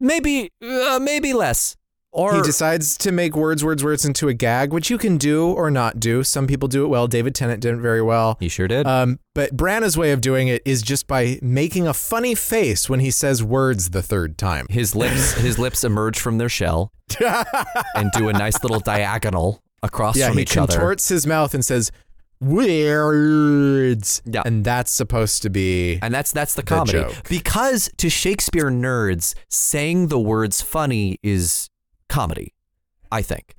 maybe, 0.00 0.50
uh, 0.62 0.98
maybe 1.00 1.32
less." 1.32 1.76
Or 2.16 2.36
he 2.36 2.42
decides 2.42 2.96
to 2.98 3.10
make 3.10 3.34
words, 3.34 3.64
words, 3.64 3.82
words 3.82 4.04
into 4.04 4.28
a 4.28 4.34
gag, 4.34 4.72
which 4.72 4.88
you 4.88 4.98
can 4.98 5.18
do 5.18 5.48
or 5.48 5.68
not 5.68 5.98
do. 5.98 6.22
Some 6.22 6.46
people 6.46 6.68
do 6.68 6.84
it 6.84 6.86
well. 6.86 7.08
David 7.08 7.34
Tennant 7.34 7.60
did 7.60 7.74
it 7.74 7.78
very 7.80 8.00
well. 8.02 8.36
he 8.38 8.48
sure 8.48 8.68
did. 8.68 8.86
Um, 8.86 9.18
but 9.34 9.56
Branagh's 9.56 9.98
way 9.98 10.12
of 10.12 10.20
doing 10.20 10.46
it 10.46 10.62
is 10.64 10.80
just 10.80 11.08
by 11.08 11.40
making 11.42 11.88
a 11.88 11.92
funny 11.92 12.36
face 12.36 12.88
when 12.88 13.00
he 13.00 13.10
says 13.10 13.42
words 13.42 13.90
the 13.90 14.00
third 14.00 14.38
time. 14.38 14.66
his 14.70 14.94
lips, 14.94 15.32
his 15.48 15.58
lips 15.58 15.82
emerge 15.82 16.16
from 16.20 16.38
their 16.38 16.48
shell 16.48 16.92
and 17.96 18.12
do 18.12 18.28
a 18.28 18.32
nice 18.32 18.62
little 18.62 18.78
diagonal 18.80 19.60
across 19.82 20.16
yeah, 20.16 20.28
from 20.28 20.38
each 20.38 20.56
other. 20.56 20.72
Yeah, 20.72 20.76
he 20.76 20.78
contorts 20.78 21.08
his 21.08 21.26
mouth 21.26 21.52
and 21.52 21.64
says 21.64 21.90
words. 22.44 24.22
Yeah. 24.24 24.42
And 24.44 24.64
that's 24.64 24.90
supposed 24.90 25.42
to 25.42 25.50
be 25.50 25.98
And 26.02 26.12
that's 26.14 26.32
that's 26.32 26.54
the 26.54 26.62
comedy. 26.62 26.92
joke. 26.98 27.14
Because 27.28 27.90
to 27.98 28.08
Shakespeare 28.10 28.70
nerds, 28.70 29.34
saying 29.48 30.08
the 30.08 30.18
words 30.18 30.60
funny 30.62 31.18
is 31.22 31.70
comedy, 32.08 32.54
I 33.10 33.22
think. 33.22 33.54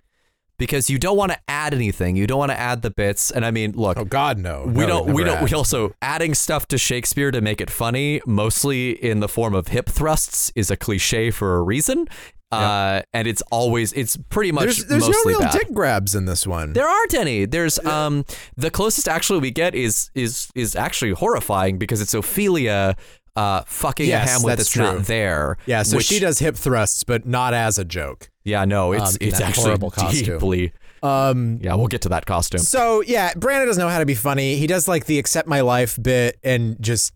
Because 0.58 0.90
you 0.90 0.98
don't 0.98 1.18
want 1.18 1.34
to 1.34 1.38
add 1.50 1.74
anything. 1.74 2.16
You 2.16 2.28
don't 2.28 2.38
want 2.40 2.52
to 2.52 2.58
add 2.60 2.82
the 2.82 2.90
bits. 2.90 3.30
And 3.30 3.46
I 3.46 3.52
mean, 3.52 3.74
look, 3.74 3.98
Oh 3.98 4.06
God, 4.06 4.38
no. 4.38 4.64
we 4.66 4.84
No, 4.84 4.88
don't 4.88 5.14
we 5.14 5.24
never 5.24 5.36
don't 5.42 5.50
we 5.52 5.54
also 5.54 5.94
adding 6.02 6.34
stuff 6.34 6.66
to 6.70 6.78
Shakespeare 6.78 7.30
to 7.32 7.42
make 7.42 7.60
it 7.60 7.70
funny, 7.70 8.22
mostly 8.26 8.92
in 8.92 9.20
the 9.20 9.28
form 9.28 9.54
of 9.54 9.68
hip 9.68 9.88
thrusts, 9.90 10.54
is 10.56 10.72
a 10.72 10.78
cliche 10.78 11.30
for 11.30 11.58
a 11.58 11.62
reason. 11.62 12.08
Uh, 12.52 13.02
and 13.14 13.28
it's 13.28 13.42
always 13.52 13.92
it's 13.94 14.16
pretty 14.30 14.52
much 14.52 14.64
There's, 14.64 14.86
there's 14.86 15.10
no 15.10 15.18
real 15.26 15.40
bad. 15.42 15.52
dick 15.52 15.74
grabs 15.74 16.16
in 16.16 16.26
this 16.26 16.48
one. 16.48 16.72
There 16.74 16.88
aren't 16.88 17.14
any. 17.14 17.46
There's 17.46 17.78
um 17.86 18.24
the 18.56 18.72
closest 18.72 19.08
actually 19.10 19.40
we 19.40 19.52
get 19.52 19.76
is 19.76 20.10
is 20.16 20.50
is 20.56 20.74
actually 20.76 21.12
horrifying 21.12 21.78
because 21.78 22.00
it's 22.02 22.14
Ophelia 22.14 22.96
uh 23.36 23.64
fucking 23.66 24.08
Yes, 24.08 24.30
a 24.30 24.32
Hamlet 24.32 24.58
that's 24.58 24.70
that's, 24.70 24.78
not 24.78 24.92
true. 24.94 25.02
there. 25.02 25.58
yeah, 25.66 25.84
so 25.84 25.98
which- 25.98 26.06
she 26.06 26.20
does 26.20 26.40
hip 26.40 26.56
thrusts, 26.56 27.04
but 27.04 27.26
not 27.26 27.54
as 27.54 27.78
a 27.78 27.84
joke. 27.84 28.30
Yeah, 28.46 28.64
no, 28.64 28.94
it's 28.94 29.12
Um, 29.12 29.18
it's 29.20 29.42
actually 29.42 29.64
horrible 29.66 29.92
costume. 29.92 30.36
deeply. 30.36 30.72
Um, 31.04 31.60
Yeah, 31.62 31.74
we'll 31.76 31.88
get 31.88 32.02
to 32.04 32.10
that 32.10 32.26
costume. 32.26 32.60
So 32.62 33.02
yeah, 33.02 33.34
Branagh 33.34 33.66
doesn't 33.66 33.82
know 33.82 33.90
how 33.90 34.00
to 34.00 34.06
be 34.06 34.16
funny. 34.16 34.56
He 34.58 34.68
does 34.68 34.88
like 34.88 35.08
the 35.08 35.20
accept 35.20 35.48
my 35.50 35.60
life 35.62 36.02
bit 36.02 36.38
and 36.44 36.78
just 36.82 37.12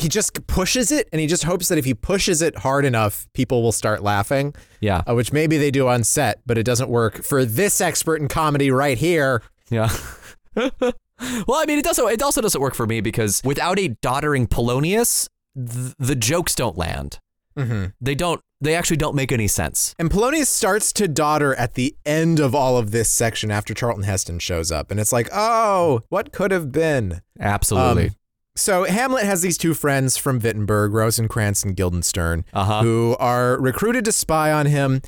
he 0.00 0.08
just 0.08 0.46
pushes 0.46 0.90
it 0.92 1.08
and 1.12 1.20
he 1.20 1.26
just 1.26 1.44
hopes 1.44 1.68
that 1.68 1.78
if 1.78 1.84
he 1.84 1.94
pushes 1.94 2.42
it 2.42 2.58
hard 2.58 2.84
enough, 2.84 3.26
people 3.34 3.62
will 3.62 3.72
start 3.72 4.02
laughing. 4.02 4.54
Yeah, 4.80 5.02
Uh, 5.08 5.14
which 5.14 5.32
maybe 5.32 5.56
they 5.58 5.70
do 5.70 5.88
on 5.88 6.04
set, 6.04 6.40
but 6.46 6.56
it 6.58 6.64
doesn't 6.64 6.88
work 6.90 7.22
for 7.22 7.44
this 7.44 7.80
expert 7.80 8.20
in 8.20 8.28
comedy 8.28 8.70
right 8.70 8.98
here. 8.98 9.42
yeah. 9.70 9.90
well, 10.56 10.92
I 11.58 11.64
mean, 11.66 11.78
it 11.78 11.84
doesn't. 11.84 12.08
It 12.10 12.22
also 12.22 12.40
doesn't 12.40 12.60
work 12.60 12.74
for 12.74 12.86
me 12.86 13.00
because 13.00 13.40
without 13.44 13.78
a 13.78 13.88
doddering 14.02 14.46
Polonius, 14.46 15.28
th- 15.56 15.94
the 15.98 16.14
jokes 16.16 16.54
don't 16.54 16.76
land. 16.76 17.18
Mm-hmm. 17.56 17.86
They 18.00 18.14
don't. 18.14 18.40
They 18.62 18.74
actually 18.74 18.98
don't 18.98 19.14
make 19.16 19.32
any 19.32 19.48
sense. 19.48 19.94
And 19.98 20.10
Polonius 20.10 20.48
starts 20.50 20.92
to 20.94 21.08
daughter 21.08 21.54
at 21.54 21.74
the 21.74 21.96
end 22.04 22.40
of 22.40 22.54
all 22.54 22.76
of 22.76 22.90
this 22.90 23.08
section 23.10 23.50
after 23.50 23.72
Charlton 23.74 24.04
Heston 24.04 24.38
shows 24.38 24.70
up, 24.70 24.90
and 24.90 25.00
it's 25.00 25.12
like, 25.12 25.28
oh, 25.32 26.00
what 26.10 26.32
could 26.32 26.50
have 26.50 26.70
been? 26.72 27.22
Absolutely. 27.38 28.08
Um, 28.08 28.14
So 28.60 28.84
Hamlet 28.84 29.24
has 29.24 29.40
these 29.40 29.56
two 29.56 29.72
friends 29.72 30.18
from 30.18 30.38
Wittenberg, 30.38 30.92
Rosencrantz 30.92 31.64
and 31.64 31.74
Guildenstern, 31.74 32.44
Uh-huh. 32.52 32.82
who 32.82 33.16
are 33.18 33.58
recruited 33.58 34.04
to 34.04 34.12
spy 34.12 34.52
on 34.52 34.66
him. 34.66 35.00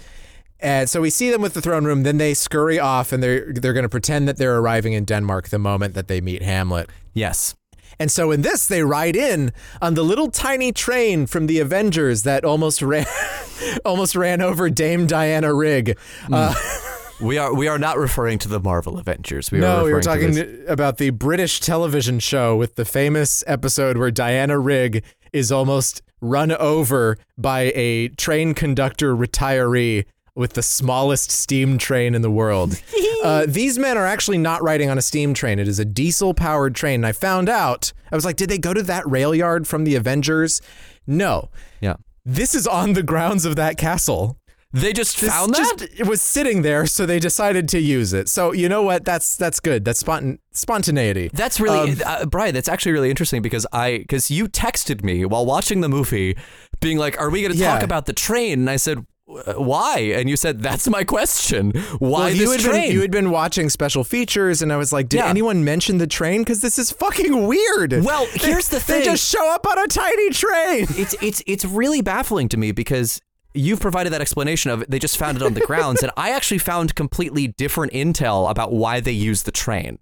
And 0.59 0.89
so 0.89 1.03
we 1.03 1.11
see 1.11 1.31
them 1.31 1.43
with 1.43 1.53
the 1.53 1.61
throne 1.61 1.85
room. 1.85 2.03
Then 2.03 2.17
they 2.19 2.33
scurry 2.35 2.79
off, 2.79 3.13
and 3.13 3.23
they're 3.23 3.53
they're 3.53 3.75
going 3.75 3.83
to 3.83 3.89
pretend 3.91 4.27
that 4.29 4.39
they're 4.39 4.57
arriving 4.59 4.95
in 4.95 5.05
Denmark 5.05 5.49
the 5.51 5.59
moment 5.59 5.93
that 5.95 6.09
they 6.09 6.21
meet 6.21 6.43
Hamlet. 6.43 6.89
yes. 7.15 7.55
And 7.99 8.11
so 8.11 8.33
in 8.33 8.41
this, 8.43 8.67
they 8.67 8.83
ride 8.83 9.15
in 9.15 9.53
on 9.83 9.95
the 9.95 10.03
little 10.03 10.31
tiny 10.31 10.73
train 10.73 11.27
from 11.27 11.47
the 11.47 11.61
Avengers 11.61 12.23
that 12.23 12.43
almost 12.45 12.81
ran 12.83 13.05
almost 13.85 14.17
ran 14.17 14.41
over 14.41 14.71
Dame 14.71 15.07
Diana 15.07 15.53
Rigg. 15.55 15.97
Uh, 16.33 16.55
We 17.23 17.39
are. 17.39 17.55
We 17.55 17.69
are 17.69 17.79
not 17.79 17.99
referring 17.99 18.39
to 18.41 18.49
the 18.49 18.59
Marvel 18.59 18.99
Avengers. 18.99 19.53
We 19.53 19.59
are 19.59 19.61
no, 19.61 19.85
we 19.85 19.93
were 19.93 20.03
talking 20.03 20.65
about 20.67 20.99
the 20.99 21.11
British 21.11 21.61
television 21.61 22.19
show 22.19 22.57
with 22.57 22.75
the 22.75 22.85
famous 22.85 23.45
episode 23.47 23.97
where 23.97 24.11
Diana 24.11 24.59
Rigg 24.59 25.05
is 25.33 25.53
almost 25.53 26.03
run 26.21 26.51
over 26.53 27.17
by 27.39 27.73
a 27.75 28.09
train 28.09 28.55
conductor 28.55 29.15
retiree 29.15 30.05
with 30.35 30.55
the 30.55 30.63
smallest 30.63 31.31
steam 31.31 31.79
train 31.79 32.15
in 32.15 32.23
the 32.23 32.31
world. 32.31 32.83
uh, 33.25 33.45
these 33.47 33.79
men 33.79 33.97
are 33.97 34.07
actually 34.07 34.39
not 34.39 34.63
riding 34.63 34.91
on 34.91 34.99
a 34.99 35.03
steam 35.03 35.35
train. 35.35 35.59
It 35.59 35.69
is 35.69 35.79
a 35.79 35.85
diesel 35.85 36.35
powered 36.35 36.75
train. 36.75 36.97
And 36.97 37.07
I 37.07 37.13
found 37.13 37.49
out, 37.49 37.93
I 38.11 38.15
was 38.17 38.25
like, 38.25 38.37
did 38.37 38.49
they 38.49 38.59
go 38.59 38.75
to 38.75 38.83
that 38.83 39.09
rail 39.09 39.35
yard 39.35 39.69
from 39.69 39.85
the 39.85 39.95
Avengers? 39.95 40.61
No. 41.07 41.51
Yeah. 41.81 41.97
This 42.25 42.55
is 42.55 42.67
on 42.67 42.95
the 42.95 43.03
grounds 43.03 43.45
of 43.45 43.57
that 43.57 43.77
castle. 43.77 44.39
They 44.73 44.93
just 44.93 45.21
This 45.21 45.31
found 45.31 45.55
that. 45.55 45.79
just- 45.79 46.01
it 46.01 46.07
was 46.07 46.23
sitting 46.23 46.63
there, 46.63 46.87
so 46.87 47.05
they 47.05 47.19
decided 47.19 47.69
to 47.71 47.79
use 47.79 48.13
it. 48.13 48.29
So 48.29 48.53
you 48.53 48.69
know 48.69 48.83
what? 48.83 49.05
That's 49.05 49.37
that's 49.37 49.61
good. 49.61 49.85
That's 49.85 50.01
spontan- 50.01 50.39
spontaneity. 50.53 51.31
That's 51.35 51.61
really 51.61 51.93
Um, 51.93 51.97
uh, 52.07 52.25
Brian. 52.27 52.55
That's 52.55 52.69
actually 52.69 52.93
really 52.93 53.11
interesting 53.11 53.43
because 53.43 53.67
I 53.73 53.99
because 53.99 54.31
you 54.31 54.49
texted 54.49 55.05
me 55.05 55.25
while 55.25 55.45
watching 55.45 55.81
the 55.83 55.89
movie, 55.89 56.37
being 56.81 56.97
like, 56.99 57.21
"Are 57.21 57.29
we 57.31 57.43
going 57.43 57.53
to 57.53 57.59
Yeah. 57.59 57.75
talk 57.75 57.83
about 57.83 58.07
the 58.07 58.13
train?" 58.15 58.61
And 58.61 58.71
I 58.71 58.77
said, 58.77 59.05
"Uh, 59.29 59.55
"Why?" 59.55 59.99
And 60.17 60.31
you 60.31 60.37
said, 60.37 60.63
"That's 60.63 60.89
my 60.89 61.05
question. 61.05 61.73
Why 61.99 62.09
Well, 62.11 62.31
you 62.31 62.39
this 62.47 62.63
had 62.63 62.71
train?" 62.71 62.83
been 62.89 62.93
you 62.93 63.01
had 63.03 63.11
been 63.11 63.31
watching 63.31 63.69
special 63.69 64.05
features, 64.05 64.63
and 64.63 64.73
I 64.73 64.77
was 64.79 64.91
like, 64.93 65.09
did 65.09 65.19
Yeah. 65.19 65.29
anyone 65.29 65.65
mention 65.65 65.99
the 65.99 66.07
train? 66.07 66.41
Because 66.43 66.61
this 66.63 66.79
is 66.79 66.91
fucking 66.91 67.47
weird. 67.47 68.03
Well, 68.03 68.27
here's 68.33 68.69
the 68.69 68.81
thing: 68.81 69.01
They 69.01 69.05
just 69.05 69.29
show 69.31 69.51
up 69.53 69.67
on 69.67 69.79
a 69.79 69.87
tiny 69.87 70.31
train. 70.31 70.87
it's 70.97 71.15
it's 71.21 71.43
it's 71.47 71.65
really 71.67 72.01
baffling 72.01 72.49
to 72.49 72.57
me 72.57 72.73
because 72.73 73.21
you've 73.55 73.81
provided 73.81 74.13
that 74.13 74.21
explanation 74.21 74.71
of 74.71 74.85
they 74.89 74.99
just 74.99 75.17
found 75.17 75.37
it 75.37 75.43
on 75.43 75.55
the 75.55 75.61
grounds, 75.61 76.03
and 76.03 76.13
I 76.17 76.31
actually 76.31 76.59
found 76.59 76.95
completely 76.95 77.49
different 77.49 77.93
intel 77.93 78.51
about 78.51 78.73
why 78.73 79.01
they 79.01 79.13
used 79.13 79.45
the 79.45 79.53
train. 79.53 79.99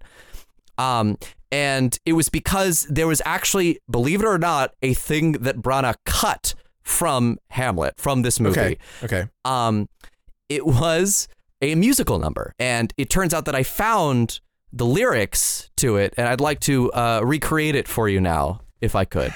Um, 0.77 1.17
and 1.51 1.97
it 2.05 2.13
was 2.13 2.29
because 2.29 2.87
there 2.89 3.07
was 3.07 3.21
actually, 3.25 3.79
believe 3.89 4.21
it 4.21 4.25
or 4.25 4.37
not, 4.37 4.73
a 4.81 4.93
thing 4.93 5.33
that 5.33 5.57
Branagh 5.57 5.95
cut 6.05 6.55
from 6.81 7.37
Hamlet 7.49 7.95
from 7.97 8.21
this 8.21 8.39
movie. 8.39 8.59
Okay. 8.59 8.77
Okay. 9.03 9.27
Um, 9.45 9.89
it 10.49 10.65
was 10.65 11.27
a 11.61 11.75
musical 11.75 12.19
number, 12.19 12.53
and 12.57 12.93
it 12.97 13.09
turns 13.09 13.33
out 13.33 13.45
that 13.45 13.55
I 13.55 13.63
found 13.63 14.39
the 14.73 14.85
lyrics 14.85 15.69
to 15.77 15.97
it, 15.97 16.13
and 16.17 16.27
I'd 16.27 16.41
like 16.41 16.61
to 16.61 16.91
uh, 16.93 17.21
recreate 17.23 17.75
it 17.75 17.87
for 17.87 18.07
you 18.07 18.21
now, 18.21 18.61
if 18.79 18.95
I 18.95 19.05
could. 19.05 19.33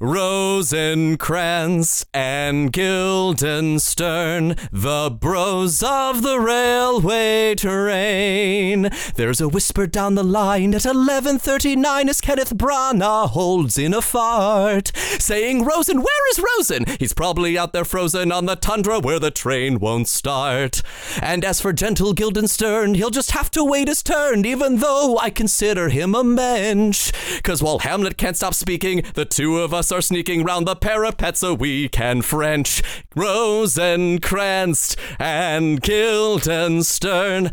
Rosencrantz 0.00 2.06
and 2.14 2.72
Guildenstern, 2.72 4.54
the 4.70 5.10
bros 5.10 5.82
of 5.82 6.22
the 6.22 6.38
railway 6.38 7.56
train. 7.56 8.90
There's 9.16 9.40
a 9.40 9.48
whisper 9.48 9.88
down 9.88 10.14
the 10.14 10.22
line 10.22 10.72
at 10.76 10.86
11:39 10.86 12.08
as 12.08 12.20
Kenneth 12.20 12.56
Branagh 12.56 13.30
holds 13.30 13.76
in 13.76 13.92
a 13.92 14.00
fart, 14.00 14.92
saying, 15.18 15.64
"Rosen, 15.64 15.98
where 15.98 16.30
is 16.30 16.44
Rosen? 16.56 16.84
He's 17.00 17.12
probably 17.12 17.58
out 17.58 17.72
there 17.72 17.84
frozen 17.84 18.30
on 18.30 18.46
the 18.46 18.54
tundra 18.54 19.00
where 19.00 19.18
the 19.18 19.32
train 19.32 19.80
won't 19.80 20.06
start." 20.06 20.80
And 21.20 21.44
as 21.44 21.60
for 21.60 21.72
gentle 21.72 22.12
Guildenstern, 22.12 22.94
he'll 22.94 23.10
just 23.10 23.32
have 23.32 23.50
to 23.50 23.64
wait 23.64 23.88
his 23.88 24.04
turn, 24.04 24.46
even 24.46 24.76
though 24.76 25.18
I 25.18 25.30
consider 25.30 25.88
him 25.88 26.14
a 26.14 26.22
mensch. 26.22 27.10
Cause 27.42 27.64
while 27.64 27.80
Hamlet 27.80 28.16
can't 28.16 28.36
stop 28.36 28.54
speaking, 28.54 29.02
the 29.14 29.24
two 29.24 29.58
of 29.58 29.74
us 29.74 29.87
are 29.92 30.00
sneaking 30.00 30.44
round 30.44 30.66
the 30.66 30.76
parapet 30.76 31.36
so 31.36 31.54
we 31.54 31.88
can 31.88 32.22
French. 32.22 32.82
Rosencrantz 33.16 34.96
and 35.18 35.80
Guildenstern. 35.80 37.50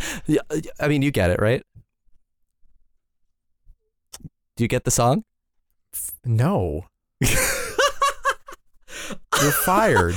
I 0.80 0.88
mean, 0.88 1.02
you 1.02 1.12
get 1.12 1.30
it, 1.30 1.40
right? 1.40 1.64
Do 4.56 4.64
you 4.64 4.68
get 4.68 4.84
the 4.86 4.92
song? 4.92 5.24
No. 6.24 6.86
You're 9.42 9.52
fired. 9.52 10.16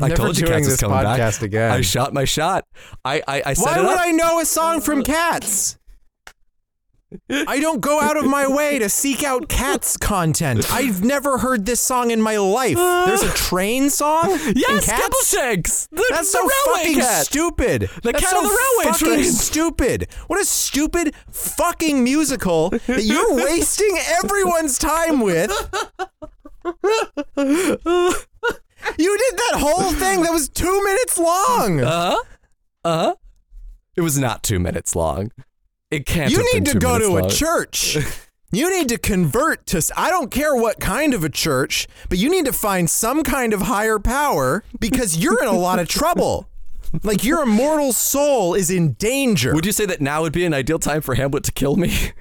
I 0.00 0.08
Never 0.08 0.16
told 0.16 0.38
you 0.38 0.46
Cats 0.46 0.62
is 0.66 0.72
this 0.74 0.80
coming 0.80 1.02
back. 1.02 1.42
again. 1.42 1.70
I 1.70 1.80
shot 1.80 2.12
my 2.12 2.24
shot. 2.24 2.66
I 3.04 3.22
I, 3.26 3.42
I 3.46 3.52
set 3.54 3.64
Why 3.64 3.78
it 3.78 3.82
would 3.82 3.94
up. 3.96 4.00
I 4.00 4.10
know 4.10 4.40
a 4.40 4.44
song 4.44 4.80
from 4.80 5.02
Cats? 5.02 5.78
I 7.30 7.60
don't 7.60 7.80
go 7.80 8.00
out 8.00 8.16
of 8.16 8.24
my 8.26 8.46
way 8.46 8.78
to 8.78 8.88
seek 8.88 9.22
out 9.22 9.48
Cats 9.48 9.96
content. 9.96 10.70
I've 10.72 11.02
never 11.04 11.38
heard 11.38 11.66
this 11.66 11.80
song 11.80 12.10
in 12.10 12.20
my 12.22 12.36
life. 12.36 12.76
There's 12.76 13.22
a 13.22 13.32
train 13.34 13.90
song? 13.90 14.30
Yes, 14.54 14.86
Cats? 14.86 15.02
Skimbleshanks. 15.34 15.88
The, 15.90 16.06
That's 16.10 16.32
the 16.32 16.38
so 16.38 16.40
railway 16.40 16.82
fucking 16.84 17.00
cat. 17.00 17.26
stupid. 17.26 17.80
The 18.02 18.12
That's 18.12 18.20
cat 18.20 18.30
so 18.30 18.36
on 18.38 18.42
the 18.44 18.48
railway 18.50 18.92
fucking 18.92 19.08
train. 19.08 19.24
stupid. 19.24 20.08
What 20.26 20.40
a 20.40 20.44
stupid 20.44 21.14
fucking 21.30 22.02
musical 22.02 22.70
that 22.70 23.02
you're 23.04 23.34
wasting 23.44 23.96
everyone's 24.22 24.78
time 24.78 25.20
with. 25.20 25.50
You 28.98 29.18
did 29.18 29.38
that 29.38 29.54
whole 29.56 29.92
thing 29.92 30.22
that 30.22 30.30
was 30.32 30.48
two 30.48 30.84
minutes 30.84 31.18
long. 31.18 31.80
Uh 31.80 31.90
huh. 32.10 32.22
Uh 32.84 32.98
huh. 33.04 33.14
It 33.96 34.02
was 34.02 34.18
not 34.18 34.42
two 34.42 34.58
minutes 34.58 34.94
long. 34.94 35.30
It 35.94 36.06
can't. 36.06 36.30
you 36.30 36.44
need 36.52 36.66
to 36.66 36.78
go 36.78 36.98
to 36.98 37.24
a 37.24 37.30
church. 37.30 37.96
You 38.52 38.70
need 38.70 38.88
to 38.90 38.98
convert 38.98 39.66
to, 39.66 39.82
I 39.96 40.10
don't 40.10 40.30
care 40.30 40.54
what 40.54 40.78
kind 40.78 41.12
of 41.12 41.24
a 41.24 41.28
church, 41.28 41.88
but 42.08 42.18
you 42.18 42.30
need 42.30 42.44
to 42.44 42.52
find 42.52 42.88
some 42.88 43.24
kind 43.24 43.52
of 43.52 43.62
higher 43.62 43.98
power 43.98 44.62
because 44.78 45.16
you're 45.18 45.42
in 45.42 45.48
a 45.48 45.58
lot 45.58 45.80
of 45.80 45.88
trouble. 45.88 46.48
Like 47.02 47.24
your 47.24 47.42
immortal 47.42 47.92
soul 47.92 48.54
is 48.54 48.70
in 48.70 48.92
danger. 48.92 49.52
Would 49.54 49.66
you 49.66 49.72
say 49.72 49.86
that 49.86 50.00
now 50.00 50.22
would 50.22 50.32
be 50.32 50.44
an 50.44 50.54
ideal 50.54 50.78
time 50.78 51.00
for 51.00 51.16
Hamlet 51.16 51.42
to 51.44 51.50
kill 51.52 51.74
me? 51.74 52.12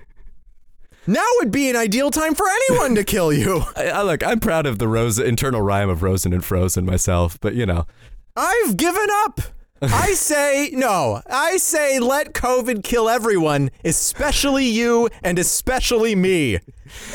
Now 1.06 1.26
would 1.40 1.52
be 1.52 1.70
an 1.70 1.76
ideal 1.76 2.10
time 2.10 2.34
for 2.34 2.46
anyone 2.50 2.96
to 2.96 3.04
kill 3.04 3.32
you. 3.32 3.64
I, 3.76 3.90
I 3.90 4.02
look, 4.02 4.26
I'm 4.26 4.40
proud 4.40 4.66
of 4.66 4.80
the 4.80 4.88
Rose 4.88 5.20
internal 5.20 5.62
rhyme 5.62 5.90
of 5.90 6.02
Rosen 6.02 6.34
and 6.34 6.44
Frozen 6.44 6.86
myself, 6.86 7.38
but 7.42 7.54
you 7.54 7.66
know, 7.66 7.86
I've 8.36 8.76
given 8.78 9.08
up. 9.26 9.42
I 9.92 10.14
say 10.14 10.70
no. 10.74 11.22
I 11.30 11.58
say 11.58 12.00
let 12.00 12.34
COVID 12.34 12.84
kill 12.84 13.10
everyone, 13.10 13.72
especially 13.84 14.66
you 14.66 15.10
and 15.24 15.38
especially 15.40 16.16
me. 16.16 16.60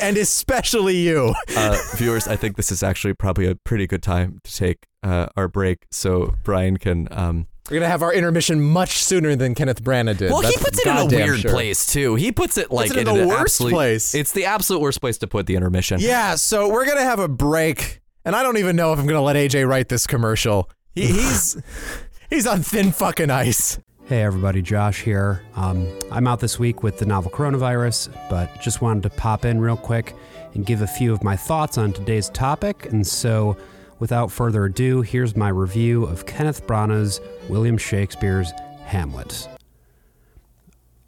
And 0.01 0.17
especially 0.17 0.97
you. 0.97 1.33
uh, 1.55 1.77
viewers, 1.95 2.27
I 2.27 2.35
think 2.35 2.57
this 2.57 2.71
is 2.71 2.83
actually 2.83 3.13
probably 3.13 3.47
a 3.47 3.55
pretty 3.55 3.87
good 3.87 4.03
time 4.03 4.39
to 4.43 4.55
take 4.55 4.85
uh, 5.03 5.27
our 5.37 5.47
break 5.47 5.85
so 5.91 6.35
Brian 6.43 6.77
can. 6.77 7.07
Um, 7.11 7.47
We're 7.69 7.75
going 7.75 7.83
to 7.83 7.89
have 7.89 8.01
our 8.03 8.13
intermission 8.13 8.61
much 8.61 8.97
sooner 9.03 9.35
than 9.35 9.55
Kenneth 9.55 9.81
Branagh 9.83 10.17
did. 10.17 10.31
well, 10.31 10.41
he 10.41 10.57
puts 10.57 10.79
it 10.79 10.85
in 10.85 10.91
a 10.91 10.95
goddamn 11.01 11.27
weird 11.27 11.39
sure. 11.39 11.51
place 11.51 11.85
too. 11.85 12.15
He 12.15 12.31
puts 12.31 12.57
it 12.57 12.71
like 12.71 12.93
in 12.95 13.05
the 13.05 13.13
an 13.13 13.27
worst 13.27 13.41
absolute- 13.41 13.71
place. 13.71 14.13
It's 14.13 14.31
the 14.33 14.45
absolute 14.45 14.81
worst 14.81 14.99
place 14.99 15.17
to 15.19 15.27
put 15.27 15.45
the 15.45 15.55
intermission. 15.55 15.99
Yeah, 16.01 16.35
so 16.35 16.67
we're 16.69 16.85
going 16.85 16.97
to 16.97 17.03
have 17.03 17.19
a 17.19 17.29
break. 17.29 18.01
And 18.25 18.35
I 18.35 18.43
don't 18.43 18.57
even 18.57 18.75
know 18.75 18.91
if 18.91 18.99
I'm 18.99 19.05
going 19.05 19.15
to 19.15 19.21
let 19.21 19.37
AJ 19.37 19.67
write 19.67 19.87
this 19.87 20.05
commercial. 20.05 20.69
He, 20.93 21.07
he's 21.07 21.55
he's 22.29 22.47
on 22.47 22.61
thin 22.61 22.91
fucking 22.91 23.29
ice. 23.29 23.79
Hey 24.05 24.23
everybody, 24.23 24.61
Josh 24.61 25.01
here. 25.01 25.43
Um, 25.55 25.87
I'm 26.11 26.25
out 26.27 26.39
this 26.39 26.57
week 26.57 26.81
with 26.81 26.97
the 26.97 27.05
novel 27.05 27.29
coronavirus, 27.31 28.09
but 28.29 28.59
just 28.59 28.81
wanted 28.81 29.03
to 29.03 29.09
pop 29.11 29.45
in 29.45 29.59
real 29.61 29.77
quick 29.77 30.15
and 30.55 30.65
give 30.65 30.81
a 30.81 30.87
few 30.87 31.13
of 31.13 31.23
my 31.23 31.35
thoughts 31.35 31.77
on 31.77 31.93
today's 31.93 32.29
topic. 32.29 32.87
And 32.91 33.05
so, 33.05 33.55
without 33.99 34.31
further 34.31 34.65
ado, 34.65 35.01
here's 35.01 35.35
my 35.35 35.49
review 35.49 36.05
of 36.05 36.25
Kenneth 36.25 36.65
Branagh's 36.65 37.21
William 37.49 37.77
Shakespeare's 37.77 38.51
Hamlet. 38.85 39.47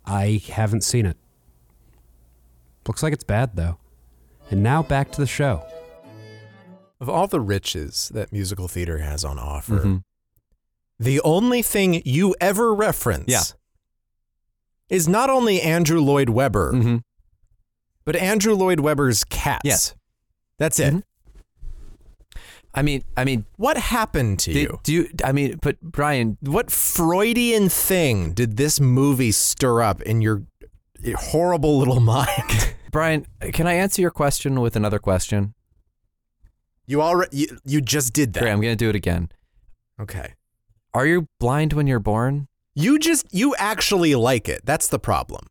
I 0.05 0.41
haven't 0.47 0.84
seen 0.84 1.07
it. 1.07 1.17
Looks 2.88 3.01
like 3.01 3.13
it's 3.13 3.24
bad, 3.24 3.55
though. 3.55 3.78
And 4.51 4.61
now 4.61 4.84
back 4.84 5.11
to 5.13 5.22
the 5.22 5.26
show. 5.28 5.65
Of 6.99 7.09
all 7.09 7.26
the 7.26 7.39
riches 7.39 8.11
that 8.13 8.32
musical 8.32 8.67
theater 8.67 8.99
has 8.99 9.24
on 9.26 9.39
offer, 9.39 9.80
Mhm. 9.80 10.03
The 11.01 11.19
only 11.21 11.61
thing 11.61 12.01
you 12.05 12.35
ever 12.39 12.73
reference 12.73 13.25
Yeah. 13.27 13.43
is 14.89 15.07
not 15.07 15.29
only 15.29 15.61
Andrew 15.61 15.99
Lloyd 16.01 16.29
Webber, 16.29 16.71
Mhm. 16.73 17.01
but 18.05 18.15
Andrew 18.15 18.53
Lloyd 18.53 18.79
Webber's 18.81 19.23
cats. 19.23 19.61
Yes. 19.63 19.95
That's 20.57 20.79
it. 20.79 20.93
Mhm. 20.93 21.03
I 22.73 22.81
mean, 22.83 23.03
I 23.17 23.25
mean, 23.25 23.45
What 23.57 23.77
happened 23.77 24.39
to 24.41 24.53
did, 24.53 24.61
you? 24.61 24.79
do 24.83 24.93
you? 24.93 25.09
I 25.25 25.31
mean, 25.33 25.59
but 25.61 25.81
Brian, 25.81 26.37
What 26.41 26.71
Freudian 26.71 27.67
thing 27.67 28.31
did 28.33 28.55
this 28.57 28.79
movie 28.79 29.31
stir 29.33 29.81
up 29.81 30.01
in 30.03 30.21
your 30.21 30.43
horrible 31.15 31.77
little 31.79 31.99
mind? 32.15 32.75
Brian, 32.91 33.25
can 33.53 33.67
I 33.67 33.73
answer 33.73 34.01
your 34.01 34.11
question 34.11 34.61
with 34.61 34.75
another 34.75 34.99
question? 34.99 35.53
You 36.85 37.01
already 37.01 37.35
you, 37.37 37.57
you 37.65 37.81
just 37.81 38.13
did 38.13 38.33
that. 38.33 38.41
Great, 38.41 38.51
I'm 38.51 38.61
going 38.61 38.71
to 38.77 38.83
do 38.85 38.89
it 38.89 38.95
again. 38.95 39.29
Okay. 39.99 40.33
Are 40.93 41.05
you 41.05 41.27
blind 41.39 41.73
when 41.73 41.87
you're 41.87 41.99
born? 41.99 42.47
You 42.75 42.99
just 42.99 43.25
you 43.31 43.55
actually 43.57 44.15
like 44.15 44.47
it. 44.49 44.61
That's 44.65 44.87
the 44.87 44.99
problem. 44.99 45.45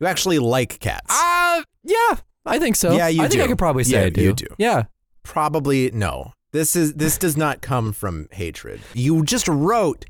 You 0.00 0.06
actually 0.06 0.38
like 0.38 0.78
cats. 0.80 1.06
Uh, 1.10 1.62
yeah, 1.82 2.16
I 2.46 2.58
think 2.58 2.76
so. 2.76 2.92
Yeah, 2.96 3.08
you 3.08 3.22
I 3.22 3.28
think 3.28 3.42
I 3.42 3.46
could 3.46 3.58
probably 3.58 3.84
say 3.84 4.00
Yeah, 4.00 4.06
I 4.06 4.10
do. 4.10 4.22
you 4.22 4.32
do. 4.32 4.46
Yeah. 4.58 4.84
Probably 5.22 5.90
no. 5.92 6.32
This 6.52 6.76
is 6.76 6.94
this 6.94 7.18
does 7.18 7.36
not 7.36 7.60
come 7.62 7.92
from 7.92 8.28
hatred. 8.32 8.80
You 8.92 9.24
just 9.24 9.48
wrote 9.48 10.04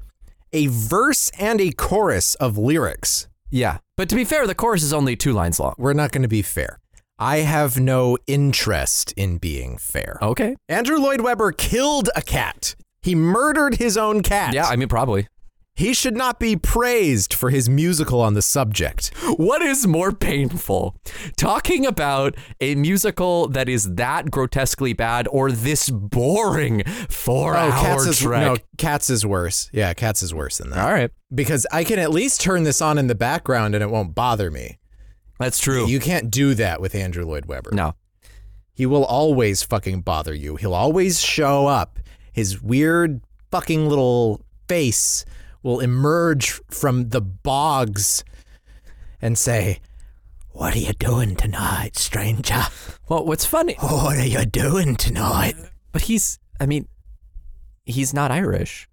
a 0.53 0.67
verse 0.69 1.31
and 1.39 1.61
a 1.61 1.71
chorus 1.73 2.35
of 2.37 2.59
lyrics. 2.59 3.29
Yeah. 3.51 3.79
But 3.97 4.09
to 4.09 4.17
be 4.17 4.25
fair, 4.25 4.47
the 4.47 4.55
chorus 4.55 4.83
is 4.83 4.93
only 4.93 5.17
two 5.17 5.33
lines 5.33 5.59
long. 5.61 5.75
We're 5.79 5.93
not 5.93 6.11
going 6.13 6.23
to 6.23 6.29
be 6.29 6.43
fair. 6.43 6.79
I 7.19 7.39
have 7.39 7.79
no 7.79 8.19
interest 8.27 9.13
in 9.17 9.39
being 9.39 9.79
fair. 9.79 10.19
Okay. 10.21 10.57
Andrew 10.69 10.97
Lloyd 10.99 11.21
Webber 11.21 11.53
killed 11.53 12.11
a 12.17 12.23
cat. 12.23 12.75
He 13.05 13.15
murdered 13.15 13.77
his 13.77 13.97
own 13.97 14.23
cat. 14.23 14.55
Yeah, 14.55 14.67
I 14.67 14.77
mean, 14.77 14.89
probably. 14.89 15.29
He 15.77 15.93
should 15.93 16.17
not 16.17 16.39
be 16.39 16.55
praised 16.55 17.35
for 17.35 17.51
his 17.51 17.69
musical 17.69 18.21
on 18.21 18.35
the 18.35 18.43
subject. 18.43 19.11
What 19.37 19.61
is 19.61 19.89
more 19.89 20.13
painful? 20.13 20.97
Talking 21.37 21.85
about 21.85 22.37
a 22.61 22.77
musical 22.77 23.49
that 23.49 23.69
is 23.69 23.95
that 23.97 24.31
grotesquely 24.31 24.93
bad 24.93 25.27
or 25.33 25.51
this 25.51 25.91
boring 25.91 26.85
four 27.09 27.57
hour 27.57 27.71
Oh, 27.73 27.83
Cats 27.83 28.07
is 28.07 28.19
trek? 28.21 28.41
no, 28.43 28.57
Cats 28.79 29.11
is 29.11 29.27
worse. 29.27 29.69
Yeah, 29.73 29.93
Cats 29.95 30.23
is 30.23 30.33
worse 30.33 30.59
than 30.59 30.71
that. 30.71 30.79
All 30.79 30.93
right. 30.93 31.11
Because 31.35 31.67
I 31.73 31.83
can 31.83 31.99
at 31.99 32.11
least 32.13 32.41
turn 32.41 32.63
this 32.63 32.81
on 32.81 32.97
in 32.97 33.09
the 33.09 33.17
background 33.17 33.75
and 33.75 33.83
it 33.83 33.91
won't 33.91 34.15
bother 34.15 34.53
me. 34.53 34.79
That's 35.41 35.59
true. 35.59 35.89
You 35.89 35.99
can't 35.99 36.31
do 36.31 36.55
that 36.55 36.81
with 36.81 36.95
Andrew 36.95 37.25
Lloyd 37.27 37.47
Webber. 37.47 37.71
no. 37.73 37.97
He 38.77 38.87
will 38.87 39.05
always 39.05 39.63
fucking 39.63 40.01
bother 40.03 40.35
you. 40.35 40.57
He'll 40.57 40.75
always 40.75 41.21
show 41.21 41.69
up. 41.69 42.01
His 42.35 42.61
weird 42.61 43.21
fucking 43.51 43.89
little 43.89 44.45
face 44.69 45.25
will 45.63 45.79
emerge 45.81 46.61
from 46.71 47.09
the 47.11 47.21
bogs 47.23 48.23
and 49.23 49.39
say, 49.39 49.79
What 50.51 50.75
are 50.75 50.79
you 50.81 50.93
doing 50.95 51.37
tonight, 51.37 51.97
stranger? 51.97 52.65
Well, 53.09 53.25
what's 53.25 53.47
funny, 53.47 53.77
What 53.81 54.17
are 54.19 54.27
you 54.27 54.45
doing 54.45 54.97
tonight? 54.97 55.55
but 55.93 56.03
he's, 56.03 56.39
I 56.61 56.67
mean, 56.67 56.89
he's 57.87 58.13
not 58.13 58.31
Irish. 58.33 58.89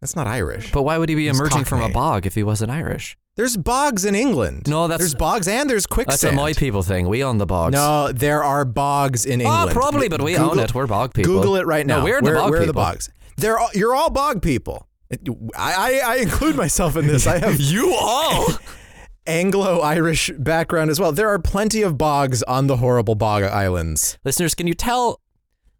That's 0.00 0.14
not 0.14 0.26
Irish. 0.26 0.70
But 0.70 0.82
why 0.82 0.98
would 0.98 1.08
he 1.08 1.14
be 1.14 1.28
He's 1.28 1.38
emerging 1.38 1.64
from 1.64 1.78
a 1.78 1.82
Cockney. 1.84 1.94
bog 1.94 2.26
if 2.26 2.34
he 2.34 2.42
wasn't 2.42 2.70
Irish? 2.72 3.16
There's 3.36 3.56
bogs 3.56 4.04
in 4.04 4.14
England. 4.14 4.68
No, 4.68 4.88
that's- 4.88 5.00
there's 5.00 5.14
bogs 5.14 5.48
and 5.48 5.68
there's 5.70 5.86
quicksand. 5.86 6.12
That's 6.12 6.24
a 6.24 6.32
Moy 6.32 6.52
people 6.54 6.82
thing. 6.82 7.08
We 7.08 7.24
own 7.24 7.38
the 7.38 7.46
bogs. 7.46 7.72
No, 7.72 8.12
there 8.12 8.44
are 8.44 8.64
bogs 8.66 9.24
in 9.24 9.40
England. 9.40 9.70
Oh, 9.70 9.72
probably, 9.72 10.08
but 10.08 10.20
we 10.20 10.32
Google, 10.34 10.50
own 10.50 10.58
it. 10.58 10.74
We're 10.74 10.86
bog 10.86 11.14
people. 11.14 11.32
Google 11.34 11.56
it 11.56 11.66
right 11.66 11.86
No, 11.86 11.98
now. 11.98 12.04
we're 12.04 12.20
the 12.20 12.32
bog 12.32 12.50
where 12.50 12.62
are 12.62 12.66
the 12.66 12.72
bogs? 12.74 13.08
They're 13.38 13.58
all, 13.58 13.70
you're 13.74 13.94
all 13.94 14.10
bog 14.10 14.42
people. 14.42 14.86
I, 15.10 15.18
I, 15.56 16.00
I 16.04 16.16
include 16.16 16.56
myself 16.56 16.96
in 16.96 17.06
this. 17.06 17.26
I 17.26 17.38
have 17.38 17.58
You 17.60 17.94
all. 17.98 18.46
Anglo-Irish 19.26 20.30
background 20.38 20.90
as 20.90 20.98
well. 21.00 21.12
There 21.12 21.28
are 21.28 21.38
plenty 21.38 21.82
of 21.82 21.96
bogs 21.96 22.42
on 22.42 22.66
the 22.66 22.78
horrible 22.78 23.14
bog 23.14 23.44
islands. 23.44 24.18
Listeners, 24.24 24.54
can 24.54 24.66
you 24.66 24.74
tell? 24.74 25.20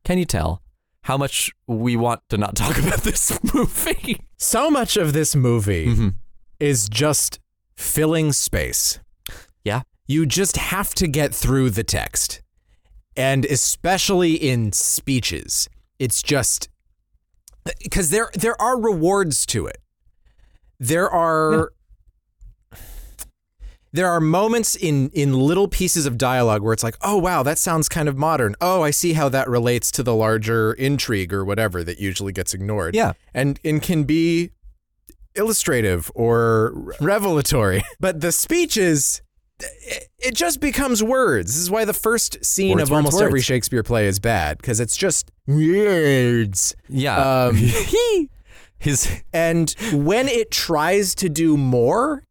Can 0.04 0.18
you 0.18 0.24
tell 0.24 0.62
how 1.02 1.16
much 1.16 1.50
we 1.66 1.96
want 1.96 2.20
to 2.28 2.38
not 2.38 2.54
talk 2.56 2.78
about 2.86 3.00
this 3.00 3.38
movie? 3.52 4.20
So 4.38 4.70
much 4.70 4.96
of 4.96 5.12
this 5.12 5.34
movie 5.36 5.86
Mm-hmm. 5.86 6.08
is 6.60 6.88
just 6.88 7.40
filling 7.76 8.32
space. 8.32 8.98
Yeah. 9.64 9.82
You 10.06 10.26
just 10.26 10.56
have 10.56 10.94
to 10.94 11.06
get 11.06 11.34
through 11.34 11.70
the 11.70 11.84
text. 11.84 12.42
And 13.16 13.44
especially 13.44 14.34
in 14.34 14.72
speeches, 14.72 15.68
it's 15.98 16.22
just 16.22 16.68
because 17.82 18.10
there 18.10 18.30
there 18.34 18.60
are 18.60 18.80
rewards 18.80 19.46
to 19.46 19.66
it. 19.66 19.78
There 20.80 21.08
are 21.10 21.72
there 23.92 24.08
are 24.08 24.20
moments 24.20 24.74
in 24.74 25.10
in 25.10 25.34
little 25.34 25.68
pieces 25.68 26.06
of 26.06 26.16
dialogue 26.16 26.62
where 26.62 26.72
it's 26.72 26.82
like, 26.82 26.96
"Oh 27.02 27.18
wow, 27.18 27.42
that 27.42 27.58
sounds 27.58 27.88
kind 27.88 28.08
of 28.08 28.16
modern. 28.16 28.56
Oh, 28.60 28.82
I 28.82 28.90
see 28.90 29.12
how 29.12 29.28
that 29.28 29.48
relates 29.48 29.90
to 29.92 30.02
the 30.02 30.14
larger 30.14 30.72
intrigue 30.72 31.32
or 31.32 31.44
whatever 31.44 31.84
that 31.84 32.00
usually 32.00 32.32
gets 32.32 32.54
ignored." 32.54 32.94
Yeah. 32.94 33.12
And 33.34 33.60
and 33.64 33.82
can 33.82 34.04
be 34.04 34.50
illustrative 35.34 36.10
or 36.14 36.72
revelatory. 37.00 37.82
But 38.00 38.20
the 38.20 38.32
speeches 38.32 39.22
it, 39.60 40.08
it 40.18 40.34
just 40.34 40.60
becomes 40.60 41.02
words. 41.02 41.54
This 41.54 41.62
is 41.62 41.70
why 41.70 41.84
the 41.84 41.94
first 41.94 42.44
scene 42.44 42.76
Words, 42.76 42.90
of 42.90 42.96
almost 42.96 43.14
words, 43.14 43.22
every. 43.22 43.40
Shakespeare 43.40 43.82
play 43.82 44.06
is 44.06 44.18
bad 44.18 44.58
because 44.58 44.80
it's 44.80 44.96
just 44.96 45.30
words. 45.46 46.74
Yeah. 46.88 47.44
Um, 47.46 47.56
His 48.78 49.22
and 49.32 49.74
when 49.92 50.26
it 50.26 50.50
tries 50.50 51.14
to 51.16 51.28
do 51.28 51.56
more, 51.56 52.24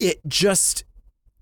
it 0.00 0.20
just 0.26 0.84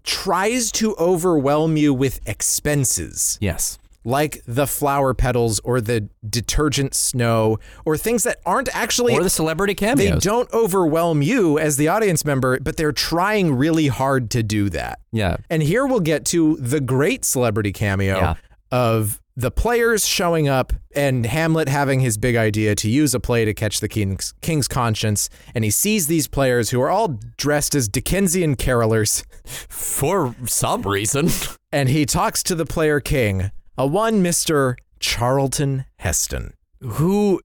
tries 0.05 0.71
to 0.73 0.95
overwhelm 0.97 1.77
you 1.77 1.95
with 1.95 2.21
expenses 2.27 3.39
yes. 3.41 3.79
Like 4.05 4.43
the 4.47 4.67
flower 4.67 5.15
petals 5.15 5.61
or 5.61 5.81
the 5.81 6.09
detergent 6.29 6.95
snow 6.95 7.59
or 7.85 7.97
things 7.97 8.25
that 8.25 8.39
aren't 8.45 8.69
actually 8.75 9.15
Or 9.15 9.23
the 9.23 9.31
celebrity 9.31 9.75
cameo. 9.75 10.15
they 10.15 10.19
don't 10.19 10.53
overwhelm 10.53 11.23
you 11.23 11.59
as 11.59 11.77
the 11.77 11.89
audience 11.89 12.25
member, 12.25 12.59
but 12.61 12.77
they're 12.77 12.93
trying 12.93 13.55
really 13.55 13.87
hard 13.89 14.31
to 14.33 14.43
do 14.43 14.69
that. 14.71 14.99
Yeah. 15.13 15.37
And 15.49 15.63
here 15.63 15.87
we'll 15.87 16.01
get 16.01 16.25
to 16.27 16.57
the 16.57 16.81
great 16.81 17.25
celebrity 17.25 17.73
cameo 17.73 18.17
Yeah. 18.17 18.35
of 18.71 19.21
the 19.35 19.51
players 19.51 20.05
showing 20.07 20.47
up 20.47 20.75
and 20.95 21.25
Hamlet 21.25 21.67
having 21.69 22.01
his 22.01 22.19
big 22.19 22.37
idea 22.37 22.75
to 22.75 22.91
use 22.91 23.15
a 23.15 23.21
play 23.21 23.47
to 23.47 23.55
catch 23.55 23.81
the 23.81 23.89
king's, 23.89 24.35
king's 24.43 24.69
conscience. 24.69 25.31
And 25.55 25.65
he 25.65 25.71
sees 25.71 26.07
these 26.07 26.29
players 26.29 26.69
who 26.69 26.83
are 26.83 26.91
all 26.91 27.19
dressed 27.39 27.75
as 27.75 27.89
Dickensian 27.89 28.57
carolers. 28.57 29.25
For 29.71 30.35
some 30.47 30.83
reason. 30.83 31.31
And 31.73 31.89
he 31.89 32.05
talks 32.05 32.43
to 32.45 32.55
the 32.55 32.67
player 32.67 33.01
king, 33.01 33.51
a 33.77 33.87
one 33.87 34.23
Mr. 34.23 34.77
Charlton 35.01 35.85
Heston. 35.97 36.55
Who 36.81 37.41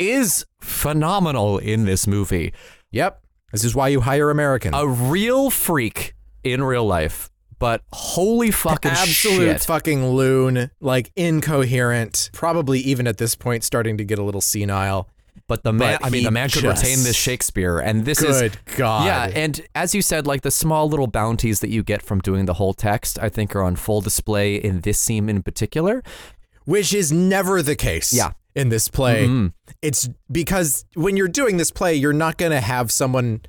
is 0.00 0.46
phenomenal 0.60 1.58
in 1.58 1.84
this 1.84 2.06
movie. 2.06 2.52
Yep. 2.90 3.22
This 3.52 3.64
is 3.64 3.74
why 3.74 3.88
you 3.88 4.00
hire 4.00 4.30
Americans. 4.30 4.74
A 4.76 4.88
real 4.88 5.50
freak 5.50 6.14
in 6.42 6.64
real 6.64 6.86
life, 6.86 7.30
but 7.58 7.82
holy 7.92 8.50
fucking 8.50 8.90
absolute 8.90 9.52
shit. 9.52 9.64
fucking 9.64 10.06
loon, 10.08 10.70
like 10.80 11.12
incoherent, 11.16 12.30
probably 12.32 12.80
even 12.80 13.06
at 13.06 13.18
this 13.18 13.34
point 13.34 13.62
starting 13.62 13.98
to 13.98 14.04
get 14.04 14.18
a 14.18 14.22
little 14.22 14.40
senile. 14.40 15.08
But 15.46 15.62
the 15.64 15.72
man, 15.72 15.98
But 16.00 16.06
I 16.06 16.10
mean, 16.10 16.24
the 16.24 16.30
man 16.30 16.48
could 16.48 16.62
retain 16.62 17.02
this 17.02 17.16
Shakespeare, 17.16 17.78
and 17.78 18.04
this 18.04 18.20
Good 18.20 18.54
is 18.54 18.76
God. 18.76 19.06
Yeah, 19.06 19.30
and 19.38 19.60
as 19.74 19.94
you 19.94 20.02
said, 20.02 20.26
like 20.26 20.42
the 20.42 20.50
small 20.50 20.88
little 20.88 21.06
bounties 21.06 21.60
that 21.60 21.70
you 21.70 21.82
get 21.82 22.02
from 22.02 22.20
doing 22.20 22.46
the 22.46 22.54
whole 22.54 22.74
text, 22.74 23.18
I 23.20 23.28
think 23.28 23.54
are 23.56 23.62
on 23.62 23.76
full 23.76 24.00
display 24.00 24.56
in 24.56 24.80
this 24.82 24.98
scene 24.98 25.28
in 25.28 25.42
particular. 25.42 26.02
Which 26.64 26.94
is 26.94 27.10
never 27.10 27.62
the 27.62 27.74
case. 27.76 28.12
Yeah. 28.12 28.32
In 28.54 28.68
this 28.68 28.88
play, 28.88 29.26
Mhm. 29.26 29.52
it's 29.80 30.08
because 30.30 30.84
when 30.94 31.16
you're 31.16 31.28
doing 31.28 31.56
this 31.56 31.70
play, 31.70 31.94
you're 31.94 32.12
not 32.12 32.36
going 32.36 32.50
to 32.52 32.60
have 32.60 32.90
someone 32.90 33.40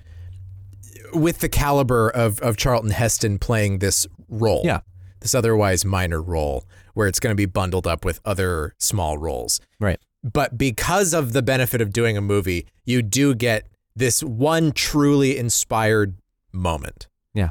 with 1.14 1.40
the 1.40 1.50
caliber 1.50 2.10
of, 2.10 2.40
of 2.42 2.56
Charlton 2.56 2.92
Heston 2.92 3.38
playing 3.40 3.80
this 3.80 4.08
role. 4.30 4.62
Yeah. 4.64 4.82
This 5.20 5.36
otherwise 5.36 5.84
minor 5.86 6.22
role 6.22 6.66
where 6.94 7.08
it's 7.08 7.20
going 7.20 7.32
to 7.32 7.36
be 7.36 7.46
bundled 7.46 7.88
up 7.88 8.06
with 8.06 8.20
other 8.26 8.74
small 8.78 9.18
roles. 9.18 9.60
Right. 9.80 10.00
But 10.24 10.58
because 10.58 11.14
of 11.14 11.34
the 11.34 11.42
benefit 11.42 11.82
of 11.82 11.92
doing 11.92 12.18
a 12.18 12.22
movie, 12.22 12.68
you 12.86 13.02
do 13.02 13.34
get 13.34 13.68
this 13.96 14.24
one 14.24 14.72
truly 14.72 15.38
inspired 15.38 16.16
moment. 16.52 17.08
Yeah. 17.34 17.50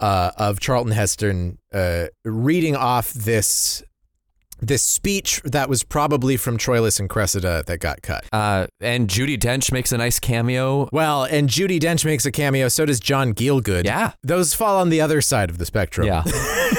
Uh, 0.00 0.32
of 0.36 0.58
Charlton 0.60 0.92
Heston 0.92 1.58
uh, 1.72 2.06
reading 2.24 2.74
off 2.74 3.12
this 3.12 3.82
this 4.62 4.82
speech 4.82 5.42
that 5.44 5.68
was 5.68 5.82
probably 5.82 6.36
from 6.36 6.56
Troilus 6.56 7.00
and 7.00 7.10
Cressida 7.10 7.64
that 7.66 7.80
got 7.80 8.00
cut. 8.00 8.24
Uh, 8.32 8.68
and 8.80 9.08
Judi 9.08 9.36
Dench 9.36 9.72
makes 9.72 9.90
a 9.90 9.98
nice 9.98 10.20
cameo. 10.20 10.88
Well, 10.92 11.24
and 11.24 11.48
Judi 11.48 11.80
Dench 11.80 12.04
makes 12.04 12.24
a 12.24 12.30
cameo. 12.30 12.68
So 12.68 12.86
does 12.86 13.00
John 13.00 13.34
Gielgud. 13.34 13.84
Yeah. 13.84 14.12
those 14.22 14.54
fall 14.54 14.78
on 14.78 14.88
the 14.88 15.00
other 15.00 15.20
side 15.20 15.50
of 15.50 15.58
the 15.58 15.66
spectrum. 15.66 16.06
Yeah. 16.06 16.22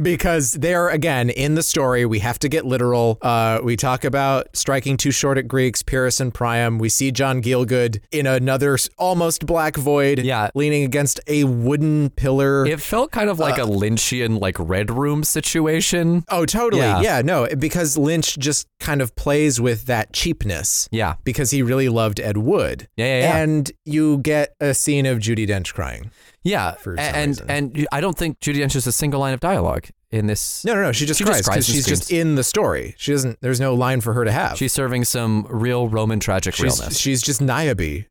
because 0.00 0.52
they're 0.52 0.88
again 0.88 1.30
in 1.30 1.54
the 1.54 1.62
story. 1.62 2.04
We 2.06 2.18
have 2.20 2.38
to 2.40 2.48
get 2.48 2.64
literal. 2.64 3.18
Uh, 3.22 3.60
we 3.62 3.76
talk 3.76 4.04
about 4.04 4.48
striking 4.56 4.96
too 4.96 5.10
short 5.10 5.38
at 5.38 5.48
Greeks, 5.48 5.82
Pyrrhus 5.82 6.20
and 6.20 6.32
Priam. 6.32 6.78
We 6.78 6.88
see 6.88 7.10
John 7.10 7.42
Gielgud 7.42 8.00
in 8.10 8.26
another 8.26 8.78
almost 8.98 9.46
black 9.46 9.76
void. 9.76 10.20
Yeah. 10.20 10.50
leaning 10.54 10.84
against 10.84 11.20
a 11.26 11.44
wooden 11.44 12.10
pillar. 12.10 12.66
It 12.66 12.80
felt 12.80 13.10
kind 13.12 13.30
of 13.30 13.38
like 13.38 13.58
a 13.58 13.62
Lynchian, 13.62 14.40
like 14.40 14.56
Red 14.58 14.90
Room 14.90 15.24
situation. 15.24 16.24
oh, 16.28 16.44
totally. 16.46 16.82
Yeah. 16.82 17.00
Yeah. 17.00 17.22
no, 17.22 17.46
because 17.58 17.96
Lynch 17.96 18.38
just 18.38 18.66
kind 18.80 19.00
of 19.02 19.14
plays 19.16 19.60
with 19.60 19.86
that 19.86 20.12
cheapness. 20.12 20.88
Yeah. 20.90 21.14
Because 21.24 21.50
he 21.50 21.62
really 21.62 21.88
loved 21.88 22.20
Ed 22.20 22.36
Wood. 22.38 22.88
Yeah, 22.96 23.06
yeah, 23.06 23.20
yeah. 23.20 23.36
And 23.38 23.72
you 23.84 24.18
get 24.18 24.54
a 24.60 24.74
scene 24.74 25.06
of 25.06 25.18
Judi 25.18 25.48
Dench 25.48 25.72
crying. 25.74 26.10
Yeah. 26.44 26.72
For 26.72 26.94
A- 26.94 26.96
some 26.96 27.14
and 27.14 27.28
reason. 27.30 27.50
and 27.50 27.86
I 27.92 28.00
don't 28.00 28.16
think 28.16 28.40
Judi 28.40 28.56
Dench 28.56 28.74
has 28.74 28.86
a 28.86 28.92
single 28.92 29.20
line 29.20 29.34
of 29.34 29.40
dialogue 29.40 29.86
in 30.10 30.26
this. 30.26 30.64
No, 30.64 30.74
no, 30.74 30.82
no. 30.82 30.92
She 30.92 31.04
just 31.06 31.18
She 31.18 31.24
cries 31.24 31.46
because 31.46 31.66
she's 31.66 31.86
just 31.86 32.10
in 32.12 32.34
the 32.36 32.44
story. 32.44 32.94
She 32.96 33.12
doesn't. 33.12 33.38
There's 33.40 33.60
no 33.60 33.74
line 33.74 34.00
for 34.00 34.14
her 34.14 34.24
to 34.24 34.32
have. 34.32 34.56
She's 34.56 34.72
serving 34.72 35.04
some 35.04 35.46
real 35.50 35.88
Roman 35.88 36.20
tragic 36.20 36.54
she's, 36.54 36.62
realness. 36.78 36.98
she's 36.98 37.20
just 37.22 37.40
Niobe. 37.40 38.04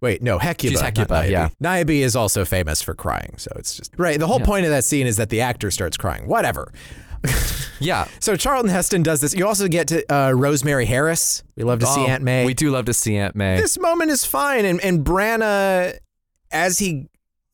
Wait, 0.00 0.22
no, 0.22 0.38
Hecuba. 0.38 0.70
She's 0.70 0.80
Hecuba, 0.80 1.14
Niobe. 1.22 1.30
yeah. 1.30 1.48
Niobe 1.60 1.90
is 1.90 2.16
also 2.16 2.44
famous 2.46 2.80
for 2.80 2.94
crying, 2.94 3.34
so 3.36 3.50
it's 3.56 3.76
just 3.76 3.92
right. 3.98 4.18
The 4.18 4.26
whole 4.26 4.38
Yeah. 4.40 4.46
point 4.46 4.64
of 4.64 4.70
that 4.70 4.84
scene 4.84 5.06
is 5.06 5.16
that 5.18 5.28
the 5.28 5.40
actor 5.42 5.70
starts 5.70 5.96
crying. 5.98 6.26
Whatever. 6.28 6.72
yeah. 7.80 8.06
So 8.20 8.34
Charlton 8.36 8.70
Heston 8.70 9.02
does 9.02 9.20
this. 9.20 9.34
You 9.34 9.46
also 9.46 9.68
get 9.68 9.88
to 9.88 10.14
uh, 10.14 10.30
Rosemary 10.32 10.86
Harris. 10.86 11.42
We 11.56 11.62
love 11.64 11.78
to 11.80 11.86
see 11.86 12.00
Oh, 12.00 12.06
Aunt 12.06 12.22
May. 12.22 12.46
We 12.46 12.54
do 12.54 12.70
love 12.70 12.86
to 12.86 12.94
see 12.94 13.16
Aunt 13.16 13.36
May. 13.36 13.60
this 13.60 13.78
moment 13.78 14.10
is 14.10 14.24
fine, 14.24 14.64
and 14.64 14.80
and 14.82 15.04
Branagh, 15.04 15.98
as 16.50 16.78
he 16.78 17.08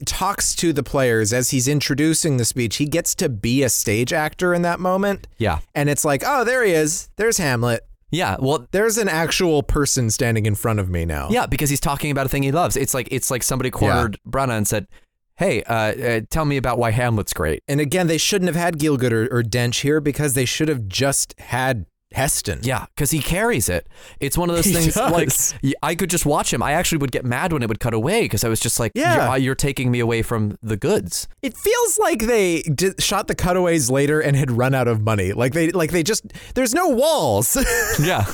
talks 0.07 0.55
to 0.57 0.73
the 0.73 0.83
players 0.83 1.33
as 1.33 1.51
he's 1.51 1.69
introducing 1.69 2.37
the 2.37 2.45
speech, 2.45 2.77
he 2.77 2.87
gets 2.87 3.15
to 3.17 3.29
be 3.29 3.63
a 3.63 3.69
stage 3.69 4.13
actor 4.13 4.55
in 4.55 4.63
that 4.63 4.81
moment, 4.81 5.27
yeah. 5.39 5.59
and 5.75 5.89
it's 5.91 6.05
like, 6.05 6.23
oh, 6.25 6.45
there 6.45 6.65
he 6.65 6.73
is. 6.73 7.09
There's 7.17 7.39
Hamlet. 7.39 7.85
Yeah. 8.11 8.37
Well, 8.39 8.67
There's 8.71 8.97
an 8.99 9.09
actual 9.09 9.63
person 9.63 10.11
standing 10.11 10.47
in 10.47 10.55
front 10.55 10.81
of 10.81 10.89
me 10.89 11.05
now. 11.05 11.29
Yeah, 11.31 11.47
because 11.47 11.69
he's 11.71 11.81
talking 11.81 12.11
about 12.11 12.27
a 12.27 12.29
thing 12.29 12.43
he 12.43 12.53
loves. 12.53 12.77
It's 12.77 12.95
like 12.95 13.09
it's 13.11 13.31
like 13.31 13.43
somebody 13.43 13.71
cornered 13.71 14.19
Branagh 14.27 14.57
and 14.57 14.67
said, 14.69 14.87
"Hey, 15.37 15.63
uh, 15.65 15.75
uh, 15.75 16.21
tell 16.31 16.47
me 16.47 16.57
about 16.57 16.79
why 16.79 16.91
Hamlet's 16.91 17.35
great." 17.35 17.63
And 17.69 17.81
again, 17.81 18.07
they 18.07 18.17
shouldn't 18.17 18.49
have 18.49 18.57
had 18.57 18.79
Gielgud 18.79 19.13
or, 19.13 19.27
or 19.27 19.43
Dench 19.43 19.83
here 19.83 20.01
because 20.01 20.33
they 20.33 20.47
should 20.47 20.69
have 20.69 20.89
just 20.89 21.39
had 21.39 21.85
Heston. 22.13 22.61
Yeah, 22.63 22.87
because 22.95 23.11
he 23.11 23.21
carries 23.21 23.69
it. 23.69 23.87
It's 24.21 24.37
one 24.39 24.49
of 24.51 24.57
those 24.57 24.65
He 24.69 24.73
things 24.73 24.95
does. 24.95 25.53
like 25.53 25.75
I 25.83 25.95
could 25.95 26.11
just 26.11 26.25
watch 26.27 26.53
him. 26.53 26.63
I 26.63 26.73
actually 26.73 26.99
would 26.99 27.13
get 27.13 27.25
mad 27.25 27.53
when 27.53 27.63
it 27.63 27.69
would 27.69 27.81
cut 27.81 27.95
away 27.95 28.23
because 28.23 28.45
I 28.45 28.49
was 28.49 28.61
just 28.61 28.81
like, 28.81 28.93
Yeah. 28.95 29.29
you're, 29.31 29.37
you're 29.39 29.55
taking 29.55 29.91
me 29.91 30.01
away 30.01 30.23
from 30.23 30.59
the 30.63 30.77
goods." 30.77 31.29
It 31.43 31.57
feels 31.57 31.99
like 31.99 32.21
they 32.27 32.63
did, 32.63 33.03
shot 33.03 33.29
the 33.29 33.35
cutaways 33.35 33.91
later 33.91 34.21
and 34.21 34.37
had 34.37 34.51
run 34.51 34.75
out 34.75 34.89
of 34.89 35.03
money. 35.03 35.33
Like 35.33 35.53
they 35.53 35.71
like 35.71 35.91
they 35.91 36.03
just 36.03 36.25
there's 36.55 36.75
no 36.75 36.89
walls. 36.89 37.57
Yeah. 38.01 38.25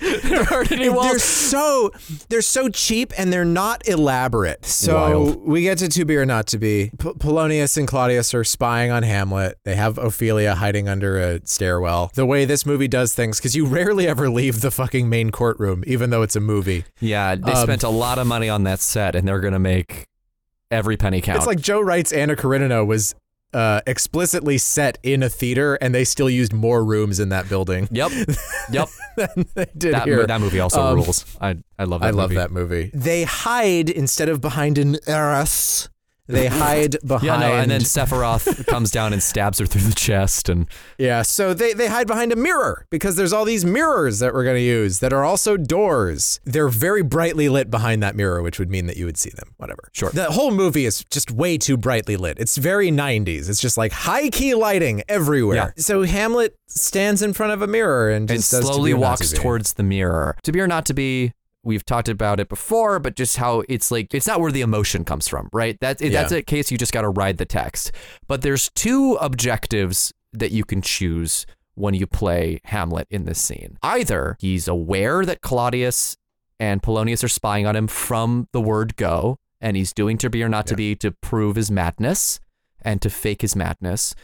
There 0.00 0.44
aren't 0.52 0.72
any 0.72 0.88
they're 0.88 1.18
so 1.18 1.90
they're 2.28 2.42
so 2.42 2.68
cheap 2.68 3.12
and 3.18 3.32
they're 3.32 3.44
not 3.44 3.86
elaborate. 3.88 4.64
So 4.64 4.94
Wild. 4.94 5.46
we 5.46 5.62
get 5.62 5.78
to 5.78 5.88
to 5.88 6.04
be 6.04 6.16
or 6.16 6.26
not 6.26 6.46
to 6.48 6.58
be. 6.58 6.90
P- 6.98 7.12
Polonius 7.18 7.76
and 7.76 7.86
Claudius 7.88 8.34
are 8.34 8.44
spying 8.44 8.90
on 8.90 9.02
Hamlet. 9.02 9.58
They 9.64 9.74
have 9.76 9.98
Ophelia 9.98 10.54
hiding 10.54 10.88
under 10.88 11.18
a 11.18 11.40
stairwell. 11.46 12.10
The 12.14 12.26
way 12.26 12.44
this 12.44 12.64
movie 12.66 12.88
does 12.88 13.14
things, 13.14 13.38
because 13.38 13.54
you 13.56 13.66
rarely 13.66 14.06
ever 14.06 14.28
leave 14.30 14.60
the 14.60 14.70
fucking 14.70 15.08
main 15.08 15.30
courtroom, 15.30 15.82
even 15.86 16.10
though 16.10 16.22
it's 16.22 16.36
a 16.36 16.40
movie. 16.40 16.84
Yeah, 17.00 17.34
they 17.34 17.52
Um, 17.52 17.62
spent 17.62 17.82
a 17.82 17.88
lot 17.88 18.18
of 18.18 18.26
money 18.26 18.48
on 18.48 18.64
that 18.64 18.80
set, 18.80 19.14
and 19.14 19.26
they're 19.26 19.40
gonna 19.40 19.58
make 19.58 20.06
every 20.70 20.96
penny 20.96 21.20
count. 21.20 21.38
It's 21.38 21.46
like 21.46 21.60
Joe 21.60 21.80
Wright's 21.80 22.12
Anna 22.12 22.36
Karenina 22.36 22.84
was 22.86 23.14
uh, 23.54 23.80
explicitly 23.86 24.58
set 24.58 24.98
in 25.02 25.22
a 25.22 25.28
theater, 25.28 25.76
and 25.76 25.94
they 25.94 26.04
still 26.04 26.28
used 26.30 26.52
more 26.52 26.84
rooms 26.84 27.18
in 27.20 27.30
that 27.30 27.48
building 27.48 27.88
yep, 27.90 28.10
yep. 28.70 28.88
than 29.16 29.46
they 29.54 29.66
did 29.76 29.94
That, 29.94 30.04
here. 30.06 30.26
that 30.26 30.40
movie 30.40 30.60
also 30.60 30.80
Um, 30.82 30.94
rules. 30.96 31.24
I 31.40 31.56
I 31.78 31.84
love 31.84 32.00
that. 32.02 32.08
I 32.08 32.10
love 32.10 32.30
movie. 32.30 32.34
that 32.40 32.50
movie. 32.50 32.90
They 32.94 33.24
hide 33.24 33.88
instead 33.90 34.28
of 34.28 34.40
behind 34.40 34.76
an 34.78 34.96
arras. 35.06 35.88
They 36.28 36.46
hide 36.46 36.96
behind. 37.06 37.24
Yeah, 37.24 37.38
no, 37.38 37.54
and 37.54 37.70
then 37.70 37.80
Sephiroth 37.80 38.66
comes 38.66 38.90
down 38.90 39.12
and 39.12 39.22
stabs 39.22 39.58
her 39.58 39.66
through 39.66 39.82
the 39.82 39.94
chest, 39.94 40.48
and 40.48 40.66
yeah, 40.98 41.22
so 41.22 41.54
they 41.54 41.72
they 41.72 41.88
hide 41.88 42.06
behind 42.06 42.32
a 42.32 42.36
mirror 42.36 42.86
because 42.90 43.16
there's 43.16 43.32
all 43.32 43.44
these 43.44 43.64
mirrors 43.64 44.18
that 44.18 44.34
we're 44.34 44.44
gonna 44.44 44.58
use 44.58 45.00
that 45.00 45.12
are 45.12 45.24
also 45.24 45.56
doors. 45.56 46.40
They're 46.44 46.68
very 46.68 47.02
brightly 47.02 47.48
lit 47.48 47.70
behind 47.70 48.02
that 48.02 48.14
mirror, 48.14 48.42
which 48.42 48.58
would 48.58 48.70
mean 48.70 48.86
that 48.86 48.96
you 48.96 49.06
would 49.06 49.16
see 49.16 49.30
them. 49.30 49.54
Whatever. 49.56 49.88
Sure. 49.92 50.10
The 50.10 50.30
whole 50.30 50.50
movie 50.50 50.84
is 50.84 51.04
just 51.10 51.30
way 51.30 51.58
too 51.58 51.76
brightly 51.76 52.16
lit. 52.16 52.38
It's 52.38 52.56
very 52.56 52.90
90s. 52.90 53.48
It's 53.48 53.60
just 53.60 53.76
like 53.78 53.92
high 53.92 54.28
key 54.28 54.54
lighting 54.54 55.02
everywhere. 55.08 55.56
Yeah. 55.56 55.82
So 55.82 56.02
Hamlet 56.02 56.56
stands 56.66 57.22
in 57.22 57.32
front 57.32 57.52
of 57.52 57.62
a 57.62 57.66
mirror 57.66 58.10
and 58.10 58.30
and 58.30 58.38
just 58.40 58.50
does 58.50 58.60
to 58.60 58.66
slowly 58.66 58.90
be 58.90 58.94
or 58.94 59.00
not 59.00 59.08
walks 59.10 59.30
to 59.30 59.36
towards 59.36 59.72
the 59.74 59.82
mirror. 59.82 60.36
To 60.42 60.52
be 60.52 60.60
or 60.60 60.66
not 60.66 60.84
to 60.86 60.94
be, 60.94 61.32
we've 61.68 61.84
talked 61.84 62.08
about 62.08 62.40
it 62.40 62.48
before, 62.48 62.98
but 62.98 63.14
just 63.14 63.36
how 63.36 63.62
it's 63.68 63.90
like 63.90 64.12
it's 64.14 64.26
not 64.26 64.40
where 64.40 64.50
the 64.50 64.62
emotion 64.62 65.04
comes 65.04 65.28
from, 65.28 65.48
right? 65.52 65.78
That 65.80 65.98
that's 65.98 66.32
Yeah. 66.32 66.38
a 66.38 66.42
case 66.42 66.70
you 66.72 66.78
just 66.78 66.92
got 66.92 67.02
to 67.02 67.08
ride 67.10 67.36
the 67.36 67.44
text. 67.44 67.92
But 68.26 68.42
there's 68.42 68.70
two 68.74 69.16
objectives 69.20 70.12
that 70.32 70.50
you 70.50 70.64
can 70.64 70.82
choose 70.82 71.46
when 71.74 71.94
you 71.94 72.06
play 72.06 72.60
Hamlet 72.64 73.06
in 73.10 73.24
this 73.24 73.40
scene. 73.40 73.78
Either 73.82 74.36
he's 74.40 74.66
aware 74.66 75.24
that 75.24 75.42
Claudius 75.42 76.16
and 76.58 76.82
Polonius 76.82 77.22
are 77.22 77.28
spying 77.28 77.66
on 77.66 77.76
him 77.76 77.86
from 77.86 78.48
the 78.52 78.60
word 78.60 78.96
go, 78.96 79.36
and 79.60 79.76
he's 79.76 79.92
doing 79.92 80.18
to 80.18 80.28
be 80.28 80.42
or 80.42 80.48
not 80.48 80.66
to 80.66 80.74
be 80.74 80.96
to 80.96 81.12
prove 81.12 81.54
his 81.56 81.70
madness 81.70 82.40
and 82.82 83.00
to 83.02 83.10
fake 83.10 83.42
his 83.42 83.54
madness, 83.54 84.14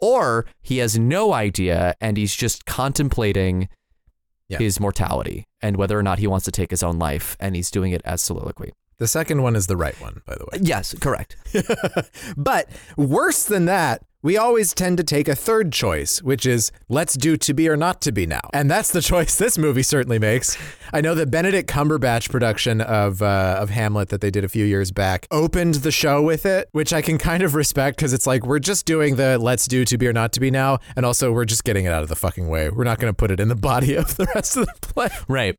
or 0.00 0.44
he 0.60 0.78
has 0.78 0.98
no 0.98 1.32
idea 1.32 1.94
and 2.00 2.16
he's 2.18 2.34
just 2.34 2.66
contemplating 2.66 3.68
Yeah. 4.48 4.58
his 4.58 4.78
mortality 4.80 5.46
and 5.60 5.76
whether 5.76 5.98
or 5.98 6.02
not 6.02 6.18
he 6.18 6.26
wants 6.26 6.44
to 6.44 6.52
take 6.52 6.70
his 6.70 6.82
own 6.82 6.98
life, 6.98 7.36
and 7.40 7.56
he's 7.56 7.70
doing 7.70 7.92
it 7.92 8.02
as 8.04 8.22
soliloquy. 8.22 8.72
The 8.98 9.06
second 9.06 9.42
one 9.42 9.54
is 9.54 9.68
the 9.68 9.76
right 9.76 9.98
one, 10.00 10.22
by 10.26 10.34
the 10.34 10.44
way. 10.44 10.58
Yes, 10.60 10.94
correct. 11.00 11.36
But 12.36 12.68
worse 12.96 13.44
than 13.44 13.66
that, 13.66 14.02
we 14.22 14.36
always 14.36 14.74
tend 14.74 14.96
to 14.96 15.04
take 15.04 15.28
a 15.28 15.36
third 15.36 15.72
choice, 15.72 16.20
which 16.22 16.44
is 16.44 16.72
let's 16.88 17.14
do 17.14 17.36
to 17.36 17.54
be 17.54 17.68
or 17.68 17.76
not 17.76 18.00
to 18.02 18.12
be 18.12 18.26
now. 18.26 18.40
And 18.52 18.70
that's 18.70 18.90
the 18.90 19.00
choice 19.12 19.36
this 19.36 19.56
movie 19.56 19.82
certainly 19.82 20.18
makes. 20.18 20.58
I 20.92 21.00
know 21.00 21.14
the 21.14 21.26
Benedict 21.26 21.70
Cumberbatch 21.70 22.30
production 22.30 22.80
of 22.80 23.22
uh, 23.22 23.58
of 23.60 23.70
Hamlet 23.70 24.08
that 24.08 24.20
they 24.20 24.30
did 24.30 24.44
a 24.44 24.48
few 24.48 24.64
years 24.64 24.90
back 24.90 25.26
opened 25.30 25.74
the 25.76 25.92
show 25.92 26.20
with 26.22 26.46
it, 26.46 26.68
which 26.72 26.92
I 26.92 27.02
can 27.02 27.18
kind 27.18 27.42
of 27.42 27.54
respect 27.54 27.98
because 27.98 28.12
it's 28.12 28.26
like 28.26 28.44
we're 28.44 28.58
just 28.58 28.86
doing 28.86 29.16
the 29.16 29.38
let's 29.38 29.66
do 29.66 29.84
to 29.84 29.98
be 29.98 30.08
or 30.08 30.12
not 30.12 30.32
to 30.32 30.40
be 30.40 30.50
now, 30.50 30.78
and 30.96 31.06
also 31.06 31.30
we're 31.32 31.44
just 31.44 31.64
getting 31.64 31.84
it 31.84 31.92
out 31.92 32.02
of 32.02 32.08
the 32.08 32.16
fucking 32.16 32.48
way. 32.48 32.70
We're 32.70 32.84
not 32.84 32.98
going 32.98 33.12
to 33.12 33.16
put 33.16 33.30
it 33.30 33.38
in 33.40 33.48
the 33.48 33.56
body 33.56 33.94
of 33.96 34.16
the 34.16 34.26
rest 34.34 34.56
of 34.56 34.66
the 34.66 34.72
play. 34.80 35.08
Right. 35.28 35.56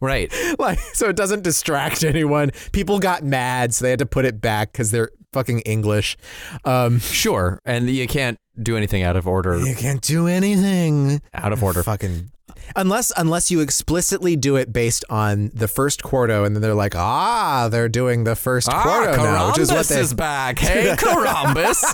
Right. 0.00 0.32
like 0.58 0.78
so 0.94 1.08
it 1.08 1.16
doesn't 1.16 1.42
distract 1.42 2.04
anyone. 2.04 2.50
People 2.72 2.98
got 2.98 3.24
mad, 3.24 3.74
so 3.74 3.84
they 3.84 3.90
had 3.90 3.98
to 3.98 4.06
put 4.06 4.24
it 4.24 4.40
back 4.40 4.72
because 4.72 4.90
they're 4.90 5.10
fucking 5.32 5.60
English. 5.60 6.16
Um, 6.64 6.98
Sure. 7.00 7.60
And 7.64 7.88
you 7.88 8.06
can't 8.06 8.38
do 8.60 8.76
anything 8.76 9.02
out 9.02 9.16
of 9.16 9.26
order. 9.26 9.58
you 9.58 9.74
can't 9.74 10.00
do 10.00 10.26
anything 10.26 11.20
Out 11.34 11.52
of 11.52 11.62
order. 11.62 11.82
Fucking 11.82 12.30
unless 12.74 13.12
unless 13.16 13.50
you 13.50 13.60
explicitly 13.60 14.36
do 14.36 14.56
it 14.56 14.72
based 14.72 15.04
on 15.10 15.50
the 15.54 15.68
first 15.68 16.02
quarto, 16.02 16.44
and 16.44 16.56
then 16.56 16.62
they're 16.62 16.74
like, 16.74 16.94
ah, 16.96 17.68
they're 17.70 17.88
doing 17.88 18.24
the 18.24 18.34
first 18.34 18.68
quarto 18.68 19.16
now, 19.16 19.48
which 19.48 19.58
is 19.58 19.70
what 19.70 19.86
they. 19.86 19.96
Ah, 19.96 20.00
is 20.00 20.14
back. 20.14 20.58
Hey, 20.58 20.94
Carambus. 20.98 21.84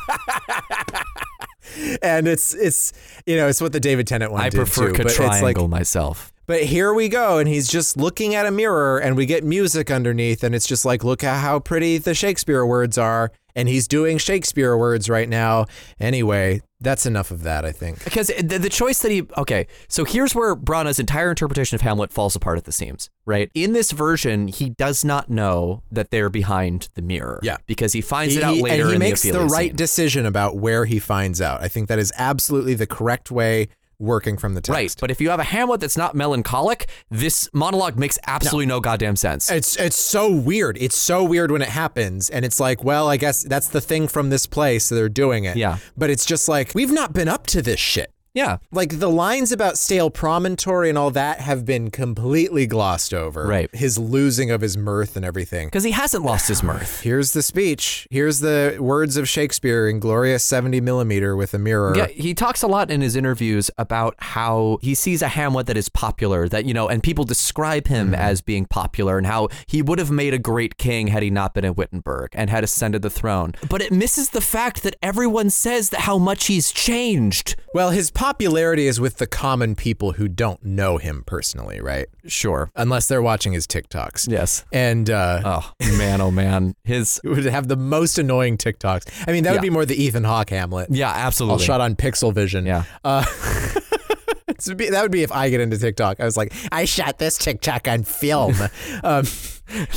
and 2.03 2.29
it's 2.29 2.55
it's 2.55 2.93
you 3.27 3.37
know 3.37 3.49
it's 3.49 3.61
what 3.61 3.73
the 3.73 3.81
David 3.81 4.07
Tennant 4.07 4.33
one 4.33 4.41
I 4.41 4.49
did 4.49 4.57
prefer 4.57 4.93
too, 4.93 5.03
but 5.03 5.07
it's 5.07 5.19
like 5.19 5.41
triangle 5.41 5.69
myself. 5.69 6.32
But 6.47 6.65
here 6.65 6.93
we 6.93 7.09
go, 7.09 7.39
and 7.39 7.49
he's 7.49 7.69
just 7.69 7.97
looking 7.97 8.35
at 8.35 8.47
a 8.47 8.51
mirror, 8.51 8.99
and 8.99 9.17
we 9.17 9.27
get 9.27 9.45
music 9.45 9.91
underneath, 9.91 10.43
and 10.43 10.55
it's 10.55 10.67
just 10.67 10.85
like, 10.85 11.05
look 11.05 11.23
at 11.23 11.41
how 11.41 11.61
pretty 11.61 11.99
the 11.99 12.15
Shakespeare 12.15 12.67
words 12.67 12.99
are, 12.99 13.31
and 13.55 13.69
he's 13.69 13.87
doing 13.87 14.19
Shakespeare 14.19 14.77
words 14.77 15.09
right 15.09 15.29
now. 15.29 15.67
Anyway, 16.01 16.61
that's 16.81 17.07
enough 17.07 17.31
of 17.31 17.43
that, 17.45 17.65
I 17.65 17.71
think. 17.71 18.03
Because 18.03 18.27
the, 18.27 18.59
the 18.59 18.69
choice 18.69 19.01
that 19.03 19.13
he 19.13 19.23
okay, 19.37 19.69
so 19.89 20.05
here's 20.05 20.35
where 20.35 20.57
Branagh's 20.57 20.99
entire 20.99 21.31
interpretation 21.31 21.77
of 21.77 21.83
Hamlet 21.83 22.13
falls 22.13 22.35
apart 22.35 22.59
at 22.59 22.65
the 22.65 22.73
seams. 22.73 23.09
Right 23.25 23.51
in 23.55 23.73
this 23.73 23.93
version, 23.93 24.49
he 24.49 24.71
does 24.71 25.05
not 25.05 25.31
know 25.31 25.83
that 25.93 26.11
they're 26.11 26.29
behind 26.31 26.89
the 26.95 27.03
mirror. 27.03 27.39
Yeah. 27.45 27.59
because 27.67 27.93
he 27.93 28.01
finds 28.01 28.35
He, 28.35 28.41
it 28.41 28.45
out 28.45 28.57
later. 28.57 28.85
and 28.85 28.93
he 28.95 28.99
makes 28.99 29.23
the, 29.23 29.31
the, 29.33 29.45
right 29.45 29.71
scene. 29.71 29.77
decision 29.77 30.27
about 30.27 30.57
where 30.57 30.87
he 30.87 30.99
finds 30.99 31.41
out. 31.41 31.63
I 31.63 31.69
think 31.69 31.87
that 31.89 32.01
is 32.01 32.13
absolutely 32.19 32.75
the 32.75 32.87
correct 32.89 33.31
way 33.31 33.69
working 34.03 34.37
from 34.37 34.55
the 34.55 34.61
text. 34.61 34.77
Right, 34.77 34.95
but 35.01 35.11
if 35.11 35.21
you 35.21 35.31
have 35.31 35.41
a 35.41 35.45
Hamlet 35.45 35.81
that's 35.81 35.97
not 35.97 36.15
melancholic, 36.15 36.89
this 37.11 37.49
monologue 37.55 37.99
makes 37.99 38.19
absolutely 38.27 38.67
no, 38.67 38.81
goddamn 38.81 39.17
sense. 39.17 39.51
It's 39.51 39.77
it's 39.77 39.97
so 39.97 40.31
weird. 40.31 40.77
It's 40.79 40.97
so 40.97 41.25
weird 41.25 41.51
when 41.51 41.63
it 41.63 41.69
happens, 41.69 42.29
and 42.29 42.45
it's 42.45 42.61
like, 42.61 42.85
well, 42.85 43.09
I 43.09 43.17
guess 43.17 43.43
that's 43.43 43.69
the 43.69 43.81
thing 43.81 44.09
from 44.09 44.31
this 44.31 44.47
play, 44.47 44.79
so 44.79 44.95
they're 44.95 45.09
doing 45.09 45.45
it. 45.45 45.57
Yeah. 45.57 45.79
But 45.97 46.11
it's 46.11 46.27
just 46.27 46.49
like 46.49 46.73
we've 46.75 46.93
not 46.93 47.13
been 47.13 47.29
up 47.29 47.47
to 47.49 47.63
this 47.63 47.81
shit. 47.81 48.13
Yeah. 48.35 48.59
Like 48.71 48.99
the 48.99 49.11
lines 49.11 49.53
about 49.53 49.77
stale 49.79 50.11
promontory 50.11 50.89
and 50.89 50.97
all 50.97 51.11
that 51.11 51.41
have 51.41 51.65
been 51.67 51.91
completely 51.91 52.67
glossed 52.67 53.13
over. 53.13 53.47
Right. 53.47 53.75
His 53.75 53.99
losing 53.99 54.51
of 54.51 54.61
his 54.61 54.77
mirth 54.77 55.17
and 55.17 55.25
everything. 55.25 55.69
Because 55.69 55.85
he 55.85 55.91
hasn't 55.91 56.25
lost 56.25 56.49
his 56.49 56.63
mirth. 56.63 57.03
Here's 57.03 57.33
the 57.33 57.43
speech. 57.43 58.09
Here's 58.11 58.41
the 58.41 58.77
words 58.81 59.17
of 59.17 59.29
Shakespeare 59.29 59.89
in 59.89 60.01
glorious 60.01 60.43
70 60.45 60.81
millimeter 60.81 61.37
with 61.37 61.53
a 61.53 61.59
mirror. 61.59 61.95
Yeah, 61.97 62.07
he 62.07 62.33
talks 62.35 62.63
a 62.63 62.67
lot 62.67 62.91
in 62.91 63.03
his 63.03 63.17
interviews 63.17 63.71
about 63.77 64.15
how 64.19 64.79
he 64.81 64.95
sees 64.95 65.21
a 65.21 65.29
Hamlet 65.29 65.67
that 65.67 65.77
is 65.77 65.89
popular, 65.89 66.49
that, 66.49 66.65
you 66.65 66.73
know, 66.73 66.89
and 66.89 67.03
people 67.03 67.25
describe 67.25 67.87
him 67.87 68.09
mm-hmm. 68.09 68.15
as 68.15 68.41
being 68.41 68.65
popular 68.65 69.19
and 69.19 69.27
how 69.27 69.49
he 69.67 69.83
would 69.83 69.99
have 69.99 70.11
made 70.11 70.33
a 70.33 70.39
great 70.39 70.79
king 70.79 71.09
had 71.09 71.23
he 71.23 71.31
not 71.31 71.53
been 71.55 71.65
at 71.65 71.77
Wittenberg 71.77 72.31
and 72.33 72.49
had 72.49 72.65
ascended 72.65 73.03
the 73.03 73.11
throne. 73.11 73.55
But 73.69 73.83
it 73.83 73.93
misses 73.93 74.31
the 74.31 74.41
fact 74.41 74.83
that 74.85 74.97
everyone 75.03 75.51
says 75.51 75.91
that 75.91 76.01
how 76.01 76.17
much 76.17 76.47
he's 76.47 76.73
changed. 76.73 77.57
Well, 77.75 77.91
his 77.91 78.11
popularity 78.23 78.87
is 78.87 79.01
with 79.01 79.17
the 79.17 79.27
common 79.27 79.75
people 79.75 80.13
who 80.13 80.29
don't 80.29 80.65
know 80.65 80.97
him 80.97 81.25
personally, 81.27 81.81
right? 81.81 82.07
Sure. 82.25 82.71
Unless 82.77 83.09
they're 83.09 83.21
watching 83.21 83.53
his 83.53 83.67
TikToks. 83.67 84.31
Yes. 84.31 84.65
And 84.73 85.11
uh, 85.11 85.41
Oh, 85.45 85.73
man, 85.99 86.21
oh, 86.21 86.31
man. 86.31 86.77
His. 86.85 87.21
would 87.25 87.45
have 87.47 87.67
the 87.67 87.75
most 87.75 88.21
annoying 88.21 88.59
TikToks. 88.59 89.25
I 89.27 89.33
mean, 89.33 89.43
that 89.43 89.51
Yeah. 89.51 89.55
would 89.57 89.63
be 89.63 89.71
more 89.71 89.85
the 89.85 90.01
Ethan 90.01 90.23
Hawke 90.23 90.51
Hamlet. 90.51 90.87
Yeah, 90.93 91.11
absolutely. 91.11 91.55
All 91.55 91.59
shot 91.59 91.81
on 91.81 91.97
Pixel 91.97 92.33
Vision. 92.33 92.65
Yeah. 92.65 92.85
Uh, 93.03 93.25
that 94.47 94.99
would 95.03 95.11
be 95.11 95.25
if 95.25 95.33
I 95.33 95.51
get 95.51 95.61
into 95.61 95.77
TikTok. 95.77 96.21
I 96.21 96.25
was 96.25 96.37
like, 96.37 96.53
I 96.71 96.85
shot 96.85 97.19
this 97.19 97.37
TikTok 97.37 97.89
on 97.89 98.05
film. 98.05 98.55
um, 99.03 99.27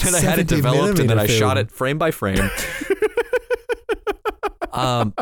and 0.04 0.16
I 0.16 0.20
had 0.22 0.40
it 0.40 0.48
developed 0.48 0.98
and 0.98 1.10
then 1.12 1.20
I 1.20 1.28
millimeter 1.28 1.34
shot 1.38 1.58
it 1.60 1.70
frame 1.70 2.00
by 2.00 2.10
frame. 2.10 2.50
Um, 4.76 5.14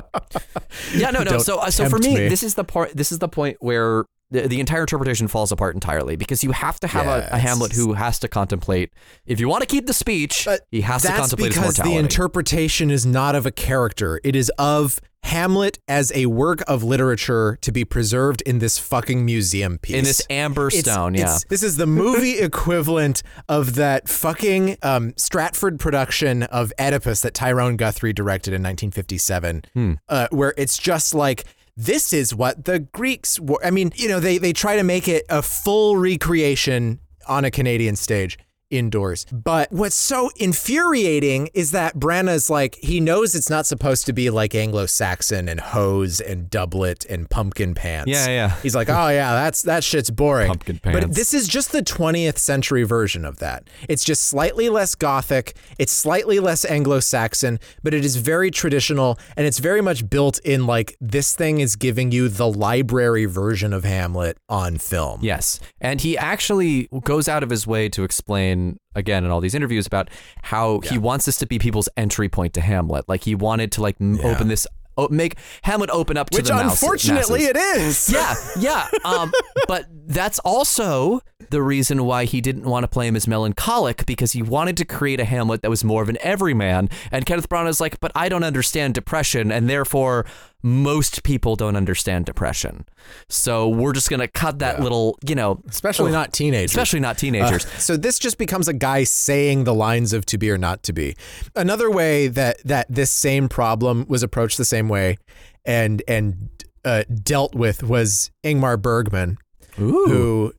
yeah, 0.95 1.11
no, 1.11 1.23
no. 1.23 1.38
So, 1.38 1.59
uh, 1.59 1.69
so 1.69 1.89
for 1.89 1.99
me, 1.99 2.15
me. 2.15 2.27
this 2.27 2.43
is 2.43 2.55
the 2.55 2.63
part. 2.63 2.95
This 2.95 3.11
is 3.11 3.19
the 3.19 3.27
point 3.27 3.57
where 3.59 4.05
the, 4.31 4.47
the 4.47 4.59
entire 4.59 4.81
interpretation 4.81 5.27
falls 5.27 5.51
apart 5.51 5.75
entirely 5.75 6.15
because 6.15 6.43
you 6.43 6.51
have 6.51 6.80
to 6.80 6.88
have 6.88 7.05
Yeah, 7.05 7.30
a, 7.31 7.35
a 7.35 7.39
Hamlet 7.39 7.71
who 7.73 7.93
has 7.93 8.19
to 8.19 8.27
contemplate. 8.27 8.91
If 9.25 9.39
you 9.39 9.47
want 9.47 9.61
to 9.61 9.67
keep 9.67 9.85
the 9.85 9.93
speech, 9.93 10.45
But 10.45 10.61
he 10.71 10.81
has 10.81 11.03
to 11.03 11.09
contemplate 11.09 11.53
his 11.53 11.61
because 11.61 11.77
the 11.77 11.95
interpretation 11.95 12.89
is 12.89 13.05
not 13.05 13.35
of 13.35 13.45
a 13.45 13.51
character. 13.51 14.19
It 14.23 14.35
is 14.35 14.51
of 14.57 14.99
Hamlet 15.23 15.79
as 15.87 16.11
a 16.13 16.25
work 16.27 16.61
of 16.67 16.83
literature 16.83 17.57
to 17.61 17.71
be 17.71 17.85
preserved 17.85 18.41
in 18.43 18.59
this 18.59 18.77
fucking 18.77 19.25
museum 19.25 19.77
piece. 19.79 19.95
in 19.95 20.03
this 20.03 20.21
amber 20.29 20.67
It's- 20.67 20.81
stone, 20.83 21.13
yeah. 21.15 21.37
this 21.49 21.63
is 21.63 21.77
the 21.77 21.87
movie 21.87 22.39
equivalent 22.39 23.23
of 23.49 23.75
that 23.75 24.09
fucking 24.09 24.77
um, 24.83 25.13
Stratford 25.17 25.79
production 25.79 26.43
of 26.43 26.71
Oedipus 26.79 27.21
that 27.21 27.33
Tyrone 27.33 27.77
Guthrie 27.77 28.13
directed 28.13 28.49
in 28.53 28.61
1957, 28.61 29.63
Hmm. 29.73 29.93
uh, 30.09 30.27
where 30.31 30.53
it's 30.57 30.77
just 30.77 31.13
like. 31.13 31.45
This 31.75 32.13
is 32.13 32.35
what 32.35 32.65
the 32.65 32.77
Greeks 32.77 33.39
were. 33.39 33.57
I 33.65 33.71
mean, 33.71 33.91
you 33.95 34.07
know, 34.07 34.19
they, 34.19 34.37
they 34.37 34.53
try 34.53 34.75
to 34.75 34.83
make 34.83 35.07
it 35.07 35.25
a 35.27 35.41
full 35.41 35.97
recreation 35.97 36.99
on 37.27 37.45
a 37.45 37.49
Canadian 37.49 37.95
stage 37.95 38.37
indoors. 38.73 39.25
But 39.31 39.71
what's 39.71 39.95
so 39.95 40.31
infuriating 40.37 41.49
is 41.53 41.71
that 41.71 41.95
Branagh's 41.95 42.49
like, 42.49 42.75
he 42.75 42.99
knows 42.99 43.35
it's 43.35 43.49
not 43.49 43.65
supposed 43.65 44.05
to 44.07 44.13
be 44.13 44.29
like 44.29 44.55
Anglo 44.55 44.85
Saxon 44.85 45.47
and 45.47 45.59
hose 45.59 46.19
and 46.19 46.49
doublet 46.49 47.05
and 47.05 47.29
pumpkin 47.29 47.75
pants. 47.75 48.09
Yeah, 48.09 48.27
yeah. 48.27 48.55
He's 48.61 48.75
like, 48.75 48.89
oh 48.89 49.09
yeah, 49.09 49.33
that's 49.33 49.61
that 49.63 49.83
shit's 49.83 50.09
boring. 50.09 50.47
Pumpkin 50.47 50.79
pants. 50.79 50.99
But 50.99 51.15
this 51.15 51.33
is 51.33 51.47
just 51.47 51.71
the 51.71 51.83
20th 51.83 52.37
century 52.37 52.83
version 52.83 53.25
of 53.25 53.39
that. 53.39 53.69
It's 53.87 54.03
just 54.03 54.23
slightly 54.23 54.69
less 54.69 54.95
gothic, 54.95 55.55
it's 55.77 55.93
slightly 55.93 56.39
less 56.39 56.65
Anglo-Saxon, 56.65 57.59
but 57.83 57.93
it 57.93 58.03
is 58.03 58.15
very 58.15 58.49
traditional 58.51 59.19
and 59.37 59.45
it's 59.45 59.59
very 59.59 59.81
much 59.81 60.09
built 60.09 60.39
in 60.39 60.65
like 60.65 60.97
this 60.99 61.35
thing 61.35 61.59
is 61.59 61.75
giving 61.75 62.11
you 62.11 62.29
the 62.29 62.49
library 62.49 63.25
version 63.25 63.73
of 63.73 63.83
Hamlet 63.83 64.37
on 64.49 64.77
film. 64.77 65.19
Yes. 65.21 65.59
And 65.79 66.01
he 66.01 66.17
actually 66.17 66.87
goes 67.03 67.27
out 67.27 67.43
of 67.43 67.49
his 67.49 67.67
way 67.67 67.89
to 67.89 68.03
explain 68.03 68.62
again 68.95 69.23
in 69.26 69.31
all 69.31 69.41
these 69.41 69.56
interviews 69.56 69.85
about 69.88 70.10
how 70.44 70.80
he 70.81 70.98
wants 70.98 71.26
this 71.26 71.38
to 71.38 71.45
be 71.48 71.60
people's 71.60 71.90
entry 71.98 72.30
point 72.30 72.53
to 72.53 72.61
Hamlet. 72.61 73.07
Like 73.07 73.23
he 73.23 73.35
wanted 73.35 73.72
to 73.73 73.81
like 73.81 73.95
m 73.99 74.19
open 74.23 74.48
this 74.48 74.65
o- 74.98 75.07
make 75.10 75.35
Hamlet 75.64 75.90
open 75.90 76.18
up 76.18 76.30
to 76.31 76.38
Which 76.38 76.48
the 76.48 76.53
mouse- 76.56 76.81
unfortunately 76.81 77.41
masses. 77.45 77.49
it 77.49 77.77
is. 77.81 78.10
yeah, 78.14 78.35
yeah. 78.60 78.88
Um, 79.06 79.31
but 79.68 79.85
that's 80.07 80.40
also 80.40 81.22
the 81.53 81.61
reason 81.61 82.03
why 82.03 82.25
he 82.25 82.41
didn't 82.41 82.63
want 82.65 82.84
to 82.84 82.88
play 82.88 83.07
him 83.07 83.15
as 83.15 83.27
melancholic 83.27 84.05
because 84.07 84.31
he 84.31 84.41
wanted 84.41 84.75
to 84.77 84.85
create 84.85 85.19
a 85.19 85.25
Hamlet 85.25 85.61
that 85.61 85.69
was 85.69 85.84
more 85.84 86.01
of 86.01 86.09
an 86.09 86.17
everyman. 86.21 86.89
And 87.11 87.25
Kenneth 87.27 87.47
Branagh 87.47 87.69
is 87.69 87.80
like, 87.80 87.99
but 87.99 88.11
I 88.15 88.27
don't 88.27 88.43
understand 88.43 88.95
depression, 88.95 89.51
and 89.51 89.69
therefore 89.69 90.25
most 90.63 91.23
people 91.23 91.55
don't 91.55 91.75
understand 91.75 92.25
depression. 92.25 92.85
So 93.30 93.69
we're 93.69 93.93
just 93.93 94.09
gonna 94.09 94.27
cut 94.27 94.59
that 94.59 94.80
little, 94.80 95.17
you 95.27 95.35
know, 95.35 95.61
Especially 95.69 96.11
not 96.11 96.34
teenagers. 96.34 96.71
especially 96.71 97.01
not 97.01 97.17
teenagers. 97.17 97.67
So 97.77 97.97
this 97.97 98.17
just 98.17 98.38
becomes 98.38 98.67
a 98.67 98.73
guy 98.73 99.03
saying 99.03 99.65
the 99.65 99.73
lines 99.73 100.11
of 100.13 100.25
to 100.27 100.38
be 100.38 100.49
or 100.49 100.57
not 100.57 100.81
to 100.84 100.93
be. 100.93 101.15
Another 101.55 101.91
way 101.91 102.30
that 102.30 102.57
that 102.65 102.88
this 102.89 103.11
same 103.11 103.47
problem 103.47 104.05
was 104.07 104.23
approached 104.23 104.57
the 104.57 104.65
same 104.65 104.89
way 104.89 105.17
and 105.65 106.01
and 106.07 106.49
uh, 106.84 107.03
dealt 107.23 107.53
with 107.53 107.84
was 107.84 108.31
Ingmar 108.43 108.81
Bergman, 108.81 109.38
who 109.75 110.53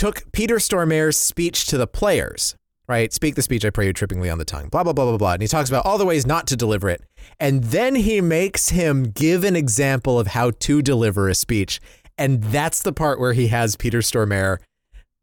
took 0.00 0.32
Peter 0.32 0.56
Stormare's 0.56 1.18
speech 1.18 1.66
to 1.66 1.76
the 1.76 1.86
players. 1.86 2.54
Right, 2.88 3.12
speak 3.12 3.34
the 3.34 3.42
speech 3.42 3.66
I 3.66 3.70
pray 3.70 3.86
you 3.86 3.92
trippingly 3.92 4.32
on 4.32 4.38
the 4.38 4.46
tongue. 4.46 4.68
Blah 4.68 4.82
blah 4.82 4.94
blah 4.94 5.04
blah 5.04 5.18
blah. 5.18 5.32
And 5.34 5.42
he 5.42 5.46
talks 5.46 5.68
about 5.68 5.84
all 5.84 5.98
the 5.98 6.06
ways 6.06 6.26
not 6.26 6.46
to 6.46 6.56
deliver 6.56 6.88
it, 6.88 7.02
and 7.38 7.62
then 7.64 7.94
he 7.94 8.22
makes 8.22 8.70
him 8.70 9.04
give 9.04 9.44
an 9.44 9.54
example 9.54 10.18
of 10.18 10.28
how 10.28 10.52
to 10.52 10.80
deliver 10.80 11.28
a 11.28 11.34
speech, 11.34 11.80
and 12.16 12.42
that's 12.44 12.82
the 12.82 12.94
part 12.94 13.20
where 13.20 13.34
he 13.34 13.48
has 13.48 13.76
Peter 13.76 13.98
Stormare 13.98 14.56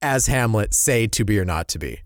as 0.02 0.28
Hamlet 0.28 0.76
say 0.76 1.08
to 1.08 1.26
be 1.26 1.40
or 1.40 1.44
not 1.44 1.68
to 1.70 1.80
be. 1.80 2.00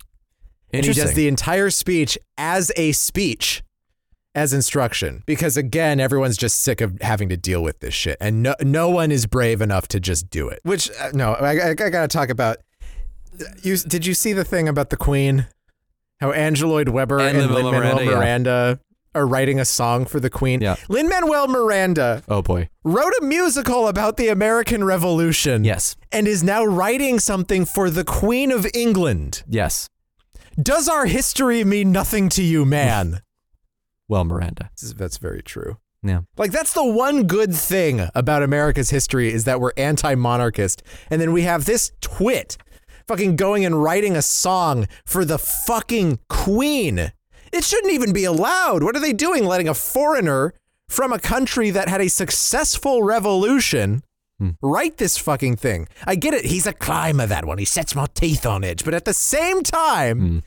And 0.74 0.86
he 0.86 0.94
does 0.94 1.14
the 1.14 1.28
entire 1.28 1.70
speech 1.70 2.18
as 2.38 2.72
a 2.78 2.94
speech, 2.94 3.62
as 4.36 4.54
instruction. 4.54 5.24
Because 5.26 5.58
again, 5.58 6.00
everyone's 6.00 6.38
just 6.38 6.62
sick 6.62 6.82
of 6.82 7.00
having 7.02 7.30
to 7.30 7.38
deal 7.38 7.62
with 7.62 7.80
this 7.80 7.94
shit. 7.94 8.18
And 8.20 8.44
no, 8.44 8.56
no 8.62 8.90
one 8.90 9.12
is 9.12 9.26
brave 9.26 9.62
enough 9.62 9.88
to 9.90 10.00
just 10.00 10.30
do 10.30 10.48
it. 10.48 10.60
Which, 10.64 10.90
uh, 11.00 11.12
no, 11.14 11.34
I, 11.34 11.58
I, 11.58 11.70
I 11.72 11.74
got 11.74 12.02
to 12.02 12.08
talk 12.08 12.30
about. 12.30 12.58
You 13.64 13.78
Did 13.78 14.06
you 14.06 14.14
see 14.14 14.34
the 14.34 14.44
thing 14.44 14.68
about 14.68 14.90
the 14.90 14.98
Queen? 14.98 15.48
How 16.20 16.32
angeloid 16.32 16.70
Lloyd 16.70 16.90
Webber 16.90 17.20
And 17.20 17.38
and, 17.38 17.52
Lin-Manuel 17.52 17.72
Lin 17.72 17.84
Manuel 17.84 18.06
Miranda, 18.06 18.16
Miranda, 18.16 18.80
are 19.16 19.26
writing 19.26 19.60
a 19.60 19.66
song 19.66 20.06
for 20.06 20.20
the 20.20 20.30
Queen? 20.30 20.62
Yeah. 20.62 20.76
Lin 20.88 21.10
Manuel 21.10 21.48
Miranda 21.48 22.24
oh 22.30 22.42
boy. 22.42 22.70
wrote 22.84 23.14
a 23.20 23.24
musical 23.24 23.88
about 23.88 24.18
the 24.18 24.28
American 24.28 24.84
Revolution. 24.84 25.64
Yes. 25.64 25.96
And 26.12 26.28
is 26.28 26.44
now 26.44 26.64
writing 26.64 27.20
something 27.20 27.66
for 27.66 27.90
the 27.90 28.04
Queen 28.04 28.52
of 28.52 28.68
England. 28.76 29.44
Yes. 29.48 29.90
Does 30.62 30.88
our 30.88 31.08
history 31.08 31.64
mean 31.64 31.92
nothing 31.92 32.30
to 32.30 32.44
you, 32.44 32.66
man? 32.66 33.22
Well, 34.12 34.26
Miranda. 34.26 34.70
that's 34.98 35.16
very 35.16 35.42
true. 35.42 35.78
Yeah. 36.04 36.24
Like 36.36 36.52
that's 36.52 36.74
the 36.74 36.84
one 36.84 37.28
good 37.28 37.56
thing 37.56 38.10
about 38.14 38.44
America's 38.44 38.90
history 38.90 39.32
is 39.32 39.46
that 39.46 39.62
we're 39.62 39.72
anti-monarchist, 39.78 40.84
and 41.10 41.22
then 41.22 41.32
we 41.32 41.44
have 41.44 41.64
this 41.64 41.94
twit 42.02 42.58
fucking 43.08 43.38
going 43.38 43.64
and 43.64 43.82
writing 43.82 44.18
a 44.18 44.22
song 44.22 44.90
for 45.06 45.24
the 45.24 45.38
fucking 45.38 46.20
queen. 46.28 47.14
It 47.54 47.64
shouldn't 47.64 47.94
even 47.94 48.12
be 48.12 48.26
allowed. 48.26 48.84
What 48.84 48.98
are 48.98 49.02
they 49.02 49.14
doing? 49.14 49.46
Letting 49.46 49.70
a 49.70 49.74
foreigner 49.74 50.56
from 50.90 51.14
a 51.14 51.20
country 51.20 51.70
that 51.70 51.88
had 51.88 52.02
a 52.02 52.10
successful 52.10 53.04
revolution 53.04 54.04
hmm. 54.40 54.50
write 54.62 54.98
this 54.98 55.18
fucking 55.18 55.56
thing. 55.56 55.88
I 56.06 56.16
get 56.16 56.34
it. 56.34 56.44
He's 56.44 56.68
a 56.68 56.74
climber, 56.74 57.28
that 57.28 57.46
one. 57.46 57.60
He 57.60 57.66
sets 57.66 57.96
my 57.96 58.08
teeth 58.14 58.46
on 58.46 58.66
edge. 58.66 58.84
But 58.84 58.94
at 58.94 59.06
the 59.06 59.14
same 59.14 59.64
time, 59.64 60.20
hmm. 60.20 60.40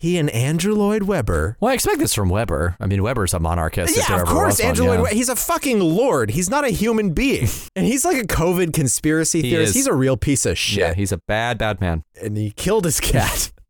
He 0.00 0.16
and 0.16 0.30
Andrew 0.30 0.74
Lloyd 0.74 1.02
Webber 1.02 1.58
Well, 1.60 1.70
I 1.70 1.74
expect 1.74 1.98
this 1.98 2.14
from 2.14 2.30
Webber. 2.30 2.74
I 2.80 2.86
mean, 2.86 3.02
Webber's 3.02 3.34
a 3.34 3.38
monarchist. 3.38 3.94
yeah, 3.94 4.18
of 4.20 4.26
course, 4.26 4.54
was 4.56 4.60
one, 4.60 4.68
Andrew 4.68 4.84
yeah. 4.86 4.90
Lloyd 4.92 5.00
Webber. 5.02 5.14
He's 5.14 5.28
a 5.28 5.36
fucking 5.36 5.78
lord. 5.80 6.30
He's 6.30 6.48
not 6.48 6.64
a 6.64 6.70
human 6.70 7.12
being. 7.12 7.48
and 7.76 7.86
he's 7.86 8.04
like 8.04 8.16
a 8.16 8.26
COVID 8.26 8.72
conspiracy 8.72 9.42
He 9.42 9.50
theorist. 9.50 9.68
is. 9.70 9.74
He's 9.74 9.86
a 9.86 9.92
real 9.94 10.16
piece 10.16 10.46
of 10.46 10.56
shit. 10.56 10.78
Yeah, 10.78 10.94
he's 10.94 11.12
a 11.12 11.18
bad, 11.18 11.58
bad 11.58 11.82
man. 11.82 12.02
and 12.20 12.36
he 12.36 12.50
killed 12.50 12.86
his 12.86 12.98
cat. 12.98 13.52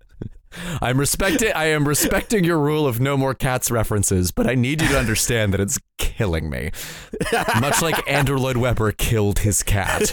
I'm 0.82 0.98
respecting. 0.98 1.52
I 1.52 1.66
am 1.66 1.86
respecting 1.86 2.44
your 2.44 2.58
rule 2.58 2.86
of 2.86 3.00
no 3.00 3.16
more 3.16 3.34
cats 3.34 3.70
references, 3.70 4.30
but 4.32 4.48
I 4.48 4.54
need 4.54 4.82
you 4.82 4.88
to 4.88 4.98
understand 4.98 5.52
that 5.52 5.60
it's 5.60 5.78
killing 5.98 6.50
me. 6.50 6.70
Much 7.60 7.82
like 7.82 8.08
Andrew 8.10 8.36
Lloyd 8.36 8.56
Webber 8.56 8.90
killed 8.92 9.40
his 9.40 9.62
cat. 9.62 10.12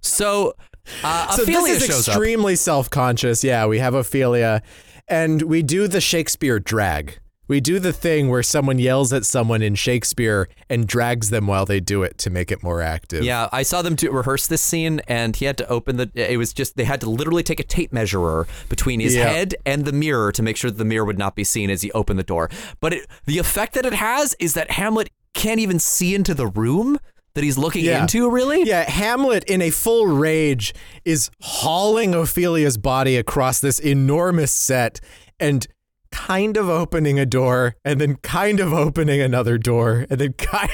so, 0.00 0.54
uh, 1.02 1.30
so 1.36 1.42
Ophelia 1.42 1.74
this 1.74 1.88
is 1.88 2.08
extremely 2.08 2.56
self-conscious. 2.56 3.42
Yeah, 3.44 3.66
we 3.66 3.78
have 3.78 3.94
Ophelia, 3.94 4.62
and 5.08 5.42
we 5.42 5.62
do 5.62 5.88
the 5.88 6.00
Shakespeare 6.00 6.58
drag. 6.58 7.18
We 7.48 7.60
do 7.60 7.78
the 7.78 7.92
thing 7.92 8.28
where 8.28 8.42
someone 8.42 8.80
yells 8.80 9.12
at 9.12 9.24
someone 9.24 9.62
in 9.62 9.76
Shakespeare 9.76 10.48
and 10.68 10.84
drags 10.84 11.30
them 11.30 11.46
while 11.46 11.64
they 11.64 11.78
do 11.78 12.02
it 12.02 12.18
to 12.18 12.30
make 12.30 12.50
it 12.50 12.60
more 12.60 12.82
active. 12.82 13.22
Yeah, 13.22 13.48
I 13.52 13.62
saw 13.62 13.82
them 13.82 13.94
do, 13.94 14.10
rehearse 14.10 14.48
this 14.48 14.62
scene, 14.62 15.00
and 15.06 15.36
he 15.36 15.44
had 15.44 15.56
to 15.58 15.68
open 15.68 15.96
the. 15.96 16.10
It 16.14 16.38
was 16.38 16.52
just 16.52 16.76
they 16.76 16.82
had 16.82 17.00
to 17.02 17.08
literally 17.10 17.44
take 17.44 17.60
a 17.60 17.64
tape 17.64 17.92
measurer 17.92 18.48
between 18.68 18.98
his 18.98 19.14
Yeah. 19.14 19.28
head 19.28 19.54
and 19.64 19.84
the 19.84 19.92
mirror 19.92 20.32
to 20.32 20.42
make 20.42 20.56
sure 20.56 20.72
that 20.72 20.78
the 20.78 20.84
mirror 20.84 21.04
would 21.04 21.18
not 21.18 21.36
be 21.36 21.44
seen 21.44 21.70
as 21.70 21.82
he 21.82 21.92
opened 21.92 22.18
the 22.18 22.24
door. 22.24 22.50
But 22.80 22.92
it, 22.94 23.06
the 23.26 23.38
effect 23.38 23.74
that 23.74 23.86
it 23.86 23.94
has 23.94 24.34
is 24.40 24.54
that 24.54 24.72
Hamlet 24.72 25.08
can't 25.32 25.60
even 25.60 25.78
see 25.78 26.16
into 26.16 26.34
the 26.34 26.48
room 26.48 26.98
that 27.36 27.44
he's 27.44 27.56
looking 27.56 27.84
Yeah. 27.84 28.00
into. 28.00 28.28
Really? 28.30 28.62
Yeah, 28.64 28.88
Hamlet 28.90 29.44
in 29.44 29.62
a 29.62 29.70
full 29.70 30.06
rage 30.06 30.74
is 31.04 31.30
hauling 31.40 32.14
Ophelia's 32.14 32.78
body 32.78 33.16
across 33.16 33.60
this 33.60 33.78
enormous 33.78 34.50
set 34.50 35.00
and 35.38 35.66
kind 36.10 36.56
of 36.56 36.66
opening 36.68 37.18
a 37.20 37.26
door 37.26 37.76
and 37.84 38.00
then 38.00 38.16
kind 38.22 38.58
of 38.58 38.72
opening 38.72 39.20
another 39.20 39.58
door 39.58 40.06
and 40.08 40.18
then 40.18 40.32
kind 40.38 40.70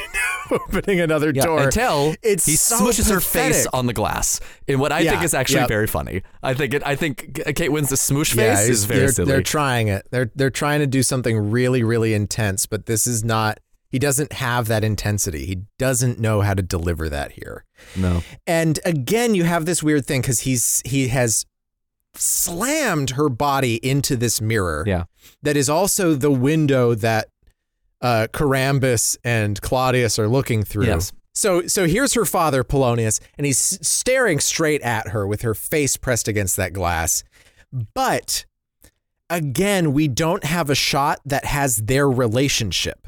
of 0.51 0.61
opening 0.61 1.01
another 1.01 1.33
Yeah, 1.35 1.47
door. 1.47 1.65
until 1.65 2.15
it's 2.23 2.47
he 2.47 2.55
so 2.55 2.77
smushes 2.79 3.11
her 3.11 3.19
face 3.19 3.67
on 3.73 3.87
the 3.87 3.93
glass 3.93 4.39
in 4.69 4.79
what 4.79 4.93
I 4.93 5.05
think 5.05 5.25
is 5.25 5.35
actually 5.35 5.61
yep. 5.61 5.69
very 5.69 5.89
funny. 5.89 6.23
I 6.45 6.55
think 6.55 6.75
it. 6.75 6.87
I 6.87 6.95
think 6.95 7.41
uh, 7.45 7.51
Kate 7.57 7.71
Winslet's 7.73 8.09
smoosh 8.09 8.37
Yeah, 8.37 8.55
face 8.55 8.69
is 8.69 8.85
very 8.85 9.01
they're, 9.01 9.09
silly. 9.09 9.33
they're 9.33 9.43
trying 9.43 9.89
it. 9.89 10.07
They're 10.13 10.31
they're 10.37 10.51
trying 10.51 10.79
to 10.79 10.87
do 10.87 11.03
something 11.03 11.51
really 11.51 11.83
really 11.83 12.15
intense, 12.15 12.67
but 12.67 12.87
this 12.87 13.09
is 13.09 13.25
not. 13.25 13.59
He 13.93 13.99
doesn't 13.99 14.33
have 14.33 14.69
that 14.69 14.83
intensity. 14.83 15.45
He 15.45 15.59
doesn't 15.79 16.19
know 16.19 16.41
how 16.41 16.55
to 16.55 16.63
deliver 16.63 17.11
that 17.11 17.33
here. 17.33 17.65
no. 17.95 18.23
And 18.47 18.81
again, 18.87 19.35
you 19.35 19.45
have 19.45 19.67
this 19.67 19.83
weird 19.83 20.07
thing 20.07 20.23
because 20.23 20.41
he's 20.41 20.83
he 20.85 21.09
has 21.09 21.45
slammed 22.15 23.11
her 23.11 23.29
body 23.29 23.77
into 23.87 24.17
this 24.17 24.41
mirror. 24.41 24.85
Yeah. 24.87 25.05
That 25.43 25.57
is 25.57 25.69
also 25.69 26.15
the 26.15 26.31
window 26.31 26.95
that 26.95 27.29
uh, 28.01 28.29
Carambus 28.33 29.17
and 29.25 29.61
Claudius 29.61 30.19
are 30.19 30.29
looking 30.29 30.65
through. 30.65 30.87
Yes. 30.87 31.13
So 31.35 31.67
so 31.67 31.87
here's 31.87 32.15
her 32.15 32.25
father 32.25 32.65
Polonius, 32.65 33.21
and 33.37 33.47
he's 33.47 33.59
staring 33.87 34.41
straight 34.41 34.81
at 34.83 35.09
her 35.09 35.27
with 35.27 35.43
her 35.43 35.55
face 35.55 35.97
pressed 35.99 36.29
against 36.29 36.57
that 36.57 36.73
glass. 36.73 37.25
But 37.95 38.47
again, 39.31 39.93
we 39.93 40.09
don't 40.09 40.45
have 40.45 40.71
a 40.71 40.75
shot 40.75 41.21
that 41.27 41.45
has 41.45 41.77
their 41.77 42.09
relationship. 42.11 43.07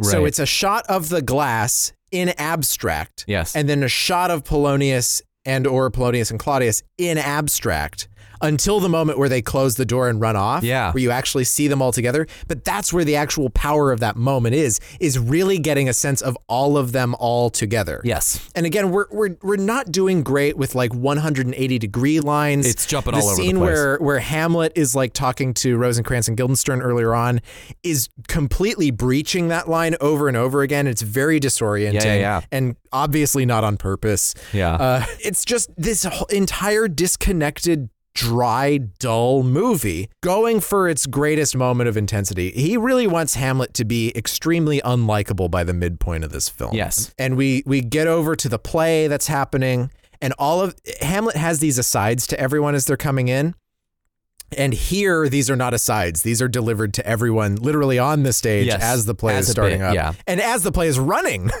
So 0.00 0.24
it's 0.24 0.38
a 0.38 0.46
shot 0.46 0.86
of 0.88 1.10
the 1.10 1.22
glass 1.22 1.92
in 2.10 2.30
abstract. 2.38 3.24
Yes. 3.26 3.54
And 3.54 3.68
then 3.68 3.82
a 3.82 3.88
shot 3.88 4.30
of 4.30 4.44
Polonius 4.44 5.22
and 5.44 5.66
or 5.66 5.90
Polonius 5.90 6.30
and 6.30 6.38
Claudius 6.38 6.82
in 6.98 7.18
abstract 7.18 8.08
until 8.42 8.80
the 8.80 8.88
moment 8.88 9.18
where 9.18 9.28
they 9.28 9.40
close 9.40 9.76
the 9.76 9.84
door 9.84 10.08
and 10.08 10.20
run 10.20 10.36
off. 10.36 10.62
Yeah. 10.62 10.92
Where 10.92 11.00
you 11.00 11.10
actually 11.10 11.44
see 11.44 11.68
them 11.68 11.80
all 11.80 11.92
together. 11.92 12.26
But 12.48 12.64
that's 12.64 12.92
where 12.92 13.04
the 13.04 13.16
actual 13.16 13.48
power 13.50 13.92
of 13.92 14.00
that 14.00 14.16
moment 14.16 14.54
is, 14.54 14.80
is 15.00 15.18
really 15.18 15.58
getting 15.58 15.88
a 15.88 15.92
sense 15.92 16.20
of 16.20 16.36
all 16.48 16.76
of 16.76 16.92
them 16.92 17.14
all 17.18 17.48
together. 17.50 18.00
Yes. 18.04 18.50
And 18.54 18.66
again, 18.66 18.90
we're 18.90 19.06
we're 19.10 19.36
we're 19.42 19.56
not 19.56 19.90
doing 19.92 20.22
great 20.22 20.56
with 20.56 20.74
like 20.74 20.92
180 20.92 21.78
degree 21.78 22.20
lines. 22.20 22.66
It's 22.66 22.86
jumping 22.86 23.14
the 23.14 23.20
all 23.20 23.28
over 23.28 23.36
the 23.36 23.42
scene 23.42 23.56
place. 23.56 23.68
where 23.68 23.98
where 23.98 24.18
Hamlet 24.18 24.72
is 24.74 24.94
like 24.94 25.12
talking 25.12 25.54
to 25.54 25.76
Rosencrantz 25.76 26.28
and 26.28 26.36
Guildenstern 26.36 26.82
earlier 26.82 27.14
on 27.14 27.40
is 27.82 28.08
completely 28.28 28.90
breaching 28.90 29.48
that 29.48 29.68
line 29.68 29.96
over 30.00 30.28
and 30.28 30.36
over 30.36 30.62
again. 30.62 30.86
It's 30.86 31.02
very 31.02 31.38
disorienting. 31.40 31.94
Yeah, 31.94 32.04
yeah, 32.04 32.14
yeah. 32.14 32.40
And 32.50 32.76
obviously 32.92 33.46
not 33.46 33.64
on 33.64 33.76
purpose. 33.76 34.34
Yeah. 34.52 34.74
Uh, 34.74 35.04
it's 35.20 35.44
just 35.44 35.70
this 35.76 36.04
whole 36.04 36.26
entire 36.26 36.88
disconnected. 36.88 37.88
Dry, 38.14 38.78
dull 38.98 39.42
movie 39.42 40.10
going 40.20 40.60
for 40.60 40.88
its 40.88 41.06
greatest 41.06 41.56
moment 41.56 41.88
of 41.88 41.96
intensity. 41.96 42.50
He 42.50 42.76
really 42.76 43.06
wants 43.06 43.34
Hamlet 43.34 43.74
to 43.74 43.84
be 43.84 44.12
extremely 44.16 44.80
unlikable 44.82 45.50
by 45.50 45.64
the 45.64 45.72
midpoint 45.72 46.24
of 46.24 46.32
this 46.32 46.48
film 46.48 46.74
yes. 46.74 47.14
and 47.18 47.36
we 47.36 47.62
we 47.66 47.80
get 47.80 48.06
over 48.06 48.36
to 48.36 48.48
the 48.48 48.58
play 48.58 49.08
that's 49.08 49.26
happening 49.26 49.90
and 50.20 50.32
all 50.38 50.60
of 50.60 50.76
Hamlet 51.00 51.36
has 51.36 51.58
these 51.58 51.78
asides 51.78 52.26
to 52.28 52.38
everyone 52.38 52.74
as 52.74 52.86
they're 52.86 52.96
coming 52.96 53.28
in 53.28 53.54
and 54.58 54.72
here 54.74 55.28
these 55.28 55.48
are 55.50 55.56
not 55.56 55.74
asides 55.74 56.22
these 56.22 56.40
are 56.42 56.48
delivered 56.48 56.92
to 56.94 57.06
everyone 57.06 57.56
literally 57.56 57.98
on 57.98 58.22
the 58.22 58.32
stage 58.32 58.66
Yes, 58.66 58.82
as 58.82 59.04
the 59.06 59.14
play 59.14 59.36
as 59.36 59.46
is 59.46 59.52
starting 59.52 59.78
bit, 59.80 59.86
up 59.88 59.94
yeah. 59.94 60.12
and 60.26 60.40
as 60.40 60.62
the 60.62 60.72
play 60.72 60.88
is 60.88 60.98
running 60.98 61.50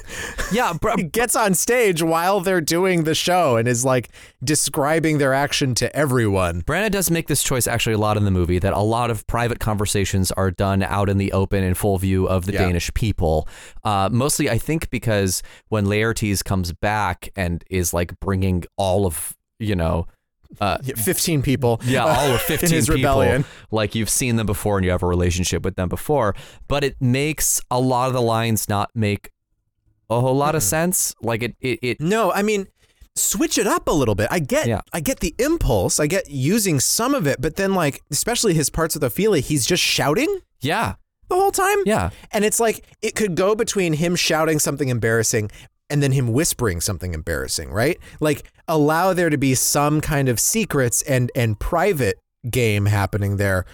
Yeah. 0.52 0.74
He 0.96 1.02
gets 1.20 1.34
on 1.34 1.54
stage 1.54 2.02
while 2.02 2.40
they're 2.40 2.60
doing 2.60 3.04
the 3.04 3.14
show 3.14 3.56
and 3.56 3.66
is 3.66 3.84
like 3.84 4.10
describing 4.44 5.18
their 5.18 5.32
action 5.32 5.74
to 5.76 5.94
everyone 5.96 6.62
Branagh 6.62 6.90
does 6.90 7.10
make 7.10 7.28
this 7.28 7.42
choice 7.42 7.66
actually 7.66 7.94
a 7.94 7.98
lot 7.98 8.16
in 8.16 8.24
the 8.24 8.30
movie 8.30 8.58
that 8.58 8.72
a 8.72 8.80
lot 8.80 9.10
of 9.10 9.26
private 9.26 9.60
conversations 9.60 10.30
are 10.32 10.50
done 10.50 10.82
out 10.82 11.08
in 11.08 11.18
the 11.18 11.32
open 11.32 11.64
in 11.64 11.74
full 11.74 11.96
view 11.98 12.26
of 12.28 12.44
the 12.46 12.52
Yeah. 12.52 12.58
Danish 12.66 12.92
people. 12.94 13.48
Uh, 13.84 14.08
mostly, 14.12 14.50
I 14.50 14.58
think 14.58 14.90
because 14.90 15.42
when 15.68 15.86
Laertes 15.86 16.44
comes 16.44 16.72
back 16.72 17.30
and 17.36 17.64
is 17.70 17.94
like 17.94 18.18
bringing 18.20 18.64
all 18.76 19.06
of 19.06 19.34
you 19.58 19.76
know. 19.76 20.06
Uh, 20.60 20.78
15 20.78 21.42
people 21.42 21.80
yeah, 21.84 22.04
all 22.04 22.32
of 22.34 22.40
15 22.42 22.68
in 22.68 22.74
his 22.74 22.86
people. 22.86 22.96
rebellion 22.96 23.44
Like 23.70 23.94
you've 23.94 24.10
seen 24.10 24.36
them 24.36 24.46
before 24.46 24.78
and 24.78 24.84
you 24.84 24.90
have 24.90 25.02
a 25.02 25.06
relationship 25.06 25.64
with 25.64 25.76
them 25.76 25.88
before, 25.88 26.34
but 26.68 26.84
it 26.84 26.96
makes 27.00 27.60
a 27.70 27.80
lot 27.80 28.08
of 28.08 28.12
the 28.14 28.22
lines 28.22 28.68
not 28.68 28.90
make 28.94 29.30
a 30.10 30.20
whole 30.20 30.36
lot 30.36 30.54
of 30.54 30.62
sense. 30.62 31.14
Like 31.22 31.42
it, 31.42 31.56
it, 31.60 31.78
it 31.82 32.00
No, 32.00 32.30
I 32.32 32.42
mean, 32.42 32.66
switch 33.16 33.56
it 33.58 33.66
up 33.66 33.88
a 33.88 33.92
little 33.92 34.14
bit. 34.14 34.28
I 34.30 34.38
get, 34.40 34.66
Yeah. 34.66 34.80
I 34.92 35.00
get 35.00 35.20
the 35.20 35.34
impulse. 35.38 35.98
I 35.98 36.06
get 36.06 36.30
using 36.30 36.80
some 36.80 37.14
of 37.14 37.26
it, 37.26 37.40
but 37.40 37.56
then 37.56 37.74
like, 37.74 38.02
especially 38.10 38.54
his 38.54 38.68
parts 38.70 38.94
with 38.94 39.04
Ophelia, 39.04 39.40
he's 39.42 39.64
just 39.66 39.82
shouting 39.82 40.40
yeah, 40.60 40.94
the 41.28 41.34
whole 41.34 41.50
time. 41.50 41.78
yeah, 41.86 42.10
and 42.30 42.44
it's 42.44 42.60
like 42.60 42.84
it 43.00 43.14
could 43.14 43.34
go 43.34 43.54
between 43.54 43.94
him 43.94 44.14
shouting 44.16 44.58
something 44.58 44.88
embarrassing 44.90 45.50
and 45.92 46.02
then 46.02 46.10
him 46.12 46.32
whispering 46.32 46.80
something 46.80 47.14
embarrassing, 47.14 47.70
right? 47.70 47.98
Like 48.18 48.50
allow 48.66 49.12
there 49.12 49.30
to 49.30 49.36
be 49.36 49.54
some 49.54 50.00
kind 50.00 50.28
of 50.28 50.40
secrets 50.40 51.02
and 51.02 51.30
and 51.36 51.60
private 51.60 52.18
game 52.50 52.86
happening 52.86 53.36
there 53.36 53.64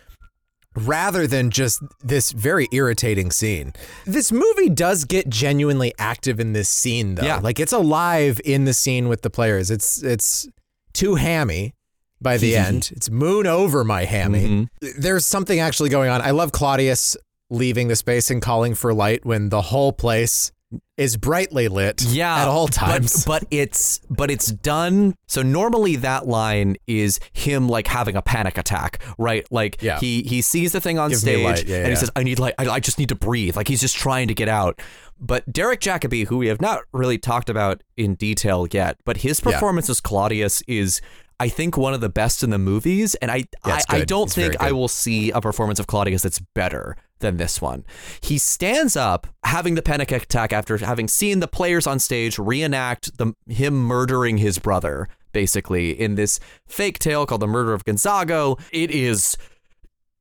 rather 0.76 1.26
than 1.26 1.50
just 1.50 1.82
this 2.02 2.30
very 2.32 2.68
irritating 2.72 3.30
scene. 3.30 3.72
This 4.04 4.30
movie 4.30 4.68
does 4.68 5.04
get 5.04 5.28
genuinely 5.28 5.92
active 5.98 6.38
in 6.38 6.52
this 6.52 6.68
scene 6.68 7.14
though. 7.16 7.24
Yeah. 7.24 7.38
Like 7.38 7.58
it's 7.58 7.72
alive 7.72 8.40
in 8.44 8.64
the 8.64 8.74
scene 8.74 9.08
with 9.08 9.22
the 9.22 9.30
players. 9.30 9.70
It's 9.70 10.02
it's 10.02 10.48
too 10.92 11.14
hammy 11.16 11.74
by 12.20 12.36
the 12.36 12.56
end. 12.66 12.90
It's 12.94 13.10
moon 13.10 13.46
over 13.46 13.84
my 13.84 14.04
hammy. 14.04 14.46
Mhm. 14.46 14.68
There's 14.98 15.26
something 15.26 15.58
actually 15.58 15.88
going 15.88 16.10
on. 16.10 16.20
I 16.20 16.30
love 16.32 16.52
Claudius 16.52 17.16
leaving 17.50 17.88
the 17.88 17.96
space 17.96 18.30
and 18.30 18.42
calling 18.42 18.74
for 18.74 18.92
light 18.92 19.24
when 19.24 19.48
the 19.48 19.62
whole 19.62 19.92
place 19.92 20.52
is 20.98 21.16
brightly 21.16 21.68
lit 21.68 22.02
yeah 22.02 22.42
at 22.42 22.48
all 22.48 22.68
times. 22.68 23.24
But, 23.24 23.44
it's 23.50 24.00
but 24.10 24.30
it's 24.30 24.48
done. 24.52 25.14
So 25.26 25.42
normally 25.42 25.96
that 25.96 26.26
line 26.26 26.76
is 26.86 27.20
him 27.32 27.68
like 27.68 27.86
having 27.86 28.16
a 28.16 28.22
panic 28.22 28.58
attack, 28.58 29.02
right? 29.16 29.46
Like 29.50 29.80
Yeah. 29.82 29.98
he 29.98 30.22
he 30.22 30.42
sees 30.42 30.72
the 30.72 30.80
thing 30.80 30.98
on 30.98 31.10
Give 31.10 31.18
stage. 31.20 31.64
Yeah, 31.64 31.78
and 31.78 31.88
he 31.88 31.96
says, 31.96 32.10
"I 32.16 32.22
need 32.22 32.38
light. 32.38 32.54
I, 32.58 32.68
I 32.68 32.80
just 32.80 32.98
need 32.98 33.08
to 33.08 33.14
breathe." 33.14 33.56
Like 33.56 33.68
he's 33.68 33.80
just 33.80 33.96
trying 33.96 34.28
to 34.28 34.34
get 34.34 34.48
out. 34.48 34.80
But 35.20 35.50
Derek 35.52 35.80
Jacobi, 35.80 36.26
who 36.26 36.36
we 36.38 36.48
have 36.48 36.60
not 36.60 36.82
really 36.92 37.18
talked 37.18 37.48
about 37.48 37.82
in 37.96 38.14
detail 38.14 38.66
yet, 38.70 38.98
but 39.04 39.18
his 39.18 39.40
Yeah. 39.44 39.52
performance 39.52 39.88
as 39.88 40.00
Claudius 40.00 40.62
is. 40.68 41.00
I 41.40 41.48
think 41.48 41.76
one 41.76 41.94
of 41.94 42.00
the 42.00 42.08
best 42.08 42.42
in 42.42 42.50
the 42.50 42.58
movies, 42.58 43.14
and 43.16 43.30
I 43.30 43.44
Yeah, 43.64 43.78
I, 43.88 43.98
I 44.00 44.04
don't 44.04 44.24
It's 44.26 44.34
think 44.34 44.56
I 44.60 44.72
will 44.72 44.88
see 44.88 45.30
a 45.30 45.40
performance 45.40 45.78
of 45.78 45.86
Claudius 45.86 46.22
that's 46.22 46.40
better 46.52 46.96
than 47.20 47.36
this 47.36 47.60
one. 47.60 47.84
He 48.20 48.38
stands 48.38 48.96
up, 48.96 49.26
having 49.44 49.74
the 49.74 49.82
panic 49.82 50.12
attack 50.12 50.52
after 50.52 50.76
having 50.78 51.08
seen 51.08 51.40
the 51.40 51.48
players 51.48 51.86
on 51.86 51.98
stage 51.98 52.38
reenact 52.38 53.16
the 53.18 53.34
him 53.46 53.74
murdering 53.74 54.38
his 54.38 54.58
brother, 54.58 55.08
basically 55.32 55.90
in 55.90 56.14
this 56.14 56.38
fake 56.66 56.98
tale 56.98 57.26
called 57.26 57.42
the 57.42 57.46
Murder 57.46 57.72
of 57.72 57.84
Gonzago. 57.84 58.60
It 58.72 58.90
is 58.90 59.36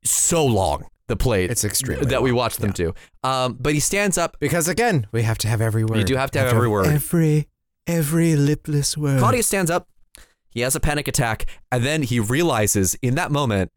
so 0.04 0.46
long. 0.46 0.88
The 1.08 1.16
play 1.16 1.46
It's 1.46 1.64
extreme 1.64 2.02
that 2.04 2.22
we 2.22 2.34
watched 2.34 2.60
them 2.60 2.72
do. 2.72 2.94
Um, 3.24 3.56
but 3.58 3.74
he 3.74 3.80
stands 3.80 4.18
up. 4.18 4.36
because 4.42 4.68
again, 4.68 5.08
we 5.14 5.22
have 5.22 5.38
to 5.38 5.48
have 5.48 5.62
every 5.62 5.86
word. 5.86 6.00
You 6.00 6.04
do 6.04 6.18
have 6.18 6.32
to 6.32 6.40
have 6.40 6.50
every 6.50 6.68
word. 6.68 6.88
Every 6.88 7.48
every 7.88 8.36
lipless 8.36 8.98
word. 8.98 9.20
Claudius 9.20 9.48
stands 9.48 9.72
up. 9.72 9.88
He 10.50 10.60
has 10.62 10.76
a 10.76 10.82
panic 10.82 11.08
attack, 11.08 11.46
and 11.72 11.86
then 11.86 12.04
he 12.04 12.20
realizes 12.20 12.96
in 13.02 13.16
that 13.16 13.32
moment 13.32 13.72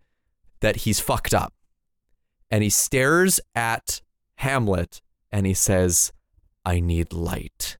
that 0.61 0.77
he's 0.77 0.99
fucked 0.99 1.33
up. 1.33 1.55
And 2.51 2.63
he 2.63 2.71
stares 2.71 3.41
at 3.55 4.01
Hamlet 4.37 5.01
and 5.31 5.47
he 5.47 5.55
says, 5.55 6.13
I 6.65 6.81
need 6.81 7.13
light. 7.13 7.77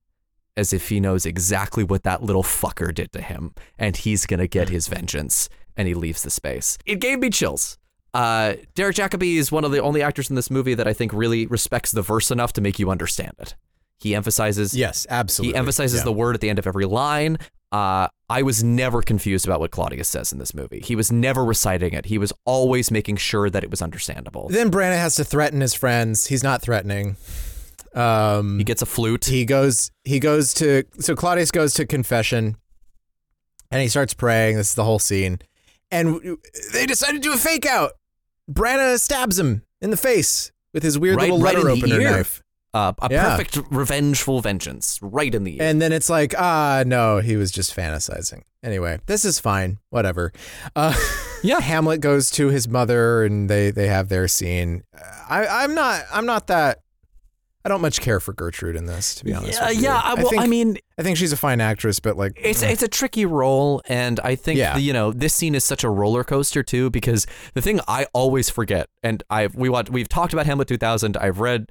As 0.57 0.73
if 0.73 0.89
he 0.89 0.99
knows 0.99 1.25
exactly 1.25 1.83
what 1.83 2.03
that 2.03 2.23
little 2.23 2.43
fucker 2.43 2.93
did 2.93 3.11
to 3.13 3.21
him, 3.21 3.53
and 3.79 3.95
he's 3.95 4.25
gonna 4.25 4.47
get 4.47 4.67
his 4.69 4.87
vengeance. 4.87 5.47
And 5.77 5.87
he 5.87 5.93
leaves 5.93 6.23
the 6.23 6.29
space. 6.29 6.77
It 6.85 6.99
gave 6.99 7.19
me 7.19 7.29
chills. 7.29 7.77
Uh, 8.13 8.55
Derek 8.75 8.97
Jacobi 8.97 9.37
is 9.37 9.51
one 9.53 9.63
of 9.63 9.71
the 9.71 9.79
only 9.81 10.01
actors 10.01 10.29
in 10.29 10.35
this 10.35 10.51
movie 10.51 10.73
that 10.73 10.85
I 10.87 10.91
think 10.93 11.13
really 11.13 11.47
respects 11.47 11.91
the 11.91 12.01
verse 12.01 12.29
enough 12.29 12.51
to 12.53 12.61
make 12.61 12.77
you 12.77 12.91
understand 12.91 13.31
it. 13.39 13.55
He 14.01 14.13
emphasizes 14.13 14.73
Yes, 14.75 15.07
absolutely. 15.09 15.53
he 15.53 15.57
emphasizes 15.57 16.01
Yeah. 16.01 16.05
the 16.05 16.11
word 16.11 16.35
at 16.35 16.41
the 16.41 16.49
end 16.49 16.59
of 16.59 16.67
every 16.67 16.85
line. 16.85 17.37
Uh, 17.71 18.07
I 18.29 18.41
was 18.41 18.63
never 18.63 19.01
confused 19.01 19.45
about 19.45 19.59
what 19.61 19.71
Claudius 19.71 20.07
says 20.09 20.31
in 20.33 20.39
this 20.39 20.53
movie. 20.53 20.81
He 20.81 20.95
was 20.95 21.11
never 21.11 21.43
reciting 21.45 21.93
it. 21.93 22.05
He 22.05 22.17
was 22.17 22.33
always 22.45 22.91
making 22.91 23.15
sure 23.17 23.49
that 23.49 23.63
it 23.63 23.69
was 23.71 23.81
understandable. 23.81 24.47
Then 24.49 24.69
Branagh 24.71 24.97
has 24.97 25.15
to 25.15 25.23
threaten 25.23 25.61
his 25.61 25.73
friends. 25.73 26.27
He's 26.27 26.43
not 26.43 26.61
threatening. 26.61 27.15
Um, 27.93 28.57
He 28.57 28.63
gets 28.63 28.81
a 28.81 28.85
flute. 28.85 29.25
he 29.25 29.43
goes 29.45 29.91
he 30.05 30.19
goes 30.19 30.53
to 30.55 30.83
so 30.99 31.13
Claudius 31.15 31.51
goes 31.51 31.73
to 31.73 31.85
confession 31.85 32.55
and 33.69 33.81
he 33.81 33.89
starts 33.89 34.13
praying 34.13 34.55
this 34.55 34.69
is 34.69 34.75
the 34.75 34.85
whole 34.85 34.99
scene 34.99 35.39
and 35.91 36.37
they 36.71 36.85
decide 36.85 37.11
to 37.11 37.19
do 37.19 37.33
a 37.33 37.37
fake 37.37 37.65
out 37.65 37.91
Branagh 38.49 38.97
stabs 38.99 39.37
him 39.37 39.63
in 39.81 39.89
the 39.91 39.97
face 39.97 40.53
with 40.73 40.83
his 40.83 40.97
weird 40.97 41.17
Right- 41.17 41.23
little 41.31 41.39
right 41.41 41.53
letter 41.55 41.65
the 41.67 41.83
opener 41.83 41.99
knife 42.11 42.41
uh, 42.73 42.93
a 43.01 43.07
Yeah. 43.11 43.35
perfect 43.37 43.59
revengeful 43.71 44.41
vengeance, 44.41 44.97
right 45.01 45.33
in 45.33 45.43
the 45.43 45.57
ear. 45.57 45.63
And 45.63 45.81
then 45.81 45.91
it's 45.91 46.09
like, 46.09 46.33
ah, 46.37 46.83
no, 46.85 47.17
he 47.19 47.35
was 47.35 47.51
just 47.51 47.75
fantasizing. 47.75 48.41
Anyway, 48.63 48.99
this 49.07 49.25
is 49.25 49.39
fine. 49.39 49.79
Whatever. 49.89 50.31
Uh, 50.75 50.93
Yeah. 51.43 51.59
Hamlet 51.59 52.01
goes 52.01 52.29
to 52.31 52.49
his 52.49 52.67
mother, 52.67 53.23
and 53.23 53.49
they 53.49 53.71
they 53.71 53.87
have 53.87 54.09
their 54.09 54.27
scene. 54.27 54.83
I, 55.27 55.47
I'm 55.47 55.73
not. 55.73 56.03
I'm 56.13 56.27
not 56.27 56.45
that. 56.47 56.81
I 57.65 57.69
don't 57.69 57.81
much 57.81 57.99
care 57.99 58.19
for 58.19 58.31
Gertrude 58.31 58.75
in 58.75 58.85
this, 58.85 59.15
to 59.15 59.25
be 59.25 59.33
honest. 59.33 59.59
yeah, 59.59 59.69
yeah. 59.71 60.01
I, 60.03 60.13
well, 60.15 60.29
think, 60.29 60.41
I 60.41 60.45
mean, 60.47 60.77
I 60.99 61.01
think 61.03 61.17
she's 61.17 61.31
a 61.33 61.37
fine 61.37 61.59
actress, 61.61 61.99
but 61.99 62.15
like, 62.15 62.33
it's 62.39 62.61
it's 62.61 62.83
a 62.83 62.87
tricky 62.87 63.25
role, 63.25 63.81
and 63.87 64.19
I 64.19 64.35
think 64.35 64.59
Yeah. 64.59 64.75
the, 64.75 64.81
you 64.81 64.93
know 64.93 65.11
this 65.11 65.33
scene 65.33 65.55
is 65.55 65.63
such 65.63 65.83
a 65.83 65.89
roller 65.89 66.23
coaster 66.23 66.61
too 66.61 66.91
because 66.91 67.25
the 67.55 67.61
thing 67.61 67.79
I 67.87 68.05
always 68.13 68.51
forget, 68.51 68.87
and 69.01 69.23
I've, 69.31 69.55
we 69.55 69.67
want 69.67 69.89
we've 69.89 70.09
talked 70.09 70.33
about 70.33 70.45
Hamlet 70.45 70.67
2000. 70.67 71.17
I've 71.17 71.39
read 71.39 71.69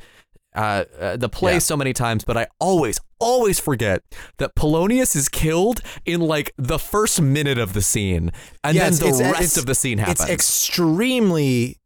uh, 0.55 0.85
uh, 0.99 1.17
the 1.17 1.29
play 1.29 1.55
Yeah. 1.55 1.59
so 1.61 1.77
many 1.77 1.93
times, 1.93 2.25
but 2.25 2.37
I 2.37 2.49
always 2.59 2.99
always 3.21 3.61
forget 3.61 4.03
that 4.39 4.55
Polonius 4.55 5.15
is 5.15 5.29
killed 5.29 5.81
in 6.07 6.21
like 6.21 6.53
the 6.57 6.79
first 6.79 7.21
minute 7.21 7.59
of 7.59 7.73
the 7.75 7.83
scene, 7.83 8.33
and 8.65 8.77
Yeah, 8.77 8.91
then 8.91 8.99
the 8.99 9.07
it's- 9.09 9.21
rest 9.21 9.35
it's- 9.43 9.57
of 9.59 9.67
the 9.67 9.75
scene 9.75 9.99
happens. 9.99 10.21
It's 10.21 10.31
extremely 10.31 11.77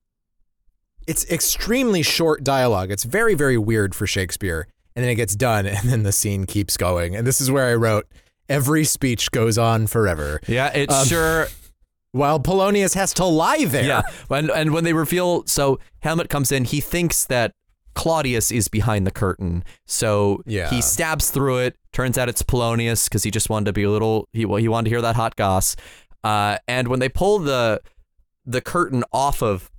it's 1.06 1.30
extremely 1.30 2.02
short 2.02 2.42
dialogue. 2.44 2.90
It's 2.90 3.04
very 3.04 3.34
very 3.34 3.58
weird 3.58 3.94
for 3.94 4.06
Shakespeare. 4.06 4.66
And 4.96 5.02
then 5.04 5.10
it 5.10 5.16
gets 5.16 5.34
done 5.34 5.66
and 5.66 5.88
then 5.90 6.02
the 6.04 6.12
scene 6.12 6.46
keeps 6.46 6.76
going. 6.76 7.14
And 7.16 7.26
this 7.26 7.40
is 7.40 7.50
where 7.50 7.66
I 7.70 7.74
wrote 7.74 8.06
every 8.48 8.84
speech 8.84 9.30
goes 9.30 9.56
on 9.58 9.86
forever 9.86 10.40
yeah, 10.46 10.68
it 10.72 10.90
Um, 10.90 11.06
sure 11.06 11.48
while 12.12 12.38
Polonius 12.38 12.94
has 12.94 13.12
to 13.14 13.24
lie 13.24 13.64
there. 13.64 13.84
Yeah, 13.84 14.02
and 14.30 14.50
and 14.50 14.72
when 14.72 14.84
they 14.84 14.92
reveal, 14.92 15.44
so 15.46 15.78
Hamlet 16.00 16.28
comes 16.30 16.52
in, 16.52 16.64
he 16.64 16.80
thinks 16.80 17.24
that 17.26 17.52
Claudius 17.94 18.50
is 18.52 18.68
behind 18.68 19.06
the 19.06 19.10
curtain, 19.10 19.64
so 19.86 20.42
Yeah. 20.46 20.68
he 20.70 20.82
stabs 20.82 21.30
through 21.30 21.58
it. 21.58 21.76
Turns 21.92 22.18
out 22.18 22.28
it's 22.28 22.42
Polonius 22.42 23.04
because 23.08 23.22
he 23.22 23.30
just 23.30 23.48
wanted 23.48 23.66
to 23.66 23.72
be 23.72 23.84
a 23.84 23.90
little. 23.90 24.28
He 24.32 24.44
well, 24.44 24.58
he 24.58 24.68
wanted 24.68 24.84
to 24.84 24.90
hear 24.90 25.02
that 25.02 25.16
hot 25.16 25.36
goss. 25.36 25.76
Uh, 26.22 26.58
and 26.66 26.88
when 26.88 27.00
they 27.00 27.08
pull 27.08 27.38
the 27.38 27.80
the 28.46 28.60
curtain 28.60 29.04
off 29.12 29.42
of 29.42 29.70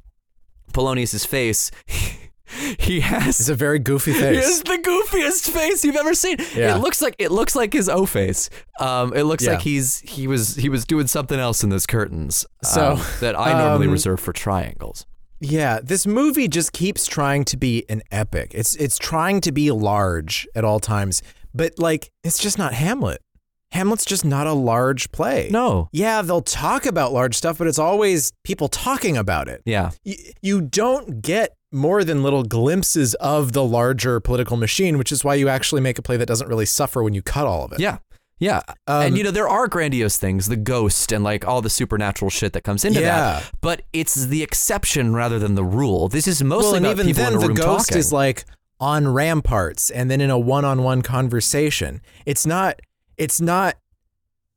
Polonius's 0.74 1.26
face, 1.26 1.72
he 2.80 3.00
has 3.02 3.40
It's 3.40 3.50
a 3.50 3.56
very 3.56 3.80
goofy 3.80 4.14
he 4.14 4.20
has 4.20 4.62
the 4.64 4.78
goofiest 4.78 5.50
face 5.50 5.84
you've 5.84 5.96
ever 5.96 6.14
seen. 6.14 6.38
Yeah. 6.56 6.76
It 6.76 6.80
looks 6.80 7.02
like 7.02 7.16
it 7.20 7.32
looks 7.32 7.56
like 7.56 7.74
his 7.74 7.90
O 7.90 8.06
face. 8.06 8.50
Um, 8.80 9.14
it 9.14 9.24
looks 9.24 9.44
Yeah. 9.44 9.52
like 9.54 9.62
he's 9.62 10.00
he 10.02 10.28
was 10.28 10.56
he 10.56 10.70
was 10.70 10.86
doing 10.86 11.08
something 11.08 11.40
else 11.40 11.64
in 11.64 11.70
those 11.70 11.86
curtains. 11.86 12.46
So, 12.64 12.94
um, 12.94 13.02
that 13.20 13.38
I 13.38 13.54
normally 13.54 13.88
um, 13.88 13.92
reserve 13.94 14.20
for 14.20 14.32
triangles. 14.34 15.06
Yeah, 15.46 15.80
this 15.84 16.06
movie 16.08 16.48
just 16.48 16.74
keeps 16.74 17.06
trying 17.08 17.46
to 17.46 17.58
be 17.58 17.86
an 17.90 18.02
epic. 18.12 18.52
It's 18.54 18.76
it's 18.76 18.98
trying 18.98 19.42
to 19.42 19.52
be 19.52 19.72
large 19.72 20.48
at 20.56 20.64
all 20.64 20.80
times, 20.80 21.22
but 21.54 21.74
like 21.78 22.10
it's 22.24 22.38
just 22.40 22.58
not 22.58 22.74
Hamlet. 22.74 23.22
Hamlet's 23.72 24.06
just 24.06 24.24
not 24.24 24.48
a 24.48 24.54
large 24.54 25.12
play. 25.12 25.50
No. 25.52 25.90
Yeah, 25.92 26.22
they'll 26.22 26.42
talk 26.42 26.86
about 26.86 27.12
large 27.12 27.36
stuff, 27.36 27.58
but 27.58 27.68
it's 27.68 27.80
always 27.80 28.32
people 28.46 28.68
talking 28.70 29.18
about 29.18 29.48
it. 29.50 29.62
Yeah. 29.66 29.92
Y- 30.06 30.16
You 30.42 30.62
don't 30.62 31.22
get 31.22 31.54
more 31.74 32.06
than 32.06 32.24
little 32.24 32.44
glimpses 32.44 33.16
of 33.16 33.52
the 33.52 33.64
larger 33.66 34.22
political 34.22 34.56
machine, 34.56 34.98
which 34.98 35.12
is 35.12 35.26
why 35.26 35.36
you 35.36 35.50
actually 35.50 35.82
make 35.82 35.98
a 35.98 36.02
play 36.02 36.16
that 36.16 36.26
doesn't 36.26 36.48
really 36.48 36.66
suffer 36.66 37.04
when 37.04 37.14
you 37.14 37.22
cut 37.22 37.48
all 37.48 37.66
of 37.66 37.74
it. 37.74 37.82
Yeah. 37.82 37.98
Yeah. 38.40 38.62
Um, 38.88 39.04
and 39.08 39.18
you 39.18 39.24
know, 39.24 39.32
there 39.32 39.48
are 39.48 39.68
grandiose 39.68 40.18
things, 40.18 40.48
the 40.48 40.56
ghost 40.58 41.12
and 41.12 41.24
like 41.24 41.48
all 41.48 41.62
the 41.62 41.70
supernatural 41.70 42.30
shit 42.30 42.54
that 42.54 42.64
comes 42.64 42.84
into 42.84 43.00
Yeah. 43.00 43.16
that. 43.42 43.52
But 43.62 43.84
it's 43.94 44.14
the 44.26 44.44
exception 44.44 45.14
rather 45.16 45.40
than 45.40 45.56
the 45.56 45.64
rule. 45.64 46.10
This 46.10 46.28
is 46.28 46.44
mostly 46.44 46.66
well, 46.68 46.76
and 46.76 46.86
about 46.86 46.92
even 46.94 47.06
people 47.08 47.24
then, 47.24 47.32
in 47.34 47.38
a 47.38 47.42
the 47.42 47.48
room 47.48 47.56
ghost 47.56 47.88
talking. 47.90 48.00
is 48.00 48.12
like 48.12 48.46
on 48.80 49.08
ramparts, 49.08 49.90
and 49.90 50.12
then 50.12 50.20
in 50.20 50.30
a 50.30 50.38
one-on-one 50.38 51.02
conversation. 51.02 52.02
It's 52.26 52.46
not. 52.46 52.82
It's 53.18 53.40
not. 53.40 53.76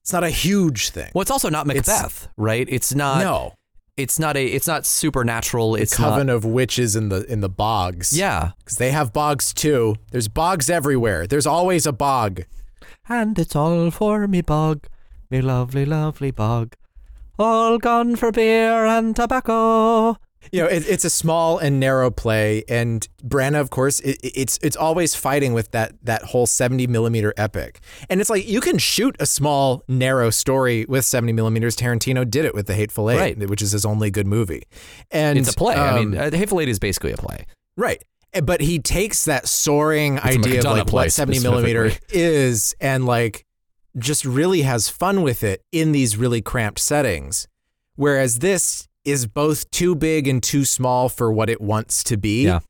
It's 0.03 0.13
not 0.13 0.25
a 0.25 0.31
huge 0.31 0.89
thing. 0.91 1.11
well, 1.15 1.23
it's 1.23 1.31
also 1.31 1.49
not 1.51 1.69
It's- 1.71 1.87
Macbeth, 1.87 2.29
right? 2.37 2.67
It's 2.71 2.95
not. 2.95 3.23
no, 3.23 3.53
It's 3.97 4.19
not 4.19 4.37
a. 4.37 4.45
It's 4.45 4.67
not 4.67 4.87
supernatural. 4.87 5.77
It's 5.77 5.95
coven 5.97 6.27
not. 6.27 6.35
of 6.37 6.45
witches 6.45 6.97
in 6.97 7.11
the 7.11 7.25
in 7.31 7.43
the 7.43 7.49
bogs. 7.49 8.13
Yeah. 8.13 8.51
because 8.59 8.79
they 8.79 8.91
have 8.91 9.13
bogs 9.13 9.55
too. 9.55 9.95
There's 10.11 10.27
bogs 10.29 10.69
everywhere. 10.69 11.27
There's 11.29 11.47
always 11.47 11.87
a 11.87 11.93
bog. 11.93 12.43
And 13.09 13.39
it's 13.39 13.57
all 13.57 13.91
for 13.91 14.29
me 14.29 14.43
bog, 14.43 14.87
me 15.31 15.41
lovely, 15.41 15.85
lovely 15.85 16.31
bog. 16.31 16.75
All 17.39 17.79
gone 17.79 18.17
for 18.17 18.33
beer 18.33 18.85
and 18.85 19.15
tobacco. 19.15 20.17
You 20.53 20.63
know, 20.63 20.69
it, 20.69 20.89
it's 20.89 21.05
a 21.05 21.11
small 21.11 21.59
and 21.59 21.79
narrow 21.81 22.11
play, 22.11 22.63
and 22.69 23.07
Branagh, 23.27 23.61
of 23.61 23.71
course, 23.71 24.01
it, 24.01 24.19
it's 24.23 24.59
it's 24.63 24.77
always 24.77 25.15
fighting 25.15 25.53
with 25.53 25.71
that 25.73 25.93
that 26.05 26.23
whole 26.23 26.47
seventy 26.47 26.87
millimeter 26.87 27.35
epic. 27.37 27.81
And 28.09 28.21
it's 28.21 28.31
like 28.31 28.47
you 28.49 28.61
can 28.61 28.79
shoot 28.79 29.17
a 29.19 29.27
small, 29.27 29.83
narrow 29.89 30.31
story 30.31 30.87
with 30.89 31.05
seventy 31.05 31.33
millimeters. 31.33 31.77
Tarantino 31.77 32.29
did 32.29 32.45
it 32.45 32.55
with 32.55 32.67
The 32.67 32.75
Hateful 32.75 33.11
Eight, 33.11 33.19
Right. 33.19 33.49
which 33.49 33.63
is 33.63 33.73
his 33.73 33.85
only 33.85 34.11
good 34.11 34.27
movie. 34.27 34.63
And 35.11 35.39
It's 35.39 35.51
a 35.53 35.55
play. 35.55 35.75
I 35.75 35.99
um, 35.99 36.11
mean, 36.13 36.21
uh, 36.21 36.31
The 36.31 36.39
Hateful 36.39 36.61
Eight 36.61 36.69
is 36.69 36.79
basically 36.79 37.13
a 37.13 37.17
play. 37.17 37.45
Right. 37.77 38.03
Eh, 38.35 38.41
But 38.41 38.61
he 38.61 38.79
takes 38.79 39.25
that 39.25 39.49
soaring 39.49 40.19
a 40.19 40.23
idea 40.23 40.59
of 40.61 40.65
like 40.65 40.93
what 40.93 41.13
70 41.13 41.41
millimeter 41.41 41.93
is 42.11 42.75
and 42.81 43.07
like 43.07 43.45
just 43.97 44.25
really 44.25 44.63
has 44.63 44.89
fun 44.89 45.23
with 45.23 45.43
it 45.43 45.63
in 45.73 45.93
these 45.93 46.17
really 46.17 46.41
cramped 46.43 46.79
settings. 46.79 47.49
Whereas 47.97 48.39
this 48.39 48.87
is 49.05 49.27
both 49.27 49.71
too 49.71 49.95
big 49.95 50.29
and 50.29 50.43
too 50.43 50.65
small 50.65 51.09
for 51.09 51.33
what 51.33 51.49
it 51.51 51.61
wants 51.61 52.05
to 52.05 52.17
be. 52.17 52.45
Yeah. 52.45 52.61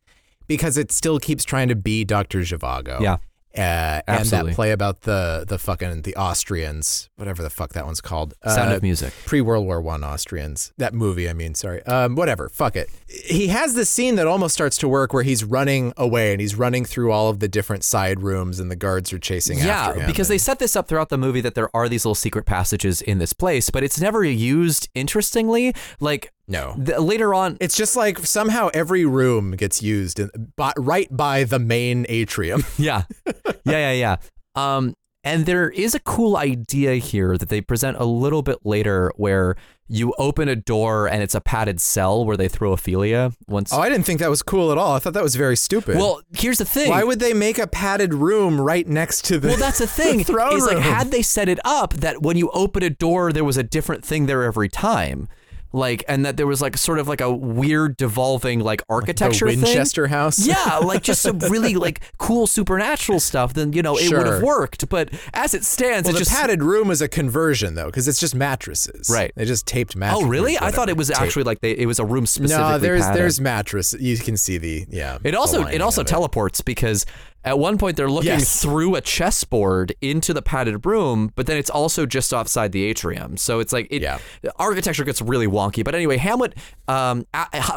Because 0.47 0.79
it 0.79 0.91
still 0.91 1.19
keeps 1.19 1.45
trying 1.45 1.69
to 1.69 1.75
be 1.77 2.05
Dr. 2.05 2.41
Zhivago. 2.41 3.01
Yeah. 3.01 3.19
Uh, 3.57 4.03
and 4.07 4.27
that 4.29 4.47
play 4.55 4.71
about 4.73 5.03
the 5.03 5.45
the 5.49 5.59
fucking 5.59 6.03
the 6.03 6.15
Austrians, 6.17 7.09
whatever 7.17 7.43
the 7.43 7.51
fuck 7.51 7.73
that 7.73 7.85
one's 7.87 8.01
called. 8.01 8.35
Sound 8.47 8.73
Uh, 8.73 8.77
of 8.77 8.83
Music. 8.83 9.13
pre 9.27 9.41
World 9.41 9.65
War 9.67 9.81
One 9.81 10.05
Austrians. 10.05 10.73
That 10.77 10.95
movie, 10.95 11.29
I 11.29 11.33
mean, 11.33 11.55
sorry. 11.55 11.83
Um, 11.85 12.15
whatever. 12.15 12.49
Fuck 12.51 12.77
it. 12.77 12.89
He 13.09 13.49
has 13.49 13.75
this 13.75 13.91
scene 13.91 14.15
that 14.17 14.27
almost 14.27 14.55
starts 14.55 14.77
to 14.79 14.89
work 14.89 15.13
where 15.13 15.23
he's 15.25 15.43
running 15.45 15.93
away 15.97 16.33
and 16.33 16.41
he's 16.41 16.55
running 16.55 16.85
through 16.85 17.11
all 17.11 17.31
of 17.31 17.41
the 17.41 17.49
different 17.49 17.85
side 17.85 18.21
rooms 18.23 18.61
and 18.61 18.71
the 18.71 18.77
guards 18.77 19.13
are 19.13 19.19
chasing 19.19 19.59
Yeah, 19.59 19.89
after 19.89 20.01
him. 20.01 20.07
because 20.07 20.29
they 20.29 20.39
set 20.39 20.59
this 20.59 20.77
up 20.77 20.87
throughout 20.87 21.09
the 21.09 21.19
movie 21.19 21.41
that 21.41 21.55
there 21.55 21.75
are 21.75 21.89
these 21.89 22.05
little 22.05 22.15
secret 22.15 22.45
passages 22.47 23.03
in 23.03 23.19
this 23.19 23.33
place, 23.33 23.71
but 23.71 23.83
it's 23.83 24.01
never 24.01 24.23
used 24.25 24.89
interestingly. 24.95 25.75
Like 26.01 26.33
no. 26.49 26.75
the, 26.79 27.01
later 27.01 27.35
on, 27.35 27.57
It's 27.61 27.77
just 27.77 27.95
like 27.97 28.19
somehow 28.21 28.71
every 28.75 29.05
room 29.05 29.53
gets 29.53 29.83
used 29.83 30.19
in, 30.19 30.31
by, 30.57 30.73
right 30.77 31.09
by 31.15 31.45
the 31.45 31.59
main 31.59 32.07
atrium. 32.09 32.65
yeah, 32.79 33.03
yeah, 33.27 33.33
yeah, 33.65 33.93
yeah. 33.93 34.17
Um, 34.55 34.95
and 35.25 35.47
there 35.47 35.69
is 35.71 35.95
a 35.95 36.01
cool 36.01 36.37
idea 36.37 36.95
here 36.95 37.37
that 37.37 37.49
they 37.49 37.61
present 37.61 37.97
a 37.99 38.05
little 38.05 38.43
bit 38.43 38.59
later, 38.65 39.13
where 39.17 39.57
you 39.91 40.15
open 40.19 40.49
a 40.49 40.57
door 40.57 41.07
and 41.09 41.23
it's 41.23 41.35
a 41.35 41.41
padded 41.41 41.81
cell 41.81 42.25
where 42.25 42.37
they 42.37 42.47
throw 42.49 42.73
Ophelia. 42.73 43.33
Once, 43.47 43.73
Oh, 43.73 43.81
I 43.81 43.89
didn't 43.89 44.05
think 44.05 44.21
that 44.21 44.31
was 44.31 44.43
cool 44.43 44.71
at 44.71 44.79
all. 44.79 44.95
I 44.95 44.99
thought 45.01 45.15
that 45.15 45.23
was 45.23 45.35
very 45.35 45.57
stupid. 45.57 45.97
well, 45.97 46.21
here's 46.37 46.59
the 46.59 46.65
thing. 46.65 46.91
why 46.91 47.03
would 47.05 47.21
they 47.21 47.33
make 47.35 47.59
a 47.59 47.67
padded 47.67 48.15
room 48.15 48.61
right 48.61 48.87
next 48.87 49.25
to 49.27 49.39
the 49.39 49.49
Well, 49.49 49.57
that's 49.57 49.79
the 49.79 49.87
thing. 50.01 50.25
throne 50.25 50.57
is 50.57 50.65
like 50.67 50.75
room? 50.75 50.83
had 50.83 51.11
they 51.11 51.23
set 51.23 51.49
it 51.49 51.59
up 51.65 51.95
that 51.95 52.23
when 52.23 52.37
you 52.37 52.51
open 52.51 52.83
a 52.83 52.91
door, 52.91 53.33
there 53.33 53.45
was 53.45 53.57
a 53.57 53.63
different 53.63 54.05
thing 54.05 54.27
there 54.27 54.45
every 54.45 54.69
time, 54.69 55.29
like, 55.73 56.05
and 56.09 56.25
that 56.25 56.37
there 56.37 56.47
was 56.47 56.61
like 56.63 56.77
sort 56.77 56.99
of 56.99 57.09
like 57.09 57.21
a 57.21 57.33
weird 57.33 57.97
devolving 57.97 58.61
like 58.61 58.83
architecture 58.89 59.49
thing. 59.49 59.61
Winchester 59.61 60.07
House? 60.07 60.47
Yeah, 60.47 60.79
like 60.79 61.03
just 61.03 61.23
some 61.23 61.39
really 61.51 61.75
like 61.75 62.01
cool 62.19 62.47
supernatural 62.47 63.21
stuff. 63.21 63.55
Then 63.55 63.73
you 63.73 63.83
know 63.83 63.97
it 63.97 64.13
would 64.13 64.27
have 64.27 64.43
worked, 64.43 64.89
but 64.89 65.11
as 65.35 65.55
it 65.55 65.65
stands, 65.65 66.07
Well, 66.07 66.11
it 66.15 66.19
the 66.19 66.25
just 66.25 66.31
padded 66.31 66.63
room 66.63 66.91
is 66.91 67.03
a 67.03 67.09
conversion 67.09 67.75
though, 67.75 67.87
because 67.87 68.09
it's 68.09 68.21
just 68.21 68.35
mattresses. 68.35 69.11
Right. 69.11 69.33
They 69.35 69.45
just 69.45 69.67
taped 69.67 69.97
mattresses. 69.97 70.25
Oh, 70.25 70.29
really? 70.29 70.59
I 70.59 70.71
thought 70.71 70.89
it 70.89 70.97
was 70.97 71.09
Tape- 71.09 71.21
actually 71.21 71.45
like 71.45 71.61
they, 71.61 71.73
it 71.73 71.87
was 71.87 71.99
a 71.99 72.05
room 72.05 72.27
specifically. 72.27 72.71
No, 72.73 72.79
there's 72.79 73.03
padded. 73.03 73.21
there's 73.21 73.41
mattress. 73.41 73.95
You 73.99 74.17
can 74.17 74.37
see 74.37 74.59
the 74.59 74.87
yeah. 74.91 75.19
It 75.25 75.35
also 75.35 75.67
it 75.67 75.81
also 75.81 76.03
teleports 76.03 76.61
because 76.61 77.05
at 77.45 77.59
one 77.59 77.79
point 77.79 77.97
they're 77.97 78.11
looking 78.11 78.31
Yes. 78.31 78.61
through 78.63 78.95
a 78.97 79.01
chessboard 79.01 79.95
into 80.01 80.35
the 80.35 80.43
padded 80.43 80.85
room, 80.85 81.31
but 81.35 81.47
then 81.47 81.57
it's 81.57 81.71
also 81.71 82.05
just 82.07 82.33
offside 82.33 82.73
the 82.73 82.85
atrium. 82.85 83.37
So 83.37 83.61
it's 83.61 83.73
like 83.73 83.87
it 83.91 84.03
Yeah. 84.03 84.19
the 84.43 84.53
architecture 84.59 85.05
gets 85.05 85.23
really 85.23 85.47
wonky. 85.47 85.85
But 85.85 85.95
anyway, 85.95 86.17
Hamlet 86.19 86.55
um 86.89 87.27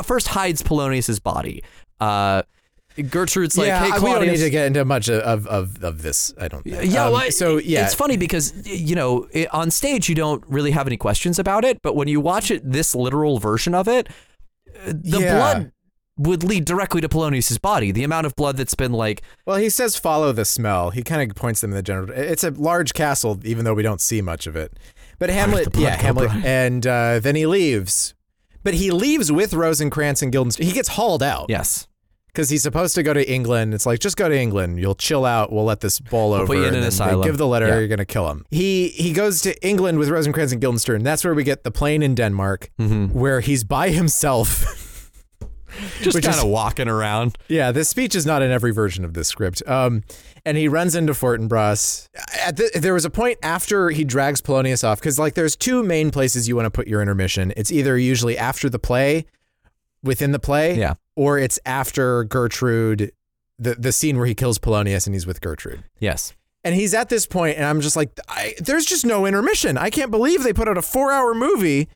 first 0.03 0.29
hides 0.29 0.61
Polonius's 0.61 1.19
body. 1.19 1.63
Uh 1.99 2.41
Gertrude's 3.09 3.57
like, 3.57 3.67
yeah, 3.67 3.85
"Hey 3.85 3.91
I- 3.93 3.99
we 3.99 4.09
don't 4.11 4.27
need 4.27 4.35
to 4.37 4.49
get 4.49 4.65
into 4.67 4.83
much 4.83 5.07
of 5.09 5.47
of, 5.47 5.81
of 5.81 6.01
this. 6.01 6.33
I 6.37 6.49
don't. 6.49 6.61
Think. 6.63 6.91
yeah, 6.91 7.05
Um, 7.05 7.13
well, 7.13 7.31
so 7.31 7.57
yeah, 7.57 7.85
it's 7.85 7.93
funny 7.93 8.17
because 8.17 8.51
you 8.65 8.95
know 8.95 9.27
it, 9.31 9.51
on 9.53 9.71
stage 9.71 10.09
you 10.09 10.15
don't 10.15 10.43
really 10.47 10.71
have 10.71 10.87
any 10.87 10.97
questions 10.97 11.39
about 11.39 11.63
it, 11.63 11.81
but 11.81 11.95
when 11.95 12.09
you 12.09 12.19
watch 12.19 12.51
it, 12.51 12.69
this 12.69 12.93
literal 12.93 13.39
version 13.39 13.73
of 13.73 13.87
it, 13.87 14.09
uh, 14.85 14.91
the 14.93 15.19
Yeah. 15.21 15.35
blood 15.37 15.71
would 16.27 16.43
lead 16.43 16.65
directly 16.65 17.01
to 17.01 17.09
Polonius's 17.09 17.57
body. 17.57 17.91
The 17.91 18.03
amount 18.03 18.25
of 18.25 18.35
blood 18.35 18.57
that's 18.57 18.75
been 18.75 18.91
like 18.93 19.21
Well, 19.45 19.57
he 19.57 19.69
says 19.69 19.95
follow 19.97 20.31
the 20.31 20.45
smell. 20.45 20.89
He 20.91 21.03
kind 21.03 21.29
of 21.29 21.35
points 21.35 21.61
them 21.61 21.71
in 21.71 21.75
the 21.75 21.83
general. 21.83 22.09
It's 22.11 22.43
a 22.43 22.51
large 22.51 22.93
castle, 22.93 23.39
even 23.43 23.65
though 23.65 23.73
we 23.73 23.83
don't 23.83 24.01
see 24.01 24.21
much 24.21 24.47
of 24.47 24.55
it. 24.55 24.73
But 25.19 25.29
Hamlet, 25.29 25.75
yeah, 25.75 25.95
Hamlet, 25.95 26.29
Brian? 26.29 26.43
and 26.45 26.87
uh, 26.87 27.19
then 27.19 27.35
he 27.35 27.45
leaves. 27.45 28.13
But 28.63 28.73
he 28.75 28.91
leaves 28.91 29.31
with 29.31 29.53
Rosencrantz 29.53 30.21
and 30.21 30.31
Guildenstern. 30.31 30.65
He 30.65 30.71
gets 30.71 30.89
hauled 30.89 31.23
out. 31.23 31.45
yes. 31.49 31.87
because 32.27 32.49
he's 32.49 32.63
supposed 32.63 32.95
to 32.95 33.03
go 33.03 33.13
to 33.13 33.23
England. 33.31 33.73
It's 33.73 33.85
like 33.85 33.99
just 33.99 34.15
go 34.17 34.29
to 34.29 34.35
England. 34.37 34.79
You'll 34.79 34.95
chill 34.95 35.25
out. 35.25 35.51
We'll 35.51 35.65
let 35.65 35.79
this 35.81 35.99
bowl 35.99 36.33
over. 36.33 36.45
put 36.47 36.57
you 36.57 36.63
in 36.65 36.75
an 36.75 36.83
asylum. 36.83 37.23
Give 37.25 37.37
the 37.37 37.47
letter. 37.47 37.67
Yeah. 37.67 37.79
You're 37.79 37.87
gonna 37.87 38.05
kill 38.05 38.29
him. 38.31 38.45
He 38.51 38.87
he 38.89 39.11
goes 39.13 39.41
to 39.41 39.51
England 39.67 39.97
with 39.99 40.09
Rosencrantz 40.09 40.51
and 40.53 40.61
Guildenstern. 40.61 41.03
That's 41.03 41.23
where 41.25 41.33
we 41.33 41.43
get 41.43 41.63
the 41.63 41.71
plain 41.71 42.01
in 42.01 42.15
Denmark, 42.15 42.69
Mm-hmm. 42.79 43.19
where 43.19 43.41
he's 43.41 43.63
by 43.63 43.89
himself. 43.89 44.63
Just 46.01 46.21
kind 46.21 46.37
of 46.39 46.47
walking 46.47 46.87
around. 46.87 47.37
Yeah, 47.47 47.71
this 47.71 47.89
speech 47.89 48.15
is 48.15 48.25
not 48.25 48.41
in 48.41 48.51
every 48.51 48.71
version 48.71 49.03
of 49.05 49.13
this 49.13 49.27
script. 49.27 49.61
Um, 49.67 50.03
and 50.45 50.57
he 50.57 50.67
runs 50.67 50.95
into 50.95 51.13
Fortinbras. 51.13 52.07
At 52.45 52.57
the, 52.57 52.71
there 52.75 52.93
was 52.93 53.05
a 53.05 53.09
point 53.09 53.37
after 53.43 53.89
he 53.89 54.03
drags 54.03 54.41
Polonius 54.41 54.83
off 54.83 54.99
because 54.99 55.17
like 55.19 55.33
there's 55.35 55.55
two 55.55 55.83
main 55.83 56.11
places 56.11 56.47
you 56.47 56.55
want 56.55 56.65
to 56.65 56.71
put 56.71 56.87
your 56.87 57.01
intermission. 57.01 57.53
It's 57.57 57.71
either 57.71 57.97
usually 57.97 58.37
after 58.37 58.69
the 58.69 58.79
play, 58.79 59.25
within 60.03 60.31
the 60.31 60.39
play, 60.39 60.77
Yeah. 60.77 60.95
or 61.15 61.37
it's 61.37 61.59
after 61.65 62.23
Gertrude, 62.23 63.11
the 63.59 63.75
the 63.75 63.91
scene 63.91 64.17
where 64.17 64.25
he 64.25 64.33
kills 64.33 64.57
Polonius 64.57 65.05
and 65.05 65.13
he's 65.13 65.27
with 65.27 65.41
Gertrude. 65.41 65.83
Yes. 65.99 66.33
And 66.63 66.75
he's 66.75 66.93
at 66.93 67.09
this 67.09 67.25
point, 67.25 67.57
and 67.57 67.65
I'm 67.65 67.81
just 67.81 67.95
like, 67.95 68.11
I, 68.27 68.53
there's 68.59 68.85
just 68.85 69.03
no 69.03 69.25
intermission. 69.25 69.77
I 69.79 69.89
can't 69.89 70.11
believe 70.11 70.43
they 70.43 70.53
put 70.53 70.67
out 70.67 70.77
a 70.77 70.81
four 70.83 71.11
hour 71.11 71.33
movie 71.33 71.87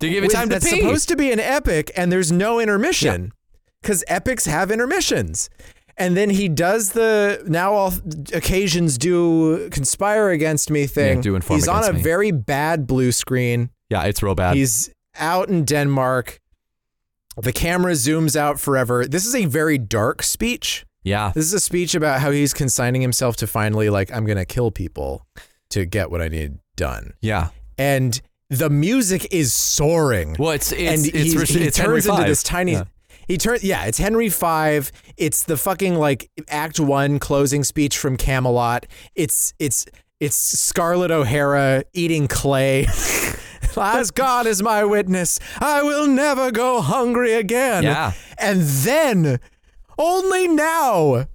To 0.00 0.08
give 0.08 0.22
it 0.24 0.26
with- 0.28 0.34
time 0.36 0.48
to 0.48 0.54
that's 0.56 0.70
pee. 0.70 0.80
supposed 0.80 1.08
to 1.08 1.16
be 1.16 1.32
an 1.32 1.40
epic 1.40 1.90
and 1.96 2.10
there's 2.12 2.30
no 2.32 2.60
intermission 2.60 3.32
because 3.82 4.04
epics 4.08 4.46
have 4.46 4.70
intermissions 4.70 5.48
and 5.98 6.14
then 6.16 6.28
he 6.28 6.48
does 6.48 6.92
the 6.92 7.42
now 7.46 7.72
all 7.72 7.94
occasions 8.34 8.98
do 8.98 9.68
conspire 9.70 10.30
against 10.30 10.70
me 10.70 10.86
thing 10.86 11.16
Yeah, 11.16 11.22
do 11.22 11.34
inform 11.36 11.58
he's 11.58 11.68
on 11.68 11.84
a 11.88 11.92
me. 11.94 12.02
very 12.02 12.30
bad 12.30 12.86
blue 12.86 13.12
screen 13.12 13.70
yeah, 13.88 14.02
it's 14.04 14.22
real 14.22 14.34
bad. 14.34 14.56
he's 14.56 14.90
out 15.18 15.48
in 15.48 15.64
denmark 15.64 16.40
the 17.38 17.52
camera 17.52 17.92
zooms 17.92 18.36
out 18.36 18.58
forever 18.60 19.06
this 19.06 19.24
is 19.24 19.34
a 19.34 19.44
very 19.46 19.78
dark 19.78 20.22
speech 20.22 20.84
yeah. 21.04 21.30
this 21.34 21.44
is 21.44 21.52
a 21.54 21.60
speech 21.60 21.94
about 21.94 22.20
how 22.20 22.30
he's 22.32 22.52
consigning 22.52 23.00
himself 23.00 23.36
to 23.36 23.46
finally 23.46 23.88
like 23.88 24.12
i'm 24.12 24.26
gonna 24.26 24.44
kill 24.44 24.70
people 24.70 25.24
to 25.70 25.84
get 25.86 26.10
what 26.10 26.20
i 26.20 26.28
need 26.28 26.58
done 26.76 27.12
Yeah. 27.22 27.48
and 27.78 28.20
the 28.50 28.70
music 28.70 29.26
is 29.32 29.52
soaring 29.52 30.36
Well, 30.38 30.52
it's 30.52 30.72
it's 30.72 30.80
and 31.04 31.14
it's, 31.14 31.32
he, 31.32 31.38
Rich- 31.38 31.50
he 31.50 31.62
it's 31.64 31.76
turns 31.76 32.06
into 32.06 32.22
V. 32.22 32.28
this 32.28 32.42
tiny. 32.42 32.72
Yeah. 32.72 32.84
He 33.28 33.38
turns, 33.38 33.64
yeah, 33.64 33.86
it's 33.86 33.98
Henry 33.98 34.28
Five. 34.28 34.92
It's 35.16 35.42
the 35.44 35.56
fucking 35.56 35.96
like 35.96 36.30
Act 36.48 36.78
One 36.78 37.18
closing 37.18 37.64
speech 37.64 37.98
from 37.98 38.16
Camelot. 38.16 38.86
It's 39.16 39.52
it's 39.58 39.84
it's 40.20 40.36
Scarlett 40.36 41.10
O'Hara 41.10 41.82
eating 41.92 42.28
clay. 42.28 42.86
As 43.78 44.10
God 44.10 44.46
is 44.46 44.62
my 44.62 44.84
witness, 44.84 45.38
I 45.60 45.82
will 45.82 46.06
never 46.06 46.50
go 46.50 46.80
hungry 46.80 47.34
again. 47.34 47.82
Yeah. 47.82 48.12
and 48.38 48.62
then 48.62 49.38
only 49.98 50.48
now. 50.48 51.26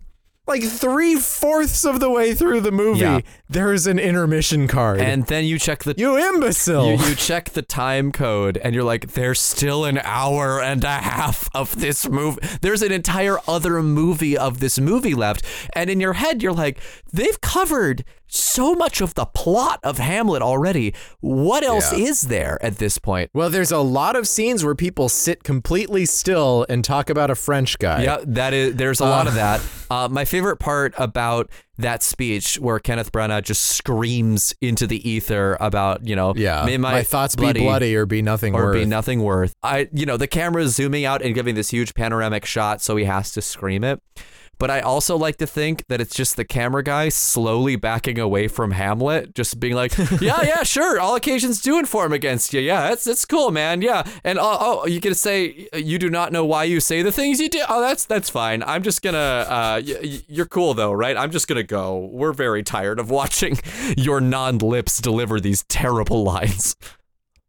Like 0.48 0.64
three 0.64 1.16
fourths 1.16 1.86
of 1.86 2.00
the 2.00 2.10
way 2.10 2.34
through 2.34 2.62
the 2.62 2.72
movie, 2.72 3.02
Yeah. 3.02 3.20
there's 3.48 3.86
an 3.86 4.00
intermission 4.00 4.68
card. 4.68 5.00
And 5.00 5.28
then 5.28 5.46
you 5.46 5.60
check 5.60 5.84
the 5.84 5.94
you 5.96 6.18
imbecile! 6.18 6.88
you, 6.88 6.98
you 7.10 7.16
check 7.16 7.52
the 7.52 7.62
time 7.62 8.12
code 8.12 8.58
and 8.58 8.74
you're 8.74 8.84
like, 8.84 9.12
there's 9.14 9.40
still 9.40 9.86
an 9.86 10.00
hour 10.04 10.60
and 10.60 10.84
a 10.84 10.88
half 10.98 11.48
of 11.54 11.80
this 11.80 12.10
movie. 12.10 12.40
There's 12.62 12.82
an 12.82 12.92
entire 12.92 13.38
other 13.48 13.84
movie 13.84 14.36
of 14.36 14.60
this 14.60 14.80
movie 14.80 15.14
left. 15.14 15.44
And 15.74 15.92
in 15.92 16.00
your 16.00 16.14
head, 16.14 16.42
you're 16.42 16.54
like, 16.54 16.80
they've 17.14 17.40
covered 17.42 18.04
so 18.34 18.74
much 18.76 19.02
of 19.02 19.14
the 19.16 19.26
plot 19.26 19.78
of 19.84 19.98
Hamlet 19.98 20.42
already. 20.42 20.94
What 21.20 21.64
else 21.66 21.92
Yeah. 21.92 22.06
is 22.06 22.22
there 22.24 22.58
at 22.64 22.78
this 22.78 22.98
point? 22.98 23.30
Well, 23.34 23.50
there's 23.50 23.74
a 23.74 23.80
lot 23.80 24.16
of 24.16 24.26
scenes 24.26 24.64
where 24.64 24.74
people 24.74 25.10
sit 25.10 25.44
completely 25.44 26.06
still 26.06 26.66
and 26.70 26.84
talk 26.84 27.10
about 27.10 27.30
a 27.30 27.36
French 27.36 27.78
guy. 27.78 28.04
Yeah, 28.04 28.20
that 28.26 28.54
is. 28.54 28.76
There's 28.76 29.02
a 29.02 29.06
lot 29.06 29.28
of 29.28 29.34
that. 29.36 29.60
Uh, 29.90 30.08
my 30.10 30.24
favorite 30.32 30.58
part 30.58 30.94
about 30.98 31.52
that 31.78 32.02
speech, 32.02 32.58
where 32.60 32.80
Kenneth 32.80 33.12
Branagh 33.12 33.44
just 33.44 33.64
screams 33.64 34.56
into 34.62 34.88
the 34.88 35.08
ether 35.08 35.58
about, 35.60 36.08
you 36.08 36.16
know, 36.16 36.34
Yeah. 36.36 36.64
may 36.66 36.78
my, 36.78 37.04
thoughts 37.04 37.36
be 37.36 37.52
bloody 37.54 37.96
or 37.96 38.06
be 38.06 38.22
nothing 38.22 38.56
or 38.56 38.66
worth. 38.66 38.74
be 38.76 38.86
nothing 38.86 39.22
worth. 39.24 39.54
I, 39.62 39.90
you 39.94 40.06
know, 40.06 40.16
the 40.18 40.28
camera 40.28 40.64
is 40.64 40.76
zooming 40.76 41.06
out 41.06 41.22
and 41.22 41.36
giving 41.36 41.56
this 41.56 41.70
huge 41.70 41.94
panoramic 41.94 42.46
shot, 42.46 42.82
so 42.82 42.96
he 42.96 43.04
has 43.06 43.32
to 43.34 43.42
scream 43.42 43.84
it. 43.84 44.02
But 44.62 44.70
I 44.70 44.82
also 44.82 45.18
like 45.18 45.38
to 45.38 45.48
think 45.48 45.88
that 45.88 46.00
it's 46.02 46.16
just 46.16 46.36
the 46.36 46.46
camera 46.46 46.84
guy 46.84 47.10
slowly 47.10 47.78
backing 47.78 48.20
away 48.20 48.48
from 48.48 48.70
Hamlet, 48.70 49.34
just 49.34 49.60
being 49.60 49.74
like, 49.74 49.98
"Yeah, 50.22 50.44
yeah, 50.44 50.62
sure, 50.62 51.00
all 51.00 51.16
occasions 51.16 51.64
do 51.64 51.80
inform 51.80 52.14
against 52.14 52.54
you. 52.54 52.62
Yeah, 52.62 52.90
that's 52.90 53.04
that's 53.04 53.26
cool, 53.26 53.50
man. 53.50 53.82
Yeah, 53.82 54.04
and 54.24 54.38
oh, 54.38 54.58
oh 54.84 54.86
you 54.86 55.02
can 55.02 55.16
say 55.16 55.68
you 55.74 55.98
do 55.98 56.12
not 56.12 56.32
know 56.32 56.46
why 56.46 56.66
you 56.66 56.80
say 56.80 57.02
the 57.02 57.12
things 57.12 57.40
you 57.40 57.50
do. 57.50 57.64
Oh, 57.68 57.82
that's 57.82 58.06
that's 58.06 58.30
fine. 58.30 58.62
I'm 58.62 58.84
just 58.84 59.02
gonna. 59.02 59.18
Uh, 59.18 59.82
y- 59.84 60.22
you're 60.28 60.46
cool 60.46 60.76
though, 60.76 60.92
right? 60.92 61.18
I'm 61.18 61.32
just 61.32 61.48
gonna 61.48 61.64
go. 61.64 62.12
We're 62.12 62.32
very 62.32 62.62
tired 62.62 63.00
of 63.00 63.10
watching 63.10 63.58
your 63.98 64.22
non-lips 64.22 65.02
deliver 65.02 65.40
these 65.40 65.64
terrible 65.64 66.22
lines. 66.24 66.76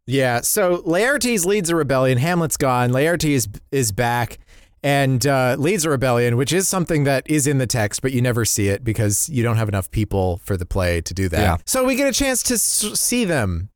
Yeah. 0.07 0.41
So 0.41 0.81
Laertes 0.81 1.45
leads 1.45 1.69
a 1.69 1.75
rebellion. 1.75 2.17
Hamlet's 2.17 2.57
gone. 2.57 2.89
Laertes 2.89 3.47
is 3.71 3.91
back 3.91 4.39
and 4.83 5.25
uh, 5.25 5.55
leads 5.57 5.85
a 5.85 5.89
rebellion, 5.89 6.35
which 6.37 6.51
is 6.53 6.67
something 6.67 7.05
that 7.05 7.23
is 7.29 7.47
in 7.47 7.57
the 7.57 7.67
text, 7.67 8.01
but 8.01 8.11
you 8.11 8.21
never 8.21 8.43
see 8.45 8.67
it 8.67 8.83
because 8.83 9.29
you 9.29 9.41
don't 9.41 9.55
have 9.57 9.69
enough 9.69 9.89
people 9.91 10.41
for 10.43 10.57
the 10.57 10.65
play 10.65 10.99
to 11.01 11.13
do 11.13 11.29
that. 11.29 11.39
Yeah. 11.39 11.57
So 11.65 11.85
we 11.85 11.95
get 11.95 12.07
a 12.07 12.11
chance 12.13 12.43
to 12.43 12.55
s- 12.55 12.99
see 12.99 13.23
them, 13.25 13.69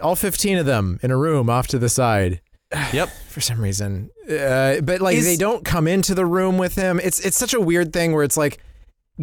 all 0.00 0.14
15 0.16 0.58
of 0.58 0.66
them, 0.66 1.00
in 1.02 1.10
a 1.10 1.16
room 1.16 1.50
off 1.50 1.66
to 1.68 1.78
the 1.78 1.88
side. 1.88 2.40
Yep. 2.92 3.10
for 3.28 3.40
some 3.40 3.60
reason. 3.60 4.10
Uh, 4.30 4.80
but 4.82 5.00
like 5.00 5.16
Is- 5.16 5.24
they 5.24 5.36
don't 5.36 5.64
come 5.64 5.86
into 5.88 6.14
the 6.14 6.24
room 6.24 6.56
with 6.58 6.74
him. 6.76 7.00
It's 7.02 7.18
it's 7.20 7.36
such 7.36 7.52
a 7.54 7.60
weird 7.60 7.92
thing 7.92 8.12
where 8.12 8.22
it's 8.24 8.36
like, 8.36 8.60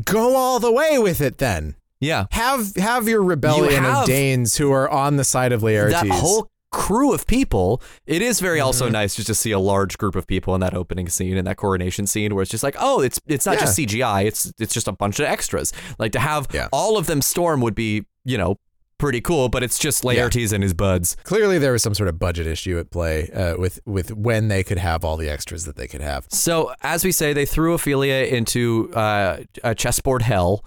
go 0.06 0.36
all 0.36 0.60
the 0.60 0.72
way 0.72 1.00
with 1.00 1.20
it. 1.22 1.38
Then 1.40 1.76
Yeah. 2.00 2.26
have 2.32 2.76
have 2.76 3.08
your 3.08 3.24
rebellion 3.24 3.84
have 3.84 4.02
of 4.02 4.06
Danes 4.08 4.58
who 4.58 4.72
are 4.72 4.88
on 4.90 5.16
the 5.18 5.24
side 5.24 5.52
of 5.52 5.62
Laertes. 5.62 5.92
that 5.92 6.08
whole 6.10 6.50
crew 6.72 7.14
of 7.14 7.26
people 7.26 7.82
it 8.06 8.22
is 8.22 8.40
very 8.40 8.60
also 8.60 8.86
Mm-hmm. 8.86 8.94
nice 8.94 9.16
just 9.16 9.28
to 9.28 9.36
see 9.36 9.52
a 9.52 9.60
large 9.60 9.98
group 9.98 10.16
of 10.16 10.28
people 10.28 10.54
in 10.56 10.62
that 10.62 10.74
opening 10.76 11.10
scene 11.10 11.36
and 11.38 11.48
that 11.48 11.58
coronation 11.58 12.06
scene 12.06 12.36
where 12.36 12.42
it's 12.44 12.52
just 12.52 12.64
like 12.64 12.76
oh 12.80 13.02
it's 13.02 13.20
it's 13.28 13.46
not 13.46 13.58
just 13.58 13.78
cgi 13.78 14.26
it's 14.26 14.54
it's 14.60 14.74
just 14.74 14.88
a 14.88 14.92
bunch 14.92 15.20
of 15.20 15.26
extras 15.26 15.74
like 15.98 16.12
to 16.12 16.20
have 16.20 16.48
Yeah. 16.54 16.68
all 16.72 16.98
of 16.98 17.08
them 17.08 17.22
storm 17.22 17.62
would 17.62 17.76
be 17.76 18.06
you 18.24 18.38
know 18.38 18.58
pretty 19.00 19.22
cool 19.22 19.48
but 19.50 19.64
it's 19.64 19.80
just 19.80 20.04
laertes 20.04 20.52
and 20.54 20.62
his 20.62 20.74
buds 20.74 21.16
Clearly, 21.24 21.58
there 21.58 21.72
was 21.72 21.82
some 21.82 21.94
sort 21.96 22.10
of 22.10 22.20
budget 22.20 22.46
issue 22.46 22.78
at 22.78 22.92
play 22.92 23.30
uh, 23.32 23.56
with 23.58 23.80
with 23.86 24.14
when 24.16 24.50
they 24.50 24.62
could 24.64 24.78
have 24.78 25.06
all 25.06 25.16
the 25.18 25.30
extras 25.30 25.64
that 25.66 25.76
they 25.78 25.88
could 25.88 26.02
have. 26.02 26.28
so 26.30 26.72
as 26.82 27.04
we 27.06 27.12
say 27.14 27.32
they 27.34 27.46
threw 27.46 27.74
ophelia 27.74 28.26
into 28.26 28.92
uh, 28.94 29.38
a 29.64 29.74
chessboard 29.74 30.22
hell 30.22 30.64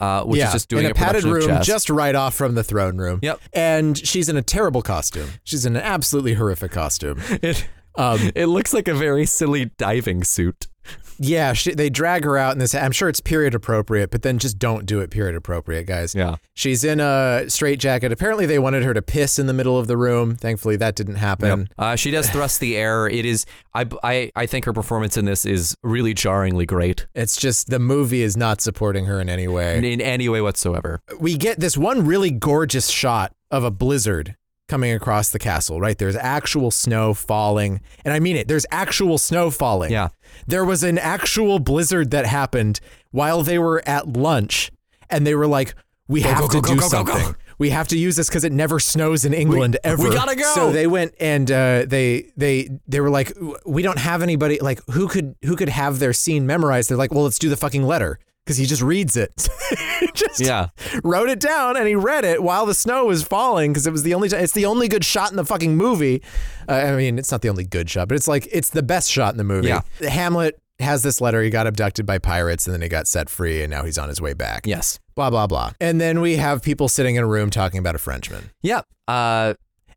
uh, 0.00 0.24
which 0.24 0.38
yeah, 0.38 0.48
is 0.48 0.52
just 0.52 0.68
doing 0.68 0.84
in 0.84 0.90
a, 0.90 0.94
padded 0.94 1.24
room, 1.24 1.62
just 1.62 1.90
right 1.90 2.14
off 2.14 2.34
from 2.34 2.54
the 2.54 2.64
throne 2.64 2.98
room. 2.98 3.20
Yep. 3.22 3.40
And 3.52 3.96
she's 3.96 4.28
in 4.28 4.36
a 4.36 4.42
terrible 4.42 4.82
costume. 4.82 5.28
She's 5.44 5.64
in 5.64 5.76
an 5.76 5.82
absolutely 5.82 6.34
horrific 6.34 6.72
costume. 6.72 7.20
it, 7.42 7.66
Um, 7.98 8.30
it 8.34 8.46
looks 8.46 8.74
like 8.74 8.88
a 8.88 8.94
very 8.94 9.24
silly 9.24 9.70
diving 9.78 10.22
suit 10.22 10.66
yeah, 11.18 11.52
she, 11.52 11.74
they 11.74 11.90
drag 11.90 12.24
her 12.24 12.36
out 12.36 12.52
in 12.52 12.58
this. 12.58 12.74
I'm 12.74 12.92
sure 12.92 13.08
it's 13.08 13.20
period 13.20 13.54
appropriate, 13.54 14.10
but 14.10 14.22
then 14.22 14.38
just 14.38 14.58
don't 14.58 14.86
do 14.86 15.00
it 15.00 15.10
period 15.10 15.34
appropriate, 15.34 15.86
guys. 15.86 16.14
yeah 16.14 16.36
She's 16.54 16.84
in 16.84 17.00
a 17.00 17.44
straitjacket. 17.48 18.12
Apparently, 18.12 18.46
they 18.46 18.58
wanted 18.58 18.82
her 18.82 18.94
to 18.94 19.02
piss 19.02 19.38
in 19.38 19.46
the 19.46 19.52
middle 19.52 19.78
of 19.78 19.86
the 19.86 19.96
room. 19.96 20.36
Thankfully, 20.36 20.76
that 20.76 20.94
didn't 20.94 21.16
happen. 21.16 21.68
Uh, 21.78 21.96
she 21.96 22.10
does 22.10 22.30
thrust 22.30 22.60
the 22.60 22.76
air. 22.76 23.06
It 23.06 23.24
is. 23.24 23.44
I, 23.74 23.86
I. 24.02 24.32
I 24.34 24.46
think 24.46 24.64
her 24.64 24.72
performance 24.72 25.16
in 25.16 25.24
this 25.24 25.44
is 25.44 25.74
really 25.82 26.14
jarringly 26.14 26.66
great 26.66 27.06
It's 27.14 27.36
just 27.36 27.68
the 27.68 27.78
movie 27.78 28.22
is 28.22 28.36
not 28.36 28.60
supporting 28.60 29.06
her 29.06 29.20
in 29.20 29.28
any 29.28 29.48
way. 29.48 29.76
in, 29.78 29.84
in 29.84 30.00
any 30.00 30.28
way 30.28 30.40
whatsoever. 30.40 31.00
we 31.20 31.36
get 31.36 31.60
this 31.60 31.76
one 31.76 32.06
really 32.06 32.30
gorgeous 32.30 32.88
shot 32.88 33.32
of 33.50 33.64
a 33.64 33.70
blizzard 33.70 34.36
coming 34.68 34.92
across 34.92 35.30
the 35.30 35.38
castle, 35.38 35.80
right? 35.80 35.96
There's 35.96 36.16
actual 36.16 36.70
snow 36.70 37.14
falling. 37.14 37.80
And 38.04 38.12
I 38.12 38.20
mean 38.20 38.36
it, 38.36 38.48
there's 38.48 38.66
actual 38.70 39.18
snow 39.18 39.50
falling. 39.50 39.92
Yeah. 39.92 40.08
There 40.46 40.64
was 40.64 40.82
an 40.82 40.98
actual 40.98 41.58
blizzard 41.58 42.10
that 42.10 42.26
happened 42.26 42.80
while 43.10 43.42
they 43.42 43.58
were 43.58 43.82
at 43.86 44.08
lunch 44.08 44.70
and 45.08 45.26
they 45.26 45.34
were 45.34 45.46
like, 45.46 45.74
we 46.08 46.20
have 46.22 46.38
go, 46.38 46.48
to 46.48 46.60
go, 46.60 46.60
do 46.60 46.68
go, 46.68 46.74
go, 46.74 46.80
go, 46.80 46.88
something. 46.88 47.32
go. 47.32 47.34
We 47.58 47.70
have 47.70 47.88
to 47.88 47.98
use 47.98 48.16
this 48.16 48.28
because 48.28 48.44
it 48.44 48.52
never 48.52 48.78
snows 48.78 49.24
in 49.24 49.32
England 49.32 49.78
ever. 49.82 50.02
we 50.02 50.10
gotta 50.10 50.36
go. 50.36 50.52
So 50.54 50.70
they 50.72 50.86
went 50.86 51.14
and 51.18 51.50
uh, 51.50 51.84
they 51.86 52.30
they 52.36 52.68
they 52.86 53.00
were 53.00 53.08
like, 53.10 53.32
we 53.64 53.82
don't 53.82 53.98
have 53.98 54.22
anybody 54.22 54.60
like 54.60 54.80
who 54.90 55.08
could 55.08 55.34
who 55.42 55.56
could 55.56 55.70
have 55.70 55.98
their 55.98 56.12
scene 56.12 56.46
memorized. 56.46 56.90
They're 56.90 56.98
like, 56.98 57.12
well, 57.12 57.24
let's 57.24 57.38
do 57.38 57.48
the 57.48 57.56
fucking 57.56 57.82
letter 57.82 58.18
because 58.46 58.56
he 58.58 58.64
just 58.64 58.80
reads 58.80 59.16
it. 59.16 59.32
Just 60.14 60.38
Yeah. 60.40 60.68
wrote 61.02 61.28
it 61.28 61.40
down 61.40 61.76
and 61.76 61.88
he 61.88 61.96
read 61.96 62.24
it 62.24 62.40
while 62.42 62.64
the 62.64 62.74
snow 62.74 63.06
was 63.06 63.24
falling 63.24 63.72
because 63.72 63.86
it 63.88 63.90
was 63.90 64.04
the 64.04 64.14
only 64.14 64.28
it's 64.28 64.52
the 64.52 64.66
only 64.66 64.86
good 64.86 65.04
shot 65.04 65.30
in 65.32 65.36
the 65.36 65.44
fucking 65.44 65.76
movie. 65.76 66.22
Uh, 66.68 66.72
I 66.74 66.96
mean, 66.96 67.18
it's 67.18 67.32
not 67.32 67.42
the 67.42 67.48
only 67.48 67.64
good 67.64 67.90
shot, 67.90 68.06
but 68.08 68.14
it's 68.14 68.28
like 68.28 68.46
it's 68.52 68.70
the 68.70 68.84
best 68.84 69.10
shot 69.10 69.34
in 69.34 69.38
the 69.38 69.44
movie. 69.44 69.68
Yeah. 69.68 69.80
Hamlet 70.08 70.60
has 70.78 71.02
this 71.02 71.20
letter. 71.20 71.42
He 71.42 71.50
got 71.50 71.66
abducted 71.66 72.06
by 72.06 72.18
pirates 72.18 72.66
and 72.68 72.74
then 72.74 72.82
he 72.82 72.88
got 72.88 73.08
set 73.08 73.28
free 73.28 73.62
and 73.62 73.70
now 73.70 73.82
he's 73.82 73.98
on 73.98 74.08
his 74.08 74.20
way 74.20 74.32
back. 74.32 74.64
Yes. 74.64 75.00
Blah 75.16 75.30
blah 75.30 75.48
blah. 75.48 75.72
And 75.80 76.00
then 76.00 76.20
we 76.20 76.36
have 76.36 76.62
people 76.62 76.88
sitting 76.88 77.16
in 77.16 77.24
a 77.24 77.26
room 77.26 77.50
talking 77.50 77.78
about 77.80 77.96
a 77.96 77.98
Frenchman 77.98 78.50
Yeah. 78.62 78.82
Uh. 79.08 79.54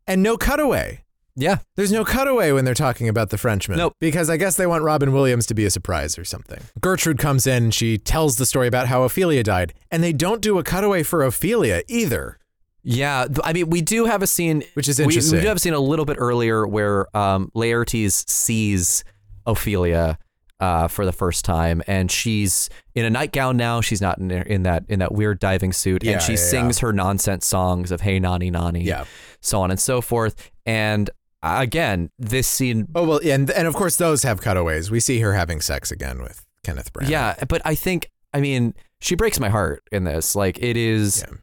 and 0.08 0.22
no 0.24 0.36
cutaway. 0.36 1.04
Yeah. 1.40 1.58
There's 1.76 1.90
no 1.92 2.04
cutaway 2.04 2.52
when 2.52 2.64
they're 2.64 2.74
talking 2.74 3.08
about 3.08 3.30
the 3.30 3.38
Frenchman. 3.38 3.78
Nope. 3.78 3.94
Because 4.00 4.28
I 4.30 4.36
guess 4.36 4.56
they 4.56 4.66
want 4.66 4.84
Robin 4.84 5.12
Williams 5.12 5.46
to 5.46 5.54
be 5.54 5.64
a 5.64 5.70
surprise 5.70 6.18
or 6.18 6.24
something. 6.24 6.60
Gertrude 6.80 7.18
comes 7.18 7.46
in 7.46 7.64
and 7.64 7.74
she 7.74 7.98
tells 7.98 8.36
the 8.36 8.46
story 8.46 8.68
about 8.68 8.88
how 8.88 9.02
Ophelia 9.04 9.42
died, 9.42 9.72
and 9.90 10.02
they 10.02 10.12
don't 10.12 10.40
do 10.42 10.58
a 10.58 10.62
cutaway 10.62 11.02
for 11.02 11.22
Ophelia 11.22 11.82
either. 11.88 12.38
Yeah, 12.82 13.26
I 13.44 13.52
mean, 13.52 13.68
we 13.70 13.82
do 13.82 14.06
have 14.06 14.22
a 14.22 14.26
scene, 14.26 14.62
Which 14.74 14.88
is 14.88 14.98
we- 14.98 15.06
We, 15.06 15.14
do 15.20 15.48
have 15.48 15.56
a 15.58 15.60
scene 15.60 15.74
a 15.74 15.78
little 15.80 16.06
bit 16.06 16.16
earlier 16.18 16.66
where 16.66 17.14
um, 17.16 17.50
Laertes 17.54 18.26
sees 18.28 19.04
Ophelia 19.46 20.18
uh, 20.60 20.88
for 20.88 21.04
the 21.06 21.12
first 21.12 21.44
time, 21.44 21.82
and 21.86 22.10
she's 22.10 22.68
in 22.94 23.04
a 23.04 23.10
nightgown 23.10 23.56
now. 23.56 23.80
She's 23.80 24.00
not 24.02 24.18
in, 24.18 24.30
in 24.30 24.62
that 24.64 24.84
in 24.88 24.98
that 24.98 25.12
weird 25.12 25.38
diving 25.40 25.72
suit, 25.72 26.04
Yeah, 26.04 26.12
and 26.12 26.22
she 26.22 26.32
yeah, 26.32 26.38
yeah. 26.38 26.44
sings 26.44 26.78
her 26.80 26.92
nonsense 26.92 27.46
songs 27.46 27.90
of 27.90 28.02
"Hey 28.02 28.18
Nani 28.18 28.50
Nani," 28.50 28.82
Yeah. 28.82 29.04
so 29.40 29.62
on 29.62 29.70
and 29.70 29.80
so 29.80 30.00
forth. 30.02 30.50
And 30.66 31.08
again, 31.42 32.10
this 32.18 32.46
scene 32.48 32.86
Oh 32.94 33.04
well, 33.06 33.20
and 33.24 33.50
and 33.50 33.66
of 33.66 33.74
course 33.74 33.96
those 33.96 34.22
have 34.22 34.40
cutaways. 34.40 34.90
We 34.90 35.00
see 35.00 35.20
her 35.20 35.34
having 35.34 35.60
sex 35.60 35.90
again 35.90 36.22
with 36.22 36.44
Kenneth 36.64 36.92
Branagh. 36.92 37.08
Yeah, 37.10 37.34
but 37.48 37.62
I 37.64 37.74
think 37.74 38.10
I 38.34 38.40
mean 38.40 38.74
she 39.00 39.14
breaks 39.14 39.40
my 39.40 39.48
heart 39.48 39.82
in 39.92 40.04
this. 40.04 40.36
Like 40.36 40.58
it 40.62 40.76
is 40.76 41.24
Yeah. 41.26 41.36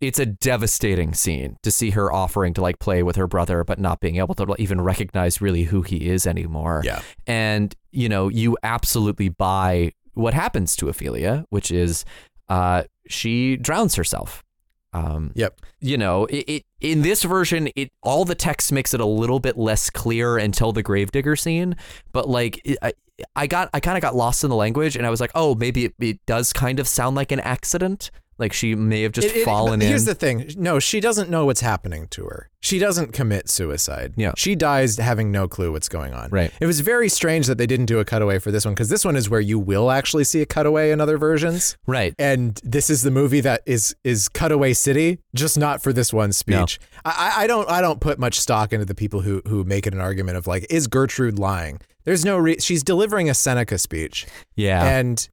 it's 0.00 0.18
a 0.18 0.26
devastating 0.26 1.14
scene 1.14 1.56
to 1.62 1.70
see 1.70 1.90
her 1.90 2.12
offering 2.12 2.54
to 2.54 2.60
like 2.60 2.78
play 2.78 3.02
with 3.02 3.16
her 3.16 3.26
brother 3.26 3.64
but 3.64 3.78
not 3.78 4.00
being 4.00 4.16
able 4.16 4.34
to 4.36 4.54
even 4.58 4.80
recognize 4.80 5.40
really 5.40 5.64
who 5.64 5.82
he 5.82 6.08
is 6.10 6.26
anymore. 6.26 6.82
Yeah. 6.84 7.00
And 7.26 7.74
you 7.90 8.08
know, 8.08 8.28
you 8.28 8.56
absolutely 8.62 9.30
buy 9.30 9.92
what 10.14 10.34
happens 10.34 10.76
to 10.76 10.88
Ophelia, 10.88 11.44
which 11.48 11.70
is 11.70 12.04
uh 12.48 12.84
she 13.08 13.56
drowns 13.56 13.94
herself. 13.94 14.44
Um 14.92 15.32
Yep. 15.34 15.60
you 15.80 15.98
know, 15.98 16.24
it, 16.26 16.44
it 16.48 16.64
in 16.80 17.02
this 17.02 17.22
version, 17.24 17.68
it 17.76 17.90
all 18.02 18.24
the 18.24 18.34
text 18.34 18.72
makes 18.72 18.94
it 18.94 19.00
a 19.00 19.06
little 19.06 19.40
bit 19.40 19.58
less 19.58 19.90
clear 19.90 20.38
until 20.38 20.72
the 20.72 20.82
gravedigger 20.82 21.36
scene. 21.36 21.76
But 22.12 22.28
like, 22.28 22.60
it, 22.64 22.78
I, 22.82 22.92
I 23.34 23.46
got, 23.48 23.68
I 23.74 23.80
kind 23.80 23.98
of 23.98 24.02
got 24.02 24.14
lost 24.14 24.44
in 24.44 24.50
the 24.50 24.56
language, 24.56 24.94
and 24.94 25.04
I 25.04 25.10
was 25.10 25.20
like, 25.20 25.32
oh, 25.34 25.56
maybe 25.56 25.86
it, 25.86 25.94
it 25.98 26.24
does 26.26 26.52
kind 26.52 26.78
of 26.78 26.86
sound 26.86 27.16
like 27.16 27.32
an 27.32 27.40
accident. 27.40 28.10
Like 28.38 28.52
she 28.52 28.74
may 28.74 29.02
have 29.02 29.12
just 29.12 29.26
It- 29.28 29.36
it- 29.38 29.44
fallen 29.44 29.80
but 29.80 29.84
in. 29.84 29.88
Here's 29.90 30.04
the 30.04 30.14
thing. 30.14 30.50
No, 30.56 30.78
she 30.78 31.00
doesn't 31.00 31.28
know 31.28 31.44
what's 31.46 31.60
happening 31.60 32.06
to 32.10 32.24
her. 32.24 32.48
She 32.60 32.78
doesn't 32.78 33.12
commit 33.12 33.48
suicide. 33.48 34.14
Yeah. 34.16 34.32
She 34.36 34.54
dies 34.56 34.96
having 34.96 35.30
no 35.30 35.46
clue 35.48 35.70
what's 35.72 35.88
going 35.88 36.12
on. 36.12 36.30
Right. 36.30 36.52
It 36.60 36.66
was 36.66 36.80
very 36.80 37.08
strange 37.08 37.46
that 37.46 37.56
they 37.58 37.66
didn't 37.66 37.86
do 37.86 37.98
a 38.00 38.04
cutaway 38.04 38.38
for 38.38 38.50
this 38.50 38.64
one 38.64 38.74
because 38.74 38.88
this 38.88 39.04
one 39.04 39.16
is 39.16 39.28
where 39.30 39.40
you 39.40 39.58
will 39.58 39.90
actually 39.90 40.24
see 40.24 40.40
a 40.40 40.46
cutaway 40.46 40.90
in 40.90 41.00
other 41.00 41.18
versions. 41.18 41.76
right. 41.86 42.14
And 42.18 42.60
this 42.64 42.90
is 42.90 43.02
the 43.02 43.10
movie 43.10 43.40
that 43.40 43.62
is 43.66 43.94
is 44.04 44.28
Cutaway 44.28 44.72
City, 44.72 45.18
just 45.34 45.58
not 45.58 45.82
for 45.82 45.92
this 45.92 46.12
one 46.12 46.32
speech. 46.32 46.78
I, 47.04 47.32
I 47.38 47.42
I 47.44 47.46
don't 47.46 47.68
I 47.70 47.80
don't 47.80 48.00
put 48.00 48.18
much 48.18 48.38
stock 48.40 48.72
into 48.72 48.84
the 48.84 48.94
people 48.94 49.20
who 49.22 49.40
who 49.46 49.64
make 49.64 49.86
it 49.86 49.94
an 49.94 50.00
argument 50.00 50.36
of 50.36 50.46
like, 50.46 50.66
is 50.70 50.86
Gertrude 50.88 51.38
lying? 51.38 51.80
There's 52.04 52.24
no 52.24 52.38
re- 52.38 52.58
she's 52.60 52.82
delivering 52.82 53.28
a 53.28 53.34
Seneca 53.34 53.78
speech. 53.78 54.26
Yeah. 54.56 54.84
And 54.84 55.28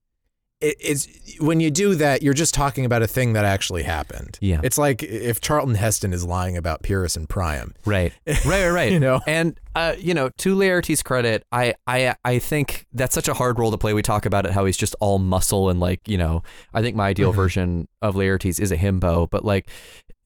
it, 0.62 0.76
it's 0.80 1.08
when 1.40 1.60
you 1.60 1.70
do 1.70 1.96
that, 1.96 2.22
you're 2.22 2.34
just 2.34 2.54
talking 2.54 2.86
about 2.86 3.02
a 3.02 3.08
thing 3.08 3.34
that 3.34 3.46
actually 3.46 3.84
happened. 3.84 4.38
Yeah. 4.42 4.62
It's 4.64 4.78
like 4.78 5.04
if 5.04 5.42
Charlton 5.42 5.76
Heston 5.76 6.14
is 6.14 6.26
lying 6.26 6.58
about 6.58 6.84
Pyrrhus 6.84 7.16
and 7.16 7.28
Priam. 7.28 7.74
Right, 7.86 8.14
right, 8.28 8.46
right, 8.46 8.70
right. 8.70 8.92
You 8.92 9.00
know? 9.00 9.22
and 9.28 9.60
uh, 9.76 9.96
you 9.98 10.14
know, 10.14 10.30
to 10.38 10.56
Laertes' 10.56 11.04
credit, 11.04 11.46
I, 11.52 11.74
I, 11.86 12.16
I 12.24 12.40
think 12.40 12.86
that's 12.94 13.14
such 13.14 13.28
a 13.28 13.34
hard 13.34 13.60
role 13.60 13.72
to 13.72 13.78
play. 13.78 13.94
We 13.94 14.02
talk 14.02 14.26
about 14.26 14.46
it 14.46 14.54
how 14.54 14.66
he's 14.66 14.78
just 14.78 14.96
all 15.02 15.20
muscle 15.20 15.70
and 15.70 15.80
like, 15.80 16.08
you 16.08 16.18
know, 16.18 16.44
I 16.74 16.82
think 16.82 16.96
my 16.96 17.08
ideal 17.08 17.34
version 17.34 17.88
of 18.02 18.16
Laertes 18.16 18.60
is 18.60 18.72
a 18.72 18.78
himbo, 18.78 19.30
but 19.30 19.44
like, 19.44 19.70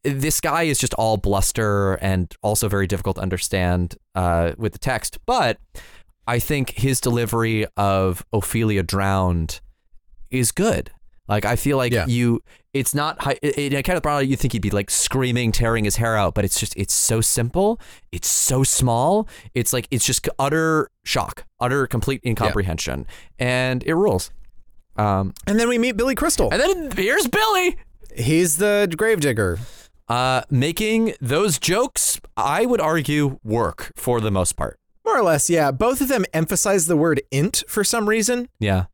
this 0.03 0.39
guy 0.39 0.63
is 0.63 0.79
just 0.79 0.93
all 0.93 1.17
bluster 1.17 1.95
and 1.95 2.33
also 2.41 2.69
very 2.69 2.87
difficult 2.87 3.17
to 3.17 3.21
understand 3.21 3.95
uh, 4.15 4.53
with 4.57 4.73
the 4.73 4.79
text. 4.79 5.17
But 5.25 5.57
I 6.25 6.39
think 6.39 6.71
his 6.71 7.01
delivery 7.01 7.65
of 7.75 8.23
Ophelia 8.31 8.83
drowned 8.83 9.59
is 10.31 10.51
good. 10.51 10.91
Like 11.27 11.45
I 11.45 11.55
feel 11.55 11.77
like 11.77 11.93
Yeah. 11.93 12.07
you, 12.07 12.41
it's 12.73 12.95
not. 12.95 13.17
It, 13.43 13.57
it, 13.73 13.85
Kenneth 13.85 14.01
Branagh, 14.03 14.27
you 14.27 14.35
think 14.35 14.53
he'd 14.53 14.61
be 14.63 14.71
like 14.71 14.89
screaming, 14.89 15.51
tearing 15.51 15.85
his 15.85 15.97
hair 15.97 16.17
out, 16.17 16.33
but 16.33 16.43
it's 16.43 16.59
just 16.59 16.75
it's 16.75 16.93
so 16.93 17.21
simple. 17.21 17.79
It's 18.11 18.27
so 18.27 18.63
small. 18.63 19.27
It's 19.53 19.71
like 19.71 19.87
it's 19.91 20.05
just 20.05 20.27
utter 20.39 20.89
shock, 21.05 21.45
utter 21.59 21.85
complete 21.85 22.21
incomprehension, 22.25 23.05
and 23.37 23.83
it 23.83 23.93
rules. 23.93 24.31
Um, 24.95 25.33
And 25.47 25.59
then 25.59 25.69
we 25.69 25.77
meet 25.77 25.95
Billy 25.97 26.15
Crystal. 26.15 26.49
and 26.51 26.59
then 26.61 26.91
here's 26.91 27.27
Billy. 27.27 27.77
He's 28.15 28.57
the 28.57 28.91
gravedigger. 28.97 29.59
Uh, 30.07 30.41
making 30.49 31.13
those 31.21 31.59
jokes, 31.59 32.19
I 32.35 32.65
would 32.65 32.81
argue, 32.81 33.37
work 33.43 33.91
for 33.95 34.19
the 34.19 34.31
most 34.31 34.55
part. 34.57 34.77
More 35.05 35.19
or 35.19 35.21
less, 35.23 35.47
yeah. 35.49 35.69
Both 35.71 36.01
of 36.01 36.07
them 36.07 36.25
emphasize 36.33 36.87
the 36.87 36.97
word 36.97 37.21
int 37.31 37.63
for 37.67 37.83
some 37.83 38.09
reason. 38.09 38.49
Yeah, 38.59 38.85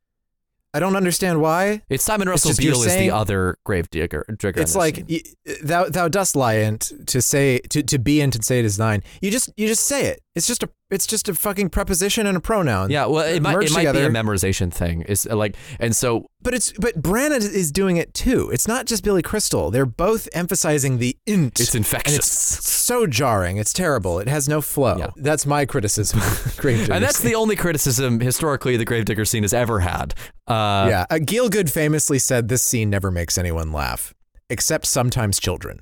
I 0.76 0.80
don't 0.80 0.97
understand 0.97 1.39
why. 1.39 1.84
it's 1.88 2.03
Simon 2.03 2.27
Russell 2.27 2.52
you're 2.61 2.73
Beale 2.73 2.84
is 2.84 2.97
the 2.97 3.10
other 3.10 3.57
grave 3.64 3.89
digger. 3.89 4.26
digger 4.38 4.60
It's 4.60 4.76
like 4.76 5.06
y- 5.10 5.22
thou 5.64 5.85
thou 5.85 6.10
dost 6.10 6.35
lie 6.35 6.56
int 6.56 6.91
to 7.07 7.22
say 7.22 7.60
to, 7.69 7.81
to 7.84 7.97
be 7.97 8.19
and 8.19 8.34
to 8.34 8.43
say 8.43 8.60
it 8.60 8.65
is 8.65 8.76
thine. 8.76 9.02
You 9.22 9.31
just 9.31 9.49
you 9.56 9.68
just 9.68 9.85
say 9.85 10.07
it. 10.07 10.22
It's 10.36 10.48
just 10.48 10.64
a 10.64 10.70
it's 10.91 11.07
just 11.07 11.30
a 11.30 11.34
fucking 11.34 11.70
preposition 11.70 12.28
and 12.28 12.36
a 12.36 12.41
pronoun. 12.41 12.90
yeah. 12.91 13.06
Well, 13.06 13.24
it 13.26 13.41
might 13.41 13.64
it 13.64 13.72
might 13.72 13.91
be 13.94 13.99
a 13.99 14.10
memorization 14.10 14.72
thing. 14.72 15.02
Is 15.03 15.26
like, 15.26 15.56
and 15.80 15.95
so 15.95 16.26
But 16.41 16.53
it's 16.53 16.74
but 16.74 17.02
Branagh 17.02 17.38
is 17.38 17.72
doing 17.72 17.95
it 17.98 18.14
too. 18.14 18.49
It's 18.52 18.68
not 18.68 18.86
just 18.86 19.03
Billy 19.03 19.22
Crystal. 19.22 19.72
They're 19.72 19.86
both 19.86 20.28
emphasizing 20.34 20.98
the 20.98 21.18
int. 21.26 21.60
it's 21.60 21.70
and 21.74 21.78
infectious. 21.86 22.18
it's 22.18 22.70
so 22.70 23.07
jarring. 23.07 23.57
It's 23.57 23.72
terrible. 23.72 24.20
It 24.20 24.28
has 24.28 24.49
no 24.49 24.60
flow. 24.62 24.98
Yeah. 24.98 25.12
That's 25.16 25.45
my 25.45 25.66
criticism. 25.66 26.20
Grave 26.57 26.90
and 26.90 27.03
that's 27.03 27.22
the 27.22 27.36
only 27.36 27.56
criticism 27.56 28.20
historically 28.20 28.76
the 28.76 28.86
Gravedigger 28.86 29.24
scene 29.26 29.44
has 29.44 29.53
ever 29.53 29.80
had. 29.80 30.14
Uh, 30.48 30.88
yeah. 30.90 31.06
Uh, 31.10 31.16
Gielgud 31.16 31.70
famously 31.70 32.20
said 32.20 32.49
this 32.49 32.62
scene 32.62 32.90
never 32.90 33.10
makes 33.10 33.38
anyone 33.38 33.72
laugh, 33.72 34.14
except 34.49 34.86
sometimes 34.86 35.40
children. 35.40 35.80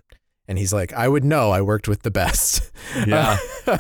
And 0.48 0.58
he's 0.60 0.74
like, 0.74 0.94
I 0.94 1.08
would 1.08 1.24
know. 1.24 1.52
I 1.52 1.62
worked 1.62 1.88
with 1.88 2.04
the 2.04 2.12
best. 2.12 2.70
yeah, 3.08 3.38
Uh, 3.68 3.78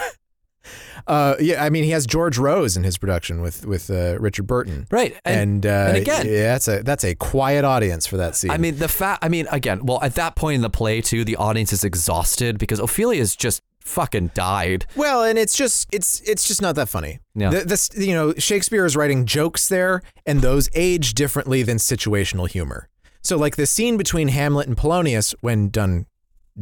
yeah, 1.08 1.64
I 1.64 1.70
mean, 1.70 1.84
he 1.84 1.92
has 1.92 2.06
George 2.06 2.38
Rose 2.38 2.76
in 2.78 2.84
his 2.84 2.98
production 2.98 3.42
with 3.42 3.66
with 3.66 3.90
uh, 3.90 4.18
Richard 4.20 4.48
Burton, 4.48 4.88
right. 4.92 5.16
and, 5.26 5.66
uh, 5.66 5.70
and 5.90 5.98
again- 5.98 6.26
yeah, 6.28 6.54
that's 6.54 6.68
a 6.68 6.84
that's 6.84 7.04
a 7.04 7.16
quiet 7.16 7.64
audience 7.66 8.08
for 8.08 8.18
that 8.18 8.36
scene. 8.36 8.52
I 8.52 8.58
mean, 8.58 8.78
the 8.78 8.88
fact. 8.88 9.24
I 9.24 9.30
mean, 9.30 9.48
again, 9.52 9.86
well, 9.86 10.00
at 10.02 10.16
that 10.16 10.36
point 10.36 10.56
in 10.56 10.62
the 10.62 10.70
play 10.70 11.02
too, 11.02 11.24
the 11.24 11.36
audience 11.36 11.74
is 11.74 11.84
exhausted 11.84 12.58
because 12.58 12.80
Ophelia 12.80 13.04
Ophelia's 13.04 13.36
just 13.36 13.62
fucking 13.82 14.32
died. 14.34 14.86
well, 14.96 15.24
and 15.24 15.38
it's 15.38 15.56
just 15.58 15.90
it's 15.92 16.22
it's 16.22 16.48
just 16.48 16.62
not 16.62 16.76
that 16.76 16.88
funny. 16.88 17.20
Yeah. 17.36 17.50
The, 17.50 17.66
this 17.66 17.90
you 17.98 18.14
know 18.14 18.34
Shakespeare 18.38 18.86
is 18.86 18.96
writing 18.96 19.26
jokes 19.26 19.68
there, 19.68 20.02
and 20.26 20.42
those 20.42 20.70
age 20.74 21.14
differently 21.16 21.64
than 21.64 21.78
situational 21.78 22.48
humor. 22.48 22.88
So, 23.22 23.38
like 23.38 23.56
the 23.58 23.66
scene 23.66 23.98
between 23.98 24.30
Hamlet 24.30 24.68
and 24.68 24.78
Polonius, 24.78 25.34
when 25.42 25.70
done 25.70 26.06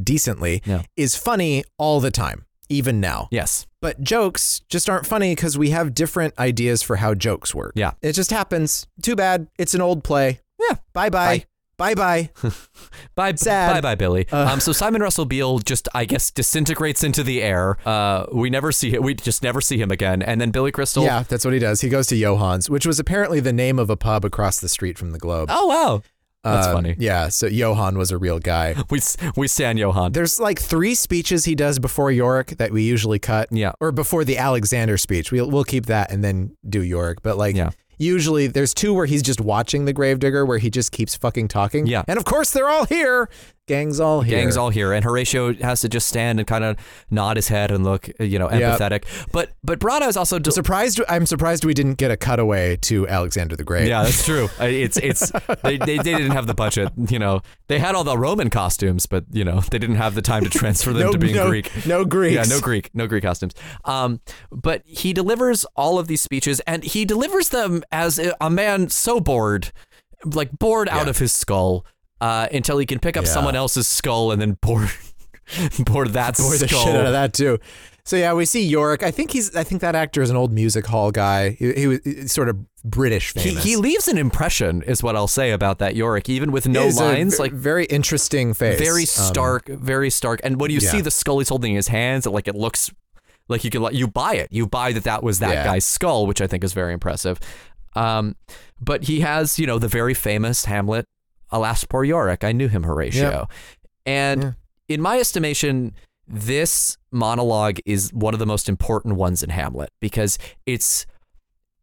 decently, 0.01 0.61
Yeah. 0.65 0.83
is 0.95 1.15
funny 1.15 1.63
all 1.77 1.99
the 1.99 2.11
time, 2.11 2.45
even 2.71 2.99
now. 2.99 3.27
Yes. 3.31 3.67
But 3.81 4.01
jokes 4.01 4.61
just 4.69 4.89
aren't 4.89 5.05
funny 5.05 5.33
because 5.35 5.57
we 5.57 5.69
have 5.71 5.93
different 5.93 6.37
ideas 6.39 6.81
for 6.81 6.95
how 6.97 7.13
jokes 7.13 7.53
work. 7.53 7.73
Yeah. 7.75 7.91
It 8.01 8.13
just 8.13 8.31
happens. 8.31 8.87
Too 9.01 9.15
bad. 9.15 9.47
It's 9.57 9.73
an 9.73 9.81
old 9.81 10.03
play. 10.03 10.39
Yeah. 10.69 10.77
Bye 10.93 11.09
bye. 11.09 11.45
Bye 11.77 11.95
bye. 11.95 12.29
Bye, 13.15 13.33
Sad. 13.35 13.73
bye, 13.73 13.81
bye, 13.81 13.95
Billy. 13.95 14.27
um, 14.29 14.59
so 14.59 14.71
Simon 14.71 15.01
Russell 15.01 15.25
Beale 15.25 15.57
just, 15.57 15.89
I 15.95 16.05
guess, 16.05 16.29
disintegrates 16.29 17.03
into 17.03 17.23
the 17.23 17.41
air. 17.41 17.77
Uh, 17.87 18.27
we 18.31 18.51
never 18.51 18.71
see 18.71 18.93
it. 18.93 19.01
We 19.01 19.15
just 19.15 19.41
never 19.41 19.61
see 19.61 19.79
him 19.79 19.89
again. 19.89 20.21
And 20.21 20.39
then 20.39 20.51
Billy 20.51 20.71
Crystal. 20.71 21.03
yeah, 21.03 21.23
that's 21.23 21.43
what 21.43 21.55
he 21.55 21.59
does. 21.59 21.81
He 21.81 21.89
goes 21.89 22.05
to 22.07 22.15
Johann's, 22.15 22.69
which 22.69 22.85
was 22.85 22.99
apparently 22.99 23.39
the 23.39 23.51
name 23.53 23.79
of 23.79 23.89
a 23.89 23.97
pub 23.97 24.23
across 24.25 24.59
the 24.59 24.69
street 24.69 24.99
from 24.99 25.11
the 25.11 25.17
Globe. 25.17 25.49
Oh 25.51 25.65
wow, 25.65 26.03
that's 26.43 26.67
Um, 26.67 26.73
funny. 26.73 26.95
Yeah, 26.97 27.29
so 27.29 27.47
Johann 27.47 27.97
was 27.97 28.11
a 28.11 28.17
real 28.17 28.39
guy. 28.39 28.75
We 28.89 28.99
we 29.37 29.47
stand 29.47 29.79
Johan. 29.79 30.11
There's 30.13 30.39
like 30.39 30.59
three 30.59 30.95
speeches 30.95 31.45
he 31.45 31.55
does 31.55 31.79
before 31.79 32.11
Yorick 32.11 32.57
that 32.57 32.71
we 32.71 32.83
usually 32.83 33.19
cut. 33.19 33.47
Yeah. 33.51 33.73
Or 33.79 33.91
before 33.91 34.23
the 34.25 34.37
Alexander 34.37 34.97
speech. 34.97 35.31
We'll 35.31 35.49
we'll 35.49 35.63
keep 35.63 35.85
that 35.85 36.11
and 36.11 36.23
then 36.23 36.55
do 36.67 36.81
Yorick. 36.83 37.21
But 37.21 37.37
like 37.37 37.55
Yeah. 37.55 37.69
usually 37.97 38.47
there's 38.47 38.73
two 38.73 38.93
where 38.93 39.05
he's 39.05 39.21
just 39.21 39.39
watching 39.39 39.85
the 39.85 39.93
gravedigger 39.93 40.45
where 40.45 40.57
he 40.57 40.69
just 40.69 40.91
keeps 40.91 41.15
fucking 41.15 41.47
talking. 41.47 41.85
Yeah. 41.87 42.03
And 42.07 42.17
of 42.17 42.25
course 42.25 42.51
they're 42.51 42.69
all 42.69 42.85
here. 42.85 43.29
Gang's 43.71 43.99
all 44.01 44.21
here. 44.21 44.37
Gang's 44.37 44.57
all 44.57 44.69
here, 44.69 44.91
and 44.91 45.03
Horatio 45.05 45.53
has 45.55 45.79
to 45.81 45.87
just 45.89 46.07
stand 46.09 46.39
and 46.39 46.45
kind 46.47 46.63
of 46.65 46.75
nod 47.09 47.37
his 47.37 47.47
head 47.47 47.71
and 47.71 47.83
look, 47.85 48.09
you 48.19 48.37
know, 48.37 48.51
Yep. 48.51 48.79
empathetic. 48.79 49.03
But 49.31 49.51
but 49.63 49.79
Brada 49.79 50.07
is 50.09 50.17
also 50.17 50.39
del- 50.39 50.51
surprised 50.51 50.99
I'm 51.07 51.25
surprised 51.25 51.63
we 51.63 51.73
didn't 51.73 51.95
get 51.97 52.11
a 52.11 52.17
cutaway 52.17 52.75
to 52.77 53.07
Alexander 53.07 53.55
the 53.55 53.63
Great. 53.63 53.87
Yeah, 53.87 54.03
that's 54.03 54.25
true. 54.25 54.49
It's 54.59 54.97
it's 54.97 55.31
they, 55.63 55.77
they 55.77 55.97
they 55.97 56.13
didn't 56.15 56.31
have 56.31 56.47
the 56.47 56.53
budget. 56.53 56.89
You 57.09 57.19
know, 57.19 57.41
they 57.67 57.79
had 57.79 57.95
all 57.95 58.03
the 58.03 58.17
Roman 58.17 58.49
costumes, 58.49 59.05
but 59.05 59.23
you 59.31 59.45
know 59.45 59.61
they 59.71 59.79
didn't 59.79 59.95
have 59.97 60.15
the 60.15 60.21
time 60.21 60.43
to 60.43 60.49
transfer 60.49 60.91
them 60.91 61.03
No, 61.07 61.11
to 61.13 61.17
being 61.17 61.33
Greek. 61.33 61.45
no, 61.45 61.49
Greek. 61.49 61.85
no 61.87 62.05
Greeks. 62.05 62.35
Yeah, 62.35 62.55
no 62.55 62.59
Greek, 62.61 62.89
no 62.93 63.07
Greek 63.07 63.23
costumes. 63.23 63.53
Um, 63.85 64.19
but 64.51 64.81
he 64.85 65.13
delivers 65.13 65.65
all 65.75 65.97
of 65.97 66.07
these 66.07 66.21
speeches, 66.21 66.59
and 66.67 66.83
he 66.83 67.05
delivers 67.05 67.49
them 67.49 67.83
as 67.91 68.19
a 68.19 68.35
a 68.41 68.49
man 68.49 68.89
so 68.89 69.19
bored, 69.21 69.71
like 70.25 70.51
bored 70.59 70.89
out 70.89 71.07
of 71.07 71.17
his 71.19 71.31
skull, 71.31 71.85
uh, 72.21 72.47
until 72.53 72.77
he 72.77 72.85
can 72.85 72.99
pick 72.99 73.17
up 73.17 73.25
Yeah. 73.25 73.31
someone 73.31 73.55
else's 73.57 73.87
skull 73.87 74.31
and 74.31 74.41
then 74.41 74.55
pour 74.61 74.87
pour 75.85 76.07
that 76.07 76.35
the 76.37 76.43
skull. 76.67 76.85
shit 76.85 76.95
out 76.95 77.05
of 77.05 77.11
that 77.11 77.33
too. 77.33 77.59
So 78.03 78.15
yeah, 78.15 78.33
we 78.33 78.45
see 78.45 78.65
Yorick. 78.65 79.03
I 79.03 79.11
think 79.11 79.29
he's. 79.31 79.55
I 79.55 79.63
think 79.63 79.81
that 79.81 79.93
actor 79.95 80.21
is 80.23 80.29
an 80.31 80.35
old 80.35 80.51
music 80.51 80.87
hall 80.87 81.11
guy. 81.11 81.51
He, 81.51 81.71
he 81.73 81.87
was 81.87 82.31
sort 82.31 82.49
of 82.49 82.57
British 82.83 83.33
He, 83.33 83.49
famous. 83.49 83.63
he 83.63 83.75
leaves 83.75 84.07
an 84.07 84.17
impression, 84.17 84.81
is 84.81 85.03
what 85.03 85.15
I'll 85.15 85.27
say 85.27 85.51
about 85.51 85.77
that 85.79 85.95
Yorick, 85.95 86.27
even 86.27 86.51
with 86.51 86.67
no 86.67 86.87
lines. 86.87 87.37
like 87.37 87.51
very 87.51 87.85
interesting 87.85 88.55
face. 88.55 88.79
very 88.79 89.01
Um, 89.03 89.05
stark, 89.05 89.67
very 89.67 90.09
stark. 90.09 90.39
And 90.43 90.59
when 90.59 90.71
you 90.71 90.79
see 90.79 90.99
the 91.01 91.11
skull 91.11 91.37
he's 91.39 91.49
holding 91.49 91.73
in 91.73 91.75
his 91.75 91.89
hands, 91.89 92.25
it, 92.25 92.31
like 92.31 92.47
it 92.47 92.55
looks 92.55 92.89
like 93.47 93.63
you 93.63 93.69
can 93.69 93.83
like 93.83 93.93
you 93.93 94.07
buy 94.07 94.33
it. 94.33 94.47
You 94.51 94.65
buy 94.65 94.93
that 94.93 95.03
that 95.03 95.21
was 95.21 95.37
that 95.39 95.53
Yeah. 95.53 95.63
guy's 95.65 95.85
skull, 95.85 96.25
which 96.25 96.41
I 96.41 96.47
think 96.47 96.63
is 96.63 96.73
very 96.73 96.93
impressive. 96.93 97.39
Um, 97.95 98.35
but 98.79 99.03
he 99.03 99.19
has 99.19 99.59
you 99.59 99.67
know 99.67 99.77
the 99.77 99.87
very 99.87 100.15
famous 100.15 100.65
Hamlet, 100.65 101.05
"Alas, 101.51 101.83
poor 101.83 102.03
Yorick." 102.03 102.43
I 102.43 102.51
knew 102.51 102.67
him, 102.67 102.83
Horatio, 102.83 103.47
and 104.05 104.43
Yeah. 104.43 104.51
in 104.87 105.01
my 105.01 105.19
estimation. 105.19 105.93
This 106.33 106.97
monologue 107.11 107.79
is 107.85 108.13
one 108.13 108.33
of 108.33 108.39
the 108.39 108.45
most 108.45 108.69
important 108.69 109.15
ones 109.17 109.43
in 109.43 109.49
Hamlet 109.49 109.89
because 109.99 110.37
it's 110.65 111.05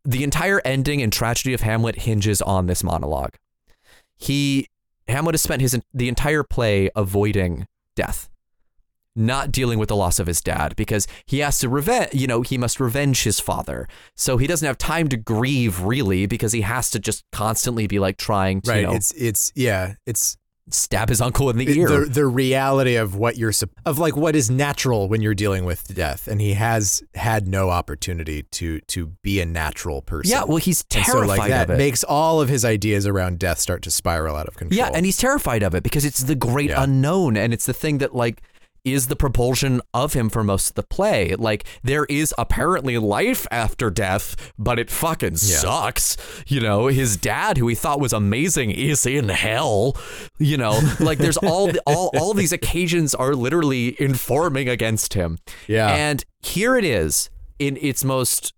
the 0.04 0.24
entire 0.24 0.62
ending 0.64 1.02
and 1.02 1.12
tragedy 1.12 1.52
of 1.52 1.60
Hamlet 1.60 1.96
hinges 1.96 2.40
on 2.40 2.66
this 2.66 2.82
monologue. 2.82 3.34
He 4.16 4.68
Hamlet 5.06 5.34
has 5.34 5.42
spent 5.42 5.60
his 5.60 5.78
the 5.92 6.08
entire 6.08 6.42
play 6.42 6.88
avoiding 6.96 7.66
death, 7.94 8.30
not 9.18 9.52
dealing 9.52 9.78
with 9.78 9.88
the 9.88 9.96
loss 9.96 10.18
of 10.18 10.26
his 10.26 10.40
dad 10.40 10.74
because 10.76 11.06
he 11.26 11.40
has 11.40 11.58
to 11.60 11.68
revenge. 11.68 12.14
You 12.14 12.26
know, 12.26 12.42
he 12.42 12.56
must 12.58 12.80
revenge 12.80 13.22
his 13.24 13.40
father, 13.40 13.88
so 14.16 14.36
he 14.36 14.46
doesn't 14.46 14.66
have 14.66 14.78
time 14.78 15.08
to 15.08 15.16
grieve 15.16 15.80
really 15.82 16.26
because 16.26 16.52
he 16.52 16.60
has 16.62 16.90
to 16.90 16.98
just 16.98 17.24
constantly 17.32 17.86
be 17.86 17.98
like 17.98 18.16
trying 18.16 18.60
to 18.62 18.70
right. 18.70 18.80
you 18.80 18.86
know, 18.86 18.94
It's 18.94 19.12
it's 19.12 19.52
yeah. 19.54 19.94
It's 20.06 20.36
stab 20.70 21.08
his 21.08 21.22
uncle 21.22 21.48
in 21.48 21.56
the 21.56 21.66
ear. 21.78 21.88
the 21.88 22.04
the 22.04 22.26
reality 22.26 22.96
of 22.96 23.14
what 23.16 23.38
you're 23.38 23.54
of 23.86 23.98
like 23.98 24.14
what 24.14 24.36
is 24.36 24.50
natural 24.50 25.08
when 25.08 25.22
you're 25.22 25.34
dealing 25.34 25.64
with 25.64 25.94
death, 25.94 26.28
and 26.28 26.42
he 26.42 26.52
has 26.52 27.02
had 27.14 27.48
no 27.48 27.70
opportunity 27.70 28.42
to 28.50 28.78
to 28.80 29.06
be 29.22 29.40
a 29.40 29.46
natural 29.46 30.02
person. 30.02 30.30
yeah, 30.30 30.44
well, 30.44 30.58
he's 30.58 30.84
terrified 30.84 31.20
so 31.22 31.26
like 31.26 31.48
that 31.48 31.70
of 31.70 31.74
it. 31.74 31.78
makes 31.78 32.04
all 32.04 32.42
of 32.42 32.50
his 32.50 32.66
ideas 32.66 33.06
around 33.06 33.38
death 33.38 33.58
start 33.58 33.80
to 33.82 33.90
spiral 33.90 34.36
out 34.36 34.46
of 34.46 34.56
control. 34.58 34.76
Yeah, 34.76 34.90
and 34.92 35.06
he's 35.06 35.16
terrified 35.16 35.62
of 35.62 35.74
it 35.74 35.82
because 35.82 36.04
it's 36.04 36.20
the 36.24 36.34
great 36.34 36.68
Yeah. 36.68 36.82
unknown 36.82 37.38
and 37.38 37.54
it's 37.54 37.64
the 37.64 37.72
thing 37.72 37.96
that 37.98 38.14
like 38.14 38.42
is 38.92 39.06
the 39.06 39.16
propulsion 39.16 39.80
of 39.94 40.12
him 40.12 40.28
for 40.28 40.44
most 40.44 40.70
of 40.70 40.74
the 40.74 40.82
play. 40.82 41.34
Like 41.34 41.64
there 41.82 42.04
is 42.06 42.34
apparently 42.38 42.98
life 42.98 43.46
after 43.50 43.90
death, 43.90 44.52
but 44.58 44.78
it 44.78 44.90
fucking 44.90 45.36
sucks. 45.36 46.16
You 46.46 46.60
know, 46.60 46.86
his 46.86 47.16
dad 47.16 47.58
who 47.58 47.68
he 47.68 47.74
thought 47.74 48.00
was 48.00 48.12
amazing 48.12 48.70
is 48.70 49.06
in 49.06 49.28
hell. 49.28 49.96
You 50.38 50.56
know, 50.56 50.80
like 51.00 51.18
there's 51.18 51.36
all 51.38 51.68
the, 51.68 51.80
all 51.86 52.10
all 52.18 52.34
these 52.34 52.52
occasions 52.52 53.14
are 53.14 53.34
literally 53.34 54.00
informing 54.00 54.68
against 54.68 55.14
him. 55.14 55.38
Yeah. 55.66 55.88
And 55.88 56.24
here 56.40 56.76
it 56.76 56.84
is 56.84 57.30
in 57.58 57.76
its 57.80 58.04
most 58.04 58.52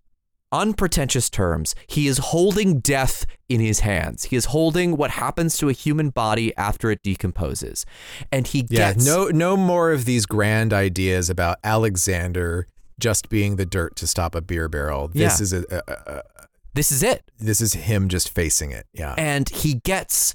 unpretentious 0.52 1.30
terms. 1.30 1.74
He 1.86 2.06
is 2.06 2.18
holding 2.18 2.80
death 2.80 3.24
in 3.48 3.60
his 3.60 3.80
hands. 3.80 4.24
He 4.24 4.36
is 4.36 4.46
holding 4.46 4.96
what 4.96 5.12
happens 5.12 5.56
to 5.58 5.68
a 5.68 5.72
human 5.72 6.10
body 6.10 6.54
after 6.56 6.90
it 6.90 7.02
decomposes. 7.02 7.86
And 8.32 8.46
he 8.46 8.66
yeah, 8.68 8.92
gets 8.92 9.06
no 9.06 9.28
no 9.28 9.56
more 9.56 9.92
of 9.92 10.04
these 10.04 10.26
grand 10.26 10.72
ideas 10.72 11.30
about 11.30 11.58
Alexander 11.64 12.66
just 12.98 13.28
being 13.28 13.56
the 13.56 13.66
dirt 13.66 13.96
to 13.96 14.06
stop 14.06 14.34
a 14.34 14.40
beer 14.40 14.68
barrel. 14.68 15.08
This 15.08 15.38
Yeah. 15.38 15.42
is 15.42 15.52
a, 15.52 15.64
a, 15.70 15.82
a, 15.88 16.12
a 16.18 16.22
this 16.74 16.92
is 16.92 17.02
it. 17.02 17.22
this 17.38 17.60
is 17.60 17.72
him 17.72 18.08
just 18.08 18.28
facing 18.28 18.70
it. 18.72 18.86
Yeah. 18.92 19.14
And 19.18 19.48
he 19.48 19.74
gets 19.74 20.34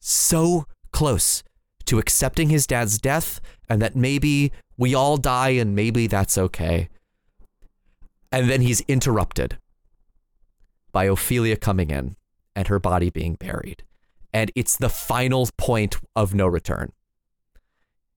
so 0.00 0.66
close 0.92 1.42
to 1.86 1.98
accepting 1.98 2.50
his 2.50 2.66
dad's 2.66 2.98
death 2.98 3.40
and 3.68 3.80
that 3.80 3.96
maybe 3.96 4.52
we 4.76 4.94
all 4.94 5.16
die 5.16 5.50
and 5.50 5.74
maybe 5.74 6.06
that's 6.06 6.36
okay. 6.36 6.88
And 8.32 8.48
then 8.48 8.60
he's 8.62 8.80
interrupted 8.82 9.58
by 10.92 11.04
Ophelia 11.04 11.56
coming 11.56 11.90
in 11.90 12.16
and 12.54 12.68
her 12.68 12.78
body 12.78 13.10
being 13.10 13.34
buried. 13.34 13.84
And 14.32 14.52
it's 14.54 14.76
the 14.76 14.88
final 14.88 15.48
point 15.56 15.96
of 16.14 16.34
no 16.34 16.46
return. 16.46 16.92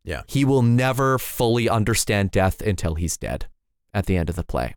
Yeah. 0.03 0.23
He 0.27 0.45
will 0.45 0.61
never 0.61 1.17
fully 1.17 1.69
understand 1.69 2.31
death 2.31 2.61
until 2.61 2.95
he's 2.95 3.17
dead 3.17 3.47
at 3.93 4.05
the 4.05 4.17
end 4.17 4.29
of 4.29 4.35
the 4.35 4.43
play. 4.43 4.75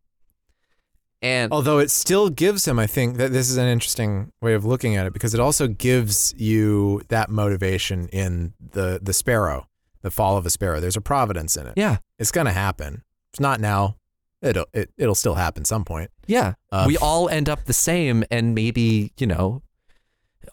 And 1.23 1.53
Although 1.53 1.79
it 1.79 1.91
still 1.91 2.29
gives 2.31 2.69
him, 2.69 2.79
I 2.79 2.87
think 2.87 3.17
that 3.17 3.33
this 3.33 3.51
is 3.51 3.57
an 3.57 3.67
interesting 3.67 4.33
way 4.41 4.55
of 4.55 4.65
looking 4.65 4.97
at 4.97 5.07
it 5.07 5.13
because 5.13 5.35
it 5.35 5.41
also 5.41 5.67
gives 5.67 6.35
you 6.37 7.03
that 7.09 7.31
motivation 7.31 8.07
in 8.09 8.53
the 8.61 9.01
the 9.03 9.15
sparrow, 9.15 9.67
the 10.03 10.11
fall 10.11 10.37
of 10.37 10.45
a 10.45 10.51
sparrow. 10.51 10.79
There's 10.79 10.97
a 10.97 11.01
providence 11.01 11.57
in 11.57 11.67
it. 11.67 11.73
yeah, 11.77 11.99
It's 12.19 12.31
gonna 12.31 12.53
happen. 12.53 13.03
It's 13.33 13.41
not 13.41 13.61
now. 13.61 13.97
It'll 14.43 14.67
it, 14.73 14.91
it'll 14.99 15.15
still 15.15 15.35
happen 15.35 15.65
some 15.65 15.85
point. 15.85 16.11
Yeah, 16.27 16.55
Um, 16.73 16.87
we 16.87 16.97
all 16.99 17.29
end 17.29 17.49
up 17.49 17.65
the 17.65 17.73
same, 17.73 18.25
and 18.31 18.55
maybe 18.55 19.13
you 19.19 19.27
know, 19.27 19.63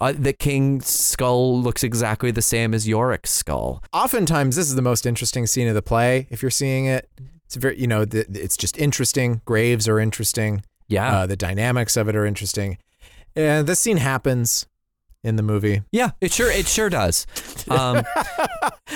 uh, 0.02 0.14
the 0.18 0.34
king's 0.34 0.88
skull 0.88 1.62
looks 1.62 1.84
exactly 1.84 2.32
the 2.32 2.42
same 2.42 2.74
as 2.74 2.88
Yorick's 2.88 3.30
skull. 3.32 3.84
Oftentimes, 3.92 4.56
this 4.56 4.68
is 4.68 4.76
the 4.76 4.82
most 4.82 5.06
interesting 5.06 5.46
scene 5.48 5.68
of 5.68 5.76
the 5.76 5.82
play. 5.82 6.28
If 6.30 6.42
you're 6.42 6.52
seeing 6.52 6.86
it, 6.86 7.10
it's 7.46 7.56
very 7.56 7.80
you 7.80 7.88
know 7.88 8.06
the, 8.06 8.26
it's 8.32 8.58
just 8.58 8.78
interesting. 8.78 9.42
Graves 9.46 9.88
are 9.88 10.00
interesting. 10.00 10.64
Yeah, 10.88 11.20
Uh, 11.20 11.26
the 11.26 11.36
dynamics 11.38 11.98
of 11.98 12.08
it 12.08 12.16
are 12.16 12.26
interesting. 12.26 12.78
And 13.36 13.66
this 13.68 13.80
scene 13.80 13.98
happens 13.98 14.68
in 15.24 15.38
the 15.38 15.44
movie. 15.44 15.82
yeah, 15.92 16.12
it 16.22 16.32
sure 16.32 16.52
it 16.52 16.68
sure 16.68 16.90
does. 16.90 17.26
Um, 17.70 18.04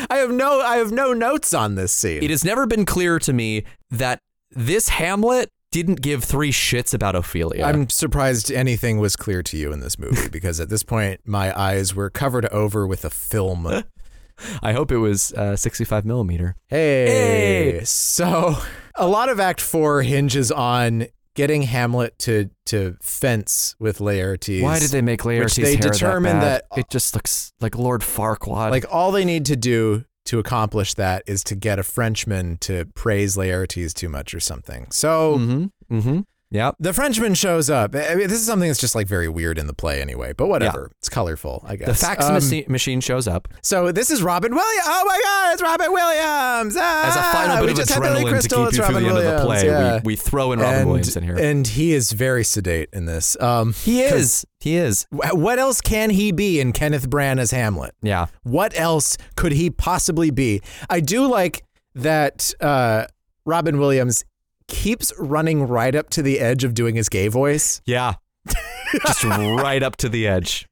I 0.10 0.18
have 0.18 0.32
no 0.32 0.62
I 0.62 0.78
have 0.78 0.92
no 0.92 1.14
notes 1.14 1.54
on 1.54 1.76
this 1.76 1.92
scene. 1.92 2.22
it 2.24 2.30
has 2.30 2.44
never 2.46 2.66
been 2.68 2.86
clear 2.86 3.18
to 3.20 3.34
me 3.34 3.64
that 3.92 4.22
this 4.52 4.90
Hamlet 4.90 5.50
didn't 5.72 6.02
give 6.02 6.24
three 6.24 6.52
shits 6.52 6.94
about 6.94 7.16
Ophelia. 7.16 7.66
I'm 7.66 7.90
surprised 7.90 8.52
anything 8.52 9.00
was 9.00 9.16
clear 9.16 9.44
to 9.44 9.58
you 9.58 9.72
in 9.72 9.80
this 9.80 10.00
movie 10.00 10.30
because 10.32 10.60
at 10.60 10.70
this 10.70 10.84
point 10.84 11.22
my 11.26 11.58
eyes 11.60 11.94
were 11.94 12.10
covered 12.10 12.46
over 12.48 12.88
with 12.88 13.04
a 13.06 13.10
film. 13.10 13.68
I 14.62 14.74
hope 14.74 14.92
it 14.92 14.98
was 14.98 15.34
uh, 15.34 15.56
65 15.56 16.06
millimeter. 16.06 16.56
Hey. 16.68 17.08
Hey. 17.80 17.84
So 17.84 18.58
a 18.96 19.08
lot 19.08 19.30
of 19.30 19.40
Act 19.40 19.60
Four 19.62 20.04
hinges 20.04 20.52
on 20.52 21.08
getting 21.36 21.64
Hamlet 21.64 22.18
to 22.20 22.50
to 22.68 22.98
fence 23.02 23.76
with 23.80 24.00
Laertes. 24.00 24.62
Why 24.62 24.80
did 24.80 24.92
they 24.92 25.02
make 25.02 25.22
Laertes' 25.22 25.56
they 25.64 25.76
hair 25.76 25.82
determined 25.92 26.42
that, 26.42 26.66
that- 26.72 26.80
it 26.80 26.90
just 26.90 27.14
looks 27.16 27.52
like 27.62 27.76
Lord 27.78 28.02
Farquaad? 28.02 28.72
like 28.72 28.86
all 28.92 29.12
they 29.12 29.26
need 29.26 29.46
to 29.46 29.56
do 29.56 30.06
to 30.28 30.40
accomplish 30.40 30.94
that 30.94 31.24
is 31.26 31.44
to 31.46 31.56
get 31.56 31.80
a 31.80 31.84
Frenchman 31.84 32.58
to 32.58 32.86
praise 32.96 33.36
Laertes 33.36 33.94
too 33.94 34.10
much 34.10 34.34
or 34.34 34.40
something. 34.40 34.88
So 34.92 35.38
mm-hmm, 35.38 35.96
mm-hmm. 35.98 36.20
Yep. 36.50 36.76
the 36.80 36.94
Frenchman 36.94 37.34
shows 37.34 37.70
up. 37.70 37.94
I 37.94 38.16
mean, 38.16 38.30
this 38.30 38.40
is 38.40 38.46
something 38.46 38.70
that's 38.70 38.80
just 38.80 38.96
like 38.96 39.06
very 39.08 39.28
weird 39.28 39.58
in 39.58 39.68
the 39.68 39.74
play 39.74 40.02
anyway, 40.02 40.34
but 40.34 40.48
whatever. 40.48 40.92
It's 41.00 41.10
colorful, 41.10 41.62
I 41.68 41.76
guess. 41.76 41.88
The 41.88 41.94
fax 41.94 42.26
Um, 42.26 42.36
machi- 42.36 42.66
machine 42.70 43.02
shows 43.02 43.28
up. 43.28 43.50
So 43.62 43.92
this 43.92 44.10
is 44.10 44.24
Robin 44.24 44.56
Williams. 44.56 44.86
Oh 44.88 45.04
my 45.06 45.20
God, 45.24 45.54
it's 45.54 45.62
Robin 45.62 45.92
Williams. 45.92 46.76
Ah, 46.80 47.08
As 47.08 47.16
a 47.18 47.38
final 47.38 47.56
we 47.62 47.68
bit 47.68 47.72
of 47.72 47.78
just 47.78 47.94
had 47.94 48.02
Billy 48.02 48.24
adrenaline 48.24 48.42
to 48.42 48.48
keep 48.48 48.58
you 48.58 48.72
through 48.72 48.84
Robin 48.86 49.04
the 49.04 49.10
end 49.10 49.18
of 49.18 49.24
the 49.40 49.46
play, 49.46 49.66
yeah. 49.66 49.94
we, 49.96 50.02
we 50.06 50.16
throw 50.16 50.54
in 50.54 50.60
Robin 50.60 50.80
and, 50.80 50.88
Williams 50.88 51.18
in 51.18 51.24
here. 51.24 51.38
And 51.38 51.68
he 51.68 51.94
is 51.94 52.14
very 52.14 52.44
sedate 52.46 52.90
in 52.94 53.06
this. 53.06 53.40
Um, 53.42 53.74
he 53.74 54.02
is. 54.02 54.46
He 54.60 54.78
is. 54.78 55.06
what 55.12 55.60
else 55.60 55.82
can 55.82 56.10
he 56.12 56.32
be 56.32 56.60
in 56.60 56.72
Kenneth 56.72 57.10
Branagh's 57.10 57.52
Hamlet? 57.52 57.94
Yeah. 58.02 58.28
What 58.44 58.72
else 58.80 59.18
could 59.36 59.52
he 59.52 59.70
possibly 59.70 60.32
be? 60.32 60.62
I 60.90 61.00
do 61.02 61.28
like 61.28 61.64
that 61.94 62.54
uh, 62.62 63.06
Robin 63.46 63.78
Williams 63.80 64.24
keeps 64.68 65.14
running 65.18 65.64
right 65.64 65.96
up 65.96 66.10
to 66.12 66.22
the 66.22 66.40
edge 66.40 66.64
of 66.64 66.74
doing 66.74 66.96
his 66.96 67.10
gay 67.10 67.28
voice. 67.28 67.82
Yeah. 67.86 68.16
Just 69.06 69.24
right 69.24 69.84
up 69.84 69.98
to 69.98 70.10
the 70.10 70.28
edge. 70.28 70.68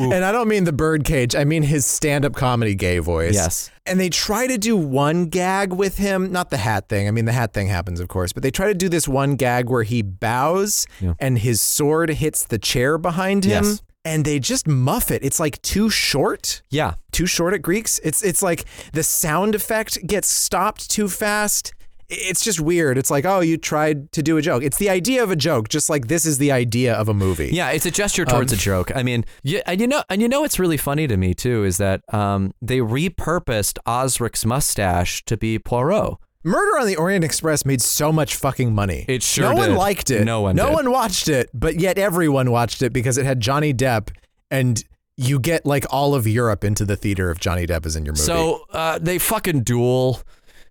Ooh. 0.00 0.12
And 0.12 0.24
I 0.24 0.32
don't 0.32 0.48
mean 0.48 0.64
the 0.64 0.72
birdcage, 0.72 1.34
I 1.34 1.44
mean 1.44 1.62
his 1.64 1.84
stand 1.84 2.24
up 2.24 2.34
comedy 2.34 2.74
gay 2.74 2.98
voice. 2.98 3.34
Yes. 3.34 3.70
And 3.84 3.98
they 3.98 4.08
try 4.10 4.46
to 4.46 4.56
do 4.58 4.76
one 4.76 5.26
gag 5.26 5.72
with 5.72 5.98
him, 5.98 6.30
not 6.30 6.50
the 6.50 6.58
hat 6.58 6.88
thing. 6.88 7.08
I 7.08 7.10
mean, 7.10 7.24
the 7.24 7.32
hat 7.32 7.52
thing 7.54 7.68
happens, 7.68 7.98
of 8.00 8.08
course, 8.08 8.32
but 8.32 8.42
they 8.42 8.50
try 8.50 8.68
to 8.68 8.74
do 8.74 8.88
this 8.88 9.08
one 9.08 9.34
gag 9.34 9.68
where 9.70 9.82
he 9.82 10.02
bows 10.02 10.86
Yeah. 11.00 11.14
and 11.18 11.38
his 11.38 11.60
sword 11.62 12.10
hits 12.10 12.44
the 12.44 12.58
chair 12.58 12.96
behind 12.98 13.44
him. 13.44 13.64
Yes. 13.64 13.82
And 14.04 14.24
they 14.24 14.38
just 14.38 14.68
muff 14.68 15.10
it. 15.10 15.24
It's 15.24 15.40
like 15.40 15.60
too 15.62 15.90
short. 15.90 16.62
Yeah. 16.70 16.94
too 17.10 17.26
short 17.26 17.52
at 17.52 17.62
Greeks. 17.62 17.98
It's 18.04 18.22
it's 18.22 18.42
like 18.42 18.64
the 18.92 19.02
sound 19.02 19.54
effect 19.54 20.06
gets 20.06 20.28
stopped 20.28 20.88
too 20.90 21.08
fast. 21.08 21.72
It's 22.10 22.42
just 22.42 22.58
weird. 22.60 22.96
It's 22.96 23.10
like, 23.10 23.26
oh, 23.26 23.40
you 23.40 23.58
tried 23.58 24.10
to 24.12 24.22
do 24.22 24.38
a 24.38 24.42
joke. 24.42 24.62
It's 24.62 24.78
the 24.78 24.88
idea 24.88 25.22
of 25.22 25.30
a 25.30 25.36
joke, 25.36 25.68
just 25.68 25.90
like 25.90 26.08
this 26.08 26.24
is 26.24 26.38
the 26.38 26.50
idea 26.52 26.94
of 26.94 27.08
a 27.08 27.14
movie. 27.14 27.50
Yeah, 27.52 27.70
it's 27.70 27.84
a 27.84 27.90
gesture 27.90 28.24
towards 28.24 28.50
a 28.52 28.56
joke. 28.56 28.90
I 28.96 29.02
mean, 29.02 29.26
yeah, 29.42 29.60
and 29.66 29.78
you 29.80 29.86
know, 29.86 30.02
and 30.08 30.22
you 30.22 30.28
know, 30.28 30.40
what's 30.40 30.58
really 30.58 30.78
funny 30.78 31.06
to 31.06 31.16
me 31.18 31.34
too 31.34 31.64
is 31.64 31.76
that 31.76 32.02
um, 32.14 32.54
they 32.62 32.78
repurposed 32.78 33.78
Osric's 33.86 34.46
mustache 34.46 35.22
to 35.26 35.36
be 35.36 35.58
Poirot. 35.58 36.16
Murder 36.44 36.78
on 36.78 36.86
the 36.86 36.96
Orient 36.96 37.24
Express 37.24 37.66
made 37.66 37.82
so 37.82 38.10
much 38.10 38.36
fucking 38.36 38.74
money. 38.74 39.04
It 39.08 39.22
sure 39.22 39.50
No 39.52 39.54
one 39.56 39.74
liked 39.74 40.10
it. 40.10 40.24
No 40.24 40.40
one 40.40 40.56
No 40.56 40.66
did. 40.66 40.74
one 40.74 40.90
watched 40.90 41.28
it, 41.28 41.50
but 41.52 41.78
yet 41.78 41.98
everyone 41.98 42.50
watched 42.50 42.80
it 42.80 42.92
because 42.92 43.18
it 43.18 43.26
had 43.26 43.40
Johnny 43.40 43.74
Depp, 43.74 44.10
and 44.50 44.82
you 45.18 45.40
get 45.40 45.66
like 45.66 45.84
all 45.90 46.14
of 46.14 46.26
Europe 46.26 46.64
into 46.64 46.84
the 46.84 46.96
theater 46.96 47.30
if 47.30 47.38
Johnny 47.38 47.66
Depp 47.66 47.84
is 47.84 47.96
in 47.96 48.04
your 48.06 48.12
movie. 48.14 48.22
So 48.24 48.62
uh, 48.70 48.98
they 48.98 49.18
fucking 49.18 49.64
duel 49.64 50.22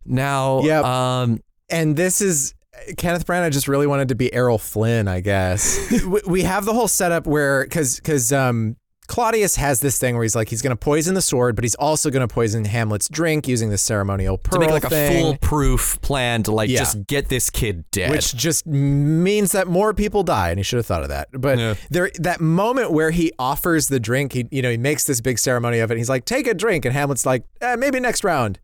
now. 0.07 0.61
Yep. 0.61 0.83
Um, 0.85 1.39
and 1.69 1.95
this 1.95 2.21
is 2.21 2.53
Kenneth 2.97 3.25
Branagh 3.25 3.51
just 3.51 3.67
really 3.67 3.87
wanted 3.87 4.09
to 4.09 4.15
be 4.15 4.33
Errol 4.33 4.57
Flynn, 4.57 5.07
I 5.07 5.19
guess. 5.21 5.77
we, 6.05 6.21
we 6.27 6.41
have 6.43 6.65
the 6.65 6.73
whole 6.73 6.87
setup 6.87 7.25
where 7.27 7.63
because 7.63 7.97
because 7.97 8.31
um 8.31 8.75
Claudius 9.07 9.55
has 9.55 9.79
this 9.79 9.97
thing 9.97 10.15
where 10.15 10.23
he's 10.23 10.35
like 10.35 10.49
he's 10.49 10.61
going 10.61 10.71
to 10.71 10.75
poison 10.75 11.13
the 11.15 11.21
sword, 11.21 11.55
but 11.55 11.63
he's 11.63 11.75
also 11.75 12.09
going 12.09 12.27
to 12.27 12.33
poison 12.33 12.65
Hamlet's 12.65 13.07
drink 13.07 13.47
using 13.47 13.69
the 13.69 13.77
ceremonial 13.77 14.37
pearl 14.37 14.59
to 14.59 14.65
make 14.65 14.69
like 14.69 14.83
thing, 14.89 15.17
a 15.17 15.21
foolproof 15.29 16.01
plan 16.01 16.43
to 16.43 16.51
like 16.51 16.69
Yeah. 16.69 16.79
just 16.79 17.07
get 17.07 17.29
this 17.29 17.49
kid 17.49 17.85
dead. 17.91 18.11
which 18.11 18.35
just 18.35 18.67
means 18.67 19.53
that 19.53 19.65
more 19.67 19.93
people 19.93 20.23
die, 20.23 20.49
and 20.49 20.59
he 20.59 20.63
should 20.63 20.75
have 20.75 20.85
thought 20.85 21.03
of 21.03 21.09
that. 21.09 21.29
But 21.31 21.57
Yeah. 21.57 21.75
there, 21.89 22.11
that 22.19 22.41
moment 22.41 22.91
where 22.91 23.11
he 23.11 23.31
offers 23.39 23.87
the 23.87 23.99
drink, 23.99 24.33
he 24.33 24.45
you 24.51 24.61
know 24.61 24.71
he 24.71 24.77
makes 24.77 25.05
this 25.05 25.21
big 25.21 25.39
ceremony 25.39 25.79
of 25.79 25.89
it. 25.89 25.97
He's 25.97 26.09
like, 26.09 26.25
"Take 26.25 26.45
a 26.45 26.53
drink," 26.53 26.83
and 26.83 26.93
Hamlet's 26.93 27.25
like, 27.25 27.43
eh, 27.61 27.77
"Maybe 27.77 28.01
next 28.01 28.25
round," 28.25 28.59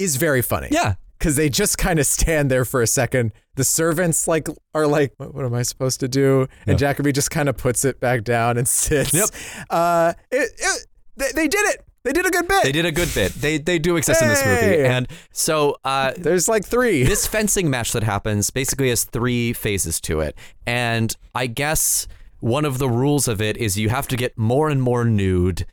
is 0.00 0.16
very 0.16 0.42
funny. 0.42 0.68
yeah. 0.70 0.94
because 1.18 1.36
they 1.36 1.48
just 1.48 1.76
kind 1.78 1.98
of 1.98 2.06
stand 2.06 2.50
there 2.50 2.64
for 2.64 2.80
a 2.82 2.86
second. 2.86 3.32
The 3.56 3.64
servants 3.64 4.26
like 4.26 4.48
are 4.74 4.86
like, 4.86 5.12
"What, 5.18 5.34
what 5.34 5.44
am 5.44 5.54
I 5.54 5.62
supposed 5.62 6.00
to 6.00 6.08
do?" 6.08 6.46
And 6.66 6.78
Jacobi 6.78 7.12
just 7.12 7.30
kind 7.30 7.48
of 7.48 7.56
puts 7.58 7.84
it 7.84 8.00
back 8.00 8.24
down 8.24 8.56
and 8.56 8.66
sits. 8.66 9.12
Yep. 9.12 9.28
Uh, 9.68 10.14
it, 10.30 10.50
it, 10.58 10.86
they, 11.16 11.32
they 11.34 11.48
did 11.48 11.66
it. 11.74 11.84
They 12.02 12.12
did 12.12 12.24
a 12.24 12.30
good 12.30 12.48
bit. 12.48 12.62
They 12.62 12.72
did 12.72 12.86
a 12.86 12.92
good 12.92 13.12
bit. 13.14 13.32
They 13.34 13.58
they 13.58 13.78
do 13.78 13.96
exist 13.96 14.22
in 14.22 14.28
this 14.28 14.42
movie, 14.44 14.82
and 14.82 15.06
so 15.32 15.76
uh, 15.84 16.12
There's 16.16 16.48
like 16.48 16.64
three. 16.64 17.02
this 17.12 17.26
fencing 17.26 17.68
match 17.68 17.92
that 17.92 18.02
happens 18.02 18.48
basically 18.50 18.88
has 18.88 19.04
three 19.04 19.52
phases 19.52 20.00
to 20.02 20.20
it, 20.20 20.34
and 20.66 21.14
I 21.34 21.46
guess 21.46 22.08
one 22.38 22.64
of 22.64 22.78
the 22.78 22.88
rules 22.88 23.28
of 23.28 23.42
it 23.42 23.58
is 23.58 23.76
you 23.78 23.90
have 23.90 24.08
to 24.08 24.16
get 24.16 24.38
more 24.38 24.70
and 24.70 24.80
more 24.80 25.04
nude 25.04 25.66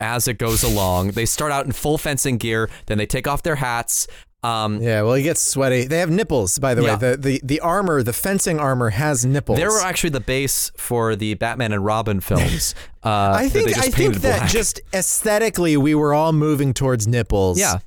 as 0.00 0.28
it 0.28 0.38
goes 0.38 0.62
along. 0.62 1.12
They 1.12 1.26
start 1.26 1.52
out 1.52 1.66
in 1.66 1.72
full 1.72 1.98
fencing 1.98 2.36
gear, 2.38 2.68
then 2.86 2.98
they 2.98 3.06
take 3.06 3.26
off 3.26 3.42
their 3.42 3.56
hats. 3.56 4.06
Um, 4.42 4.80
yeah, 4.80 5.02
well, 5.02 5.14
he 5.14 5.24
gets 5.24 5.42
sweaty. 5.42 5.86
They 5.86 5.98
have 5.98 6.10
nipples, 6.10 6.58
by 6.60 6.74
the 6.74 6.82
Yeah. 6.82 6.92
way. 6.98 7.10
The, 7.10 7.16
the 7.16 7.40
the 7.42 7.60
armor, 7.60 8.02
the 8.04 8.12
fencing 8.12 8.60
armor, 8.60 8.90
has 8.90 9.26
nipples. 9.26 9.58
They 9.58 9.64
were 9.66 9.80
actually 9.80 10.10
the 10.10 10.20
base 10.20 10.70
for 10.76 11.16
the 11.16 11.34
Batman 11.34 11.72
and 11.72 11.84
Robin 11.84 12.20
films. 12.20 12.74
Uh, 13.06 13.32
I 13.36 13.48
think 13.48 13.68
I 13.78 13.82
think 13.88 14.16
that 14.16 14.38
black. 14.38 14.50
just 14.50 14.80
aesthetically, 14.92 15.76
we 15.76 15.94
were 15.94 16.12
all 16.12 16.32
moving 16.32 16.74
towards 16.74 17.06
nipples. 17.06 17.56
Yeah. 17.56 17.78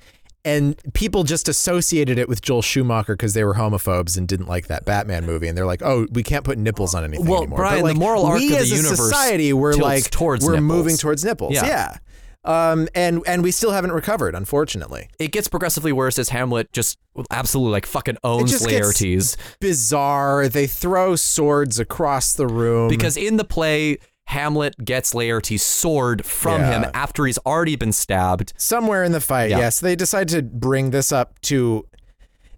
And 0.46 0.80
people 0.94 1.24
just 1.24 1.50
associated 1.50 2.18
it 2.18 2.30
with 2.30 2.42
Joel 2.42 2.62
Schumacher 2.62 3.14
because 3.14 3.34
they 3.34 3.44
were 3.44 3.56
homophobes 3.56 4.18
and 4.18 4.26
didn't 4.28 4.48
like 4.48 4.68
that 4.68 4.86
Batman 4.86 5.26
movie, 5.26 5.48
and 5.50 5.58
they're 5.58 5.66
like, 5.66 5.82
"Oh, 5.84 6.08
we 6.12 6.24
can't 6.24 6.46
put 6.46 6.58
nipples 6.58 6.96
on 6.96 7.04
anything 7.04 7.26
Well, 7.28 7.40
anymore." 7.42 7.58
Brian, 7.58 7.84
like, 7.84 7.94
the 7.96 8.00
moral 8.00 8.26
arc 8.26 8.40
we 8.40 8.46
of 8.46 8.52
the 8.52 8.58
as 8.60 8.72
a 8.72 8.76
universe 8.76 8.98
society, 8.98 9.52
we're 9.52 9.74
like, 9.74 10.10
towards 10.10 10.46
we're 10.46 10.54
nipples. 10.54 10.68
moving 10.68 10.98
towards 10.98 11.26
nipples. 11.26 11.54
Yeah. 11.54 11.66
Yeah. 11.66 11.98
Um, 12.46 12.88
and 12.96 13.22
and 13.28 13.44
we 13.44 13.52
still 13.52 13.72
haven't 13.72 13.92
recovered, 13.92 14.34
unfortunately. 14.34 15.10
it 15.20 15.34
gets 15.34 15.50
progressively 15.50 15.92
worse 15.92 16.18
as 16.18 16.30
Hamlet 16.30 16.72
just 16.72 16.98
absolutely 17.32 17.74
like 17.74 17.86
fucking 17.86 18.16
owns 18.24 18.62
Laertes. 18.62 19.36
Bizarre. 19.60 20.48
They 20.48 20.66
throw 20.66 21.18
swords 21.18 21.80
across 21.80 22.34
the 22.34 22.48
room 22.48 22.88
Because 22.88 23.18
in 23.18 23.36
the 23.36 23.44
play, 23.44 23.98
Hamlet 24.30 24.76
gets 24.86 25.14
Laertes' 25.16 25.60
sword 25.62 26.24
from 26.24 26.62
Yeah. 26.62 26.84
him 26.84 26.92
after 26.94 27.26
he's 27.26 27.40
already 27.40 27.76
been 27.76 27.92
stabbed. 27.92 28.54
somewhere 28.58 29.04
in 29.04 29.12
the 29.12 29.20
fight, 29.20 29.50
Yeah. 29.50 29.58
yes, 29.60 29.80
they 29.80 29.96
decide 29.96 30.28
to 30.30 30.42
bring 30.44 30.92
this 30.92 31.12
up 31.12 31.40
to. 31.42 31.86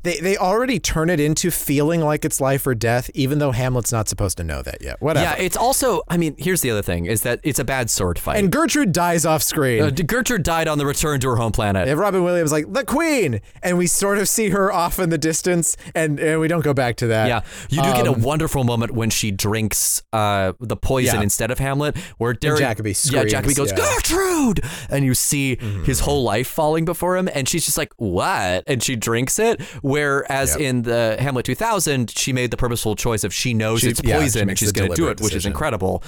They 0.04 0.20
they 0.20 0.38
already 0.38 0.80
turn 0.80 1.10
it 1.10 1.20
into 1.20 1.52
feeling 1.52 2.02
like 2.02 2.26
it's 2.26 2.42
life 2.42 2.66
or 2.66 2.74
death, 2.76 3.10
even 3.14 3.40
though 3.40 3.52
Hamlet's 3.52 3.92
not 3.92 4.08
supposed 4.10 4.38
to 4.38 4.44
know 4.44 4.62
that 4.62 4.82
yet. 4.82 5.00
Whatever. 5.02 5.26
Yeah, 5.26 5.36
it's 5.44 5.56
also, 5.58 6.02
I 6.10 6.18
mean, 6.18 6.36
here's 6.38 6.62
the 6.62 6.72
other 6.72 6.82
thing 6.82 7.06
is 7.06 7.22
that 7.22 7.40
it's 7.44 7.60
a 7.60 7.64
bad 7.64 7.90
sword 7.90 8.18
fight. 8.18 8.38
and 8.38 8.52
Gertrude 8.52 8.92
dies 8.92 9.26
off 9.26 9.44
screen. 9.44 9.82
uh, 9.84 9.90
Gertrude 9.92 10.44
died 10.44 10.68
on 10.68 10.78
the 10.78 10.86
return 10.86 11.20
to 11.20 11.30
her 11.30 11.36
home 11.36 11.52
planet. 11.52 11.88
and 11.88 12.00
Robin 12.00 12.24
Williams 12.24 12.52
like 12.52 12.72
the 12.72 12.84
Queen, 12.84 13.42
and 13.62 13.78
we 13.78 13.88
sort 13.88 14.18
of 14.18 14.28
see 14.28 14.50
her 14.50 14.72
off 14.72 14.98
in 15.00 15.10
the 15.10 15.18
distance, 15.18 15.78
and, 15.94 16.20
and 16.20 16.40
we 16.40 16.48
don't 16.48 16.64
go 16.64 16.74
back 16.74 16.96
to 16.98 17.08
that. 17.08 17.28
Yeah, 17.28 17.42
you 17.70 17.82
do 17.84 17.94
get 17.94 18.08
a 18.08 18.12
Um, 18.14 18.22
wonderful 18.22 18.64
moment 18.64 18.92
when 18.94 19.10
she 19.10 19.32
drinks 19.32 20.02
uh, 20.14 20.54
the 20.60 20.76
poison 20.78 21.16
Yeah. 21.18 21.22
instead 21.24 21.52
of 21.52 21.60
Hamlet, 21.60 21.96
where 22.18 22.34
Derry, 22.34 22.60
Jacobi 22.60 23.12
yeah, 23.12 23.24
Jacobi 23.24 23.56
goes 23.56 23.72
yeah. 23.72 23.78
Gertrude, 23.78 24.62
and 24.90 25.06
you 25.06 25.14
see 25.14 25.58
his 25.86 26.02
whole 26.02 26.24
life 26.24 26.48
falling 26.48 26.86
before 26.86 27.18
him, 27.18 27.30
and 27.34 27.48
she's 27.48 27.66
just 27.66 27.78
like, 27.78 27.94
"What?" 27.98 28.64
and 28.68 28.82
she 28.82 28.96
drinks 28.96 29.38
it. 29.40 29.62
Whereas 29.92 30.52
Yep. 30.52 30.60
in 30.62 30.82
the 30.84 31.18
Hamlet 31.20 31.46
2000, 31.46 32.10
she 32.10 32.34
made 32.34 32.52
the 32.52 32.58
purposeful 32.58 32.96
choice 32.96 33.24
of 33.24 33.34
she 33.34 33.54
knows 33.54 33.82
She- 33.82 33.90
it's 33.90 34.02
yeah, 34.04 34.16
she 34.18 34.22
poison 34.22 34.50
and 34.50 34.58
she's 34.58 34.72
going 34.72 34.90
to 34.90 34.96
do 34.96 35.10
it, 35.10 35.20
which 35.22 35.36
is 35.36 35.46
incredible. 35.46 36.04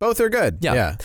both 0.00 0.20
are 0.20 0.28
good. 0.28 0.58
Yeah. 0.60 0.74
yeah. 0.74 0.96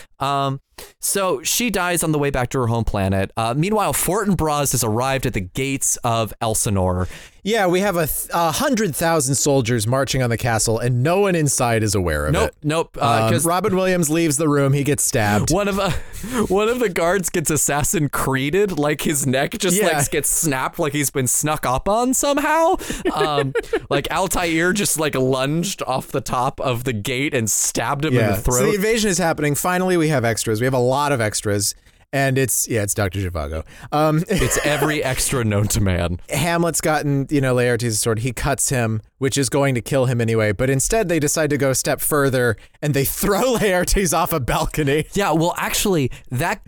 Um, 0.47 0.59
so 0.99 1.41
she 1.43 1.69
dies 1.69 2.03
on 2.03 2.11
the 2.11 2.19
way 2.19 2.29
back 2.29 2.49
to 2.49 2.59
her 2.59 2.67
home 2.67 2.83
planet. 2.83 3.31
Uh, 3.37 3.53
meanwhile, 3.55 3.93
Fortinbras 3.93 4.71
has 4.71 4.83
arrived 4.83 5.25
at 5.25 5.33
the 5.33 5.41
gates 5.41 5.97
of 6.03 6.33
Elsinore. 6.41 7.07
Yeah, 7.45 7.67
we 7.67 7.81
have 7.81 7.97
a, 7.97 8.07
th- 8.07 8.29
a 8.33 8.53
hundred 8.53 8.95
thousand 8.95 9.35
soldiers 9.35 9.85
marching 9.85 10.23
on 10.23 10.29
the 10.29 10.37
castle, 10.37 10.79
and 10.79 11.03
no 11.03 11.19
one 11.19 11.35
inside 11.35 11.83
is 11.83 11.93
aware 11.93 12.27
of 12.27 12.31
Nope, 12.31 12.49
it. 12.51 12.55
nope. 12.63 12.97
Um, 13.03 13.27
Because 13.27 13.45
Robin 13.45 13.75
Williams 13.75 14.09
leaves 14.09 14.37
the 14.37 14.47
room. 14.47 14.71
He 14.71 14.85
gets 14.85 15.03
stabbed. 15.03 15.51
one 15.51 15.67
of 15.67 15.77
uh, 15.77 15.89
one 16.47 16.69
of 16.69 16.79
the 16.79 16.87
guards 16.87 17.29
gets 17.29 17.49
assassin 17.49 18.07
creeded, 18.07 18.79
like 18.79 19.01
his 19.01 19.27
neck 19.27 19.51
just 19.57 19.75
Yeah. 19.75 19.97
like 19.97 20.09
gets 20.09 20.29
snapped, 20.29 20.79
like 20.79 20.93
he's 20.93 21.11
been 21.11 21.27
snuck 21.27 21.65
up 21.65 21.89
on 21.89 22.13
somehow. 22.13 22.77
Um, 23.13 23.53
like 23.89 24.09
Altair 24.09 24.71
just 24.71 24.97
like 24.97 25.13
lunged 25.13 25.83
off 25.83 26.07
the 26.13 26.21
top 26.21 26.61
of 26.61 26.85
the 26.85 26.93
gate 26.93 27.33
and 27.33 27.51
stabbed 27.51 28.05
him 28.05 28.13
in 28.17 28.25
the 28.25 28.37
throat. 28.37 28.59
So 28.59 28.65
the 28.67 28.75
invasion 28.75 29.09
is 29.09 29.17
happening. 29.17 29.53
Finally, 29.55 29.97
we 29.97 30.07
have 30.07 30.23
extras. 30.23 30.61
We 30.61 30.65
have 30.65 30.72
a 30.73 30.79
lot 30.79 31.11
of 31.11 31.21
extras, 31.21 31.75
and 32.13 32.37
it's 32.37 32.67
yeah, 32.67 32.83
it's 32.83 32.93
Doctor 32.93 33.19
Zhivago. 33.19 33.65
Um, 33.91 34.23
it's 34.29 34.57
every 34.65 35.03
extra 35.03 35.43
known 35.43 35.67
to 35.69 35.81
man. 35.81 36.19
Hamlet's 36.29 36.79
gotten 36.79 37.27
you 37.29 37.41
know 37.41 37.55
Laertes' 37.55 37.97
sword. 37.97 38.19
He 38.19 38.31
cuts 38.31 38.69
him, 38.69 39.01
which 39.17 39.37
is 39.37 39.49
going 39.49 39.75
to 39.75 39.81
kill 39.81 40.05
him 40.05 40.21
anyway. 40.21 40.51
But 40.51 40.69
instead, 40.69 41.09
they 41.09 41.19
decide 41.19 41.49
to 41.49 41.57
go 41.57 41.71
a 41.71 41.75
step 41.75 41.99
further, 41.99 42.55
and 42.81 42.93
they 42.93 43.05
throw 43.21 43.55
Laertes 43.55 44.15
off 44.17 44.31
a 44.31 44.39
balcony. 44.39 45.05
Yeah, 45.13 45.31
well, 45.31 45.55
actually, 45.57 46.11
that. 46.29 46.61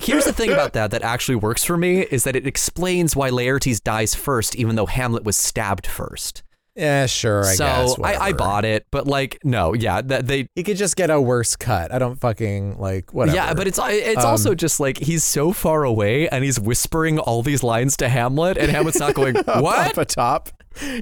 Here's 0.00 0.24
the 0.24 0.32
thing 0.32 0.50
about 0.50 0.72
that 0.72 0.90
that 0.90 1.02
actually 1.02 1.36
works 1.36 1.62
for 1.62 1.76
me 1.76 2.00
is 2.00 2.24
that 2.24 2.34
it 2.34 2.44
explains 2.44 3.14
why 3.14 3.30
Laertes 3.30 3.80
dies 3.80 4.16
first, 4.16 4.56
even 4.56 4.74
though 4.74 4.86
Hamlet 4.86 5.22
was 5.22 5.36
stabbed 5.36 5.86
first. 5.86 6.42
Yeah, 6.76 7.06
sure. 7.06 7.44
I 7.44 7.54
so 7.54 7.64
guess. 7.64 7.96
I, 8.02 8.14
I 8.26 8.32
bought 8.32 8.64
it, 8.64 8.86
but 8.90 9.06
like, 9.06 9.38
no, 9.44 9.74
yeah, 9.74 10.00
that 10.02 10.26
they 10.26 10.48
He 10.54 10.62
could 10.62 10.76
just 10.76 10.96
get 10.96 11.10
a 11.10 11.20
worse 11.20 11.56
cut. 11.56 11.92
I 11.92 11.98
don't 11.98 12.16
fucking 12.18 12.78
like 12.78 13.12
whatever. 13.12 13.36
Yeah, 13.36 13.54
but 13.54 13.66
it's 13.66 13.78
it's 13.82 14.24
Um, 14.24 14.30
also 14.30 14.54
just 14.54 14.78
like 14.80 14.98
he's 14.98 15.24
so 15.24 15.52
far 15.52 15.82
away 15.84 16.28
and 16.28 16.44
he's 16.44 16.60
whispering 16.60 17.18
all 17.18 17.42
these 17.42 17.62
lines 17.62 17.96
to 17.98 18.08
Hamlet, 18.08 18.56
and 18.56 18.70
Hamlet's 18.70 19.00
not 19.00 19.14
going, 19.14 19.34
"What?" 19.44 19.90
up 19.90 19.98
atop. 19.98 20.48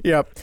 Yep. 0.03 0.39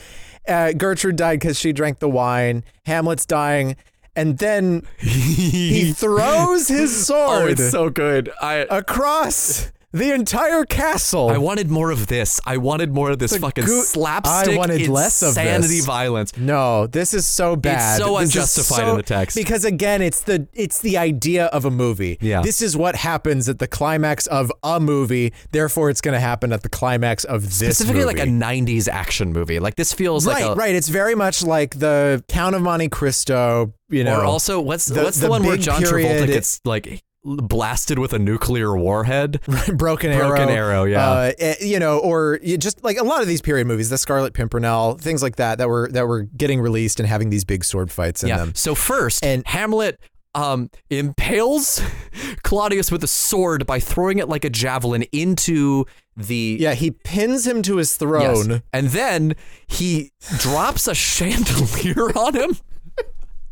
Uh, 0.49 0.73
Gertrude 0.73 1.17
died 1.17 1.41
because 1.41 1.59
she 1.59 1.73
drank 1.73 1.99
the 1.99 2.09
wine. 2.09 2.63
Hamlet's 2.87 3.27
dying, 3.27 3.75
and 4.15 4.39
then 4.39 4.87
he 4.99 5.93
throws 5.93 6.69
his 6.69 7.05
sword. 7.05 7.43
oh, 7.43 7.47
it's 7.49 7.71
so 7.71 7.91
good. 7.91 8.31
I 8.41 8.65
across 8.71 9.73
the 9.97 10.13
entire 10.13 10.65
castle. 10.65 11.31
I 11.31 11.39
wanted 11.39 11.71
more 11.71 11.91
of 11.91 12.07
this. 12.07 12.41
I 12.47 12.57
wanted 12.57 12.93
more 12.93 13.11
of 13.11 13.19
this 13.19 13.33
a 13.33 13.41
fucking 13.41 13.65
goo- 13.65 13.83
slapstick, 13.83 14.55
I 14.55 14.57
wanted 14.57 14.89
less 14.89 15.23
of 15.23 15.29
insanity 15.31 15.77
this. 15.77 15.87
violence. 15.87 16.37
no, 16.37 16.87
this 16.87 17.15
is 17.15 17.27
so 17.27 17.57
bad. 17.57 17.99
It's 17.99 18.05
so 18.07 18.19
This 18.19 18.29
is 18.31 18.35
unjustified 18.37 18.77
so- 18.79 18.91
in 18.91 18.97
the 18.97 19.03
text. 19.03 19.37
because 19.37 19.65
again, 19.65 20.03
it's 20.03 20.21
the 20.23 20.47
it's 20.55 20.81
the 20.81 20.99
idea 20.99 21.47
of 21.47 21.65
a 21.65 21.71
movie. 21.71 22.19
Yeah. 22.21 22.43
this 22.43 22.61
is 22.63 22.77
what 22.77 22.97
happens 22.97 23.49
at 23.49 23.59
the 23.59 23.67
climax 23.69 24.27
of 24.27 24.51
a 24.63 24.81
movie. 24.81 25.33
Therefore, 25.53 25.91
it's 25.91 26.01
going 26.01 26.15
to 26.15 26.21
happen 26.21 26.53
at 26.53 26.63
the 26.63 26.69
climax 26.69 27.25
of 27.25 27.43
this 27.43 27.55
Specifically, 27.79 28.03
movie. 28.05 28.19
like 28.19 28.19
a 28.19 28.31
'90s 28.31 28.89
action 28.89 29.33
movie. 29.33 29.59
Like 29.61 29.77
this 29.77 29.93
feels 29.93 30.27
right, 30.27 30.45
like 30.45 30.53
a, 30.57 30.59
right. 30.59 30.75
It's 30.75 30.89
very 30.89 31.15
much 31.15 31.43
like 31.43 31.79
the 31.79 32.23
Count 32.29 32.55
of 32.55 32.63
Monte 32.63 32.89
Cristo. 32.89 33.73
You 33.89 34.03
know, 34.03 34.21
Or 34.21 34.25
also, 34.25 34.61
what's 34.61 34.87
the- 34.87 35.03
what's 35.05 35.19
the, 35.19 35.27
the 35.27 35.31
one 35.31 35.45
where 35.45 35.53
big 35.57 35.63
John 35.65 35.81
period- 35.81 36.23
Travolta 36.23 36.27
gets 36.27 36.61
like 36.65 37.01
blasted 37.27 37.99
with 37.99 38.13
a 38.13 38.19
nuclear 38.19 38.77
warhead? 38.77 39.41
Broken 39.75 40.13
Arrow. 40.13 40.29
Broken 40.29 40.49
Arrow, 40.49 40.85
yeah. 40.85 41.11
Uh, 41.11 41.33
eh, 41.39 41.55
you 41.61 41.79
know, 41.79 41.99
or 41.99 42.39
you 42.43 42.57
just 42.57 42.83
like 42.85 42.97
a 42.99 43.05
lot 43.05 43.21
of 43.23 43.27
these 43.29 43.43
period 43.43 43.67
movies, 43.67 43.91
the 43.91 43.99
Scarlet 43.99 44.33
Pimpernel, 44.35 44.95
things 44.99 45.23
like 45.23 45.37
that, 45.37 45.59
that 45.59 45.69
were 45.69 45.89
that 45.93 46.07
were 46.07 46.23
getting 46.23 46.61
released 46.61 47.01
and 47.01 47.09
having 47.09 47.31
these 47.31 47.45
big 47.45 47.65
sword 47.65 47.91
fights 47.91 48.23
in 48.23 48.29
Yeah. 48.29 48.39
them. 48.39 48.55
So 48.55 48.75
first, 48.75 49.25
And- 49.25 49.47
Hamlet 49.47 49.99
um, 50.35 50.71
impales 50.91 51.81
Claudius 52.43 52.93
with 52.93 53.03
a 53.03 53.07
sword 53.09 53.67
by 53.67 53.81
throwing 53.81 54.19
it 54.19 54.29
like 54.29 54.45
a 54.45 54.51
javelin 54.51 55.03
into 55.13 55.87
the 56.15 56.59
Yeah, 56.61 56.75
he 56.75 56.91
pins 56.91 57.47
him 57.47 57.63
to 57.63 57.77
his 57.77 57.91
Yes. 57.91 57.97
throne. 57.99 58.63
and 58.73 58.89
then 58.89 59.35
he 59.67 60.13
drops 60.39 60.87
a 60.89 60.95
chandelier 61.41 62.11
on 62.17 62.35
him. 62.35 62.57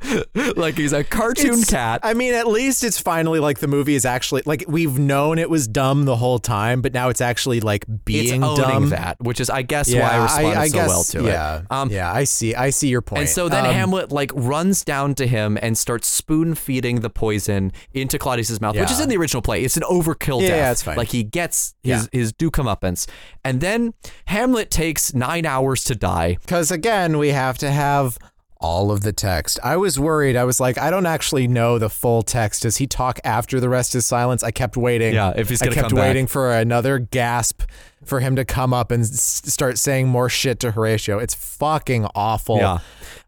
like 0.57 0.77
he's 0.77 0.93
a 0.93 1.03
cartoon 1.05 1.47
It's- 1.61 1.71
cat. 1.71 2.01
I 2.03 2.15
mean, 2.15 2.35
at 2.35 2.47
least 2.47 2.85
it's 2.85 2.99
finally 3.01 3.39
like 3.41 3.59
the 3.59 3.67
movie 3.69 3.95
is 3.95 4.05
actually 4.05 4.43
like 4.47 4.65
we've 4.69 4.99
known 4.99 5.39
it 5.39 5.49
was 5.51 5.67
dumb 5.67 6.05
the 6.05 6.17
whole 6.17 6.39
time, 6.39 6.83
but 6.83 6.93
now 6.93 7.09
it's 7.09 7.21
actually 7.21 7.61
like 7.61 7.85
being 8.05 8.41
dumb. 8.41 8.91
that, 8.91 9.17
which 9.21 9.41
is, 9.41 9.49
I 9.51 9.63
guess, 9.63 9.89
Yeah, 9.89 10.03
why 10.03 10.15
I 10.17 10.23
responded 10.23 10.59
I, 10.59 10.67
so 10.69 10.75
guess, 10.75 10.89
well 10.89 11.05
to 11.05 11.25
yeah, 11.25 11.59
it. 11.61 11.65
Um, 11.71 11.91
yeah, 11.91 12.13
I 12.13 12.25
see. 12.25 12.55
I 12.55 12.71
see 12.71 12.89
your 12.89 13.03
point. 13.03 13.21
And 13.21 13.29
so 13.29 13.49
then 13.49 13.65
Um, 13.67 13.73
Hamlet 13.73 14.13
like 14.13 14.31
runs 14.35 14.85
down 14.85 15.15
to 15.17 15.27
him 15.27 15.59
and 15.63 15.77
starts 15.79 16.09
spoon 16.09 16.55
feeding 16.55 17.01
the 17.01 17.11
poison 17.11 17.73
into 17.93 18.19
Claudius's 18.19 18.61
mouth, 18.61 18.77
which 18.77 18.91
is 18.91 19.01
in 19.01 19.09
the 19.09 19.17
original 19.17 19.43
play. 19.43 19.63
It's 19.65 19.77
an 19.77 19.85
overkill 19.85 20.41
Yeah, 20.43 20.49
death. 20.49 20.57
yeah, 20.59 20.71
it's 20.73 20.83
fine. 20.83 20.97
Like 20.97 21.09
he 21.09 21.23
gets 21.23 21.75
his 21.83 22.09
Yeah. 22.13 22.19
his 22.21 22.33
due 22.33 22.51
comeuppance, 22.51 23.07
and 23.45 23.61
then 23.61 23.95
Hamlet 24.27 24.71
takes 24.71 25.15
nine 25.15 25.47
hours 25.47 25.85
to 25.85 25.95
die. 25.95 26.37
Because 26.41 26.71
again, 26.71 27.19
we 27.19 27.29
have 27.31 27.59
to 27.59 27.71
have 27.71 28.19
all 28.65 28.91
of 28.91 29.03
the 29.03 29.13
text. 29.13 29.59
I 29.63 29.77
was 29.77 29.99
worried. 30.01 30.37
I 30.37 30.45
was 30.45 30.59
like, 30.59 30.79
I 30.79 30.89
don't 30.91 31.05
actually 31.07 31.47
know 31.47 31.79
the 31.79 31.91
full 31.91 32.23
text. 32.23 32.63
Does 32.63 32.79
he 32.79 32.87
talk 32.87 33.21
after 33.23 33.61
the 33.61 33.69
rest 33.69 33.95
is 33.95 34.07
silence? 34.07 34.43
I 34.43 34.51
kept 34.51 34.77
waiting. 34.77 35.13
Yeah, 35.15 35.33
if 35.37 35.49
he's 35.51 35.61
I 35.61 35.67
gonna 35.67 35.75
kept 35.75 35.89
come 35.91 35.97
back. 35.97 36.07
waiting 36.09 36.27
for 36.27 36.51
another 36.53 36.99
gasp 36.99 37.63
for 38.05 38.21
him 38.21 38.37
to 38.37 38.45
come 38.45 38.73
up 38.73 38.91
and 38.91 39.03
s- 39.03 39.43
start 39.47 39.77
saying 39.79 40.09
more 40.09 40.29
shit 40.29 40.61
to 40.61 40.71
Horatio. 40.71 41.19
It's 41.19 41.35
fucking 41.35 42.07
awful. 42.15 42.57
Yeah. 42.59 42.79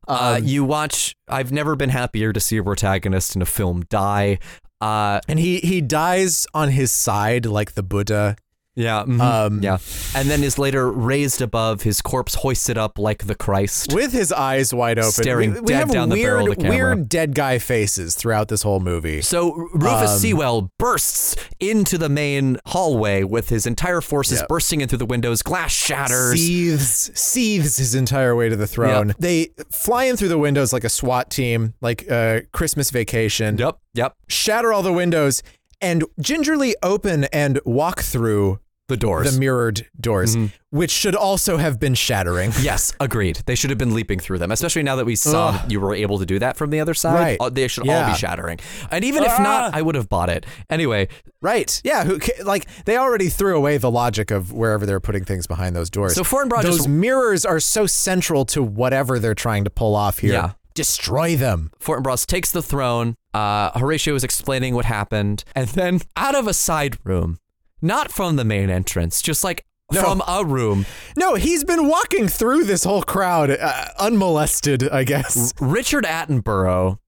Uh, 0.08 0.36
Um, 0.38 0.44
you 0.44 0.64
watch. 0.64 1.14
I've 1.28 1.52
never 1.52 1.76
been 1.76 1.90
happier 1.90 2.32
to 2.32 2.40
see 2.40 2.56
a 2.56 2.62
protagonist 2.62 3.36
in 3.36 3.42
a 3.42 3.46
film 3.46 3.84
die. 3.90 4.38
Uh, 4.80 5.20
And 5.28 5.38
he 5.38 5.58
he 5.58 5.80
dies 5.80 6.46
on 6.54 6.68
his 6.70 6.90
side 6.92 7.44
like 7.46 7.72
the 7.72 7.82
Buddha. 7.82 8.36
Yeah, 8.76 9.04
mhm, 9.04 9.20
Um, 9.20 9.62
yeah, 9.62 9.78
and 10.14 10.28
then 10.30 10.44
is 10.44 10.58
later 10.58 10.90
raised 10.92 11.42
above 11.42 11.82
his 11.82 12.00
corpse, 12.02 12.34
hoisted 12.36 12.78
up 12.78 12.98
like 12.98 13.26
the 13.26 13.34
Christ. 13.34 13.92
with 13.94 14.12
his 14.12 14.30
eyes 14.32 14.72
wide 14.72 14.98
open, 14.98 15.10
Staring 15.10 15.54
we, 15.54 15.60
we 15.60 15.66
dead 15.66 15.88
down 15.88 16.08
the 16.10 16.16
barrel 16.22 16.50
of 16.50 16.56
the 16.56 16.62
camera. 16.62 16.76
weird 16.76 17.08
dead 17.08 17.34
guy 17.34 17.58
faces 17.58 18.14
throughout 18.14 18.48
this 18.48 18.62
whole 18.62 18.80
movie. 18.80 19.22
So 19.22 19.52
Rufus 19.74 20.10
Um, 20.12 20.18
Sewell 20.18 20.72
bursts 20.78 21.36
into 21.58 21.98
the 21.98 22.08
main 22.08 22.58
hallway 22.66 23.22
with 23.24 23.48
his 23.48 23.66
entire 23.66 24.00
forces 24.00 24.40
Yep. 24.40 24.48
bursting 24.48 24.80
in 24.82 24.88
through 24.88 24.98
the 24.98 25.06
windows. 25.06 25.42
Glass 25.42 25.72
shatters. 25.72 26.38
seethes 26.38 27.10
seethes 27.14 27.76
his 27.78 27.94
entire 27.94 28.36
way 28.36 28.48
to 28.48 28.56
the 28.56 28.66
throne. 28.66 29.08
Yep. 29.08 29.16
They 29.18 29.48
fly 29.72 30.04
in 30.04 30.16
through 30.16 30.28
the 30.28 30.38
windows 30.38 30.72
like 30.72 30.84
a 30.84 30.88
SWAT 30.90 31.30
team, 31.30 31.74
like 31.80 32.06
a 32.10 32.42
Christmas 32.52 32.90
vacation. 32.90 33.56
Yep, 33.58 33.78
yep. 33.94 34.14
Shatter 34.28 34.72
all 34.72 34.82
the 34.82 34.92
windows 34.92 35.42
and 35.80 36.04
gingerly 36.20 36.74
open 36.82 37.24
and 37.32 37.60
walk 37.64 38.00
through 38.00 38.58
The 38.88 38.96
doors. 38.96 39.32
the 39.34 39.40
mirrored 39.40 39.86
doors, 40.00 40.36
Mm-hmm. 40.36 40.46
which 40.70 40.90
should 40.92 41.14
also 41.16 41.56
have 41.56 41.80
been 41.80 41.94
shattering. 41.94 42.52
yes, 42.60 42.92
agreed. 43.00 43.42
They 43.46 43.54
should 43.56 43.70
have 43.70 43.78
been 43.78 43.94
leaping 43.94 44.20
through 44.20 44.38
them, 44.38 44.52
especially 44.52 44.84
now 44.84 44.94
that 44.96 45.04
we 45.06 45.16
saw 45.16 45.50
that 45.52 45.70
you 45.70 45.80
were 45.80 45.92
able 45.94 46.18
to 46.20 46.26
do 46.26 46.38
that 46.38 46.56
from 46.56 46.70
the 46.70 46.78
other 46.80 46.94
side. 46.94 47.14
Right. 47.14 47.36
Uh, 47.40 47.50
They 47.50 47.66
should 47.66 47.88
all 47.88 48.06
be 48.10 48.14
shattering. 48.16 48.60
And 48.90 49.04
even 49.04 49.24
if 49.24 49.36
not, 49.40 49.74
I 49.74 49.82
would 49.82 49.96
have 49.96 50.08
bought 50.08 50.28
it. 50.28 50.46
Anyway, 50.70 51.08
Right. 51.42 51.80
Yeah. 51.84 52.04
Who 52.04 52.18
like 52.44 52.66
they 52.86 52.96
already 52.96 53.28
threw 53.28 53.56
away 53.56 53.76
the 53.78 53.90
logic 53.90 54.30
of 54.30 54.52
wherever 54.52 54.86
they're 54.86 55.00
putting 55.00 55.24
things 55.24 55.46
behind 55.46 55.76
those 55.76 55.90
doors. 55.90 56.14
So 56.14 56.22
Fortinbras 56.24 56.62
those 56.62 56.76
just- 56.78 56.88
mirrors 56.88 57.44
are 57.44 57.60
so 57.60 57.86
central 57.86 58.44
to 58.46 58.62
whatever 58.62 59.18
they're 59.18 59.34
trying 59.34 59.62
to 59.64 59.70
pull 59.70 59.94
off 59.94 60.18
here. 60.18 60.32
Yeah. 60.32 60.52
Destroy 60.74 61.36
them. 61.36 61.70
Fortinbras 61.80 62.26
takes 62.26 62.50
the 62.52 62.62
throne. 62.62 63.14
Uh, 63.32 63.70
Horatio 63.78 64.14
is 64.14 64.22
explaining 64.24 64.74
what 64.74 64.84
happened. 64.86 65.44
And 65.54 65.68
then 65.68 66.00
out 66.16 66.34
of 66.34 66.46
a 66.46 66.54
side 66.54 66.98
room, 67.04 67.38
not 67.82 68.10
from 68.12 68.36
the 68.36 68.44
main 68.44 68.70
entrance, 68.70 69.20
just 69.22 69.44
like 69.44 69.64
No. 69.92 70.00
from 70.02 70.22
a 70.26 70.44
room, 70.44 70.86
No, 71.16 71.34
he's 71.34 71.62
been 71.64 71.88
walking 71.88 72.28
through 72.28 72.64
this 72.64 72.84
whole 72.84 73.02
crowd 73.02 73.50
uh, 73.50 73.88
unmolested, 73.98 74.88
I 74.90 75.04
guess. 75.04 75.52
Richard 75.60 76.04
Attenborough 76.04 76.98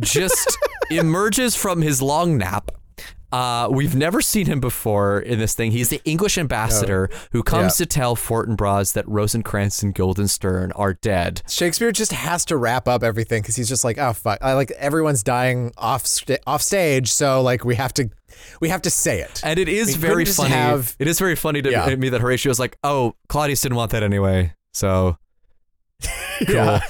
just 0.00 0.56
emerges 0.90 1.54
from 1.56 1.82
his 1.82 2.02
long 2.02 2.36
nap. 2.38 2.70
Uh, 3.30 3.68
we've 3.70 3.94
never 3.94 4.20
seen 4.22 4.46
him 4.46 4.58
before 4.60 5.20
in 5.20 5.38
this 5.38 5.54
thing. 5.54 5.70
He's 5.70 5.90
the 5.90 6.00
English 6.04 6.38
ambassador 6.38 7.10
who 7.32 7.42
comes 7.42 7.78
Yeah. 7.78 7.84
to 7.84 7.86
tell 7.86 8.16
Fortinbras 8.16 8.94
that 8.94 9.06
Rosencrantz 9.06 9.82
and 9.82 9.94
Guildenstern 9.94 10.72
are 10.72 10.94
dead. 10.94 11.42
Shakespeare 11.48 11.92
just 11.92 12.12
has 12.12 12.44
to 12.46 12.56
wrap 12.56 12.88
up 12.88 13.02
everything 13.02 13.42
because 13.42 13.56
he's 13.56 13.68
just 13.68 13.84
like, 13.84 13.98
oh 13.98 14.12
fuck, 14.14 14.38
I, 14.40 14.54
like 14.54 14.70
everyone's 14.72 15.22
dying 15.22 15.72
off 15.76 16.06
sta- 16.06 16.38
off 16.46 16.62
stage, 16.62 17.12
so 17.12 17.42
like 17.42 17.64
we 17.64 17.74
have 17.74 17.92
to 17.94 18.08
we 18.60 18.68
have 18.70 18.82
to 18.82 18.90
say 18.90 19.20
it. 19.20 19.40
And 19.44 19.58
it 19.58 19.68
is 19.68 19.88
We 19.88 19.94
very 19.94 20.24
funny. 20.24 20.50
have- 20.50 20.96
it 20.98 21.06
is 21.08 21.18
very 21.18 21.36
funny 21.36 21.60
to 21.62 21.70
Yeah. 21.70 21.94
me 21.96 22.08
that 22.08 22.20
Horatio 22.20 22.50
is 22.50 22.58
like, 22.58 22.78
"Oh, 22.82 23.14
Claudius 23.28 23.60
didn't 23.60 23.76
want 23.76 23.90
that 23.92 24.02
anyway." 24.02 24.54
So, 24.72 25.18
cool. 26.46 26.80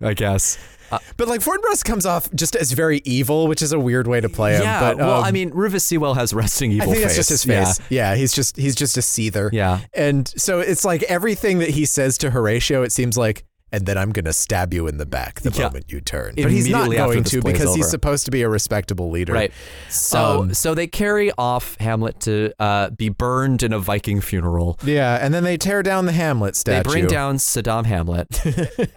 I 0.00 0.14
guess. 0.14 0.58
But 0.90 1.28
like 1.28 1.40
Ford 1.40 1.60
Fortinbras 1.60 1.84
comes 1.84 2.06
off 2.06 2.32
just 2.34 2.56
as 2.56 2.72
very 2.72 3.00
evil, 3.04 3.46
which 3.48 3.62
is 3.62 3.72
a 3.72 3.78
weird 3.78 4.06
way 4.06 4.20
to 4.20 4.28
play 4.28 4.54
him. 4.54 4.62
yeah. 4.62 4.80
but, 4.80 4.98
well, 4.98 5.18
um, 5.18 5.24
I 5.24 5.30
mean, 5.32 5.50
Rufus 5.50 5.84
Sewell 5.84 6.14
has 6.14 6.32
resting 6.32 6.72
evil 6.72 6.90
I 6.90 6.94
think 6.94 6.96
face. 6.96 7.16
that's 7.16 7.28
just 7.28 7.30
his 7.30 7.44
face. 7.44 7.80
Yeah. 7.90 8.12
Yeah. 8.12 8.16
he's 8.16 8.32
just 8.32 8.56
he's 8.56 8.74
just 8.74 8.96
a 8.96 9.00
seether. 9.00 9.50
Yeah. 9.52 9.80
And 9.94 10.28
so 10.28 10.60
it's 10.60 10.84
like 10.84 11.02
everything 11.04 11.58
that 11.60 11.70
he 11.70 11.84
says 11.84 12.18
to 12.18 12.30
Horatio, 12.30 12.82
it 12.82 12.92
seems 12.92 13.16
like, 13.16 13.44
and 13.72 13.84
then 13.86 13.98
I'm 13.98 14.10
gonna 14.12 14.32
stab 14.32 14.72
you 14.72 14.86
in 14.86 14.96
the 14.98 15.06
back 15.06 15.40
the 15.40 15.50
Yeah. 15.50 15.64
moment 15.64 15.90
you 15.90 16.00
turn. 16.00 16.34
But 16.36 16.50
he's 16.50 16.68
not 16.68 16.90
going 16.90 17.24
to 17.24 17.42
because 17.42 17.74
he's 17.74 17.90
supposed 17.90 18.24
to 18.26 18.30
be 18.30 18.42
a 18.42 18.48
respectable 18.48 19.10
leader. 19.10 19.32
Right. 19.32 19.52
So 19.90 20.40
Um, 20.42 20.54
so 20.54 20.74
they 20.74 20.86
carry 20.86 21.32
off 21.36 21.76
Hamlet 21.80 22.20
to 22.20 22.52
uh, 22.58 22.90
be 22.90 23.08
burned 23.08 23.62
in 23.62 23.72
a 23.72 23.78
Viking 23.78 24.20
funeral. 24.20 24.78
Yeah, 24.84 25.18
and 25.20 25.34
then 25.34 25.42
they 25.44 25.56
tear 25.56 25.82
down 25.82 26.06
the 26.06 26.12
Hamlet 26.12 26.56
statue. 26.56 26.88
They 26.88 26.92
bring 27.00 27.06
down 27.08 27.36
Saddam 27.38 27.86
Hamlet, 27.86 28.40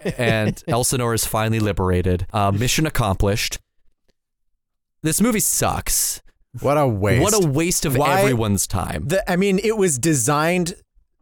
and 0.18 0.62
Elsinore 0.68 1.14
is 1.14 1.26
finally 1.26 1.60
liberated. 1.60 2.26
Uh, 2.32 2.50
mission 2.52 2.86
accomplished. 2.86 3.58
This 5.02 5.20
movie 5.20 5.40
sucks. 5.40 6.20
What 6.60 6.76
a 6.76 6.86
waste. 6.86 7.22
What 7.22 7.44
a 7.44 7.46
waste 7.46 7.86
of 7.86 7.96
Why- 7.96 8.20
everyone's 8.20 8.66
time. 8.66 9.04
The, 9.06 9.30
I 9.30 9.36
mean, 9.36 9.58
it 9.62 9.76
was 9.76 9.98
designed. 9.98 10.74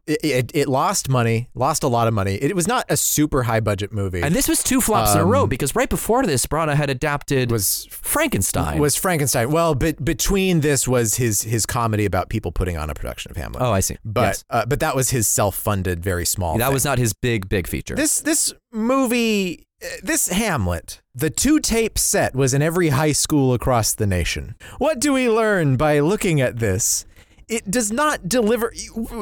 It, 0.09 0.19
it, 0.23 0.51
it 0.55 0.67
lost 0.67 1.07
money, 1.07 1.49
lost 1.53 1.83
a 1.83 1.87
lot 1.87 2.07
of 2.07 2.13
money. 2.15 2.35
It 2.35 2.55
was 2.55 2.67
not 2.67 2.83
a 2.89 2.97
super 2.97 3.43
high 3.43 3.59
budget 3.59 3.93
movie. 3.93 4.21
And 4.23 4.33
this 4.35 4.47
was 4.47 4.63
two 4.63 4.81
flops 4.81 5.13
in 5.13 5.19
a 5.19 5.23
Um, 5.23 5.29
row 5.29 5.45
because 5.47 5.75
right 5.75 5.89
before 5.89 6.25
this, 6.25 6.45
Branagh 6.47 6.75
had 6.75 6.89
adapted 6.89 7.51
was 7.51 7.87
Frankenstein. 7.91 8.79
was 8.79 8.95
Frankenstein. 8.95 9.51
Well, 9.51 9.75
but 9.75 10.03
between 10.03 10.61
this 10.61 10.87
was 10.87 11.15
his 11.15 11.43
his 11.43 11.65
comedy 11.65 12.05
about 12.05 12.29
people 12.29 12.51
putting 12.51 12.75
on 12.77 12.89
a 12.89 12.93
production 12.95 13.29
of 13.31 13.37
Hamlet. 13.37 13.61
oh, 13.61 13.71
I 13.71 13.81
see. 13.81 13.97
but 14.03 14.21
Yes. 14.21 14.43
uh, 14.49 14.65
but 14.65 14.79
that 14.79 14.95
was 14.95 15.11
his 15.11 15.27
self 15.27 15.55
funded, 15.55 16.03
very 16.03 16.25
small. 16.25 16.57
that 16.57 16.65
thing. 16.65 16.73
was 16.73 16.85
not 16.85 16.97
his 16.97 17.13
big, 17.13 17.47
big 17.47 17.67
feature. 17.67 17.95
this 17.95 18.19
this 18.21 18.51
movie. 18.73 19.67
uh, 19.83 19.87
This 20.03 20.27
Hamlet, 20.29 21.01
the 21.15 21.29
two 21.29 21.59
tape 21.59 21.97
set 21.97 22.35
was 22.35 22.53
in 22.53 22.61
every 22.61 22.89
high 22.89 23.13
school 23.13 23.53
across 23.53 23.93
the 23.93 24.07
nation. 24.07 24.55
What 24.77 24.99
do 24.99 25.13
we 25.13 25.29
learn 25.29 25.77
by 25.77 25.99
looking 25.99 26.41
at 26.41 26.57
this? 26.59 27.05
It 27.49 27.69
does 27.69 27.91
not 27.91 28.29
deliver. 28.29 28.71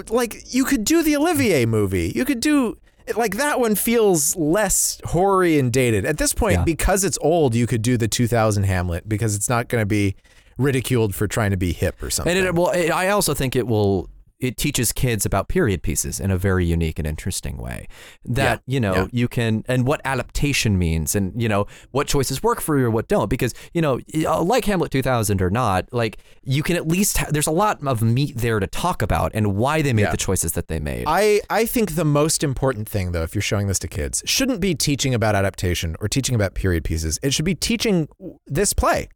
Like, 0.09 0.53
you 0.53 0.65
could 0.65 0.83
do 0.83 1.01
the 1.01 1.15
Olivier 1.15 1.65
movie. 1.65 2.11
You 2.15 2.25
could 2.25 2.39
do. 2.39 2.77
Like, 3.15 3.37
that 3.37 3.59
one 3.59 3.75
feels 3.75 4.35
less 4.35 4.99
hoary 5.05 5.57
and 5.57 5.71
dated. 5.71 6.05
At 6.05 6.17
this 6.17 6.33
point, 6.33 6.55
Yeah. 6.55 6.63
because 6.65 7.05
it's 7.05 7.17
old, 7.21 7.55
you 7.55 7.65
could 7.65 7.81
do 7.81 7.95
the 7.95 8.07
2000 8.09 8.63
Hamlet 8.63 9.07
because 9.07 9.33
it's 9.33 9.47
not 9.47 9.69
going 9.69 9.81
to 9.81 9.85
be 9.85 10.15
ridiculed 10.57 11.15
for 11.15 11.25
trying 11.27 11.51
to 11.51 11.57
be 11.57 11.71
hip 11.71 12.03
or 12.03 12.09
something. 12.09 12.35
and 12.35 12.45
it, 12.47 12.53
well, 12.55 12.71
it, 12.71 12.89
I 12.91 13.09
also 13.09 13.33
think 13.33 13.55
it 13.55 13.65
will. 13.65 14.09
It 14.39 14.55
teaches 14.55 14.91
kids 14.91 15.26
about 15.26 15.47
period 15.47 15.81
pieces 15.81 16.19
in 16.19 16.30
a 16.30 16.38
very 16.38 16.64
unique 16.64 16.99
and 16.99 17.07
interesting 17.07 17.57
way. 17.57 17.88
That 18.23 18.61
Yeah, 18.68 18.73
you 18.73 18.80
know 18.80 18.93
yeah. 18.95 19.07
you 19.11 19.27
can 19.27 19.64
and 19.68 19.88
what 19.88 19.99
adaptation 20.05 20.77
means, 20.77 21.15
and 21.15 21.39
you 21.41 21.49
know 21.49 21.65
what 21.91 22.05
choices 22.07 22.43
work 22.43 22.61
for 22.61 22.77
you 22.77 22.85
or 22.85 22.91
what 22.91 23.07
don't. 23.07 23.30
Because 23.30 23.53
you 23.73 23.81
know, 23.81 23.99
uh, 24.26 24.41
like 24.43 24.65
Hamlet 24.65 24.91
2000 24.91 25.41
or 25.41 25.49
not, 25.49 25.91
like 25.91 26.19
you 26.43 26.61
can 26.61 26.76
at 26.76 26.88
least 26.88 27.18
ha- 27.18 27.27
there's 27.31 27.47
a 27.47 27.51
lot 27.51 27.84
of 27.85 28.03
meat 28.03 28.38
there 28.38 28.59
to 28.59 28.68
talk 28.68 29.01
about 29.01 29.31
and 29.34 29.55
why 29.55 29.81
they 29.81 29.91
made 29.91 30.03
Yeah. 30.03 30.11
the 30.11 30.18
choices 30.18 30.51
that 30.51 30.68
they 30.68 30.80
made. 30.80 31.05
I, 31.07 31.41
I 31.49 31.65
think 31.65 31.95
the 31.95 32.05
most 32.05 32.43
important 32.43 32.88
thing, 32.88 33.14
though, 33.14 33.23
if 33.23 33.34
you're 33.34 33.41
showing 33.41 33.65
this 33.68 33.80
to 33.80 33.88
kids, 33.88 34.22
shouldn't 34.26 34.59
be 34.61 34.76
teaching 34.76 35.15
about 35.15 35.34
adaptation 35.34 35.95
or 35.99 36.07
teaching 36.07 36.35
about 36.35 36.53
period 36.53 36.84
pieces. 36.84 37.19
It 37.23 37.34
should 37.34 37.45
be 37.45 37.55
teaching 37.55 38.07
this 38.45 38.73
play, 38.73 39.09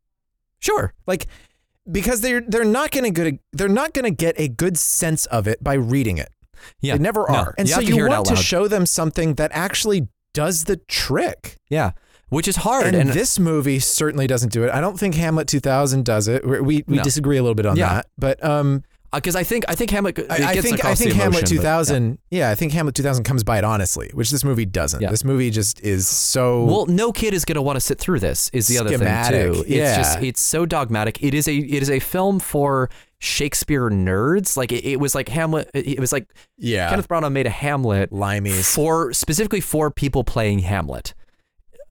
sure, 0.59 0.93
like 1.05 1.27
because 1.89 2.21
they're 2.21 2.41
they're 2.41 2.65
not 2.65 2.91
going 2.91 3.03
to 3.05 3.11
get 3.11 3.33
a, 3.33 3.39
they're 3.53 3.67
not 3.69 3.93
going 3.93 4.05
to 4.05 4.11
get 4.11 4.35
a 4.39 4.47
good 4.47 4.77
sense 4.77 5.25
of 5.27 5.47
it 5.47 5.63
by 5.63 5.73
reading 5.73 6.17
it. 6.17 6.29
yeah, 6.81 6.95
They 6.97 7.03
never 7.03 7.25
No, 7.29 7.35
are, 7.35 7.55
and 7.57 7.67
you 7.67 7.73
so 7.75 7.81
you 7.81 8.07
want 8.07 8.25
to 8.27 8.35
show 8.35 8.67
them 8.67 8.85
something 8.85 9.35
that 9.35 9.51
actually 9.53 10.07
does 10.33 10.65
the 10.65 10.77
trick. 10.87 11.57
yeah, 11.69 11.91
which 12.29 12.47
is 12.47 12.57
hard. 12.57 12.85
And, 12.87 12.95
And, 12.95 13.09
this 13.11 13.39
movie 13.39 13.79
certainly 13.79 14.27
doesn't 14.27 14.51
do 14.53 14.63
it. 14.63 14.69
I 14.71 14.79
don't 14.79 14.97
think 14.99 15.15
Hamlet 15.15 15.47
2000 15.47 16.05
does 16.05 16.27
it. 16.27 16.45
We 16.47 16.59
we, 16.61 16.83
we 16.87 16.97
No. 16.97 17.03
disagree 17.03 17.37
a 17.37 17.41
little 17.43 17.55
bit 17.55 17.65
on 17.65 17.75
Yeah. 17.77 17.95
that, 17.95 18.07
but 18.17 18.43
um, 18.43 18.83
Uh, 19.13 19.17
because 19.17 19.35
I 19.35 19.43
think 19.43 19.65
I 19.67 19.75
think 19.75 19.91
Hamlet 19.91 20.17
I, 20.29 20.51
I 20.51 20.61
think 20.61 20.85
I 20.85 20.95
think 20.95 21.13
Hamlet 21.13 21.41
emotion, 21.41 21.57
but- 21.57 21.63
2000. 21.63 22.17
Yeah. 22.29 22.49
I 22.49 22.55
think 22.55 22.71
Hamlet 22.71 22.95
2000 22.95 23.23
comes 23.23 23.43
by 23.43 23.57
it 23.57 23.63
honestly, 23.63 24.09
which 24.13 24.31
this 24.31 24.43
movie 24.43 24.65
doesn't. 24.65 25.01
Yeah. 25.01 25.09
This 25.09 25.25
movie 25.25 25.49
just 25.49 25.81
is 25.81 26.07
so. 26.07 26.63
Well, 26.63 26.85
no 26.85 27.11
kid 27.11 27.33
is 27.33 27.43
going 27.43 27.55
to 27.55 27.61
want 27.61 27.75
to 27.75 27.81
sit 27.81 27.99
through 27.99 28.19
this. 28.19 28.49
Is 28.53 28.67
the 28.67 28.77
other 28.79 28.89
thing 28.89 28.99
too? 28.99 29.61
It's 29.61 29.69
yeah. 29.69 29.97
just 29.97 30.21
it's 30.21 30.41
so 30.41 30.65
dogmatic. 30.65 31.21
It 31.21 31.33
is 31.33 31.47
a 31.47 31.55
it 31.55 31.81
is 31.81 31.89
a 31.89 31.99
film 31.99 32.39
for 32.39 32.89
Shakespeare 33.19 33.89
nerds. 33.89 34.55
Like 34.55 34.71
it, 34.71 34.85
it 34.85 34.99
was 34.99 35.13
like 35.13 35.29
Hamlet. 35.29 35.69
It 35.73 35.99
was 35.99 36.11
like 36.11 36.27
yeah, 36.57 36.89
Kenneth 36.89 37.07
Branagh 37.07 37.31
made 37.31 37.47
a 37.47 37.51
Hamlet 37.51 38.11
limeys. 38.11 38.73
for 38.73 39.13
specifically 39.13 39.61
for 39.61 39.91
people 39.91 40.23
playing 40.23 40.59
Hamlet. 40.59 41.13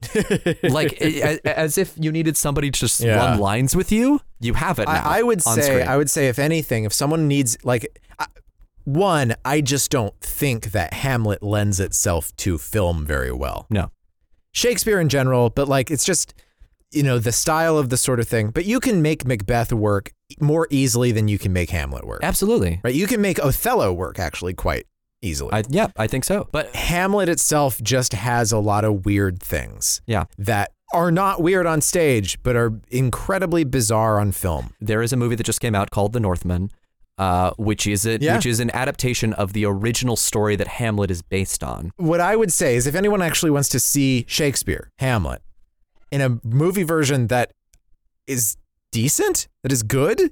like 0.63 0.99
a- 1.01 1.39
a- 1.45 1.59
as 1.59 1.77
if 1.77 1.93
you 1.97 2.11
needed 2.11 2.35
somebody 2.37 2.71
to 2.71 2.79
just 2.79 2.99
Yeah. 2.99 3.15
run 3.15 3.39
lines 3.39 3.75
with 3.75 3.91
you. 3.91 4.19
You 4.39 4.53
have 4.55 4.79
it. 4.79 4.87
Now 4.87 4.93
I, 5.07 5.19
I 5.19 5.23
would 5.23 5.45
on 5.45 5.55
say, 5.55 5.61
screen. 5.61 5.87
I 5.87 5.97
would 5.97 6.09
say, 6.09 6.27
if 6.27 6.39
anything, 6.39 6.83
if 6.83 6.93
someone 6.93 7.27
needs 7.27 7.57
like, 7.63 7.99
I, 8.19 8.25
one, 8.83 9.35
I 9.45 9.61
just 9.61 9.91
don't 9.91 10.19
think 10.19 10.71
that 10.71 10.93
Hamlet 10.93 11.43
lends 11.43 11.79
itself 11.79 12.35
to 12.37 12.57
film 12.57 13.05
very 13.05 13.31
well. 13.31 13.67
no. 13.69 13.91
Shakespeare 14.53 14.99
in 14.99 15.07
general, 15.07 15.49
but 15.49 15.69
like 15.69 15.89
it's 15.89 16.03
just 16.03 16.33
you 16.91 17.03
know 17.03 17.19
the 17.19 17.31
style 17.31 17.77
of 17.77 17.87
the 17.89 17.95
sort 17.95 18.19
of 18.19 18.27
thing. 18.27 18.49
But 18.49 18.65
you 18.65 18.81
can 18.81 19.01
make 19.01 19.25
Macbeth 19.25 19.71
work 19.71 20.11
more 20.41 20.67
easily 20.69 21.13
than 21.13 21.29
you 21.29 21.39
can 21.39 21.53
make 21.53 21.69
Hamlet 21.69 22.05
work. 22.05 22.19
Absolutely. 22.21 22.81
Right? 22.83 22.93
You 22.93 23.07
can 23.07 23.21
make 23.21 23.39
Othello 23.39 23.93
work 23.93 24.19
actually 24.19 24.53
quite 24.53 24.87
easily. 25.21 25.51
I, 25.53 25.63
yeah, 25.69 25.87
I 25.97 26.07
think 26.07 26.23
so. 26.23 26.47
But 26.51 26.75
Hamlet 26.75 27.29
itself 27.29 27.81
just 27.81 28.13
has 28.13 28.51
a 28.51 28.57
lot 28.59 28.83
of 28.85 29.05
weird 29.05 29.39
things 29.41 30.01
yeah, 30.07 30.25
that 30.37 30.71
are 30.93 31.11
not 31.11 31.41
weird 31.41 31.65
on 31.65 31.81
stage, 31.81 32.41
but 32.43 32.55
are 32.55 32.73
incredibly 32.89 33.63
bizarre 33.63 34.19
on 34.19 34.31
film. 34.31 34.73
there 34.81 35.01
is 35.01 35.13
a 35.13 35.17
movie 35.17 35.35
that 35.35 35.43
just 35.45 35.61
came 35.61 35.75
out 35.75 35.89
called 35.91 36.13
The 36.13 36.19
Northman, 36.19 36.69
uh, 37.17 37.51
which 37.57 37.85
is 37.87 38.05
a, 38.05 38.17
Yeah. 38.19 38.35
which 38.35 38.45
is 38.45 38.59
an 38.59 38.71
adaptation 38.73 39.31
of 39.33 39.53
the 39.53 39.65
original 39.65 40.15
story 40.15 40.55
that 40.55 40.67
Hamlet 40.67 41.11
is 41.11 41.21
based 41.21 41.63
on. 41.63 41.91
What 41.97 42.19
I 42.19 42.35
would 42.35 42.51
say 42.51 42.75
is 42.75 42.87
if 42.87 42.95
anyone 42.95 43.21
actually 43.21 43.51
wants 43.51 43.69
to 43.69 43.79
see 43.79 44.25
Shakespeare, 44.27 44.89
Hamlet, 44.99 45.41
in 46.11 46.19
a 46.21 46.39
movie 46.43 46.83
version 46.83 47.27
that 47.27 47.53
is 48.27 48.57
decent, 48.91 49.47
that 49.63 49.71
is 49.71 49.83
good, 49.83 50.31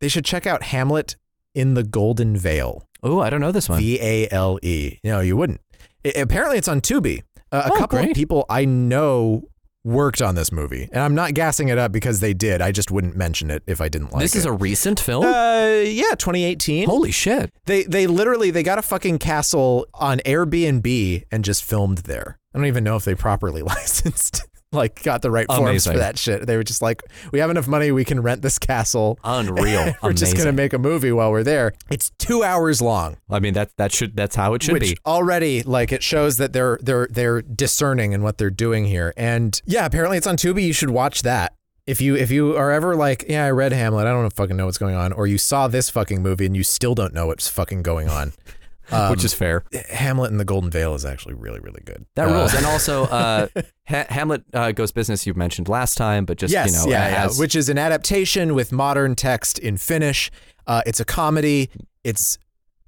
they 0.00 0.08
should 0.08 0.24
check 0.24 0.46
out 0.46 0.64
Hamlet 0.64 1.16
in 1.54 1.74
the 1.74 1.82
Golden 1.84 2.36
Vale. 2.36 2.86
Oh, 3.02 3.20
I 3.20 3.30
don't 3.30 3.40
know 3.40 3.52
this 3.52 3.68
one. 3.68 3.78
V 3.80 3.98
A 4.00 4.28
L 4.30 4.58
E. 4.62 4.98
No, 5.04 5.20
you 5.20 5.36
wouldn't. 5.36 5.60
I- 6.04 6.12
apparently, 6.16 6.58
it's 6.58 6.68
on 6.68 6.80
Tubi. 6.80 7.22
Uh, 7.50 7.62
a 7.66 7.72
Oh, 7.72 7.76
couple 7.76 7.98
great. 7.98 8.10
of 8.10 8.14
people 8.16 8.46
I 8.48 8.64
know 8.64 9.42
worked 9.84 10.22
on 10.22 10.36
this 10.36 10.52
movie, 10.52 10.88
and 10.92 11.02
I'm 11.02 11.14
not 11.14 11.34
gassing 11.34 11.68
it 11.68 11.76
up 11.76 11.90
because 11.90 12.20
they 12.20 12.32
did. 12.32 12.62
I 12.62 12.70
just 12.70 12.90
wouldn't 12.92 13.16
mention 13.16 13.50
it 13.50 13.64
if 13.66 13.80
I 13.80 13.88
didn't 13.88 14.12
like 14.12 14.20
it. 14.20 14.24
this 14.24 14.36
is 14.36 14.44
a 14.44 14.52
recent 14.52 15.00
film. 15.00 15.24
uh, 15.24 15.82
yeah, 15.84 16.14
2018. 16.14 16.86
Holy 16.88 17.10
shit! 17.10 17.52
They 17.66 17.82
they 17.84 18.06
literally 18.06 18.50
they 18.52 18.62
got 18.62 18.78
a 18.78 18.82
fucking 18.82 19.18
castle 19.18 19.86
on 19.94 20.18
Airbnb 20.20 21.24
and 21.32 21.44
just 21.44 21.64
filmed 21.64 21.98
there. 21.98 22.38
I 22.54 22.58
don't 22.58 22.66
even 22.66 22.84
know 22.84 22.96
if 22.96 23.04
they 23.04 23.14
properly 23.16 23.62
licensed, 23.74 24.42
like 24.72 25.02
got 25.02 25.22
the 25.22 25.30
right 25.30 25.46
forms 25.46 25.86
for 25.86 25.96
that 25.96 26.18
shit. 26.18 26.46
They 26.46 26.56
were 26.56 26.64
just 26.64 26.82
like, 26.82 27.02
we 27.30 27.38
have 27.38 27.50
enough 27.50 27.68
money, 27.68 27.92
we 27.92 28.04
can 28.04 28.22
rent 28.22 28.42
this 28.42 28.58
castle. 28.58 29.18
Unreal. 29.24 29.94
we're 30.02 30.12
just 30.12 30.36
gonna 30.36 30.52
make 30.52 30.72
a 30.72 30.78
movie 30.78 31.12
while 31.12 31.30
we're 31.30 31.42
there. 31.42 31.74
It's 31.90 32.10
two 32.18 32.42
hours 32.42 32.80
long. 32.80 33.16
I 33.30 33.40
mean 33.40 33.54
that 33.54 33.76
that 33.76 33.92
should 33.92 34.16
that's 34.16 34.36
how 34.36 34.54
it 34.54 34.62
should 34.62 34.74
which 34.74 34.82
be. 34.82 34.96
already 35.06 35.62
like 35.62 35.92
it 35.92 36.02
shows 36.02 36.36
that 36.38 36.52
they're 36.52 36.78
they're 36.82 37.08
they're 37.10 37.42
discerning 37.42 38.12
in 38.12 38.22
what 38.22 38.38
they're 38.38 38.50
doing 38.50 38.86
here. 38.86 39.12
And 39.16 39.60
yeah, 39.66 39.86
apparently 39.86 40.18
it's 40.18 40.26
on 40.26 40.36
Tubi. 40.36 40.64
You 40.64 40.72
should 40.72 40.90
watch 40.90 41.22
that. 41.22 41.54
If 41.86 42.00
you 42.00 42.14
if 42.14 42.30
you 42.30 42.56
are 42.56 42.70
ever 42.70 42.94
like, 42.94 43.24
yeah, 43.28 43.44
I 43.44 43.50
read 43.50 43.72
Hamlet, 43.72 44.06
I 44.06 44.10
don't 44.10 44.32
fucking 44.32 44.56
know 44.56 44.66
what's 44.66 44.78
going 44.78 44.94
on, 44.94 45.12
or 45.12 45.26
you 45.26 45.36
saw 45.36 45.66
this 45.66 45.90
fucking 45.90 46.22
movie 46.22 46.46
and 46.46 46.56
you 46.56 46.62
still 46.62 46.94
don't 46.94 47.12
know 47.12 47.26
what's 47.26 47.48
fucking 47.48 47.82
going 47.82 48.08
on. 48.08 48.32
Um, 48.92 49.10
which 49.10 49.24
is 49.24 49.32
fair. 49.34 49.64
Hamlet 49.90 50.30
and 50.30 50.38
the 50.38 50.44
Golden 50.44 50.70
Vale 50.70 50.94
is 50.94 51.04
actually 51.04 51.34
really 51.34 51.60
really 51.60 51.82
good. 51.84 52.04
That 52.16 52.28
Uh, 52.28 52.32
rules. 52.32 52.54
And 52.54 52.66
also, 52.66 53.04
uh, 53.04 53.48
ha- 53.88 54.06
Hamlet 54.08 54.44
uh, 54.52 54.72
Goes 54.72 54.92
Business 54.92 55.26
you 55.26 55.34
mentioned 55.34 55.68
last 55.68 55.96
time, 55.96 56.24
but 56.24 56.38
just 56.38 56.52
yes, 56.52 56.66
you 56.70 56.72
know, 56.78 56.90
yeah, 56.90 57.08
yeah, 57.10 57.28
which 57.38 57.54
is 57.56 57.68
an 57.68 57.78
adaptation 57.78 58.54
with 58.54 58.72
modern 58.72 59.14
text 59.14 59.58
in 59.58 59.76
Finnish. 59.76 60.30
Uh, 60.66 60.82
it's 60.86 61.00
a 61.00 61.04
comedy. 61.04 61.70
It's 62.04 62.38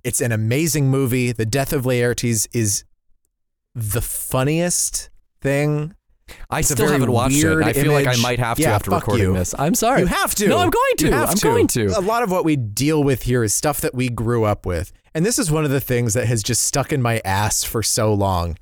it's 0.02 0.20
an 0.20 0.32
amazing 0.32 0.90
movie. 0.90 1.32
The 1.32 1.46
Death 1.46 1.72
of 1.72 1.84
Laertes 1.84 2.46
is 2.52 2.84
the 3.74 4.00
funniest 4.02 5.10
thing 5.40 5.94
I 6.48 6.60
it's 6.60 6.70
still 6.70 6.88
haven't 6.88 7.10
watched 7.10 7.36
it. 7.36 7.62
I 7.62 7.72
feel 7.74 7.92
like 7.92 8.06
I 8.06 8.16
might 8.16 8.38
have 8.38 8.56
to 8.56 8.62
Yeah, 8.62 8.74
after 8.74 8.90
recording 8.90 9.26
you. 9.26 9.34
this. 9.34 9.54
I'm 9.58 9.74
sorry. 9.74 10.00
You 10.00 10.06
have 10.06 10.34
to. 10.36 10.48
No, 10.48 10.58
I'm 10.58 10.70
going 10.70 10.96
to. 10.98 11.06
You 11.06 11.12
have 11.12 11.30
I'm 11.30 11.36
to. 11.36 11.42
going 11.42 11.66
to. 11.68 11.86
A 11.98 12.00
lot 12.00 12.22
of 12.22 12.30
what 12.30 12.44
we 12.46 12.56
deal 12.56 13.04
with 13.04 13.22
here 13.22 13.44
is 13.44 13.52
stuff 13.52 13.80
that 13.82 13.94
we 13.94 14.08
grew 14.08 14.44
up 14.44 14.64
with. 14.64 14.90
And 15.14 15.24
this 15.24 15.38
is 15.38 15.50
one 15.50 15.64
of 15.64 15.70
the 15.70 15.80
things 15.80 16.14
that 16.14 16.26
has 16.26 16.42
just 16.42 16.62
stuck 16.62 16.92
in 16.92 17.00
my 17.00 17.20
ass 17.24 17.62
for 17.64 17.82
so 17.82 18.12
long 18.12 18.56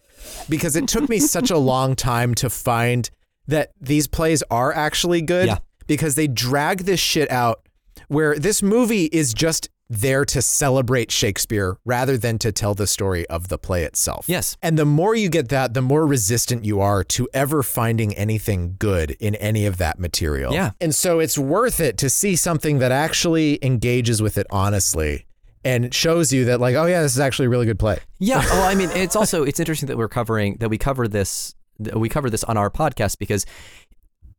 because 0.49 0.77
it 0.77 0.87
took 0.87 1.09
me 1.09 1.19
such 1.19 1.51
a 1.51 1.59
long 1.73 1.97
time 1.97 2.35
to 2.37 2.51
find 2.51 3.09
that 3.49 3.73
these 3.81 4.07
plays 4.07 4.43
are 4.51 4.73
actually 4.73 5.23
good 5.23 5.47
Yeah. 5.49 5.59
because 5.87 6.15
they 6.15 6.27
drag 6.29 6.81
this 6.85 7.01
shit 7.01 7.31
out 7.31 7.67
where 8.09 8.39
this 8.39 8.63
movie 8.63 9.07
is 9.07 9.33
just 9.35 9.69
there 9.91 10.25
to 10.25 10.41
celebrate 10.41 11.11
Shakespeare 11.11 11.77
rather 11.85 12.17
than 12.17 12.39
to 12.39 12.51
tell 12.53 12.75
the 12.75 12.87
story 12.87 13.27
of 13.29 13.49
the 13.49 13.59
play 13.59 13.85
itself. 13.85 14.25
Yes. 14.27 14.57
And 14.63 14.79
the 14.79 14.87
more 14.87 15.15
you 15.15 15.29
get 15.29 15.49
that, 15.51 15.75
the 15.75 15.83
more 15.83 16.07
resistant 16.07 16.65
you 16.65 16.81
are 16.81 17.05
to 17.05 17.29
ever 17.35 17.63
finding 17.63 18.15
anything 18.15 18.77
good 18.79 19.11
in 19.21 19.35
any 19.35 19.67
of 19.67 19.77
that 19.79 19.99
material. 19.99 20.55
Yeah. 20.55 20.71
And 20.81 20.95
so 20.95 21.19
it's 21.19 21.37
worth 21.37 21.79
it 21.79 21.99
to 21.99 22.09
see 22.09 22.37
something 22.37 22.79
that 22.79 22.91
actually 22.93 23.59
engages 23.63 24.23
with 24.23 24.39
it 24.39 24.47
honestly 24.51 25.27
and 25.65 25.93
shows 25.95 26.33
you 26.33 26.45
that 26.47 26.61
like, 26.61 26.75
oh 26.75 26.87
yeah, 26.87 27.03
this 27.03 27.13
is 27.15 27.21
actually 27.21 27.47
a 27.47 27.49
really 27.51 27.67
good 27.67 27.79
play. 27.79 27.99
Yeah. 28.19 28.43
Oh, 28.53 28.63
I 28.63 28.75
mean, 28.75 28.91
it's 28.91 29.17
also 29.17 29.43
it's 29.45 29.61
interesting 29.61 29.87
that 29.89 29.97
we're 29.97 30.09
covering 30.09 30.57
that 30.61 30.69
we 30.69 30.79
cover 30.79 31.07
this 31.09 31.55
that 31.79 31.99
we 31.99 32.09
cover 32.09 32.29
this 32.31 32.45
on 32.45 32.57
our 32.57 32.71
podcast 32.71 33.19
because 33.19 33.47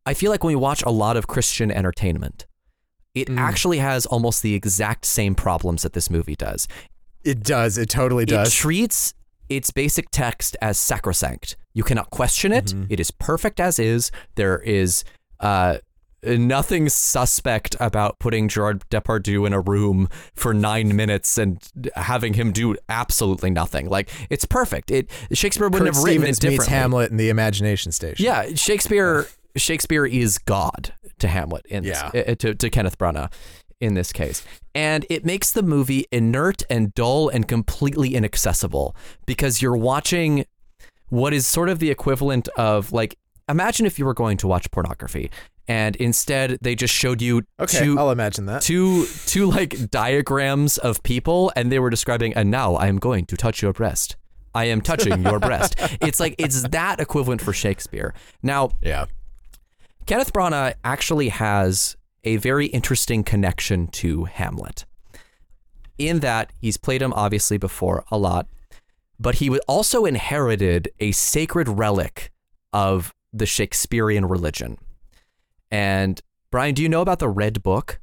I 0.06 0.14
feel 0.14 0.32
like 0.32 0.44
when 0.44 0.52
we 0.52 0.60
watch 0.60 0.84
a 0.84 0.90
lot 0.90 1.18
of 1.18 1.28
Christian 1.28 1.72
entertainment, 1.72 2.46
it 3.16 3.28
Mm. 3.28 3.38
actually 3.38 3.78
has 3.80 4.06
almost 4.06 4.42
the 4.42 4.54
exact 4.54 5.06
same 5.06 5.36
problems 5.36 5.84
that 5.84 5.94
this 5.94 6.10
movie 6.10 6.36
does. 6.36 6.68
It 7.24 7.44
does. 7.44 7.78
It 7.78 7.90
totally 7.90 8.26
does. 8.26 8.50
It 8.50 8.52
treats 8.52 9.14
its 9.50 9.72
basic 9.72 10.10
text 10.12 10.58
as 10.62 10.78
sacrosanct. 10.78 11.56
You 11.74 11.84
cannot 11.84 12.10
question 12.10 12.52
it. 12.52 12.66
Mm-hmm. 12.66 12.86
It 12.90 13.00
is 13.00 13.12
perfect 13.12 13.60
as 13.60 13.80
is. 13.80 14.12
There 14.36 14.60
is 14.60 15.04
uh, 15.40 15.78
nothing 16.26 16.90
suspect 16.90 17.76
about 17.80 18.20
putting 18.20 18.48
Gerard 18.48 18.84
Depardieu 18.90 19.46
in 19.48 19.54
a 19.54 19.62
room 19.62 20.10
for 20.34 20.54
nine 20.54 20.96
minutes 20.96 21.38
and 21.38 21.60
having 21.96 22.34
him 22.34 22.52
do 22.52 22.76
absolutely 22.90 23.50
nothing. 23.50 23.90
Like 23.90 24.10
it's 24.30 24.46
perfect. 24.46 24.92
It 24.92 25.10
Shakespeare 25.32 25.68
wouldn't 25.70 25.90
Kurt 25.90 25.96
have 25.96 26.04
written 26.04 26.34
Stevens 26.34 26.44
it 26.44 26.50
meets. 26.50 26.68
Hamlet 26.68 27.12
in 27.12 27.18
the 27.18 27.30
Imagination 27.30 27.92
Station. 27.92 28.24
Yeah, 28.26 28.54
Shakespeare. 28.56 29.28
Shakespeare 29.56 30.06
is 30.06 30.40
God 30.40 30.94
to 31.20 31.28
Hamlet 31.28 31.66
in 31.68 31.84
this, 31.84 32.02
Yeah. 32.14 32.22
uh, 32.28 32.36
to 32.36 32.56
to 32.56 32.70
Kenneth 32.72 32.98
Branagh 32.98 33.32
in 33.80 33.94
this 33.94 34.12
case, 34.14 34.44
and 34.74 35.06
it 35.10 35.26
makes 35.26 35.52
the 35.52 35.62
movie 35.62 36.06
inert 36.12 36.64
and 36.70 36.94
dull 36.96 37.30
and 37.30 37.48
completely 37.48 38.16
inaccessible 38.16 38.96
because 39.26 39.62
you're 39.62 39.76
watching 39.78 40.46
what 41.10 41.34
is 41.34 41.46
sort 41.46 41.70
of 41.70 41.78
the 41.80 41.92
equivalent 41.92 42.48
of 42.58 42.92
like 42.92 43.18
imagine 43.50 43.86
if 43.86 44.00
you 44.00 44.06
were 44.06 44.14
going 44.14 44.38
to 44.38 44.48
watch 44.48 44.72
pornography 44.72 45.30
and 45.68 45.96
instead 45.96 46.58
they 46.62 46.76
just 46.76 46.94
showed 46.94 47.22
you 47.22 47.44
Okay, 47.60 47.80
two 47.80 47.98
I'll 47.98 48.12
imagine 48.12 48.46
that. 48.48 48.62
two 48.62 49.06
two 49.26 49.46
like 49.50 49.90
diagrams 49.90 50.78
of 50.78 51.02
people 51.04 51.52
and 51.56 51.72
they 51.72 51.80
were 51.80 51.90
describing 51.90 52.34
and 52.34 52.52
now 52.52 52.76
I 52.76 52.88
am 52.88 52.98
going 52.98 53.26
to 53.28 53.38
touch 53.38 53.62
your 53.62 53.74
breast. 53.74 54.16
I 54.56 54.66
am 54.66 54.82
touching 54.82 55.24
your 55.24 55.40
breast. 55.50 55.76
It's 56.02 56.20
like 56.20 56.36
it's 56.38 56.64
that 56.70 57.00
equivalent 57.00 57.42
for 57.42 57.54
Shakespeare. 57.54 58.14
Now, 58.44 58.72
Yeah. 58.82 59.06
Kenneth 60.06 60.34
Branagh 60.34 60.74
actually 60.84 61.30
has 61.30 61.96
a 62.26 62.36
very 62.38 62.66
interesting 62.68 63.24
connection 63.24 63.88
to 63.88 64.26
Hamlet. 64.26 64.86
In 65.98 66.20
that 66.20 66.52
he's 66.60 66.78
played 66.78 67.02
him 67.02 67.14
obviously 67.14 67.58
before 67.58 68.04
a 68.12 68.18
lot, 68.18 68.48
but 69.20 69.36
he 69.36 69.50
also 69.62 70.06
inherited 70.06 70.90
a 71.00 71.12
sacred 71.14 71.70
relic 71.70 72.32
of 72.74 73.14
the 73.32 73.46
Shakespearean 73.46 74.26
religion. 74.26 74.78
And 75.74 76.22
Brian, 76.52 76.76
do 76.76 76.84
you 76.84 76.88
know 76.88 77.02
about 77.02 77.18
the 77.18 77.28
Red 77.28 77.64
Book? 77.64 78.00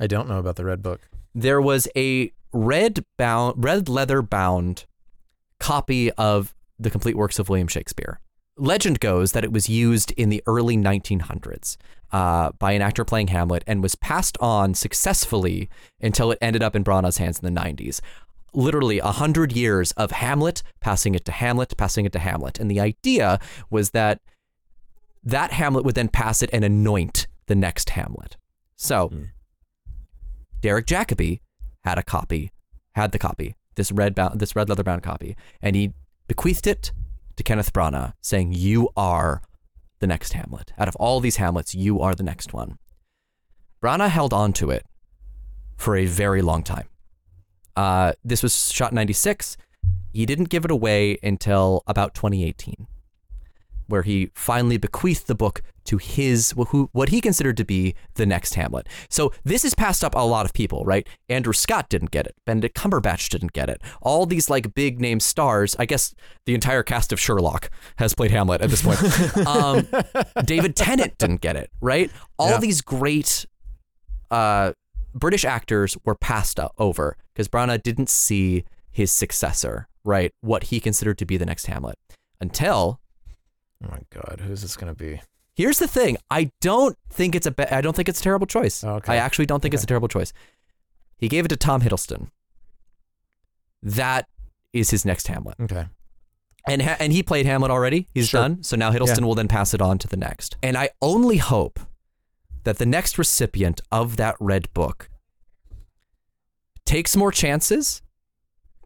I 0.00 0.06
don't 0.06 0.26
know 0.26 0.38
about 0.38 0.56
the 0.56 0.64
Red 0.64 0.82
Book. 0.82 1.02
there 1.34 1.60
was 1.60 1.86
a 1.94 2.32
red 2.52 3.04
bound 3.16 3.62
red 3.62 3.88
leather 3.88 4.22
bound 4.22 4.86
copy 5.60 6.10
of 6.12 6.54
the 6.78 6.90
complete 6.90 7.14
works 7.14 7.38
of 7.38 7.48
William 7.50 7.68
Shakespeare. 7.68 8.20
Legend 8.56 9.00
goes 9.00 9.32
that 9.32 9.44
it 9.44 9.52
was 9.52 9.68
used 9.68 10.12
in 10.12 10.30
the 10.30 10.42
early 10.46 10.76
1900s 10.76 11.76
uh, 12.10 12.50
by 12.58 12.72
an 12.72 12.82
actor 12.82 13.04
playing 13.04 13.28
Hamlet 13.28 13.62
and 13.66 13.82
was 13.82 13.94
passed 13.94 14.38
on 14.40 14.74
successfully 14.74 15.68
until 16.00 16.30
it 16.32 16.38
ended 16.40 16.62
up 16.62 16.74
in 16.74 16.82
Branagh's 16.82 17.18
hands 17.18 17.38
in 17.38 17.54
the 17.54 17.60
90s. 17.60 18.00
Literally 18.54 18.98
a 18.98 19.12
hundred 19.12 19.52
years 19.52 19.92
of 19.92 20.10
Hamlet 20.10 20.62
passing 20.80 21.14
it 21.14 21.24
to 21.26 21.32
Hamlet, 21.32 21.76
passing 21.76 22.06
it 22.06 22.12
to 22.12 22.18
Hamlet, 22.18 22.58
and 22.58 22.70
the 22.70 22.80
idea 22.80 23.38
was 23.70 23.90
that 23.90 24.20
that 25.22 25.52
Hamlet 25.52 25.84
would 25.84 25.94
then 25.94 26.08
pass 26.08 26.42
it 26.42 26.50
and 26.52 26.64
anoint 26.64 27.26
the 27.46 27.54
next 27.54 27.90
Hamlet. 27.90 28.36
So 28.76 29.10
Derek 30.60 30.86
Jacobi 30.86 31.40
had 31.84 31.98
a 31.98 32.02
copy, 32.02 32.52
had 32.92 33.12
the 33.12 33.18
copy, 33.18 33.56
this 33.74 33.92
red 33.92 34.14
bound, 34.14 34.40
this 34.40 34.56
red 34.56 34.68
leather 34.68 34.82
bound 34.82 35.02
copy, 35.02 35.36
and 35.60 35.76
he 35.76 35.92
bequeathed 36.28 36.66
it 36.66 36.92
to 37.36 37.42
Kenneth 37.42 37.72
Branagh, 37.72 38.12
saying, 38.20 38.52
"You 38.52 38.90
are 38.96 39.42
the 39.98 40.06
next 40.06 40.32
Hamlet. 40.32 40.72
Out 40.78 40.88
of 40.88 40.96
all 40.96 41.20
these 41.20 41.36
Hamlets, 41.36 41.74
you 41.74 42.00
are 42.00 42.14
the 42.14 42.22
next 42.22 42.52
one." 42.52 42.78
Branagh 43.82 44.10
held 44.10 44.32
on 44.32 44.52
to 44.54 44.70
it 44.70 44.86
for 45.76 45.96
a 45.96 46.06
very 46.06 46.42
long 46.42 46.62
time. 46.62 46.88
Uh, 47.76 48.12
this 48.22 48.42
was 48.42 48.70
shot 48.70 48.92
in 48.92 48.96
'96. 48.96 49.56
He 50.12 50.26
didn't 50.26 50.50
give 50.50 50.64
it 50.64 50.70
away 50.70 51.18
until 51.22 51.82
about 51.86 52.14
2018. 52.14 52.86
Where 53.90 54.02
he 54.02 54.30
finally 54.34 54.76
bequeathed 54.78 55.26
the 55.26 55.34
book 55.34 55.60
to 55.84 55.96
his 55.98 56.54
who 56.68 56.88
what 56.92 57.08
he 57.08 57.20
considered 57.20 57.56
to 57.56 57.64
be 57.64 57.94
the 58.14 58.24
next 58.24 58.54
Hamlet. 58.54 58.86
So 59.08 59.32
this 59.44 59.64
is 59.64 59.74
passed 59.74 60.04
up 60.04 60.14
a 60.14 60.20
lot 60.24 60.46
of 60.46 60.52
people, 60.52 60.84
right? 60.84 61.06
Andrew 61.28 61.52
Scott 61.52 61.88
didn't 61.88 62.10
get 62.10 62.26
it. 62.26 62.34
Benedict 62.46 62.76
Cumberbatch 62.76 63.28
didn't 63.28 63.52
get 63.52 63.68
it. 63.68 63.82
All 64.00 64.24
these 64.26 64.48
like 64.48 64.74
big 64.74 65.00
name 65.00 65.18
stars, 65.20 65.74
I 65.78 65.86
guess 65.86 66.14
the 66.46 66.54
entire 66.54 66.82
cast 66.82 67.12
of 67.12 67.18
Sherlock 67.20 67.70
has 67.96 68.14
played 68.14 68.30
Hamlet 68.30 68.60
at 68.60 68.70
this 68.70 68.82
point. 68.82 69.00
um, 69.46 69.86
David 70.44 70.76
Tennant 70.76 71.18
didn't 71.18 71.40
get 71.40 71.56
it, 71.56 71.70
right? 71.80 72.10
All 72.38 72.50
Yeah. 72.50 72.58
these 72.60 72.80
great 72.82 73.46
uh, 74.30 74.72
British 75.14 75.44
actors 75.44 75.96
were 76.04 76.14
passed 76.14 76.60
over 76.78 77.16
because 77.34 77.48
Branagh 77.48 77.82
didn't 77.82 78.08
see 78.10 78.64
his 78.92 79.10
successor, 79.10 79.88
right? 80.04 80.32
What 80.40 80.64
he 80.64 80.78
considered 80.80 81.18
to 81.18 81.26
be 81.26 81.36
the 81.36 81.46
next 81.46 81.66
Hamlet. 81.66 81.96
Until 82.40 83.00
Oh 83.84 83.88
my 83.90 84.00
god, 84.10 84.40
who's 84.46 84.62
this 84.62 84.76
gonna 84.76 84.94
be? 84.94 85.20
here's 85.54 85.78
the 85.78 85.88
thing: 85.88 86.16
I 86.30 86.50
don't 86.60 86.96
think 87.10 87.34
it's 87.34 87.46
a 87.46 87.50
ba- 87.50 87.74
I 87.74 87.80
don't 87.80 87.94
think 87.96 88.08
it's 88.08 88.20
a 88.20 88.22
terrible 88.22 88.46
choice. 88.46 88.82
Okay. 88.84 89.12
I 89.12 89.16
actually 89.16 89.46
don't 89.46 89.60
think 89.60 89.74
it's 89.74 89.82
a 89.84 89.86
terrible 89.86 90.08
choice. 90.08 90.32
He 91.18 91.28
gave 91.28 91.44
it 91.44 91.48
to 91.48 91.56
Tom 91.56 91.82
Hiddleston. 91.82 92.28
That 93.82 94.26
is 94.72 94.90
his 94.90 95.04
next 95.04 95.26
Hamlet, 95.28 95.56
Okay. 95.60 95.86
and 96.68 96.82
ha- 96.82 96.96
and 97.00 97.12
he 97.12 97.22
played 97.22 97.46
Hamlet 97.46 97.70
already. 97.70 98.06
He's 98.14 98.28
Sure. 98.28 98.42
done. 98.42 98.62
So 98.62 98.76
now 98.76 98.90
Hiddleston 98.92 99.20
Yeah. 99.20 99.26
will 99.26 99.34
then 99.34 99.48
pass 99.48 99.72
it 99.74 99.80
on 99.82 99.98
to 99.98 100.08
the 100.08 100.16
next. 100.16 100.56
And 100.62 100.76
I 100.78 100.90
only 101.02 101.38
hope 101.38 101.80
that 102.64 102.78
the 102.78 102.86
next 102.86 103.16
recipient 103.18 103.80
of 103.90 104.16
that 104.16 104.36
red 104.38 104.72
book 104.74 105.08
takes 106.84 107.16
more 107.16 107.32
chances, 107.32 108.02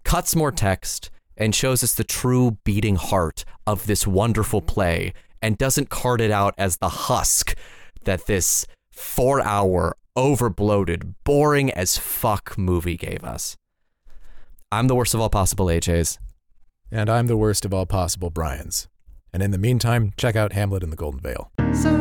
cuts 0.04 0.36
more 0.36 0.52
text, 0.52 1.10
and 1.36 1.54
shows 1.54 1.82
us 1.82 1.94
the 1.94 2.04
true 2.04 2.58
beating 2.64 2.96
heart 2.96 3.44
of 3.66 3.86
this 3.86 4.06
wonderful 4.06 4.60
play 4.60 5.12
and 5.42 5.58
doesn't 5.58 5.90
cart 5.90 6.20
it 6.20 6.30
out 6.30 6.54
as 6.56 6.78
the 6.78 6.88
husk 6.88 7.56
that 8.04 8.26
this 8.26 8.66
four 8.90 9.40
hour, 9.40 9.96
overbloated, 10.16 11.14
boring 11.24 11.70
as 11.70 11.98
fuck 11.98 12.56
movie 12.56 12.96
gave 12.96 13.24
us. 13.24 13.56
I'm 14.70 14.88
the 14.88 14.94
worst 14.94 15.14
of 15.14 15.20
all 15.20 15.30
possible 15.30 15.66
AJs. 15.66 16.18
And 16.90 17.10
I'm 17.10 17.26
the 17.26 17.36
worst 17.36 17.64
of 17.64 17.74
all 17.74 17.86
possible 17.86 18.30
Brian's. 18.30 18.88
And 19.32 19.42
in 19.42 19.50
the 19.50 19.58
meantime, 19.58 20.12
check 20.16 20.36
out 20.36 20.52
Hamlet 20.52 20.82
in 20.82 20.90
the 20.90 20.96
Golden 20.96 21.20
Vale. 21.20 21.50
So 21.74 21.96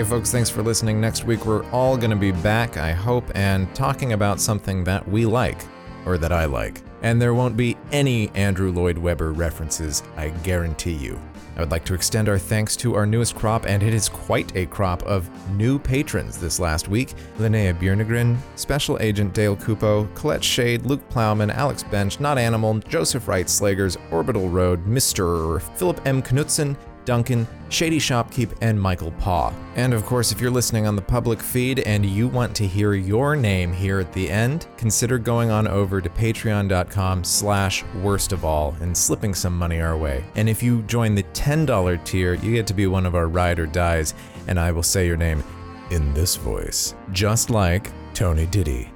Hey, 0.00 0.06
folks, 0.06 0.32
thanks 0.32 0.48
for 0.48 0.62
listening. 0.62 0.98
Next 0.98 1.24
week, 1.24 1.44
we're 1.44 1.62
all 1.72 1.94
going 1.94 2.08
to 2.08 2.16
be 2.16 2.32
back, 2.32 2.78
I 2.78 2.92
hope, 2.92 3.30
and 3.34 3.72
talking 3.74 4.14
about 4.14 4.40
something 4.40 4.82
that 4.84 5.06
we 5.06 5.26
like, 5.26 5.58
or 6.06 6.16
that 6.16 6.32
I 6.32 6.46
like. 6.46 6.80
And 7.02 7.20
there 7.20 7.34
won't 7.34 7.54
be 7.54 7.76
any 7.92 8.30
Andrew 8.30 8.72
Lloyd 8.72 8.96
Webber 8.96 9.30
references, 9.32 10.02
I 10.16 10.30
guarantee 10.30 10.94
you. 10.94 11.20
I 11.54 11.60
would 11.60 11.70
like 11.70 11.84
to 11.84 11.92
extend 11.92 12.30
our 12.30 12.38
thanks 12.38 12.76
to 12.76 12.94
our 12.94 13.04
newest 13.04 13.34
crop, 13.34 13.66
and 13.66 13.82
it 13.82 13.92
is 13.92 14.08
quite 14.08 14.56
a 14.56 14.64
crop 14.64 15.02
of 15.02 15.28
new 15.54 15.78
patrons 15.78 16.38
this 16.38 16.58
last 16.58 16.88
week 16.88 17.12
Linnea 17.36 17.78
Bjernegren, 17.78 18.38
Special 18.54 18.96
Agent 19.02 19.34
Dale 19.34 19.56
Cooper, 19.56 20.08
Colette 20.14 20.42
Shade, 20.42 20.86
Luke 20.86 21.06
Plowman, 21.10 21.50
Alex 21.50 21.82
Bench, 21.82 22.20
Not 22.20 22.38
Animal, 22.38 22.78
Joseph 22.78 23.28
Wright 23.28 23.44
Slagers, 23.44 23.98
Orbital 24.10 24.48
Road, 24.48 24.86
Mr. 24.86 25.60
Philip 25.76 26.00
M. 26.06 26.22
Knutson, 26.22 26.74
Duncan, 27.10 27.44
Shady 27.70 27.98
Shopkeep, 27.98 28.56
and 28.60 28.80
Michael 28.80 29.10
Paw. 29.10 29.52
And 29.74 29.92
of 29.92 30.06
course, 30.06 30.30
if 30.30 30.40
you're 30.40 30.48
listening 30.48 30.86
on 30.86 30.94
the 30.94 31.02
public 31.02 31.42
feed 31.42 31.80
and 31.80 32.06
you 32.06 32.28
want 32.28 32.54
to 32.54 32.68
hear 32.68 32.94
your 32.94 33.34
name 33.34 33.72
here 33.72 33.98
at 33.98 34.12
the 34.12 34.30
end, 34.30 34.68
consider 34.76 35.18
going 35.18 35.50
on 35.50 35.66
over 35.66 36.00
to 36.00 36.08
patreon.com 36.08 37.24
slash 37.24 37.82
worst 38.00 38.30
of 38.30 38.44
all 38.44 38.76
and 38.80 38.96
slipping 38.96 39.34
some 39.34 39.58
money 39.58 39.80
our 39.80 39.96
way. 39.96 40.24
And 40.36 40.48
if 40.48 40.62
you 40.62 40.82
join 40.82 41.16
the 41.16 41.24
$10 41.24 42.04
tier, 42.04 42.34
you 42.34 42.52
get 42.52 42.68
to 42.68 42.74
be 42.74 42.86
one 42.86 43.06
of 43.06 43.16
our 43.16 43.26
ride 43.26 43.58
or 43.58 43.66
dies, 43.66 44.14
and 44.46 44.60
I 44.60 44.70
will 44.70 44.84
say 44.84 45.04
your 45.04 45.16
name 45.16 45.42
in 45.90 46.14
this 46.14 46.36
voice, 46.36 46.94
just 47.10 47.50
like 47.50 47.90
Tony 48.14 48.46
Diddy, 48.46 48.88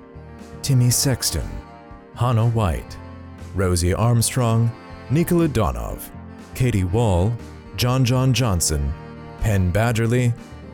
Timmy 0.62 0.91
Sexton, 0.91 1.51
Hannah 2.15 2.51
White, 2.51 2.97
Rosie 3.57 3.93
Armstrong, 3.93 4.70
Nikola 5.11 5.49
Donov, 5.49 6.11
Katie 6.55 6.85
Wall, 6.85 7.36
John 7.76 8.05
John 8.05 8.32
Johnson, 8.32 8.92
Penn 9.40 9.70
Badgerly, 9.70 10.32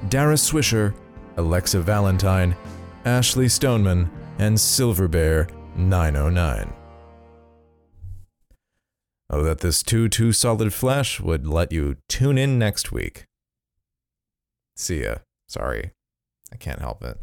Dara 0.08 0.34
Swisher, 0.34 0.94
Alexa 1.36 1.80
Valentine, 1.80 2.56
Ashley 3.04 3.48
Stoneman, 3.48 4.10
and 4.38 4.58
Silver 4.58 5.08
Bear 5.08 5.48
909. 5.76 6.72
Oh, 9.32 9.44
that 9.44 9.60
this 9.60 9.82
too 9.82 10.08
too 10.08 10.32
solid 10.32 10.74
flesh 10.74 11.20
would 11.20 11.46
let 11.46 11.70
you 11.70 11.96
tune 12.08 12.36
in 12.36 12.58
next 12.58 12.90
week. 12.90 13.26
See 14.74 15.04
ya. 15.04 15.18
Sorry. 15.46 15.92
I 16.52 16.56
can't 16.56 16.80
help 16.80 17.04
it. 17.04 17.20